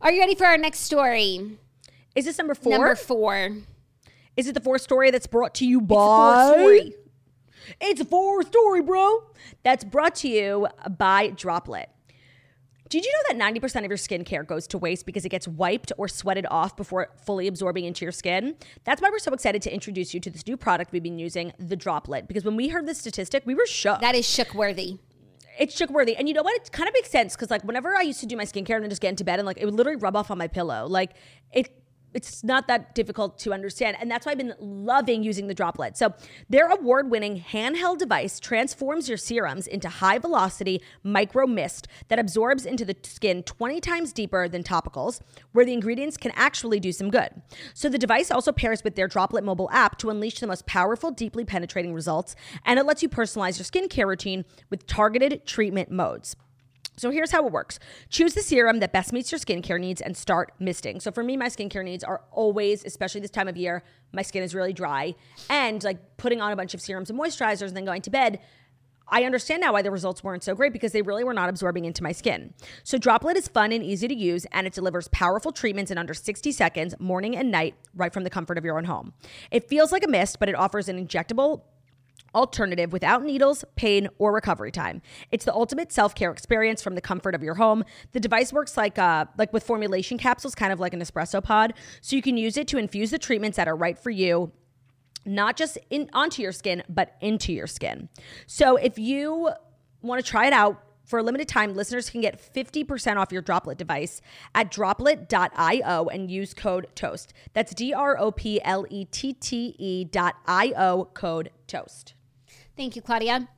Are 0.00 0.10
you 0.10 0.20
ready 0.20 0.34
for 0.34 0.46
our 0.46 0.56
next 0.56 0.80
story? 0.80 1.58
Is 2.14 2.24
this 2.24 2.38
number 2.38 2.54
four? 2.54 2.72
Number 2.72 2.94
four. 2.94 3.56
Is 4.38 4.46
it 4.46 4.54
the 4.54 4.60
fourth 4.60 4.82
story 4.82 5.10
that's 5.10 5.26
brought 5.26 5.52
to 5.56 5.66
you 5.66 5.80
by? 5.80 5.96
It's 5.96 5.98
Fourth 5.98 6.60
story. 6.60 6.94
It's 7.80 8.00
a 8.00 8.04
four 8.04 8.42
story, 8.44 8.82
bro. 8.82 9.24
That's 9.64 9.82
brought 9.82 10.14
to 10.16 10.28
you 10.28 10.68
by 10.96 11.30
Droplet. 11.30 11.88
Did 12.88 13.04
you 13.04 13.12
know 13.12 13.36
that 13.36 13.52
90% 13.52 13.84
of 13.84 13.90
your 13.90 13.98
skincare 13.98 14.46
goes 14.46 14.68
to 14.68 14.78
waste 14.78 15.06
because 15.06 15.24
it 15.24 15.28
gets 15.30 15.48
wiped 15.48 15.92
or 15.98 16.06
sweated 16.06 16.46
off 16.50 16.76
before 16.76 17.10
fully 17.26 17.48
absorbing 17.48 17.84
into 17.84 18.04
your 18.04 18.12
skin? 18.12 18.54
That's 18.84 19.02
why 19.02 19.10
we're 19.10 19.18
so 19.18 19.32
excited 19.32 19.60
to 19.62 19.74
introduce 19.74 20.14
you 20.14 20.20
to 20.20 20.30
this 20.30 20.46
new 20.46 20.56
product 20.56 20.92
we've 20.92 21.02
been 21.02 21.18
using, 21.18 21.52
the 21.58 21.76
Droplet. 21.76 22.28
Because 22.28 22.44
when 22.44 22.54
we 22.54 22.68
heard 22.68 22.86
this 22.86 22.98
statistic, 22.98 23.42
we 23.44 23.56
were 23.56 23.66
shook. 23.66 24.00
That 24.00 24.14
is 24.14 24.26
shook 24.26 24.54
worthy. 24.54 24.98
it's 25.58 25.76
shook 25.76 25.90
worthy. 25.90 26.16
And 26.16 26.28
you 26.28 26.34
know 26.34 26.42
what? 26.44 26.54
It 26.54 26.70
kind 26.70 26.88
of 26.88 26.94
makes 26.94 27.10
sense 27.10 27.34
because 27.34 27.50
like 27.50 27.64
whenever 27.64 27.94
I 27.94 28.02
used 28.02 28.20
to 28.20 28.26
do 28.26 28.36
my 28.36 28.44
skincare 28.44 28.76
and 28.76 28.84
then 28.84 28.90
just 28.90 29.02
get 29.02 29.08
into 29.10 29.24
bed 29.24 29.40
and 29.40 29.46
like 29.46 29.58
it 29.58 29.64
would 29.64 29.74
literally 29.74 29.96
rub 29.98 30.14
off 30.14 30.30
on 30.30 30.38
my 30.38 30.46
pillow. 30.46 30.86
Like 30.86 31.10
it 31.52 31.68
it's 32.14 32.42
not 32.42 32.66
that 32.68 32.94
difficult 32.94 33.38
to 33.40 33.52
understand. 33.52 33.96
And 34.00 34.10
that's 34.10 34.26
why 34.26 34.32
I've 34.32 34.38
been 34.38 34.54
loving 34.58 35.22
using 35.22 35.46
the 35.46 35.54
droplet. 35.54 35.96
So, 35.96 36.14
their 36.48 36.68
award 36.68 37.10
winning 37.10 37.40
handheld 37.40 37.98
device 37.98 38.40
transforms 38.40 39.08
your 39.08 39.18
serums 39.18 39.66
into 39.66 39.88
high 39.88 40.18
velocity 40.18 40.82
micro 41.02 41.46
mist 41.46 41.88
that 42.08 42.18
absorbs 42.18 42.66
into 42.66 42.84
the 42.84 42.96
skin 43.02 43.42
20 43.42 43.80
times 43.80 44.12
deeper 44.12 44.48
than 44.48 44.62
topicals, 44.62 45.20
where 45.52 45.64
the 45.64 45.72
ingredients 45.72 46.16
can 46.16 46.32
actually 46.34 46.80
do 46.80 46.92
some 46.92 47.10
good. 47.10 47.30
So, 47.74 47.88
the 47.88 47.98
device 47.98 48.30
also 48.30 48.52
pairs 48.52 48.82
with 48.82 48.94
their 48.94 49.08
droplet 49.08 49.44
mobile 49.44 49.70
app 49.70 49.98
to 49.98 50.10
unleash 50.10 50.40
the 50.40 50.46
most 50.46 50.66
powerful, 50.66 51.10
deeply 51.10 51.44
penetrating 51.44 51.92
results. 51.92 52.34
And 52.64 52.78
it 52.78 52.86
lets 52.86 53.02
you 53.02 53.08
personalize 53.08 53.58
your 53.58 53.64
skincare 53.64 54.06
routine 54.06 54.44
with 54.70 54.86
targeted 54.86 55.46
treatment 55.46 55.90
modes. 55.90 56.36
So 56.98 57.10
here's 57.10 57.30
how 57.30 57.46
it 57.46 57.52
works. 57.52 57.78
Choose 58.10 58.34
the 58.34 58.42
serum 58.42 58.80
that 58.80 58.92
best 58.92 59.12
meets 59.12 59.32
your 59.32 59.38
skincare 59.38 59.80
needs 59.80 60.00
and 60.00 60.16
start 60.16 60.52
misting. 60.58 61.00
So 61.00 61.10
for 61.10 61.22
me, 61.22 61.36
my 61.36 61.46
skincare 61.46 61.84
needs 61.84 62.04
are 62.04 62.22
always, 62.32 62.84
especially 62.84 63.20
this 63.20 63.30
time 63.30 63.48
of 63.48 63.56
year, 63.56 63.84
my 64.12 64.22
skin 64.22 64.42
is 64.42 64.54
really 64.54 64.72
dry. 64.72 65.14
And 65.48 65.82
like 65.84 66.16
putting 66.16 66.40
on 66.40 66.52
a 66.52 66.56
bunch 66.56 66.74
of 66.74 66.80
serums 66.80 67.10
and 67.10 67.18
moisturizers 67.18 67.68
and 67.68 67.76
then 67.76 67.84
going 67.84 68.02
to 68.02 68.10
bed, 68.10 68.40
I 69.10 69.24
understand 69.24 69.62
now 69.62 69.72
why 69.72 69.82
the 69.82 69.90
results 69.90 70.22
weren't 70.22 70.44
so 70.44 70.54
great 70.54 70.72
because 70.72 70.92
they 70.92 71.00
really 71.00 71.24
were 71.24 71.32
not 71.32 71.48
absorbing 71.48 71.86
into 71.86 72.02
my 72.02 72.12
skin. 72.12 72.52
So 72.84 72.98
Droplet 72.98 73.36
is 73.36 73.48
fun 73.48 73.72
and 73.72 73.82
easy 73.82 74.06
to 74.06 74.14
use 74.14 74.44
and 74.52 74.66
it 74.66 74.74
delivers 74.74 75.08
powerful 75.08 75.50
treatments 75.50 75.90
in 75.90 75.96
under 75.96 76.12
60 76.12 76.52
seconds, 76.52 76.94
morning 76.98 77.36
and 77.36 77.50
night, 77.50 77.74
right 77.94 78.12
from 78.12 78.24
the 78.24 78.30
comfort 78.30 78.58
of 78.58 78.64
your 78.64 78.76
own 78.76 78.84
home. 78.84 79.14
It 79.50 79.68
feels 79.68 79.92
like 79.92 80.04
a 80.04 80.08
mist, 80.08 80.38
but 80.38 80.48
it 80.48 80.54
offers 80.54 80.88
an 80.88 81.04
injectable 81.04 81.62
alternative 82.34 82.92
without 82.92 83.24
needles, 83.24 83.64
pain, 83.76 84.08
or 84.18 84.32
recovery 84.32 84.70
time. 84.70 85.02
It's 85.30 85.44
the 85.44 85.54
ultimate 85.54 85.92
self-care 85.92 86.30
experience 86.30 86.82
from 86.82 86.94
the 86.94 87.00
comfort 87.00 87.34
of 87.34 87.42
your 87.42 87.54
home. 87.54 87.84
The 88.12 88.20
device 88.20 88.52
works 88.52 88.76
like 88.76 88.98
uh, 88.98 89.26
like 89.36 89.52
with 89.52 89.64
formulation 89.64 90.18
capsules, 90.18 90.54
kind 90.54 90.72
of 90.72 90.80
like 90.80 90.94
an 90.94 91.00
espresso 91.00 91.42
pod, 91.42 91.74
so 92.00 92.16
you 92.16 92.22
can 92.22 92.36
use 92.36 92.56
it 92.56 92.68
to 92.68 92.78
infuse 92.78 93.10
the 93.10 93.18
treatments 93.18 93.56
that 93.56 93.68
are 93.68 93.76
right 93.76 93.98
for 93.98 94.10
you 94.10 94.52
not 95.24 95.56
just 95.56 95.76
in 95.90 96.08
onto 96.14 96.40
your 96.40 96.52
skin 96.52 96.82
but 96.88 97.16
into 97.20 97.52
your 97.52 97.66
skin. 97.66 98.08
So 98.46 98.76
if 98.76 98.98
you 98.98 99.50
want 100.00 100.24
to 100.24 100.28
try 100.28 100.46
it 100.46 100.52
out 100.52 100.82
for 101.04 101.18
a 101.18 101.22
limited 101.22 101.48
time, 101.48 101.74
listeners 101.74 102.10
can 102.10 102.20
get 102.20 102.38
50% 102.54 103.16
off 103.16 103.32
your 103.32 103.42
Droplette 103.42 103.78
device 103.78 104.20
at 104.54 104.70
droplette.io 104.70 106.08
and 106.08 106.30
use 106.30 106.52
code 106.52 106.86
TOAST. 106.94 107.32
That's 107.54 107.74
D 107.74 107.94
R 107.94 108.18
O 108.18 108.30
P 108.30 108.60
L 108.62 108.84
E 108.90 109.06
T 109.06 109.32
T 109.32 109.74
E 109.78 110.04
dot 110.04 110.36
I 110.46 110.74
O 110.76 111.06
code 111.14 111.50
TOAST. 111.66 112.14
Thank 112.78 112.94
you, 112.94 113.02
Claudia. 113.02 113.48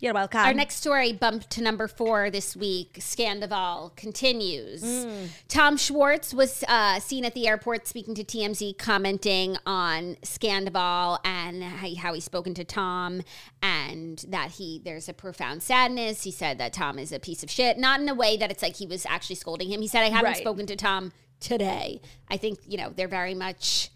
You're 0.00 0.14
welcome. 0.14 0.40
Our 0.40 0.54
next 0.54 0.76
story 0.76 1.12
bumped 1.12 1.50
to 1.50 1.62
number 1.62 1.86
four 1.86 2.30
this 2.30 2.56
week. 2.56 2.94
Scandoval 2.98 3.94
continues. 3.94 4.82
Mm. 4.82 5.28
Tom 5.48 5.76
Schwartz 5.76 6.32
was 6.32 6.64
uh, 6.66 6.98
seen 6.98 7.26
at 7.26 7.34
the 7.34 7.46
airport 7.46 7.86
speaking 7.86 8.14
to 8.14 8.24
TMZ, 8.24 8.78
commenting 8.78 9.58
on 9.66 10.16
Scandoval 10.22 11.18
and 11.26 11.62
how, 11.62 11.94
how 11.96 12.14
he's 12.14 12.24
spoken 12.24 12.54
to 12.54 12.64
Tom, 12.64 13.20
and 13.62 14.24
that 14.28 14.52
he 14.52 14.80
there's 14.82 15.10
a 15.10 15.14
profound 15.14 15.62
sadness. 15.62 16.22
He 16.24 16.30
said 16.30 16.56
that 16.56 16.72
Tom 16.72 16.98
is 16.98 17.12
a 17.12 17.18
piece 17.20 17.42
of 17.42 17.50
shit, 17.50 17.76
not 17.76 18.00
in 18.00 18.08
a 18.08 18.14
way 18.14 18.38
that 18.38 18.50
it's 18.50 18.62
like 18.62 18.76
he 18.76 18.86
was 18.86 19.04
actually 19.04 19.36
scolding 19.36 19.70
him. 19.70 19.82
He 19.82 19.88
said, 19.88 20.00
"I 20.04 20.08
haven't 20.08 20.32
Right. 20.32 20.36
spoken 20.38 20.64
to 20.68 20.76
Tom 20.76 21.12
today." 21.38 22.00
I 22.30 22.38
think 22.38 22.60
you 22.66 22.78
know 22.78 22.88
they're 22.96 23.08
very 23.08 23.34
much 23.34 23.90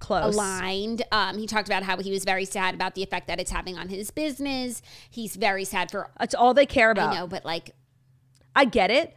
Close. 0.00 0.34
aligned. 0.34 1.02
Um, 1.12 1.38
he 1.38 1.46
talked 1.46 1.68
about 1.68 1.84
how 1.84 1.96
he 1.98 2.10
was 2.10 2.24
very 2.24 2.44
sad 2.44 2.74
about 2.74 2.94
the 2.96 3.02
effect 3.02 3.28
that 3.28 3.38
it's 3.38 3.52
having 3.52 3.78
on 3.78 3.88
his 3.88 4.10
business. 4.10 4.82
He's 5.08 5.36
very 5.36 5.64
sad 5.64 5.90
for 5.90 6.10
That's 6.18 6.34
all 6.34 6.52
they 6.54 6.66
care 6.66 6.90
about. 6.90 7.12
I 7.12 7.20
know, 7.20 7.26
but 7.28 7.44
like 7.44 7.70
I 8.56 8.64
get 8.64 8.90
it 8.90 9.14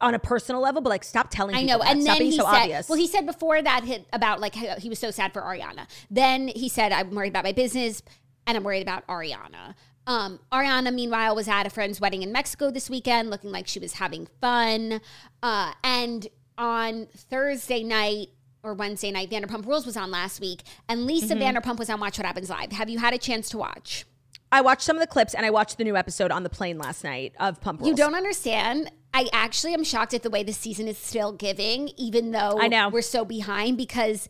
on 0.00 0.14
a 0.14 0.18
personal 0.18 0.60
level, 0.62 0.80
but 0.80 0.90
like 0.90 1.04
stop 1.04 1.30
telling 1.30 1.56
I 1.56 1.62
know. 1.62 1.78
that. 1.78 1.90
And 1.90 2.02
stop 2.02 2.14
then 2.14 2.18
being 2.20 2.32
he 2.32 2.38
so 2.38 2.44
said, 2.44 2.62
obvious. 2.62 2.88
well, 2.88 2.98
he 2.98 3.06
said 3.06 3.26
before 3.26 3.60
that 3.60 3.84
hit 3.84 4.06
about 4.12 4.40
like 4.40 4.54
he 4.54 4.88
was 4.88 4.98
so 4.98 5.10
sad 5.10 5.32
for 5.32 5.42
Ariana. 5.42 5.86
Then 6.10 6.48
he 6.48 6.68
said, 6.68 6.92
I'm 6.92 7.10
worried 7.10 7.28
about 7.28 7.44
my 7.44 7.52
business 7.52 8.02
and 8.46 8.56
I'm 8.56 8.64
worried 8.64 8.82
about 8.82 9.06
Ariana. 9.06 9.74
Um, 10.06 10.38
Ariana, 10.52 10.92
meanwhile, 10.92 11.34
was 11.34 11.48
at 11.48 11.66
a 11.66 11.70
friend's 11.70 12.00
wedding 12.00 12.22
in 12.22 12.30
Mexico 12.30 12.70
this 12.70 12.90
weekend, 12.90 13.30
looking 13.30 13.50
like 13.50 13.66
she 13.66 13.78
was 13.78 13.94
having 13.94 14.28
fun. 14.40 15.00
Uh, 15.42 15.72
and 15.82 16.28
on 16.58 17.06
Thursday 17.16 17.82
night 17.82 18.28
or 18.64 18.74
Wednesday 18.74 19.10
night, 19.10 19.30
Vanderpump 19.30 19.66
Rules 19.66 19.86
was 19.86 19.96
on 19.96 20.10
last 20.10 20.40
week, 20.40 20.62
and 20.88 21.06
Lisa 21.06 21.34
Mm-hmm. 21.34 21.56
Vanderpump 21.58 21.78
was 21.78 21.90
on 21.90 22.00
Watch 22.00 22.18
What 22.18 22.26
Happens 22.26 22.48
Live. 22.50 22.72
Have 22.72 22.88
you 22.88 22.98
had 22.98 23.12
a 23.14 23.18
chance 23.18 23.48
to 23.50 23.58
watch? 23.58 24.06
I 24.50 24.60
watched 24.60 24.82
some 24.82 24.96
of 24.96 25.00
the 25.00 25.06
clips 25.08 25.34
and 25.34 25.44
I 25.44 25.50
watched 25.50 25.78
the 25.78 25.84
new 25.84 25.96
episode 25.96 26.30
on 26.30 26.44
the 26.44 26.48
plane 26.50 26.78
last 26.78 27.02
night 27.02 27.34
of 27.40 27.60
Pump 27.60 27.80
Rules. 27.80 27.90
You 27.90 27.96
don't 27.96 28.14
understand. 28.14 28.90
I 29.12 29.28
actually 29.32 29.74
am 29.74 29.82
shocked 29.82 30.14
at 30.14 30.22
the 30.22 30.30
way 30.30 30.44
the 30.44 30.52
season 30.52 30.86
is 30.86 30.96
still 30.96 31.32
giving, 31.32 31.90
even 31.96 32.30
though 32.30 32.58
I 32.60 32.68
know. 32.68 32.88
we're 32.88 33.02
so 33.02 33.24
behind 33.24 33.76
because 33.76 34.28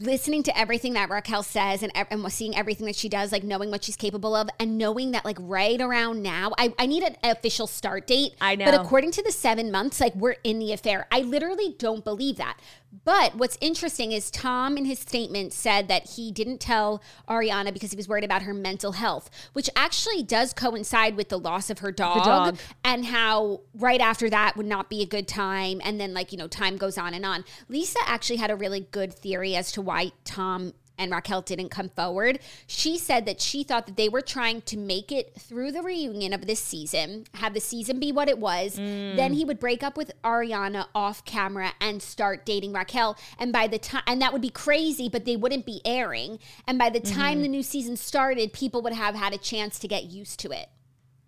listening 0.00 0.44
to 0.44 0.56
everything 0.56 0.92
that 0.92 1.10
Raquel 1.10 1.42
says 1.42 1.82
and, 1.82 1.90
and 1.94 2.32
seeing 2.32 2.54
everything 2.56 2.86
that 2.86 2.94
she 2.94 3.08
does, 3.08 3.32
like 3.32 3.42
knowing 3.42 3.70
what 3.70 3.82
she's 3.82 3.96
capable 3.96 4.36
of 4.36 4.48
and 4.60 4.78
knowing 4.78 5.10
that 5.12 5.24
like 5.24 5.38
right 5.40 5.80
around 5.80 6.22
now, 6.22 6.52
I, 6.56 6.72
I 6.78 6.86
need 6.86 7.02
an 7.02 7.16
official 7.24 7.66
start 7.66 8.06
date. 8.06 8.34
I 8.40 8.54
know. 8.54 8.66
But 8.66 8.74
according 8.74 9.10
to 9.12 9.22
the 9.24 9.32
seven 9.32 9.72
months, 9.72 10.00
like 10.00 10.14
we're 10.14 10.36
in 10.44 10.60
the 10.60 10.72
affair. 10.72 11.08
I 11.10 11.20
literally 11.20 11.74
don't 11.78 12.04
believe 12.04 12.36
that. 12.36 12.58
But 13.04 13.34
what's 13.34 13.58
interesting 13.60 14.12
is 14.12 14.30
Tom 14.30 14.76
in 14.76 14.84
his 14.84 14.98
statement 14.98 15.52
said 15.52 15.88
that 15.88 16.10
he 16.10 16.32
didn't 16.32 16.58
tell 16.58 17.02
Ariana 17.28 17.72
because 17.72 17.90
he 17.90 17.96
was 17.96 18.08
worried 18.08 18.24
about 18.24 18.42
her 18.42 18.54
mental 18.54 18.92
health, 18.92 19.30
which 19.52 19.68
actually 19.76 20.22
does 20.22 20.52
coincide 20.52 21.16
with 21.16 21.28
the 21.28 21.38
loss 21.38 21.68
of 21.70 21.80
her 21.80 21.92
dog, 21.92 22.24
dog. 22.24 22.58
and 22.84 23.04
how 23.04 23.60
right 23.74 24.00
after 24.00 24.30
that 24.30 24.56
would 24.56 24.66
not 24.66 24.88
be 24.88 25.02
a 25.02 25.06
good 25.06 25.28
time. 25.28 25.80
And 25.84 26.00
then, 26.00 26.14
like, 26.14 26.32
you 26.32 26.38
know, 26.38 26.48
time 26.48 26.76
goes 26.76 26.96
on 26.96 27.12
and 27.14 27.26
on. 27.26 27.44
Lisa 27.68 27.98
actually 28.06 28.36
had 28.36 28.50
a 28.50 28.56
really 28.56 28.80
good 28.90 29.12
theory 29.12 29.54
as 29.54 29.70
to 29.72 29.82
why 29.82 30.12
Tom 30.24 30.72
and 30.98 31.10
Raquel 31.12 31.40
didn't 31.42 31.68
come 31.70 31.88
forward. 31.88 32.40
She 32.66 32.98
said 32.98 33.24
that 33.26 33.40
she 33.40 33.62
thought 33.62 33.86
that 33.86 33.96
they 33.96 34.08
were 34.08 34.20
trying 34.20 34.62
to 34.62 34.76
make 34.76 35.10
it 35.12 35.34
through 35.38 35.72
the 35.72 35.82
reunion 35.82 36.32
of 36.32 36.46
this 36.46 36.60
season, 36.60 37.24
have 37.34 37.54
the 37.54 37.60
season 37.60 37.98
be 38.00 38.12
what 38.12 38.28
it 38.28 38.38
was. 38.38 38.74
Then 38.74 39.32
he 39.32 39.44
would 39.44 39.58
break 39.60 39.82
up 39.82 39.96
with 39.96 40.12
Ariana 40.22 40.86
off 40.94 41.24
camera 41.24 41.72
and 41.80 42.02
start 42.02 42.44
dating 42.44 42.72
Raquel. 42.72 43.16
And 43.38 43.52
by 43.52 43.66
the 43.68 43.78
time, 43.78 44.02
and 44.06 44.20
that 44.20 44.32
would 44.32 44.42
be 44.42 44.50
crazy, 44.50 45.08
but 45.08 45.24
they 45.24 45.36
wouldn't 45.36 45.64
be 45.64 45.80
airing. 45.84 46.38
And 46.66 46.78
by 46.78 46.90
the 46.90 47.00
time 47.00 47.42
the 47.42 47.48
new 47.48 47.62
season 47.62 47.96
started, 47.96 48.52
people 48.52 48.82
would 48.82 48.92
have 48.92 49.14
had 49.14 49.32
a 49.32 49.38
chance 49.38 49.78
to 49.78 49.88
get 49.88 50.04
used 50.04 50.40
to 50.40 50.50
it. 50.50 50.68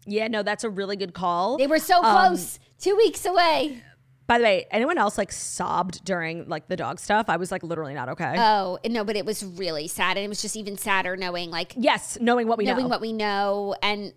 Yeah, 0.07 0.29
no, 0.29 0.43
that's 0.43 0.64
a 0.64 0.71
really 0.71 0.97
good 0.97 1.12
call. 1.12 1.59
They 1.59 1.66
were 1.66 1.79
so 1.79 2.03
Um, 2.03 2.29
close, 2.29 2.59
two 2.81 2.97
weeks 2.97 3.25
away. 3.25 3.83
By 4.31 4.39
the 4.39 4.45
way, 4.45 4.66
anyone 4.70 4.97
else 4.97 5.18
like 5.18 5.33
sobbed 5.33 6.05
during 6.05 6.49
like 6.49 6.68
the 6.68 6.76
dog 6.76 7.01
stuff? 7.01 7.28
I 7.28 7.37
was 7.37 7.51
like 7.51 7.64
literally 7.64 7.95
not 7.95 8.11
okay. 8.11 8.37
Oh 8.39 8.78
no, 8.87 9.03
but 9.03 9.16
it 9.16 9.26
was 9.26 9.45
really 9.45 9.89
sad, 9.89 10.16
and 10.16 10.24
it 10.24 10.28
was 10.28 10.41
just 10.41 10.55
even 10.55 10.78
sadder 10.78 11.16
knowing 11.16 11.51
like 11.51 11.72
yes, 11.76 12.16
knowing 12.20 12.47
what 12.47 12.57
we 12.57 12.64
knowing 12.64 12.85
know. 12.85 12.89
what 12.89 13.01
we 13.01 13.12
know, 13.12 13.74
and 13.83 14.14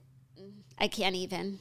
I 0.78 0.88
can't 0.88 1.16
even. 1.16 1.57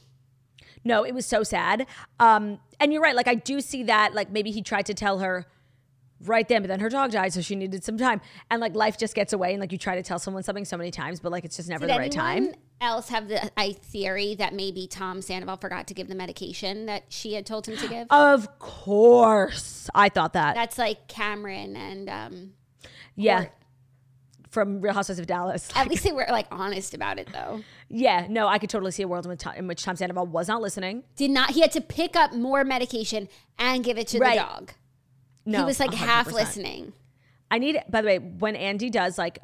no, 0.83 1.03
it 1.03 1.15
was 1.15 1.25
so 1.25 1.41
sad. 1.41 1.87
Um, 2.19 2.59
and 2.79 2.93
you're 2.93 3.01
right. 3.01 3.15
Like 3.15 3.27
I 3.27 3.33
do 3.33 3.59
see 3.59 3.85
that. 3.85 4.13
Like 4.13 4.29
maybe 4.29 4.51
he 4.51 4.61
tried 4.61 4.85
to 4.85 4.93
tell 4.93 5.17
her 5.17 5.47
right 6.21 6.47
then, 6.47 6.61
but 6.61 6.67
then 6.67 6.79
her 6.79 6.89
dog 6.89 7.09
died, 7.09 7.33
so 7.33 7.41
she 7.41 7.55
needed 7.55 7.83
some 7.83 7.97
time. 7.97 8.21
And 8.51 8.61
like 8.61 8.75
life 8.75 8.99
just 8.99 9.15
gets 9.15 9.33
away, 9.33 9.53
and 9.53 9.61
like 9.61 9.71
you 9.71 9.79
try 9.79 9.95
to 9.95 10.03
tell 10.03 10.19
someone 10.19 10.43
something 10.43 10.65
so 10.65 10.77
many 10.77 10.91
times, 10.91 11.19
but 11.19 11.31
like 11.31 11.43
it's 11.43 11.57
just 11.57 11.69
never 11.69 11.87
Did 11.87 11.95
the 11.95 11.99
right 11.99 12.11
time. 12.11 12.53
Else 12.83 13.09
have 13.09 13.27
the 13.27 13.51
I 13.59 13.71
theory 13.71 14.35
that 14.35 14.53
maybe 14.53 14.85
Tom 14.87 15.21
Sandoval 15.21 15.57
forgot 15.57 15.87
to 15.87 15.93
give 15.93 16.07
the 16.07 16.15
medication 16.15 16.85
that 16.85 17.05
she 17.09 17.33
had 17.33 17.45
told 17.45 17.67
him 17.67 17.77
to 17.77 17.87
give? 17.87 18.07
Of 18.09 18.59
course, 18.59 19.89
I 19.95 20.09
thought 20.09 20.33
that. 20.33 20.55
That's 20.55 20.77
like 20.77 21.07
Cameron 21.07 21.75
and 21.75 22.09
um. 22.09 22.51
yeah. 23.15 23.47
From 24.49 24.81
Real 24.81 24.93
Housewives 24.93 25.17
of 25.19 25.25
Dallas. 25.25 25.67
At 25.75 25.87
least 25.87 26.03
they 26.03 26.11
were 26.11 26.27
like 26.29 26.45
honest 26.51 26.93
about 26.93 27.17
it 27.17 27.27
though. 27.33 27.61
Yeah, 27.89 28.27
no, 28.29 28.47
I 28.47 28.59
could 28.59 28.69
totally 28.69 28.91
see 28.91 29.01
a 29.01 29.07
world 29.07 29.25
in 29.25 29.31
which, 29.31 29.39
Tom, 29.39 29.55
in 29.55 29.67
which 29.67 29.81
Tom 29.83 29.95
Sandoval 29.95 30.27
was 30.27 30.47
not 30.47 30.61
listening. 30.61 31.03
Did 31.15 31.31
not. 31.31 31.51
He 31.51 31.61
had 31.61 31.71
to 31.71 31.81
pick 31.81 32.15
up 32.15 32.33
more 32.35 32.63
medication 32.63 33.29
and 33.57 33.83
give 33.83 33.97
it 33.97 34.07
to 34.09 34.19
Right. 34.19 34.37
the 34.37 34.43
dog. 34.43 34.73
No, 35.45 35.57
he 35.59 35.63
was 35.65 35.79
like 35.79 35.93
half 35.93 36.27
100%. 36.27 36.33
listening. 36.33 36.93
I 37.49 37.57
need, 37.57 37.81
by 37.89 38.01
the 38.01 38.07
way, 38.07 38.19
when 38.19 38.55
Andy 38.55 38.91
does 38.91 39.17
like 39.17 39.39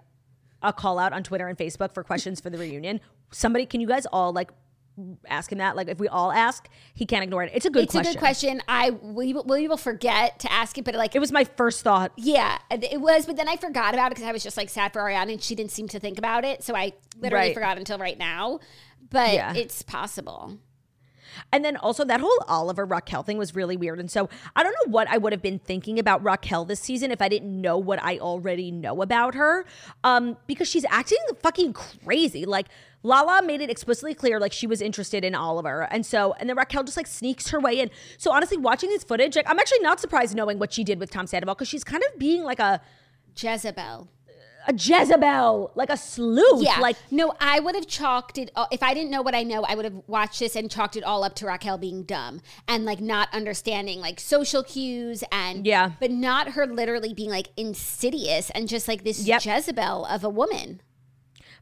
a 0.61 0.73
call 0.73 0.99
out 0.99 1.13
on 1.13 1.23
Twitter 1.23 1.47
and 1.47 1.57
Facebook 1.57 1.93
for 1.93 2.03
questions 2.03 2.39
for 2.41 2.49
the 2.49 2.57
reunion, 2.57 2.99
somebody, 3.31 3.65
can 3.65 3.79
you 3.81 3.87
guys 3.87 4.05
all 4.07 4.33
like 4.33 4.51
ask 5.27 5.51
him 5.51 5.59
that? 5.59 5.75
Like, 5.77 5.87
if 5.87 5.97
we 5.99 6.07
all 6.09 6.31
ask, 6.31 6.67
he 6.93 7.05
can't 7.05 7.23
ignore 7.23 7.43
it. 7.43 7.51
It's 7.53 7.65
a 7.65 7.69
good 7.69 7.83
It's 7.85 7.93
question. 7.93 8.11
a 8.11 8.13
good 8.15 8.19
question. 8.19 8.61
I 8.67 8.89
we, 8.91 9.33
we 9.33 9.67
will 9.67 9.77
forget 9.77 10.39
to 10.39 10.51
ask 10.51 10.77
it, 10.77 10.83
but 10.83 10.95
like 10.95 11.15
It 11.15 11.19
was 11.19 11.31
my 11.31 11.45
first 11.45 11.83
thought. 11.83 12.11
Yeah, 12.17 12.57
it 12.69 12.99
was, 12.99 13.25
but 13.25 13.37
then 13.37 13.47
I 13.47 13.55
forgot 13.55 13.93
about 13.93 14.07
it 14.07 14.15
because 14.15 14.25
I 14.25 14.31
was 14.33 14.43
just 14.43 14.57
like 14.57 14.69
sad 14.69 14.91
for 14.91 15.01
Ariana 15.01 15.31
and 15.33 15.41
she 15.41 15.55
didn't 15.55 15.71
seem 15.71 15.87
to 15.89 15.99
think 15.99 16.17
about 16.17 16.43
it. 16.43 16.63
So 16.63 16.75
I 16.75 16.93
literally 17.17 17.45
Right. 17.47 17.53
forgot 17.53 17.77
until 17.77 17.97
right 17.97 18.17
now. 18.17 18.59
But 19.09 19.33
Yeah. 19.33 19.53
it's 19.55 19.81
possible. 19.81 20.57
And 21.51 21.63
then 21.63 21.77
also 21.77 22.03
that 22.05 22.19
whole 22.19 22.43
Oliver 22.47 22.85
Raquel 22.85 23.23
thing 23.23 23.37
was 23.37 23.55
really 23.55 23.77
weird. 23.77 23.99
And 23.99 24.09
so 24.09 24.29
I 24.55 24.63
don't 24.63 24.73
know 24.85 24.91
what 24.91 25.07
I 25.09 25.17
would 25.17 25.33
have 25.33 25.41
been 25.41 25.59
thinking 25.59 25.99
about 25.99 26.23
Raquel 26.23 26.65
this 26.65 26.79
season 26.79 27.11
if 27.11 27.21
I 27.21 27.29
didn't 27.29 27.59
know 27.59 27.77
what 27.77 28.01
I 28.03 28.17
already 28.19 28.71
know 28.71 29.01
about 29.01 29.35
her. 29.35 29.65
Um, 30.03 30.37
because 30.47 30.67
she's 30.67 30.85
acting 30.89 31.17
fucking 31.41 31.73
crazy. 31.73 32.45
Like 32.45 32.67
Lala 33.03 33.41
made 33.41 33.61
it 33.61 33.69
explicitly 33.69 34.13
clear 34.13 34.39
like 34.39 34.51
she 34.51 34.67
was 34.67 34.81
interested 34.81 35.23
in 35.23 35.35
Oliver. 35.35 35.87
And 35.91 36.05
so 36.05 36.33
and 36.39 36.49
then 36.49 36.57
Raquel 36.57 36.83
just 36.83 36.97
like 36.97 37.07
sneaks 37.07 37.49
her 37.49 37.59
way 37.59 37.79
in. 37.79 37.89
So 38.17 38.31
honestly, 38.31 38.57
watching 38.57 38.89
this 38.89 39.03
footage, 39.03 39.35
like 39.35 39.49
I'm 39.49 39.59
actually 39.59 39.79
not 39.79 39.99
surprised 39.99 40.35
knowing 40.35 40.59
what 40.59 40.73
she 40.73 40.83
did 40.83 40.99
with 40.99 41.11
Tom 41.11 41.27
Sandoval 41.27 41.55
because 41.55 41.67
she's 41.67 41.83
kind 41.83 42.03
of 42.11 42.19
being 42.19 42.43
like 42.43 42.59
a 42.59 42.81
Jezebel. 43.35 44.09
A 44.69 44.73
Jezebel, 44.73 45.71
like 45.75 45.89
a 45.89 45.97
sleuth. 45.97 46.61
Yeah. 46.63 46.79
Like 46.79 46.95
no, 47.09 47.33
I 47.39 47.59
would 47.59 47.73
have 47.75 47.87
chalked 47.87 48.37
it. 48.37 48.51
If 48.71 48.83
I 48.83 48.93
didn't 48.93 49.09
know 49.09 49.21
what 49.23 49.33
I 49.33 49.43
know, 49.43 49.63
I 49.63 49.73
would 49.75 49.85
have 49.85 49.95
watched 50.07 50.39
this 50.39 50.55
and 50.55 50.69
chalked 50.69 50.95
it 50.95 51.03
all 51.03 51.23
up 51.23 51.33
to 51.35 51.47
Raquel 51.47 51.77
being 51.77 52.03
dumb 52.03 52.41
and 52.67 52.85
like 52.85 53.01
not 53.01 53.27
understanding 53.33 53.99
like 53.99 54.19
social 54.19 54.63
cues 54.63 55.23
and 55.31 55.65
Yeah. 55.65 55.91
but 55.99 56.11
not 56.11 56.49
her 56.49 56.67
literally 56.67 57.13
being 57.13 57.31
like 57.31 57.47
insidious 57.57 58.49
and 58.51 58.67
just 58.69 58.87
like 58.87 59.03
this 59.03 59.25
Yep. 59.25 59.43
Jezebel 59.45 60.05
of 60.05 60.23
a 60.23 60.29
woman. 60.29 60.81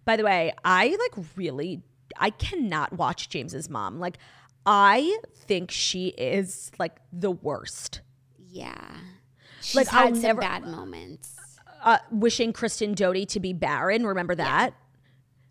By 0.05 0.18
the 0.18 0.24
way, 0.24 0.53
I 0.66 0.89
like 1.16 1.26
really 1.36 1.84
I 2.18 2.30
cannot 2.32 2.93
watch 2.93 3.30
James's 3.30 3.70
mom. 3.70 3.99
Like 3.99 4.18
I 4.66 5.18
think 5.45 5.72
she 5.72 6.08
is 6.10 6.72
like 6.78 6.97
the 7.14 7.32
worst. 7.32 8.01
Yeah, 8.49 8.97
she's 9.62 9.76
Like, 9.76 9.88
had 9.88 10.08
I'll 10.08 10.14
some 10.16 10.22
never- 10.24 10.41
bad 10.41 10.64
moments. 10.66 11.37
Uh 11.88 11.98
wishing 12.12 12.54
Kristen 12.54 12.94
Doute 12.94 13.30
to 13.30 13.40
be 13.40 13.54
barren, 13.54 14.06
remember 14.06 14.36
that? 14.36 14.74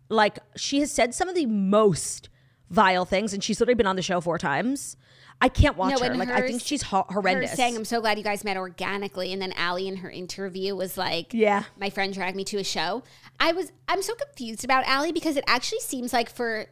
Like 0.09 0.39
she 0.55 0.79
has 0.79 0.91
said 0.91 1.13
some 1.13 1.27
of 1.27 1.35
the 1.35 1.45
most 1.45 2.29
vile 2.69 3.05
things 3.05 3.33
and 3.33 3.43
she's 3.43 3.59
literally 3.59 3.75
been 3.75 3.87
on 3.87 3.95
the 3.95 4.01
show 4.01 4.21
four 4.21 4.37
times. 4.37 4.97
I 5.39 5.49
can't 5.49 5.77
watch 5.77 5.99
her. 5.99 6.05
and 6.05 6.17
Like 6.17 6.29
I 6.29 6.41
think 6.47 6.61
she's 6.61 6.81
ho- 6.81 7.05
horrendous. 7.09 7.53
Saying, 7.53 7.75
"I'm 7.75 7.85
so 7.85 8.01
glad 8.01 8.17
you 8.17 8.23
guys 8.23 8.43
met 8.43 8.57
organically," 8.57 9.31
and 9.31 9.41
then 9.41 9.51
Allie 9.53 9.87
in 9.87 9.97
her 9.97 10.09
interview 10.09 10.75
was 10.75 10.97
like, 10.97 11.31
Yeah. 11.31 11.63
my 11.79 11.89
friend 11.91 12.11
dragged 12.13 12.35
me 12.35 12.43
to 12.45 12.57
a 12.57 12.63
show." 12.63 13.03
I 13.39 13.51
was, 13.51 13.71
I'm 13.87 14.01
so 14.01 14.15
confused 14.15 14.63
about 14.63 14.85
Allie 14.87 15.11
because 15.11 15.37
it 15.37 15.43
actually 15.47 15.81
seems 15.81 16.11
like 16.11 16.29
for 16.29 16.65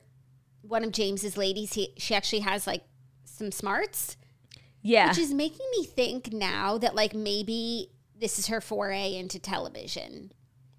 one 0.62 0.84
of 0.84 0.92
James's 0.92 1.38
ladies, 1.38 1.74
he, 1.74 1.94
she 1.98 2.16
actually 2.16 2.40
has 2.40 2.66
like 2.66 2.84
some 3.24 3.52
smarts, 3.52 4.18
yeah. 4.82 5.10
which 5.10 5.20
is 5.20 5.32
making 5.32 5.68
me 5.78 5.86
think 5.86 6.34
now 6.34 6.80
that 6.80 6.96
like 6.96 7.14
maybe 7.14 7.92
this 8.20 8.40
is 8.40 8.48
her 8.48 8.62
foray 8.62 9.16
into 9.16 9.40
television. 9.40 10.32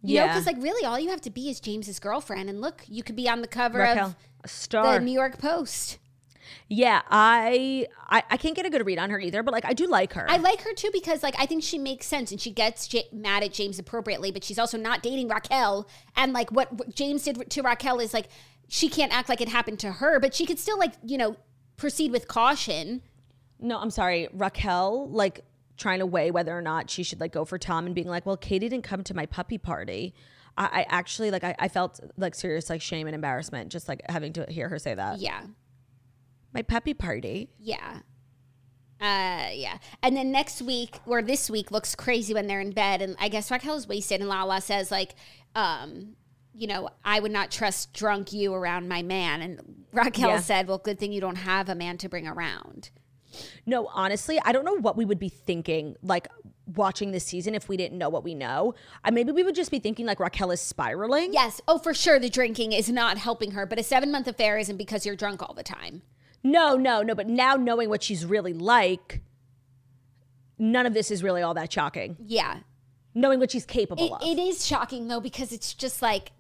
You 0.03 0.21
know, 0.21 0.27
because 0.29 0.47
like 0.47 0.57
really, 0.63 0.87
all 0.87 1.01
you 1.01 1.11
have 1.11 1.21
to 1.23 1.31
be 1.31 1.51
is 1.51 1.59
James's 1.59 1.99
girlfriend, 1.99 2.49
and 2.49 2.61
look, 2.61 2.85
you 2.87 3.03
could 3.03 3.17
be 3.17 3.29
on 3.29 3.41
the 3.41 3.49
cover 3.49 3.79
Raquel, 3.79 4.09
of 4.09 4.17
a 4.45 4.49
star. 4.49 4.99
the 4.99 5.05
New 5.05 5.11
York 5.13 5.39
Post. 5.39 5.99
yeah, 6.69 7.03
I, 7.11 7.87
I 8.09 8.23
I 8.31 8.37
can't 8.37 8.55
get 8.55 8.67
a 8.67 8.71
good 8.71 8.87
read 8.87 8.99
on 8.99 9.11
her 9.11 9.19
either, 9.19 9.43
but 9.43 9.53
like 9.53 9.65
I 9.65 9.73
do 9.73 9.87
like 9.89 10.13
her. 10.13 10.25
I 10.31 10.37
like 10.37 10.61
her 10.63 10.73
too 10.75 10.91
because 10.93 11.25
like 11.25 11.35
I 11.39 11.47
think 11.47 11.65
she 11.65 11.77
makes 11.79 12.07
sense 12.07 12.31
and 12.31 12.41
she 12.41 12.53
gets 12.53 12.87
J- 12.87 13.09
mad 13.13 13.43
at 13.43 13.53
James 13.53 13.81
appropriately, 13.81 14.31
but 14.31 14.45
she's 14.45 14.61
also 14.61 14.79
not 14.79 15.03
dating 15.03 15.27
Raquel. 15.29 15.89
And 16.15 16.33
like 16.33 16.53
what 16.53 16.73
what 16.73 16.95
James 16.95 17.25
did 17.25 17.51
to 17.51 17.63
Raquel 17.63 17.99
is 17.99 18.15
like 18.15 18.29
she 18.69 18.89
can't 18.89 19.13
act 19.13 19.29
like 19.29 19.41
it 19.41 19.49
happened 19.49 19.81
to 19.81 19.93
her, 19.93 20.21
but 20.21 20.35
she 20.35 20.47
could 20.47 20.61
still 20.61 20.79
like 20.79 20.93
you 21.05 21.19
know 21.19 21.37
proceed 21.77 22.13
with 22.13 22.29
caution. 22.29 23.03
No, 23.59 23.79
I'm 23.79 23.91
sorry. 23.91 24.29
Raquel, 24.33 25.09
like 25.11 25.41
trying 25.77 25.99
to 25.99 26.07
weigh 26.07 26.31
whether 26.31 26.57
or 26.57 26.63
not 26.63 26.89
she 26.91 27.03
should 27.03 27.21
like 27.21 27.33
go 27.33 27.45
for 27.45 27.59
Tom 27.59 27.87
and 27.87 27.95
being 27.95 28.09
like, 28.09 28.25
well, 28.27 28.37
Katie 28.37 28.69
didn't 28.69 28.85
come 28.85 29.03
to 29.05 29.15
my 29.15 29.27
puppy 29.27 29.59
party. 29.59 30.15
I, 30.57 30.65
I 30.83 30.87
actually 30.89 31.31
like 31.31 31.45
I, 31.45 31.55
I 31.59 31.69
felt 31.69 32.01
like 32.17 32.35
serious 32.35 32.71
like 32.71 32.81
shame 32.81 33.07
and 33.07 33.15
embarrassment 33.15 33.71
just 33.71 33.89
like 33.89 34.01
having 34.09 34.33
to 34.35 34.47
hear 34.49 34.69
her 34.69 34.79
say 34.79 34.95
that. 34.95 35.19
Yeah, 35.19 35.43
My 36.55 36.63
puppy 36.63 36.95
party. 36.95 37.51
yeah, 37.59 38.01
uh, 39.01 39.51
yeah. 39.53 39.79
And 40.03 40.17
then 40.17 40.33
next 40.33 40.63
week 40.63 41.01
or 41.07 41.21
this 41.23 41.51
week 41.51 41.71
looks 41.71 41.95
crazy 41.95 42.33
when 42.33 42.47
they're 42.47 42.61
in 42.61 42.71
bed, 42.73 43.03
and 43.03 43.15
I 43.21 43.29
guess 43.29 43.51
Raquel 43.51 43.77
is 43.77 43.87
wasted, 43.87 44.21
and 44.21 44.29
Lala 44.29 44.61
says 44.61 44.91
like, 44.91 45.15
um. 45.55 46.17
You 46.59 46.69
know, 46.69 46.89
I 47.05 47.21
would 47.21 47.33
not 47.33 47.51
trust 47.51 47.93
drunk 47.93 48.33
you 48.33 48.55
around 48.55 48.89
my 48.89 49.03
man. 49.03 49.43
And 49.43 49.85
Raquel 49.93 50.31
Yeah. 50.31 50.41
said, 50.41 50.67
Well, 50.67 50.79
good 50.79 50.99
thing 50.99 51.13
you 51.13 51.21
don't 51.21 51.37
have 51.37 51.69
a 51.69 51.75
man 51.75 51.99
to 51.99 52.09
bring 52.09 52.27
around. 52.27 52.89
No, 53.67 53.87
honestly, 53.93 54.39
I 54.45 54.53
don't 54.53 54.65
know 54.65 54.77
what 54.79 54.97
we 54.97 55.05
would 55.05 55.19
be 55.19 55.29
thinking 55.29 55.97
like 56.03 56.29
watching 56.75 57.13
this 57.13 57.25
season 57.25 57.55
if 57.55 57.69
we 57.69 57.77
didn't 57.77 57.97
know 57.99 58.09
what 58.09 58.25
we 58.25 58.35
know. 58.35 58.75
I 59.05 59.11
maybe 59.11 59.31
we 59.33 59.43
would 59.45 59.55
just 59.55 59.71
be 59.71 59.79
thinking 59.79 60.05
like 60.07 60.19
Raquel 60.21 60.51
is 60.51 60.61
spiraling. 60.61 61.33
Yes. 61.33 61.61
Oh, 61.69 61.79
for 61.79 61.95
sure. 61.95 62.19
The 62.19 62.29
drinking 62.29 62.73
is 62.73 62.89
not 62.91 63.19
helping 63.19 63.53
her, 63.53 63.67
but 63.67 63.79
a 63.79 63.83
seven 63.83 64.11
month 64.11 64.27
affair 64.27 64.59
isn't 64.59 64.77
because 64.77 65.07
you're 65.07 65.17
drunk 65.17 65.43
all 65.43 65.55
the 65.55 65.63
time. 65.63 66.03
No, 66.43 66.77
no, 66.77 67.03
no. 67.03 67.15
But 67.15 67.29
now 67.29 67.55
knowing 67.55 67.89
what 67.89 68.03
she's 68.03 68.25
really 68.27 68.53
like, 68.53 69.21
none 70.59 70.87
of 70.87 70.95
this 70.95 71.11
is 71.11 71.23
really 71.23 71.43
all 71.43 71.55
that 71.55 71.73
shocking. 71.73 72.17
Yeah. 72.25 72.61
Knowing 73.15 73.41
what 73.41 73.51
she's 73.51 73.65
capable 73.65 74.05
It, 74.07 74.13
of. 74.13 74.23
it 74.23 74.39
is 74.41 74.67
shocking, 74.67 75.09
though, 75.09 75.21
because 75.21 75.53
it's 75.53 75.73
just 75.75 76.03
like 76.03 76.33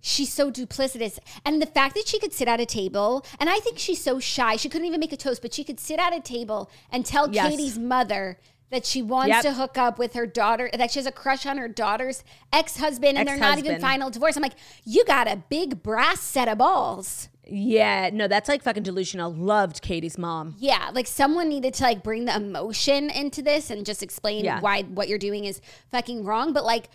she's 0.00 0.32
so 0.32 0.50
duplicitous. 0.50 1.18
And 1.44 1.60
the 1.60 1.66
fact 1.66 1.94
that 1.94 2.08
she 2.08 2.18
could 2.18 2.32
sit 2.32 2.48
at 2.48 2.60
a 2.60 2.66
table, 2.66 3.24
and 3.38 3.48
I 3.50 3.58
think 3.58 3.78
she's 3.78 4.02
so 4.02 4.18
shy, 4.18 4.56
she 4.56 4.68
couldn't 4.68 4.86
even 4.86 5.00
make 5.00 5.12
a 5.12 5.16
toast, 5.16 5.42
but 5.42 5.52
she 5.54 5.64
could 5.64 5.78
sit 5.80 5.98
at 5.98 6.14
a 6.14 6.20
table 6.20 6.70
and 6.90 7.04
tell 7.06 7.30
Yes. 7.30 7.50
Katie's 7.50 7.78
mother. 7.78 8.38
That 8.70 8.86
she 8.86 9.02
wants 9.02 9.30
Yep. 9.30 9.42
to 9.42 9.52
hook 9.54 9.76
up 9.78 9.98
with 9.98 10.14
her 10.14 10.28
daughter, 10.28 10.70
that 10.72 10.92
she 10.92 11.00
has 11.00 11.06
a 11.06 11.10
crush 11.10 11.44
on 11.44 11.58
her 11.58 11.66
daughter's 11.66 12.22
ex 12.52 12.76
husband, 12.76 13.18
and 13.18 13.26
they're 13.26 13.36
not 13.36 13.58
even 13.58 13.80
final 13.80 14.10
divorce. 14.10 14.36
I'm 14.36 14.44
like, 14.44 14.54
you 14.84 15.04
got 15.06 15.26
a 15.26 15.42
big 15.48 15.82
brass 15.82 16.20
set 16.20 16.46
of 16.46 16.58
balls. 16.58 17.28
yeah, 17.44 18.10
no, 18.12 18.28
that's 18.28 18.48
like 18.48 18.62
fucking 18.62 18.84
delusional. 18.84 19.34
Loved 19.34 19.82
Katie's 19.82 20.16
mom. 20.16 20.54
Yeah, 20.60 20.90
like 20.94 21.08
someone 21.08 21.48
needed 21.48 21.74
to 21.74 21.82
like 21.82 22.04
bring 22.04 22.26
the 22.26 22.36
emotion 22.36 23.10
into 23.10 23.42
this 23.42 23.70
and 23.70 23.84
just 23.84 24.04
explain 24.04 24.44
Yeah. 24.44 24.60
why 24.60 24.82
what 24.82 25.08
you're 25.08 25.18
doing 25.18 25.46
is 25.46 25.60
fucking 25.90 26.22
wrong. 26.22 26.52
But 26.52 26.64
like, 26.64 26.90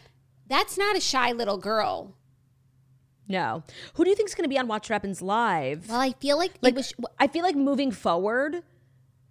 that's 0.47 0.77
not 0.77 0.95
a 0.95 1.01
shy 1.01 1.33
little 1.33 1.57
girl. 1.57 2.13
No. 3.27 3.63
Who 3.95 4.03
do 4.03 4.09
you 4.09 4.15
think 4.15 4.29
is 4.29 4.35
going 4.35 4.43
to 4.45 4.49
be 4.49 4.59
on 4.59 4.67
Watch 4.67 4.89
What 4.89 4.93
Happens 4.95 5.21
Live? 5.21 5.89
Well, 5.89 5.99
I 5.99 6.11
feel 6.13 6.37
like, 6.37 6.53
like, 6.61 6.75
was. 6.75 6.93
I 7.19 7.27
feel 7.27 7.43
like 7.43 7.55
moving 7.55 7.91
forward, 7.91 8.63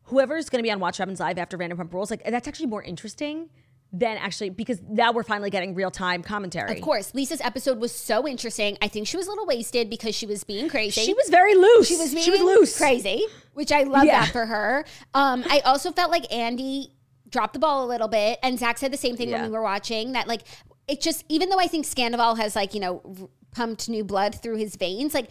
whoever's 0.05 0.49
going 0.51 0.59
to 0.59 0.63
be 0.63 0.71
on 0.71 0.81
Watch 0.81 0.95
What 0.99 1.05
Happens 1.05 1.21
Live 1.21 1.39
after 1.39 1.57
Vanderpump 1.57 1.93
Rules, 1.93 2.11
like 2.11 2.23
that's 2.25 2.49
actually 2.49 2.67
more 2.67 2.83
interesting 2.83 3.51
than 3.93 4.17
actually 4.17 4.51
because 4.51 4.83
now 4.89 5.13
we're 5.13 5.23
finally 5.23 5.51
getting 5.51 5.73
real 5.75 5.91
time 5.91 6.21
commentary. 6.23 6.75
Of 6.77 6.83
course, 6.83 7.15
Lisa's 7.15 7.41
episode 7.41 7.79
was 7.79 7.93
so 7.93 8.27
interesting. 8.27 8.77
I 8.83 8.89
think 8.89 9.07
she 9.07 9.17
was 9.17 9.29
a 9.29 9.31
little 9.31 9.47
wasted 9.47 9.89
because 9.89 10.17
she 10.17 10.27
was 10.27 10.43
being 10.43 10.69
crazy. 10.69 11.01
She 11.03 11.15
was 11.15 11.29
very 11.29 11.55
loose. 11.55 11.87
She 11.89 11.97
was 11.97 12.13
being 12.13 12.25
she 12.25 12.31
was 12.33 12.41
loose. 12.41 12.77
crazy, 12.77 13.25
which 13.53 13.71
I 13.71 13.85
love 13.85 14.05
Yeah. 14.05 14.23
that 14.25 14.33
for 14.33 14.47
her. 14.47 14.85
Um, 15.15 15.45
I 15.49 15.61
also 15.61 15.93
felt 15.93 16.11
like 16.11 16.33
Andy 16.35 16.91
dropped 17.29 17.53
the 17.53 17.61
ball 17.61 17.85
a 17.85 17.89
little 17.89 18.09
bit, 18.09 18.41
and 18.43 18.59
Zach 18.59 18.79
said 18.79 18.93
the 18.93 18.97
same 18.97 19.17
thing 19.17 19.29
Yeah. 19.29 19.43
when 19.43 19.51
we 19.53 19.57
were 19.57 19.63
watching. 19.63 20.13
That 20.13 20.27
like 20.27 20.43
it 20.89 21.01
just, 21.01 21.25
even 21.29 21.49
though 21.49 21.61
I 21.61 21.69
think 21.69 21.87
Scandoval 21.87 22.37
has 22.39 22.57
like 22.57 22.75
you 22.75 22.81
know 22.81 23.31
pumped 23.55 23.89
new 23.89 24.05
blood 24.05 24.35
through 24.43 24.57
his 24.57 24.77
veins, 24.77 25.15
like. 25.15 25.31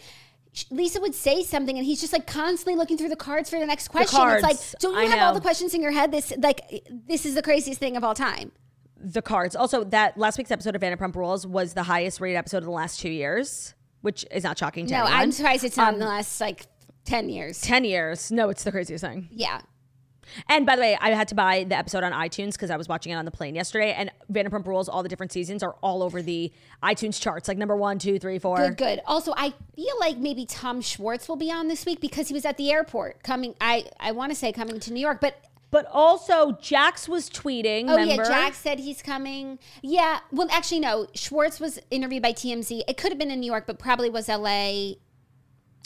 Lisa 0.70 1.00
would 1.00 1.16
say 1.16 1.42
something, 1.42 1.76
and 1.76 1.84
he's 1.84 2.00
just 2.00 2.12
like 2.12 2.28
constantly 2.28 2.76
looking 2.76 2.96
through 2.96 3.08
the 3.08 3.16
cards 3.16 3.50
for 3.50 3.58
the 3.58 3.66
next 3.66 3.88
question. 3.88 4.20
It's 4.28 4.42
like, 4.44 4.56
don't 4.78 4.94
you 4.94 5.00
I 5.00 5.06
have 5.06 5.18
all 5.26 5.34
the 5.34 5.40
questions 5.40 5.74
in 5.74 5.82
your 5.82 5.90
head? 5.90 6.12
This 6.12 6.32
like 6.38 6.60
this 7.08 7.26
is 7.26 7.34
the 7.34 7.42
craziest 7.42 7.80
thing 7.80 7.96
of 7.96 8.04
all 8.04 8.14
time. 8.14 8.52
The 8.96 9.20
cards. 9.20 9.56
Also, 9.56 9.82
that 9.82 10.16
last 10.16 10.38
week's 10.38 10.52
episode 10.52 10.76
of 10.76 10.80
Vanderpump 10.80 11.16
Rules 11.16 11.44
was 11.44 11.74
the 11.74 11.82
highest 11.82 12.20
rated 12.20 12.36
episode 12.36 12.58
of 12.58 12.66
the 12.66 12.70
last 12.70 13.00
two 13.00 13.10
years, 13.10 13.74
which 14.02 14.24
is 14.30 14.44
not 14.44 14.56
shocking 14.56 14.86
to 14.86 14.92
No, 14.92 15.00
anyone. 15.06 15.20
I'm 15.22 15.32
surprised 15.32 15.64
it's 15.64 15.76
not 15.76 15.88
in 15.88 15.94
Um, 15.94 15.98
the 15.98 16.06
last 16.06 16.40
like 16.40 16.66
ten 17.04 17.28
years. 17.28 17.60
10 17.60 17.82
years. 17.84 18.30
No, 18.30 18.48
it's 18.48 18.62
the 18.62 18.70
craziest 18.70 19.02
thing. 19.02 19.28
Yeah. 19.32 19.60
And 20.48 20.66
by 20.66 20.76
the 20.76 20.82
way, 20.82 20.98
I 21.00 21.10
had 21.10 21.28
to 21.28 21.34
buy 21.34 21.64
the 21.64 21.76
episode 21.76 22.02
on 22.04 22.12
iTunes 22.12 22.52
because 22.52 22.70
I 22.70 22.76
was 22.76 22.88
watching 22.88 23.12
it 23.12 23.16
on 23.16 23.24
the 23.24 23.30
plane 23.30 23.54
yesterday. 23.54 23.92
And 23.92 24.10
Vanderpump 24.32 24.66
Rules, 24.66 24.88
all 24.88 25.02
the 25.02 25.08
different 25.08 25.32
seasons 25.32 25.62
are 25.62 25.76
all 25.82 26.02
over 26.02 26.22
the 26.22 26.52
iTunes 26.82 27.20
charts, 27.20 27.48
like 27.48 27.58
number 27.58 27.76
one, 27.76 27.98
two, 27.98 28.18
three, 28.18 28.38
four. 28.38 28.56
Good, 28.58 28.76
good. 28.76 29.00
Also, 29.06 29.32
I 29.36 29.52
feel 29.76 29.98
like 30.00 30.16
maybe 30.18 30.46
Tom 30.46 30.80
Schwartz 30.80 31.28
will 31.28 31.36
be 31.36 31.50
on 31.50 31.68
this 31.68 31.84
week 31.86 32.00
because 32.00 32.28
he 32.28 32.34
was 32.34 32.44
at 32.44 32.56
the 32.56 32.70
airport 32.72 33.22
coming. 33.22 33.54
I 33.60 33.86
I 34.00 34.12
want 34.12 34.30
to 34.32 34.36
say 34.36 34.52
coming 34.52 34.80
to 34.80 34.92
New 34.92 35.00
York, 35.00 35.20
but 35.20 35.36
But 35.70 35.86
also, 35.92 36.52
Jax 36.60 37.08
was 37.08 37.28
tweeting. 37.28 37.86
oh 37.88 37.96
remember? 37.96 38.22
yeah, 38.22 38.28
Jack 38.28 38.54
said 38.54 38.78
he's 38.78 39.02
coming. 39.02 39.58
Yeah, 39.82 40.20
well, 40.30 40.46
actually 40.52 40.80
no. 40.80 41.06
Schwartz 41.14 41.58
was 41.58 41.80
interviewed 41.90 42.22
by 42.22 42.32
TMZ. 42.32 42.82
It 42.86 42.96
could 42.96 43.10
have 43.10 43.18
been 43.18 43.30
in 43.32 43.40
New 43.40 43.50
York, 43.50 43.66
but 43.66 43.78
probably 43.78 44.08
was 44.08 44.28
L.A. 44.28 44.98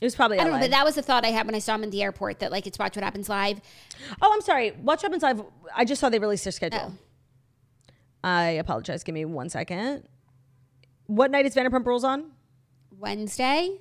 It 0.00 0.04
was 0.04 0.14
probably 0.14 0.38
I 0.38 0.44
don't 0.44 0.52
LA. 0.52 0.58
know, 0.58 0.64
but 0.64 0.70
that 0.70 0.84
was 0.84 0.94
the 0.94 1.02
thought 1.02 1.24
I 1.24 1.28
had 1.28 1.46
when 1.46 1.54
I 1.54 1.58
saw 1.58 1.74
him 1.74 1.82
in 1.82 1.90
the 1.90 2.02
airport. 2.02 2.38
That 2.38 2.52
like 2.52 2.66
it's 2.66 2.78
Watch 2.78 2.96
What 2.96 3.04
Happens 3.04 3.28
Live. 3.28 3.60
oh, 4.22 4.32
I'm 4.32 4.40
sorry. 4.42 4.70
Watch 4.70 5.02
What 5.02 5.12
Happens 5.12 5.22
Live. 5.22 5.42
I 5.74 5.84
just 5.84 6.00
saw 6.00 6.08
they 6.08 6.18
released 6.18 6.44
their 6.44 6.52
schedule. 6.52 6.92
Oh. 6.94 7.88
I 8.22 8.50
apologize. 8.50 9.02
Give 9.02 9.14
me 9.14 9.24
one 9.24 9.48
second. 9.48 10.04
What 11.06 11.30
night 11.30 11.46
is 11.46 11.54
Vanderpump 11.54 11.86
Rules 11.86 12.04
on? 12.04 12.32
Wednesday. 12.96 13.78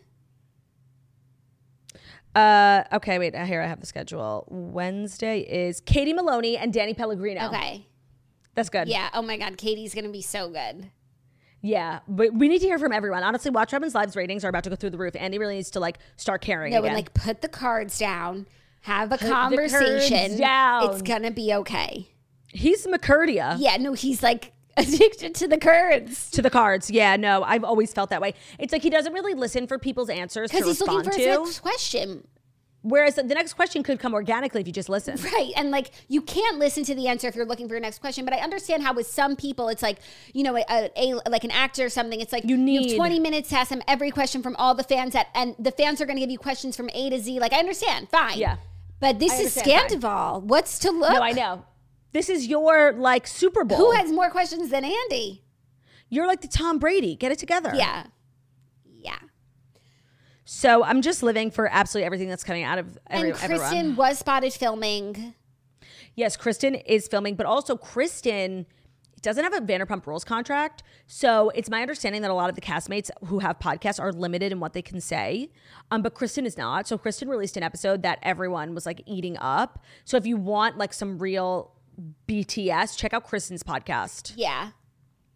Uh, 2.36 2.84
okay, 2.94 3.18
wait. 3.18 3.36
Here 3.36 3.62
I 3.62 3.68
have 3.68 3.80
the 3.80 3.88
schedule. 3.88 4.46
Wednesday 4.50 5.40
is 5.40 5.82
Katie 5.82 6.14
Maloney 6.14 6.56
and 6.56 6.72
Danny 6.72 6.94
Pellegrino. 6.94 7.48
Okay. 7.48 7.88
That's 8.54 8.70
good. 8.70 8.88
Yeah. 8.88 9.10
Oh 9.14 9.22
my 9.22 9.38
God, 9.38 9.58
Katie's 9.58 9.94
gonna 9.94 10.10
be 10.10 10.22
so 10.22 10.50
good. 10.50 10.90
Yeah, 11.68 12.00
but 12.08 12.34
we 12.34 12.48
need 12.48 12.60
to 12.60 12.66
hear 12.68 12.80
from 12.80 12.92
everyone. 12.94 13.24
Honestly, 13.24 13.52
Watch 13.52 13.74
Robin's 13.74 13.94
Lives 13.96 14.16
ratings 14.16 14.46
are 14.46 14.50
about 14.50 14.64
to 14.64 14.70
go 14.70 14.76
through 14.76 14.92
the 14.92 14.98
roof. 14.98 15.16
Andy 15.18 15.38
really 15.38 15.56
needs 15.56 15.72
to 15.72 15.80
like 15.80 15.98
start 16.16 16.42
caring 16.42 16.72
No, 16.72 16.80
again. 16.80 16.90
and 16.92 16.96
like 16.96 17.14
put 17.14 17.42
the 17.42 17.50
cards 17.50 17.98
down, 18.00 18.46
have 18.82 19.12
a 19.12 19.18
the 19.18 19.28
conversation. 19.30 20.38
down. 20.38 20.90
It's 20.92 21.02
gonna 21.02 21.32
be 21.32 21.54
okay. 21.54 22.08
He's 22.54 22.88
McCurdia 22.88 23.56
Yeah, 23.60 23.78
no, 23.78 23.94
he's 23.94 24.24
like 24.24 24.54
addicted 24.78 25.36
to 25.36 25.48
the 25.48 25.58
cards. 25.58 26.30
to 26.32 26.42
the 26.42 26.50
cards. 26.50 26.90
Yeah, 26.90 27.16
no, 27.18 27.44
I've 27.44 27.64
always 27.64 27.92
felt 27.94 28.10
that 28.12 28.22
way. 28.22 28.34
It's 28.60 28.72
like 28.72 28.82
he 28.84 28.90
doesn't 28.90 29.12
really 29.14 29.34
listen 29.34 29.68
for 29.68 29.78
people's 29.78 30.10
answers 30.10 30.52
Because 30.52 30.66
he's 30.68 30.80
looking 30.80 31.04
for 31.04 31.12
to. 31.12 31.18
his 31.18 31.38
next 31.38 31.60
question. 31.60 32.28
Whereas 32.88 33.16
the 33.16 33.24
next 33.24 33.54
question 33.54 33.84
could 33.84 34.00
come 34.00 34.14
organically 34.14 34.62
if 34.62 34.68
you 34.68 34.74
just 34.74 34.90
listen. 34.90 35.18
Right. 35.38 35.52
And 35.58 35.72
like 35.72 35.92
you 36.08 36.22
can't 36.22 36.58
listen 36.58 36.84
to 36.86 36.96
the 36.96 37.08
answer 37.08 37.28
if 37.28 37.36
you're 37.36 37.46
looking 37.46 37.68
for 37.68 37.74
your 37.74 37.82
next 37.82 38.00
question. 38.00 38.24
But 38.26 38.34
I 38.34 38.38
understand 38.38 38.82
how 38.84 38.94
with 38.94 39.08
some 39.08 39.36
people 39.36 39.68
it's 39.70 39.82
like, 39.84 40.00
you 40.34 40.44
know, 40.44 40.56
a, 40.58 40.90
a 40.96 41.14
like 41.30 41.44
an 41.44 41.52
actor 41.52 41.86
or 41.86 41.90
something, 41.90 42.20
it's 42.22 42.32
like 42.32 42.44
You 42.46 42.56
have 42.56 42.60
need- 42.66 42.96
20 42.96 43.20
minutes 43.20 43.50
to 43.50 43.58
ask 43.58 43.70
them 43.70 43.82
every 43.88 44.10
question 44.12 44.42
from 44.42 44.56
all 44.56 44.74
the 44.74 44.84
fans 44.84 45.14
that 45.14 45.28
and 45.36 45.56
the 45.60 45.72
fans 45.72 46.00
are 46.02 46.06
gonna 46.06 46.20
give 46.22 46.32
you 46.32 46.38
questions 46.40 46.76
from 46.78 46.90
A 46.94 47.10
to 47.10 47.20
Z. 47.20 47.40
Like 47.40 47.54
I 47.54 47.60
understand. 47.60 48.10
Fine. 48.10 48.38
Yeah. 48.40 48.58
But 49.00 49.20
this 49.20 49.34
is 49.40 49.58
understand, 49.58 49.92
fine. 49.92 50.00
Scandoval. 50.02 50.44
What's 50.44 50.80
to 50.80 50.92
look? 50.92 51.12
No, 51.12 51.22
I 51.22 51.32
know. 51.34 51.66
This 52.14 52.30
is 52.30 52.48
your 52.48 52.94
like 52.94 53.28
Super 53.28 53.64
Bowl. 53.64 53.78
Who 53.78 53.92
has 53.92 54.12
more 54.12 54.30
questions 54.32 54.70
than 54.70 54.86
Andy? 54.86 55.44
You're 56.10 56.26
like 56.26 56.42
the 56.42 56.48
Tom 56.48 56.80
Brady. 56.80 57.16
Get 57.16 57.32
it 57.32 57.38
together. 57.38 57.74
Yeah. 57.76 58.06
So 60.50 60.82
I'm 60.82 61.02
just 61.02 61.24
living 61.24 61.52
for 61.52 61.68
absolutely 61.68 62.06
everything 62.06 62.30
that's 62.30 62.46
coming 62.46 62.64
out 62.64 62.78
of 62.78 62.98
every, 63.10 63.32
and 63.32 63.38
Kristen 63.38 63.60
everyone. 63.60 63.96
was 63.98 64.20
spotted 64.20 64.54
filming. 64.54 65.34
Yes, 66.16 66.38
Kristen 66.38 66.74
is 66.74 67.06
filming, 67.10 67.36
but 67.36 67.46
also 67.46 67.76
Kristen 67.76 68.66
doesn't 69.22 69.44
have 69.44 69.52
a 69.52 69.60
Vanderpump 69.60 70.08
Rules 70.08 70.24
contract. 70.24 70.84
So 71.06 71.50
it's 71.50 71.70
my 71.70 71.82
understanding 71.82 72.22
that 72.22 72.32
a 72.32 72.34
lot 72.34 72.48
of 72.48 72.56
the 72.56 72.62
castmates 72.62 73.12
who 73.26 73.40
have 73.40 73.60
podcasts 73.60 74.00
are 74.00 74.14
limited 74.14 74.54
in 74.54 74.62
what 74.62 74.72
they 74.72 74.82
can 74.82 75.02
say. 75.02 75.52
Um, 75.92 76.02
but 76.02 76.14
Kristen 76.14 76.46
is 76.46 76.58
not. 76.58 76.88
So 76.88 76.98
Kristen 76.98 77.28
released 77.28 77.58
an 77.58 77.64
episode 77.64 78.02
that 78.04 78.18
everyone 78.22 78.74
was 78.74 78.86
like 78.86 79.02
eating 79.06 79.36
up. 79.42 79.84
So 80.06 80.16
if 80.16 80.26
you 80.26 80.38
want 80.38 80.78
like 80.78 80.94
some 80.94 81.20
real 81.20 81.74
BTS, 82.26 82.98
check 82.98 83.14
out 83.14 83.26
Kristen's 83.26 83.64
podcast. 83.64 84.32
Yeah. 84.38 84.70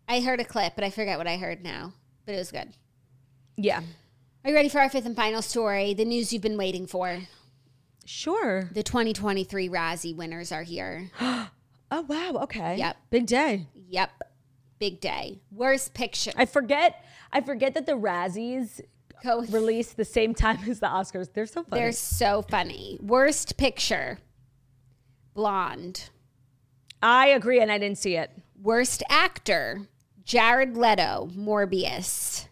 I 0.08 0.22
heard 0.22 0.40
a 0.40 0.46
clip, 0.46 0.76
but 0.76 0.86
I 0.86 0.90
forget 0.90 1.18
what 1.18 1.28
I 1.28 1.36
heard 1.36 1.66
now. 1.66 1.92
But 2.26 2.36
it 2.36 2.38
was 2.38 2.52
good. 2.54 2.70
Yeah. 3.58 3.82
Are 4.44 4.50
you 4.50 4.56
ready 4.56 4.70
for 4.70 4.80
our 4.80 4.90
fifth 4.90 5.06
and 5.06 5.16
final 5.16 5.42
story? 5.42 5.94
The 5.94 6.06
news 6.06 6.34
you've 6.34 6.42
been 6.42 6.58
waiting 6.58 6.88
for. 6.88 7.20
Sure. 8.06 8.70
The 8.74 8.84
2023 8.84 9.70
Razzie 9.70 10.16
winners 10.16 10.52
are 10.52 10.64
here. 10.64 11.10
Oh 11.94 12.06
wow. 12.08 12.44
Okay. 12.44 12.78
Yep. 12.78 12.96
Big 13.10 13.26
day. 13.26 13.68
Yep. 13.90 14.12
Big 14.80 15.02
day. 15.02 15.42
Worst 15.52 15.94
picture. 15.94 16.32
I 16.38 16.46
forget. 16.46 17.04
I 17.34 17.42
forget 17.42 17.74
that 17.74 17.86
the 17.86 17.98
Razzies 17.98 18.80
Go- 19.22 19.42
released 19.50 19.98
the 19.98 20.06
same 20.06 20.34
time 20.34 20.60
as 20.70 20.80
the 20.80 20.88
Oscars. 20.88 21.34
They're 21.34 21.46
so 21.46 21.64
funny. 21.64 21.82
They're 21.82 21.92
so 21.92 22.44
funny. 22.44 22.98
Worst 23.02 23.58
picture. 23.58 24.20
Blonde. 25.34 26.10
I 27.04 27.28
agree, 27.28 27.60
and 27.60 27.70
I 27.70 27.78
didn't 27.78 27.98
see 27.98 28.16
it. 28.16 28.32
Worst 28.62 29.04
actor. 29.10 29.82
Jared 30.24 30.78
Leto. 30.78 31.30
Morbius. 31.36 32.48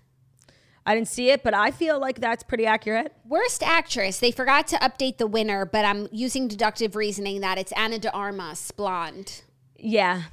I 0.90 0.96
didn't 0.96 1.10
see 1.10 1.30
it, 1.30 1.44
but 1.44 1.54
I 1.54 1.70
feel 1.70 2.00
like 2.00 2.20
that's 2.20 2.42
pretty 2.42 2.66
accurate. 2.66 3.14
Worst 3.24 3.62
actress. 3.62 4.18
They 4.18 4.32
forgot 4.32 4.68
to 4.70 4.76
update 4.78 5.20
the 5.20 5.28
winner, 5.28 5.64
but 5.64 5.86
I'm 5.86 6.08
using 6.12 6.48
deductive 6.48 6.96
reasoning 6.96 7.42
that 7.42 7.60
it's 7.60 7.72
Ana 7.74 8.00
de 8.00 8.12
Armas, 8.12 8.72
blonde. 8.72 9.44
Yeah. 9.78 10.24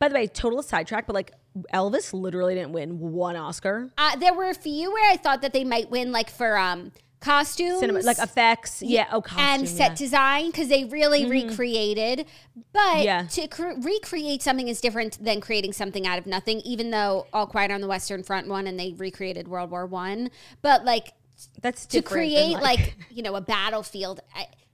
By 0.00 0.08
the 0.08 0.16
way, 0.16 0.26
total 0.26 0.64
sidetrack, 0.64 1.06
but 1.06 1.14
like 1.14 1.30
Elvis 1.72 2.12
literally 2.12 2.56
didn't 2.56 2.72
win 2.72 2.98
one 2.98 3.36
Oscar. 3.36 3.92
Uh, 3.96 4.16
there 4.16 4.34
were 4.34 4.48
a 4.48 4.54
few 4.54 4.92
where 4.92 5.08
I 5.08 5.16
thought 5.16 5.42
that 5.42 5.52
they 5.52 5.62
might 5.62 5.88
win, 5.92 6.10
like 6.10 6.28
for 6.28 6.58
um 6.58 6.90
costumes, 7.22 7.80
Cinema, 7.80 8.00
like 8.00 8.18
effects. 8.18 8.82
Yeah. 8.82 9.06
Oh, 9.12 9.22
costume, 9.22 9.44
and 9.44 9.68
set 9.68 9.78
yeah. 9.78 9.86
Mm-hmm. 9.86 9.94
design 9.94 10.46
because 10.50 10.68
they 10.68 10.84
really 10.84 11.24
recreated. 11.26 12.26
But 12.72 13.04
Yeah. 13.04 13.22
to 13.30 13.48
cr- 13.48 13.72
recreate 13.80 14.42
something 14.42 14.68
is 14.68 14.80
different 14.80 15.22
than 15.24 15.40
creating 15.40 15.72
something 15.72 16.06
out 16.06 16.18
of 16.18 16.26
nothing. 16.26 16.60
Even 16.60 16.90
though 16.90 17.26
All 17.32 17.46
Quiet 17.46 17.70
on 17.70 17.80
the 17.80 17.88
Western 17.88 18.22
Front 18.22 18.48
one, 18.48 18.66
and 18.66 18.78
they 18.78 18.92
recreated 18.92 19.48
World 19.48 19.70
War 19.70 19.86
One, 19.86 20.30
but 20.60 20.84
like 20.84 21.14
That's 21.60 21.86
to 21.86 22.02
create 22.02 22.58
like, 22.60 22.96
you 23.10 23.22
know 23.22 23.34
a 23.36 23.40
battlefield, 23.40 24.20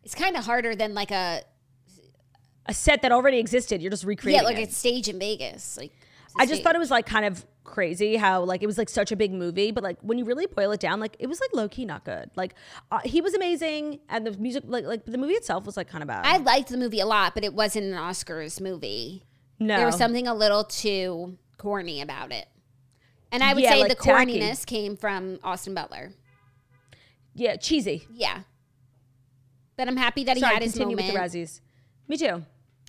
it's 0.03 0.15
kind 0.15 0.37
of 0.37 0.45
harder 0.45 0.75
than 0.75 0.95
like 0.95 1.11
a 1.11 1.43
a 2.67 2.75
set 2.75 3.03
that 3.03 3.13
already 3.13 3.39
existed. 3.39 3.81
You're 3.81 3.91
just 3.91 4.05
recreating. 4.05 4.41
yeah, 4.43 4.47
like 4.47 4.59
it. 4.59 4.69
a 4.69 4.73
stage 4.73 5.09
in 5.09 5.19
Vegas. 5.19 5.77
Like 5.77 5.93
I 6.39 6.47
just 6.47 6.63
thought 6.63 6.75
it 6.75 6.79
was 6.79 6.91
like 6.91 7.07
kind 7.07 7.25
of 7.25 7.45
crazy 7.69 8.17
how 8.17 8.43
like 8.43 8.63
it 8.63 8.67
was 8.67 8.79
like 8.79 8.89
such 8.89 9.13
a 9.13 9.17
big 9.17 9.33
movie, 9.33 9.71
but 9.71 9.85
like 9.85 9.99
when 10.01 10.19
you 10.19 10.25
really 10.25 10.47
boil 10.47 10.73
it 10.73 10.81
down, 10.81 10.99
like 11.01 11.15
it 11.19 11.27
was 11.29 11.41
like 11.41 11.51
low 11.55 11.69
key 11.69 11.85
not 11.85 12.05
good. 12.05 12.31
Like 12.35 12.55
uh, 12.91 13.01
he 13.05 13.21
was 13.21 13.35
amazing, 13.35 14.01
and 14.09 14.27
the 14.27 14.33
music 14.39 14.65
like 14.67 14.85
like 14.85 15.05
the 15.05 15.19
movie 15.19 15.35
itself 15.35 15.65
was 15.67 15.77
like 15.77 15.89
kind 15.89 16.03
of 16.03 16.09
bad. 16.09 16.25
I 16.27 16.39
liked 16.39 16.69
the 16.71 16.77
movie 16.79 17.01
a 17.01 17.07
lot, 17.07 17.35
but 17.35 17.45
it 17.45 17.55
wasn't 17.55 17.87
an 17.87 17.93
Oscars 17.95 18.61
movie. 18.61 19.25
no, 19.61 19.77
There 19.77 19.87
was 19.87 19.97
something 19.99 20.27
a 20.27 20.35
little 20.35 20.65
too 20.65 21.37
corny 21.59 22.01
about 22.01 22.33
it. 22.33 22.47
And 23.31 23.43
I 23.43 23.53
would 23.55 23.63
Yeah, 23.63 23.73
say 23.73 23.81
like 23.81 23.89
the 23.91 23.95
tacky. 24.03 24.39
corniness 24.41 24.65
came 24.65 24.97
from 24.97 25.39
Austin 25.45 25.75
Butler. 25.75 26.13
yeah, 27.35 27.57
cheesy. 27.57 28.07
Yeah. 28.11 28.41
But 29.77 29.87
I'm 29.89 29.97
happy 29.97 30.25
that 30.25 30.37
he 30.37 30.43
had 30.43 30.63
his 30.63 30.73
continue 30.73 30.97
moment. 30.97 31.15
with 31.15 31.33
the 31.33 31.39
Razzies. 31.39 31.61
Me 32.09 32.17
too. 32.17 32.45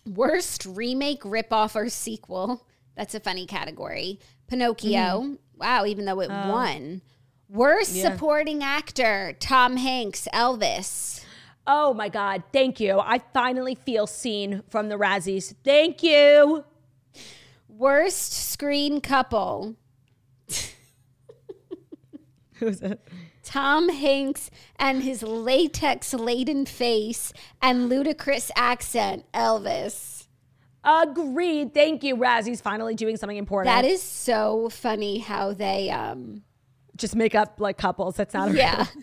Worst 0.06 0.66
remake, 0.66 1.22
ripoff, 1.24 1.76
or 1.76 1.90
sequel. 1.90 2.66
That's 2.96 3.14
a 3.14 3.20
funny 3.20 3.46
category. 3.46 4.20
Pinocchio. 4.50 5.38
Wow, 5.58 5.86
even 5.86 6.06
though 6.06 6.22
it 6.22 6.30
won. 6.30 7.02
Worst 7.48 7.92
Mm-hmm. 7.92 7.98
Yeah. 8.00 8.12
supporting 8.14 8.64
actor. 8.64 9.36
Tom 9.40 9.78
Hanks, 9.78 10.28
Elvis. 10.34 11.24
Oh 11.68 11.94
my 11.94 12.10
God, 12.10 12.44
thank 12.54 12.80
you. 12.80 13.00
I 13.00 13.20
finally 13.34 13.76
feel 13.76 14.08
seen 14.08 14.64
from 14.70 14.90
the 14.90 14.96
Razzies. 14.96 15.54
Thank 15.64 16.02
you. 16.04 16.64
Worst 17.68 18.34
screen 18.52 19.02
couple. 19.02 19.76
Who's 22.56 22.82
it? 22.82 23.00
Tom 23.44 23.90
Hanks 23.90 24.52
and 24.78 25.02
his 25.04 25.24
latex 25.24 26.14
laden 26.14 26.66
face 26.66 27.34
and 27.62 27.90
ludicrous 27.90 28.52
accent, 28.56 29.26
Elvis. 29.34 30.19
Agreed. 30.84 31.74
Thank 31.74 32.04
you. 32.04 32.16
Razzies 32.16 32.62
finally 32.62 32.96
doing 32.96 33.18
something 33.18 33.38
important. 33.38 33.74
That 33.76 33.86
is 33.86 34.02
so 34.02 34.70
funny 34.70 35.18
how 35.20 35.54
they 35.54 35.90
um 35.90 36.44
just 36.96 37.16
make 37.16 37.36
up 37.36 37.60
like 37.60 37.78
couples. 37.78 38.16
That's 38.16 38.34
not 38.34 38.50
a 38.52 38.56
yeah. 38.58 38.86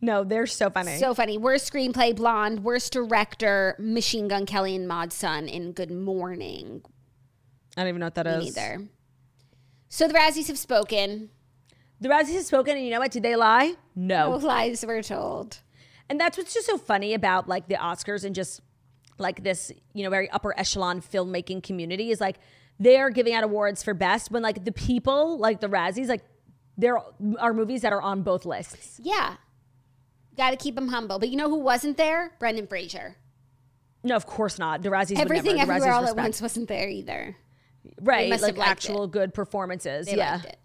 No, 0.00 0.22
they're 0.22 0.46
so 0.46 0.68
funny. 0.68 0.98
So 0.98 1.14
funny. 1.14 1.38
Worst 1.38 1.72
screenplay, 1.72 2.14
Blonde. 2.14 2.62
Worst 2.62 2.92
director, 2.92 3.74
Machine 3.78 4.28
Gun 4.28 4.44
Kelly 4.44 4.76
and 4.76 4.86
Mod 4.86 5.12
Sun 5.14 5.48
in 5.48 5.72
Good 5.72 5.90
Mourning. 5.90 6.82
I 7.76 7.80
don't 7.82 7.88
even 7.88 8.00
know 8.00 8.06
what 8.06 8.14
that 8.16 8.26
is. 8.26 8.38
Me 8.44 8.44
neither. 8.50 8.88
So 9.88 10.06
the 10.06 10.12
Razzies 10.12 10.48
have 10.48 10.58
spoken. 10.58 11.30
The 12.00 12.08
Razzies 12.10 12.34
have 12.34 12.44
spoken, 12.44 12.76
and 12.76 12.84
you 12.84 12.90
know 12.90 12.98
what? 12.98 13.12
Did 13.12 13.22
they 13.22 13.34
lie? 13.34 13.76
No 13.94 14.32
No. 14.32 14.36
lies 14.36 14.84
were 14.84 15.02
told. 15.02 15.60
And 16.10 16.20
that's 16.20 16.36
what's 16.36 16.52
just 16.52 16.66
so 16.66 16.76
funny 16.76 17.14
about 17.14 17.48
like 17.48 17.68
the 17.68 17.76
Oscars 17.76 18.24
and 18.24 18.34
just 18.34 18.60
like 19.18 19.42
this, 19.42 19.72
you 19.92 20.02
know, 20.02 20.10
very 20.10 20.30
upper 20.30 20.58
echelon 20.58 21.00
filmmaking 21.00 21.62
community 21.62 22.10
is 22.10 22.20
like 22.20 22.36
they're 22.78 23.10
giving 23.10 23.34
out 23.34 23.44
awards 23.44 23.82
for 23.82 23.94
best 23.94 24.30
when 24.30 24.42
like 24.42 24.64
the 24.64 24.72
people, 24.72 25.38
like 25.38 25.60
the 25.60 25.68
Razzies, 25.68 26.08
like 26.08 26.22
there 26.76 26.98
are 27.38 27.54
movies 27.54 27.82
that 27.82 27.92
are 27.92 28.02
on 28.02 28.22
both 28.22 28.44
lists. 28.44 29.00
Yeah. 29.02 29.36
Got 30.36 30.50
to 30.50 30.56
keep 30.56 30.74
them 30.74 30.88
humble. 30.88 31.18
But 31.18 31.28
you 31.28 31.36
know 31.36 31.48
who 31.48 31.58
wasn't 31.58 31.96
there? 31.96 32.32
Brendan 32.38 32.66
Fraser. 32.66 33.16
No, 34.02 34.16
of 34.16 34.26
course 34.26 34.58
not. 34.58 34.82
The 34.82 34.88
Razzies 34.88 35.18
Everything 35.18 35.52
would 35.52 35.56
never. 35.58 35.66
The 35.66 35.74
Everywhere 35.74 35.92
Razzies 35.92 35.96
All 35.96 36.08
at. 36.08 36.16
Once 36.16 36.42
wasn't 36.42 36.68
there 36.68 36.88
either. 36.88 37.36
right? 38.00 38.28
must 38.28 38.42
Like 38.42 38.58
actual 38.58 39.06
good 39.06 39.32
performances. 39.32 40.06
They 40.06 40.16
yeah. 40.16 40.42
it. 40.42 40.58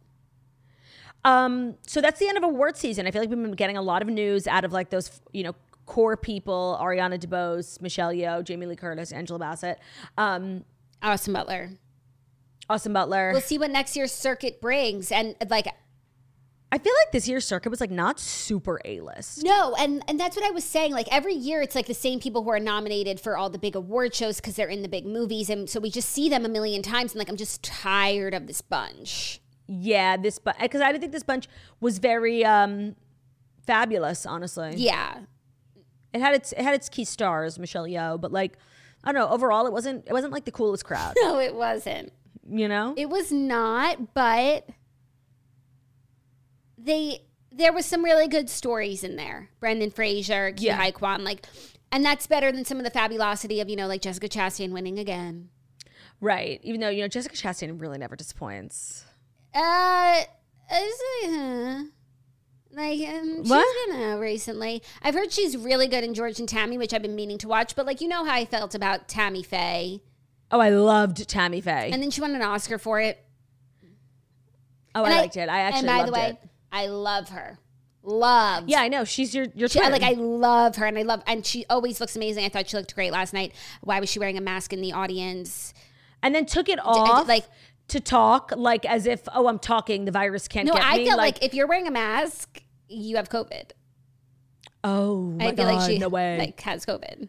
Um, 1.26 1.76
so 1.86 2.02
that's 2.02 2.20
the 2.20 2.28
end 2.28 2.38
of 2.38 2.44
award 2.44 2.78
season. 2.78 3.06
I 3.06 3.12
feel 3.12 3.22
like 3.22 3.30
we've 3.30 3.42
been 3.42 3.52
getting 3.52 3.78
a 3.78 3.82
lot 3.82 4.02
of 4.02 4.08
news 4.08 4.48
out 4.48 4.64
of 4.64 4.72
like 4.72 4.90
those, 4.90 5.22
you 5.32 5.44
know, 5.44 5.56
core 5.90 6.16
people: 6.16 6.78
Ariana 6.82 7.20
DeBose, 7.20 7.82
Michelle 7.82 8.14
Yeoh, 8.14 8.44
Jamie 8.44 8.66
Lee 8.68 8.76
Curtis, 8.78 9.12
Angela 9.12 9.40
Bassett, 9.40 9.80
um, 10.18 10.64
Austin 11.02 11.34
Butler. 11.34 11.72
Austin 12.70 12.94
Butler. 12.94 13.32
We'll 13.34 13.42
see 13.42 13.58
what 13.58 13.72
next 13.72 13.96
year's 13.98 14.12
circuit 14.12 14.62
brings. 14.62 15.12
And 15.12 15.36
like, 15.50 15.66
I 16.72 16.78
feel 16.78 16.94
like 17.04 17.12
this 17.12 17.28
year's 17.28 17.46
circuit 17.46 17.72
was 17.72 17.82
like 17.82 17.90
not 17.90 18.20
super 18.20 18.80
A 18.86 19.00
list. 19.00 19.44
no, 19.44 19.74
and 19.80 20.04
and 20.08 20.20
that's 20.20 20.36
what 20.36 20.46
I 20.46 20.52
was 20.52 20.64
saying. 20.64 20.92
Like 20.94 21.08
every 21.12 21.34
year, 21.34 21.62
it's 21.64 21.74
like 21.74 21.88
the 21.88 21.96
same 21.96 22.20
people 22.20 22.44
who 22.44 22.52
are 22.52 22.60
nominated 22.60 23.20
for 23.20 23.36
all 23.36 23.50
the 23.50 23.58
big 23.58 23.76
award 23.76 24.14
shows 24.14 24.36
because 24.38 24.56
they're 24.56 24.68
in 24.68 24.84
the 24.84 24.88
big 24.88 25.06
movies, 25.08 25.50
and 25.50 25.68
so 25.68 25.80
we 25.80 25.90
just 25.90 26.10
see 26.10 26.30
them 26.30 26.46
a 26.46 26.50
million 26.50 26.84
times. 26.84 27.14
And 27.14 27.20
like, 27.20 27.28
I'm 27.30 27.38
just 27.38 27.64
tired 27.64 28.36
of 28.36 28.46
this 28.46 28.62
bunch. 28.62 29.42
Yeah, 29.68 30.16
this 30.18 30.38
but 30.38 30.58
because 30.60 30.82
I 30.82 30.92
didn't 30.92 31.02
think 31.02 31.12
this 31.14 31.24
bunch 31.24 31.48
was 31.82 31.98
very 31.98 32.46
um 32.46 32.96
fabulous. 33.66 34.28
Honestly, 34.28 34.74
Yeah, 34.78 35.22
it 36.14 36.22
had 36.22 36.34
its 36.36 36.52
it 36.54 36.62
had 36.62 36.74
its 36.76 36.90
key 36.90 37.06
stars, 37.06 37.58
Michelle 37.60 37.86
Yeoh, 37.86 38.20
but 38.20 38.32
like 38.32 38.58
I 39.04 39.12
don't 39.12 39.20
know. 39.22 39.30
Overall, 39.34 39.66
it 39.68 39.74
wasn't 39.74 40.08
it 40.08 40.14
wasn't 40.14 40.34
like 40.34 40.46
the 40.46 40.52
coolest 40.52 40.86
crowd. 40.86 41.16
no, 41.22 41.40
it 41.40 41.56
wasn't. 41.56 42.12
you 42.50 42.68
know? 42.68 42.94
It 42.98 43.10
was 43.10 43.32
not, 43.32 44.14
but 44.14 44.68
they 46.78 47.22
there 47.52 47.74
was 47.74 47.86
some 47.86 48.04
really 48.04 48.28
good 48.28 48.50
stories 48.50 49.04
in 49.04 49.16
there. 49.16 49.50
Brendan 49.60 49.92
Fraser, 49.92 50.52
Ke 50.54 50.62
Yeah. 50.62 50.92
Quan, 50.92 51.24
like, 51.24 51.46
and 51.92 52.06
that's 52.06 52.28
better 52.28 52.52
than 52.52 52.64
some 52.64 52.78
of 52.78 52.84
the 52.84 52.90
fabulosity 52.92 53.60
of 53.60 53.70
you 53.70 53.76
know 53.76 53.88
like 53.88 54.02
Jessica 54.02 54.30
Chastain 54.30 54.72
winning 54.72 55.00
again. 55.00 55.50
right. 56.22 56.60
Even 56.64 56.80
though, 56.82 56.90
you 56.90 57.02
know, 57.02 57.08
Jessica 57.08 57.36
Chastain 57.36 57.80
really 57.80 57.98
never 57.98 58.16
disappoints. 58.16 59.06
Uh, 59.54 60.22
is 60.72 61.02
it, 61.24 61.30
uh, 61.40 61.84
like 62.72 63.00
um, 63.10 63.38
she's 63.44 63.50
What? 63.50 63.90
been 63.90 64.02
uh, 64.12 64.18
recently. 64.18 64.82
I've 65.02 65.14
heard 65.16 65.32
she's 65.32 65.58
really 65.58 65.88
good 65.88 66.04
in 66.04 66.14
George 66.14 66.40
and 66.40 66.48
Tammy, 66.48 66.78
which 66.78 66.94
I've 66.94 67.02
been 67.02 67.16
meaning 67.16 67.38
to 67.40 67.48
watch. 67.48 67.76
But 67.76 67.86
like 67.86 68.02
you 68.02 68.08
know 68.08 68.26
how 68.26 68.34
I 68.34 68.46
felt 68.46 68.76
about 68.76 69.08
Tammy 69.08 69.44
Faye, 69.44 70.02
Oh, 70.52 70.60
I 70.60 70.70
loved 70.70 71.28
Tammy 71.28 71.62
Faye. 71.62 71.90
and 71.92 72.02
then 72.02 72.12
she 72.12 72.22
won 72.22 72.34
an 72.36 72.42
Oscar 72.42 72.78
for 72.78 73.00
it. 73.00 73.24
oh, 74.96 75.04
And 75.04 75.14
I 75.14 75.22
liked 75.22 75.38
it. 75.38 75.50
I 75.50 75.60
actually 75.62 75.88
and 75.90 75.98
by 76.00 76.06
the 76.06 76.12
way, 76.12 76.30
it. 76.42 76.50
I 76.72 76.88
love 76.88 77.30
her. 77.30 77.58
Love. 78.02 78.64
Yeah, 78.68 78.80
I 78.80 78.88
know. 78.88 79.04
She's 79.04 79.36
your 79.36 79.48
your 79.54 79.68
She, 79.68 79.80
like 79.82 80.02
I 80.04 80.14
love 80.14 80.78
her, 80.78 80.86
and 80.86 80.98
I 80.98 81.02
love, 81.02 81.22
and 81.28 81.46
she 81.46 81.66
always 81.70 82.00
looks 82.00 82.16
amazing. 82.16 82.46
I 82.46 82.50
thought 82.50 82.70
she 82.70 82.78
looked 82.78 82.96
great 82.96 83.12
last 83.12 83.34
night. 83.34 83.54
Why 83.82 84.00
was 84.00 84.10
she 84.10 84.20
wearing 84.20 84.38
a 84.38 84.42
mask 84.42 84.74
in 84.74 84.82
the 84.82 84.94
audience? 84.94 85.74
and 86.22 86.36
then 86.36 86.46
took 86.46 86.68
it 86.68 86.78
off 86.84 87.30
like- 87.30 87.46
to 87.90 88.00
talk 88.00 88.52
like 88.56 88.86
as 88.86 89.06
if 89.06 89.22
oh 89.34 89.48
I'm 89.48 89.60
talking 89.60 90.06
the 90.06 90.12
virus 90.12 90.48
can't 90.48 90.68
No, 90.68 90.74
get 90.74 90.84
I 90.84 90.98
me. 90.98 91.06
feel 91.06 91.18
like, 91.18 91.44
if 91.44 91.54
you're 91.54 91.68
wearing 91.68 91.88
a 91.88 91.92
mask, 91.92 92.64
you 92.88 93.16
have 93.18 93.30
COVID. 93.30 93.72
oh 94.84 95.36
I 95.40 95.48
feel 95.48 95.66
god 95.66 95.76
like 95.76 95.90
she 95.90 95.98
no 95.98 96.10
way 96.10 96.38
like 96.38 96.60
has 96.62 96.86
COVID. 96.86 97.28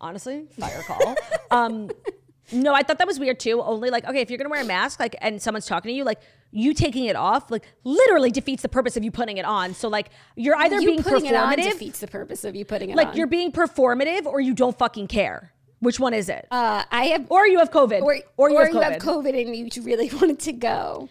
honestly 0.00 0.46
fire 0.58 0.82
call 0.86 1.16
um 1.50 1.90
no 2.52 2.74
I 2.74 2.82
thought 2.82 2.98
that 2.98 3.06
was 3.06 3.18
weird 3.18 3.40
too 3.40 3.62
only 3.62 3.90
like 3.90 4.04
okay 4.06 4.20
if 4.20 4.30
you're 4.30 4.38
gonna 4.38 4.50
wear 4.50 4.60
a 4.62 4.66
mask 4.66 5.00
like 5.00 5.16
and 5.20 5.40
someone's 5.40 5.66
talking 5.66 5.90
to 5.90 5.94
you 5.96 6.04
like 6.04 6.20
you 6.52 6.74
taking 6.74 7.06
it 7.06 7.16
off 7.16 7.50
like 7.50 7.64
literally 7.84 8.30
defeats 8.30 8.62
the 8.62 8.68
purpose 8.68 8.96
of 8.96 9.02
you 9.04 9.10
putting 9.10 9.38
it 9.38 9.44
on 9.44 9.74
so 9.74 9.88
like 9.88 10.10
you're 10.36 10.54
either 10.56 10.80
you 10.80 10.86
being 10.88 11.02
putting 11.02 11.26
it 11.26 11.34
on 11.34 11.56
defeats 11.56 11.98
the 12.00 12.06
purpose 12.06 12.44
of 12.44 12.54
you 12.54 12.64
putting 12.64 12.90
it 12.90 12.96
like 12.96 13.08
on. 13.08 13.16
you're 13.16 13.26
being 13.26 13.50
performative 13.50 14.26
or 14.26 14.40
you 14.40 14.54
don't 14.54 14.76
fucking 14.78 15.08
care 15.08 15.52
which 15.80 16.00
one 16.00 16.14
is 16.14 16.28
it 16.28 16.46
Uh, 16.50 16.82
I 16.90 17.04
have, 17.06 17.26
or 17.30 17.46
you 17.46 17.58
have 17.58 17.70
COVID 17.70 18.02
or, 18.02 18.16
or 18.36 18.50
you, 18.50 18.58
have, 18.58 18.68
you 18.68 18.74
COVID. 18.74 18.92
have 18.92 19.02
COVID 19.02 19.40
and 19.46 19.54
you 19.56 19.82
really 19.82 20.10
wanted 20.20 20.38
to 20.40 20.52
go. 20.52 21.08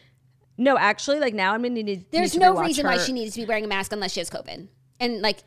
no 0.57 0.77
actually 0.77 1.19
like 1.19 1.33
now 1.33 1.53
I'm 1.53 1.61
gonna 1.61 1.75
need, 1.75 1.85
need 1.85 2.05
There's 2.11 2.31
to 2.33 2.39
no 2.39 2.59
reason 2.59 2.85
why 2.85 2.97
she 2.97 3.11
needs 3.13 3.35
to 3.35 3.41
be 3.41 3.45
wearing 3.45 3.65
a 3.65 3.67
mask 3.67 3.91
unless 3.91 4.13
she 4.13 4.19
has 4.21 4.29
COVID. 4.29 4.67
And 4.99 5.21
like, 5.21 5.39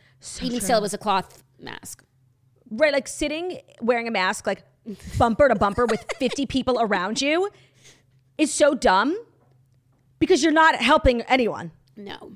even 0.42 0.60
still, 0.60 0.78
it 0.78 0.82
was 0.82 0.94
a 0.94 0.98
cloth 0.98 1.42
mask. 1.58 2.04
right 2.70 2.92
like 2.92 3.08
sitting 3.08 3.60
wearing 3.80 4.06
a 4.06 4.10
mask 4.10 4.46
like 4.46 4.62
bumper 5.18 5.48
to 5.48 5.54
bumper 5.54 5.86
with 5.86 6.04
50 6.18 6.46
people 6.46 6.78
around 6.80 7.20
you 7.20 7.50
is 8.38 8.52
so 8.52 8.74
dumb 8.74 9.16
because 10.18 10.42
you're 10.42 10.52
not 10.52 10.76
helping 10.76 11.22
anyone 11.22 11.72
No. 11.96 12.32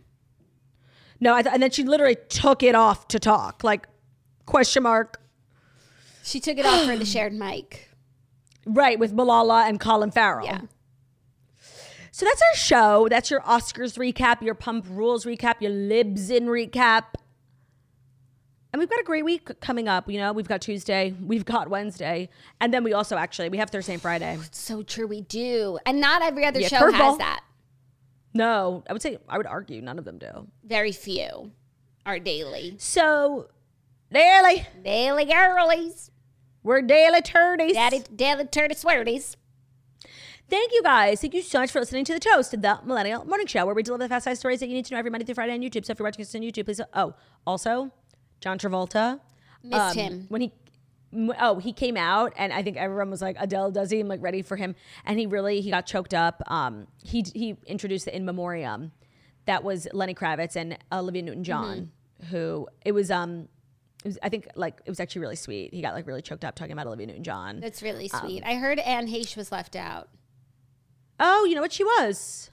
no 1.20 1.34
I 1.34 1.42
th- 1.42 1.54
and 1.54 1.62
then 1.62 1.70
she 1.70 1.84
literally 1.84 2.16
took 2.28 2.62
it 2.62 2.74
off 2.74 3.06
to 3.08 3.18
talk 3.18 3.62
like 3.64 3.86
question 4.46 4.82
mark 4.82 5.20
She 6.22 6.40
took 6.40 6.58
it 6.58 6.66
off 6.66 6.84
for 6.86 6.96
the 6.96 7.04
shared 7.14 7.32
mic. 7.32 7.88
right 8.66 8.98
with 8.98 9.12
malala 9.14 9.68
and 9.68 9.78
colin 9.80 10.10
farrell 10.10 10.46
Yeah. 10.46 10.60
so 12.10 12.24
that's 12.26 12.40
our 12.42 12.56
show 12.56 13.08
that's 13.10 13.30
your 13.30 13.40
oscars 13.40 13.98
recap 13.98 14.40
your 14.42 14.54
pump 14.54 14.86
rules 14.88 15.24
recap 15.24 15.60
your 15.60 15.72
libs 15.72 16.30
in 16.30 16.46
recap 16.46 17.04
and 18.72 18.78
we've 18.80 18.88
got 18.88 19.00
a 19.00 19.04
great 19.04 19.24
week 19.24 19.48
coming 19.60 19.88
up 19.88 20.08
you 20.08 20.18
know 20.18 20.32
we've 20.32 20.46
got 20.48 20.60
tuesday 20.60 21.14
we've 21.24 21.44
got 21.44 21.68
wednesday 21.68 22.28
and 22.60 22.72
then 22.72 22.84
we 22.84 22.92
also 22.92 23.16
actually 23.16 23.48
we 23.48 23.58
have 23.58 23.70
thursday 23.70 23.94
and 23.94 24.02
friday 24.02 24.38
So 24.52 24.82
true, 24.82 25.06
we 25.06 25.22
do. 25.22 25.78
And 25.84 26.00
not 26.00 26.22
every 26.22 26.44
other 26.44 26.60
Yeah, 26.60 26.68
show 26.68 26.80
curveball. 26.82 26.92
has 26.92 27.18
that. 27.18 27.40
no 28.32 28.84
i 28.88 28.92
would 28.92 29.02
say 29.02 29.18
i 29.28 29.36
would 29.36 29.46
argue 29.46 29.80
none 29.82 29.98
of 29.98 30.04
them 30.04 30.18
do 30.18 30.46
Very 30.64 30.92
few 30.92 31.50
are 32.06 32.18
daily. 32.18 32.74
So, 32.78 33.48
daily, 34.12 34.66
Daily 34.84 35.24
girlies. 35.24 36.10
we're 36.62 36.82
daily 36.82 37.20
turdies. 37.22 37.72
Daddy, 37.74 38.02
daily 38.14 38.44
turdy 38.44 38.76
swearties. 38.76 39.36
Thank 40.48 40.72
you 40.72 40.82
guys. 40.82 41.20
Thank 41.20 41.32
you 41.34 41.40
so 41.42 41.60
much 41.60 41.70
for 41.70 41.80
listening 41.80 42.04
to 42.04 42.12
the 42.12 42.20
Toast, 42.20 42.52
of 42.52 42.60
the 42.60 42.78
Millennial 42.84 43.24
Morning 43.24 43.46
Show, 43.46 43.64
where 43.64 43.74
we 43.74 43.82
deliver 43.82 44.04
the 44.04 44.08
fast 44.10 44.26
five 44.26 44.36
stories 44.36 44.60
that 44.60 44.68
you 44.68 44.74
need 44.74 44.84
to 44.84 44.92
know 44.94 44.98
every 44.98 45.10
Monday 45.10 45.24
through 45.24 45.36
Friday 45.36 45.54
on 45.54 45.60
YouTube. 45.60 45.86
So 45.86 45.92
if 45.92 45.98
you're 45.98 46.04
watching 46.06 46.22
us 46.22 46.34
on 46.34 46.42
YouTube, 46.42 46.66
please. 46.66 46.80
Oh, 46.92 47.14
also, 47.46 47.90
John 48.40 48.58
Travolta. 48.58 49.20
Missed 49.64 49.80
um, 49.80 49.94
him. 49.96 50.26
when 50.28 50.40
he. 50.42 50.52
Oh, 51.38 51.58
he 51.58 51.72
came 51.74 51.96
out, 51.98 52.32
and 52.36 52.52
I 52.54 52.62
think 52.62 52.76
everyone 52.78 53.10
was 53.10 53.20
like, 53.22 53.36
"Adele, 53.38 53.70
does 53.70 53.90
he?" 53.90 54.00
I'm 54.00 54.08
like, 54.08 54.22
ready 54.22 54.40
for 54.42 54.56
him, 54.56 54.74
and 55.04 55.18
he 55.18 55.26
really 55.26 55.60
he 55.60 55.70
got 55.70 55.84
choked 55.86 56.14
up. 56.14 56.42
Um, 56.46 56.86
he 57.04 57.24
he 57.34 57.56
introduced 57.66 58.06
the 58.06 58.16
In 58.16 58.24
Memoriam, 58.24 58.92
that 59.46 59.62
was 59.62 59.86
Lenny 59.92 60.14
Kravitz 60.14 60.56
and 60.56 60.78
Olivia 60.90 61.22
Newton-John, 61.22 61.90
Mm-hmm. 62.22 62.26
who 62.34 62.66
it 62.84 62.92
was 62.92 63.10
um, 63.10 63.48
was 64.08 64.18
I 64.22 64.28
think 64.28 64.48
like 64.56 64.80
it 64.84 64.90
was 64.90 65.00
actually 65.00 65.20
really 65.22 65.36
sweet. 65.36 65.72
He 65.72 65.82
got 65.82 65.94
like 65.94 66.06
really 66.06 66.22
choked 66.22 66.44
up 66.44 66.54
talking 66.54 66.72
about 66.72 66.86
Olivia 66.86 67.06
Newton-John. 67.06 67.60
That's 67.60 67.82
really 67.82 68.10
Um, 68.12 68.20
sweet. 68.20 68.42
I 68.44 68.54
heard 68.54 68.78
Anne 68.80 69.08
Heche 69.08 69.36
was 69.36 69.52
left 69.52 69.76
out. 69.76 70.08
Oh, 71.20 71.44
you 71.44 71.54
know 71.54 71.60
what 71.60 71.72
she 71.72 71.84
was. 71.84 72.50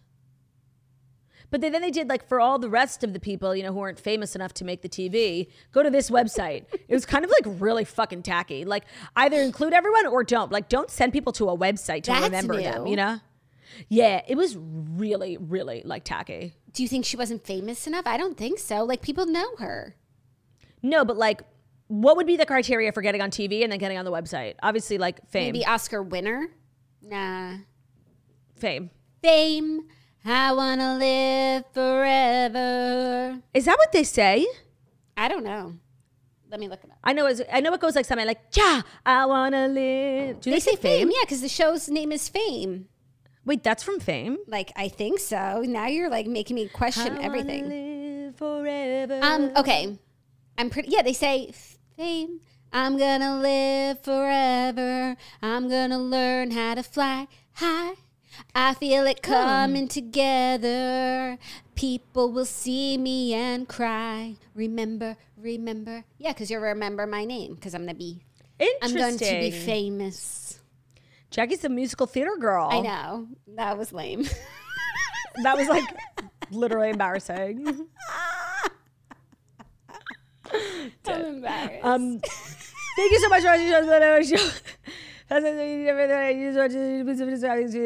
But 1.52 1.62
then, 1.62 1.72
then 1.72 1.82
they 1.82 1.90
did 1.90 2.08
like 2.10 2.28
for 2.28 2.40
all 2.40 2.60
the 2.60 2.70
rest 2.70 3.04
of 3.04 3.14
the 3.14 3.20
people, 3.20 3.56
you 3.56 3.64
know, 3.64 3.74
who 3.74 3.80
weren't 3.80 4.00
famous 4.00 4.36
enough 4.36 4.54
to 4.56 4.64
make 4.66 4.84
the 4.84 4.90
TV, 4.90 5.48
go 5.72 5.82
to 5.82 5.90
this 5.90 6.12
website. 6.12 6.66
it 6.88 6.94
was 6.94 7.06
kind 7.08 7.26
of 7.26 7.32
like 7.32 7.56
really 7.60 7.84
fucking 7.86 8.22
tacky. 8.22 8.66
Like 8.66 8.86
either 9.16 9.42
include 9.42 9.74
everyone 9.74 10.06
or 10.06 10.24
don't. 10.24 10.52
Like 10.52 10.70
don't 10.70 10.92
send 10.92 11.12
people 11.14 11.34
to 11.34 11.50
a 11.50 11.58
website 11.58 12.04
to 12.04 12.12
That's 12.12 12.26
remember 12.26 12.62
them, 12.62 12.86
you 12.86 12.96
know? 12.96 13.20
Yeah, 13.88 14.22
it 14.28 14.36
was 14.36 14.58
really, 14.58 15.38
really 15.38 15.82
like 15.86 16.04
tacky. 16.04 16.54
Do 16.74 16.84
you 16.84 16.90
think 16.90 17.06
she 17.06 17.18
wasn't 17.18 17.44
famous 17.46 17.88
enough? 17.88 18.06
I 18.06 18.18
don't 18.18 18.38
think 18.38 18.60
so. 18.60 18.84
Like 18.84 19.02
people 19.02 19.26
know 19.26 19.56
her. 19.58 19.96
No, 20.82 21.06
but 21.06 21.18
like 21.18 21.42
what 21.90 22.18
would 22.18 22.28
be 22.28 22.38
the 22.38 22.46
criteria 22.46 22.92
for 22.92 23.02
getting 23.02 23.20
on 23.22 23.32
TV 23.32 23.64
and 23.64 23.72
then 23.72 23.80
getting 23.80 23.98
on 23.98 24.06
the 24.06 24.12
website? 24.12 24.56
Obviously, 24.62 24.98
like 24.98 25.28
fame. 25.30 25.54
Maybe 25.54 25.66
Oscar 25.66 26.04
winner? 26.04 26.50
Nah. 27.02 27.56
Fame. 28.58 28.92
Fame. 29.24 29.88
I 30.24 30.54
wanna 30.54 30.98
live 30.98 31.64
forever. 31.74 33.40
Is 33.54 33.66
that 33.66 33.78
what 33.78 33.92
they 33.92 34.04
say? 34.04 34.46
I 35.18 35.28
don't 35.28 35.44
know. 35.44 35.76
Let 36.52 36.60
me 36.60 36.68
look 36.68 36.84
it 36.84 36.92
up. 36.92 36.98
I 37.04 37.14
know. 37.14 37.26
It's, 37.26 37.42
I 37.52 37.60
know 37.60 37.74
it 37.74 37.82
goes 37.82 37.96
like 37.96 38.06
something 38.06 38.28
like 38.28 38.42
"Yeah, 38.54 38.82
I 39.06 39.26
wanna 39.26 39.68
live." 39.68 40.42
Do 40.42 40.52
they, 40.52 40.60
say 40.60 40.76
fame, 40.76 41.10
yeah, 41.10 41.22
because 41.22 41.42
the 41.42 41.50
show's 41.50 41.90
name 41.90 42.12
is 42.12 42.28
Fame. 42.28 42.88
Wait, 43.46 43.64
that's 43.64 43.82
from 43.82 44.00
Fame. 44.00 44.38
Like 44.48 44.72
I 44.76 44.90
think 44.90 45.20
so. 45.20 45.64
Now 45.66 45.88
you're 45.88 46.10
like 46.10 46.28
making 46.28 46.56
me 46.56 46.68
question 46.68 47.18
I 47.18 47.24
everything. 47.24 47.64
wanna 47.64 47.76
live 47.76 48.36
forever. 48.36 49.20
Um. 49.24 49.52
Okay. 49.56 49.98
I'm 50.60 50.70
pretty. 50.70 50.90
Yeah. 50.90 51.02
They 51.02 51.14
say 51.14 51.52
fame. 51.96 52.42
I'm 52.74 52.98
gonna 52.98 53.40
live 53.40 54.02
forever. 54.02 55.16
I'm 55.42 55.70
gonna 55.70 55.98
learn 55.98 56.52
how 56.52 56.76
to 56.76 56.84
fly 56.84 57.28
high. 57.54 57.94
I 58.54 58.74
feel 58.74 59.08
it 59.08 59.26
hmm. 59.26 59.32
coming 59.32 59.88
together. 59.88 61.38
People 61.76 62.32
will 62.34 62.46
see 62.46 62.98
me 62.98 63.34
and 63.34 63.70
cry. 63.70 64.36
Remember, 64.54 65.16
remember. 65.38 66.04
Yeah, 66.18 66.34
because 66.34 66.52
you'll 66.52 66.62
remember 66.62 67.08
my 67.08 67.24
name. 67.24 67.56
Because 67.56 67.74
I'm 67.74 67.84
gonna 67.84 67.96
be. 67.96 68.22
I'm 68.60 68.68
Interesting. 68.90 69.00
going 69.00 69.18
to 69.18 69.58
be 69.58 69.66
famous. 69.66 70.60
Jackie's 71.32 71.64
a 71.64 71.70
musical 71.70 72.06
theater 72.06 72.36
girl. 72.38 72.68
I 72.70 72.82
know 72.82 73.28
that 73.56 73.78
was 73.78 73.94
lame. 73.94 74.26
That 75.44 75.56
was 75.58 75.70
like 75.70 75.86
literally 76.52 76.90
embarrassing. 76.90 77.88
I'm 81.08 81.22
embarrassed. 81.26 81.86
Um, 81.86 82.20
thank 82.96 83.12
you 83.12 83.20
so 83.20 83.30
much 83.30 83.42
for 83.42 83.48
watching 83.48 83.70
the 83.70 84.38
show. 84.38 84.50
A 85.32 85.40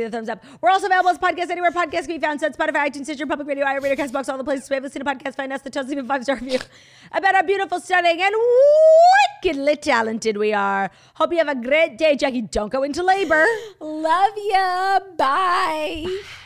thumbs 0.09 0.29
up. 0.29 0.41
We're 0.61 0.69
also 0.69 0.85
available 0.85 1.09
as 1.09 1.17
podcasts 1.17 1.49
anywhere 1.49 1.71
podcasts 1.71 2.07
can 2.07 2.15
be 2.15 2.19
found. 2.19 2.39
So 2.39 2.49
Spotify, 2.49 2.87
iTunes, 2.89 3.03
Stitcher, 3.03 3.27
Public 3.27 3.47
Radio, 3.49 3.65
iRadio, 3.65 3.97
Castbox, 3.97 4.29
all 4.29 4.37
the 4.37 4.45
places 4.45 4.69
we 4.69 4.75
have 4.75 4.83
listened 4.83 5.03
to 5.05 5.13
podcasts. 5.13 5.35
Find 5.35 5.51
us 5.51 5.61
the 5.61 5.69
Toast 5.69 5.91
Even 5.91 6.07
five 6.07 6.23
star 6.23 6.37
review 6.37 6.59
about 7.11 7.35
how 7.35 7.41
beautiful, 7.41 7.81
stunning, 7.81 8.21
and 8.21 8.33
wickedly 9.43 9.75
talented 9.75 10.37
we 10.37 10.53
are. 10.53 10.89
Hope 11.15 11.33
you 11.33 11.39
have 11.39 11.49
a 11.49 11.55
great 11.55 11.97
day, 11.97 12.15
Jackie. 12.15 12.43
Don't 12.43 12.71
go 12.71 12.83
into 12.83 13.03
labor. 13.03 13.45
Love 13.81 14.33
ya. 14.49 14.99
Bye. 15.17 16.05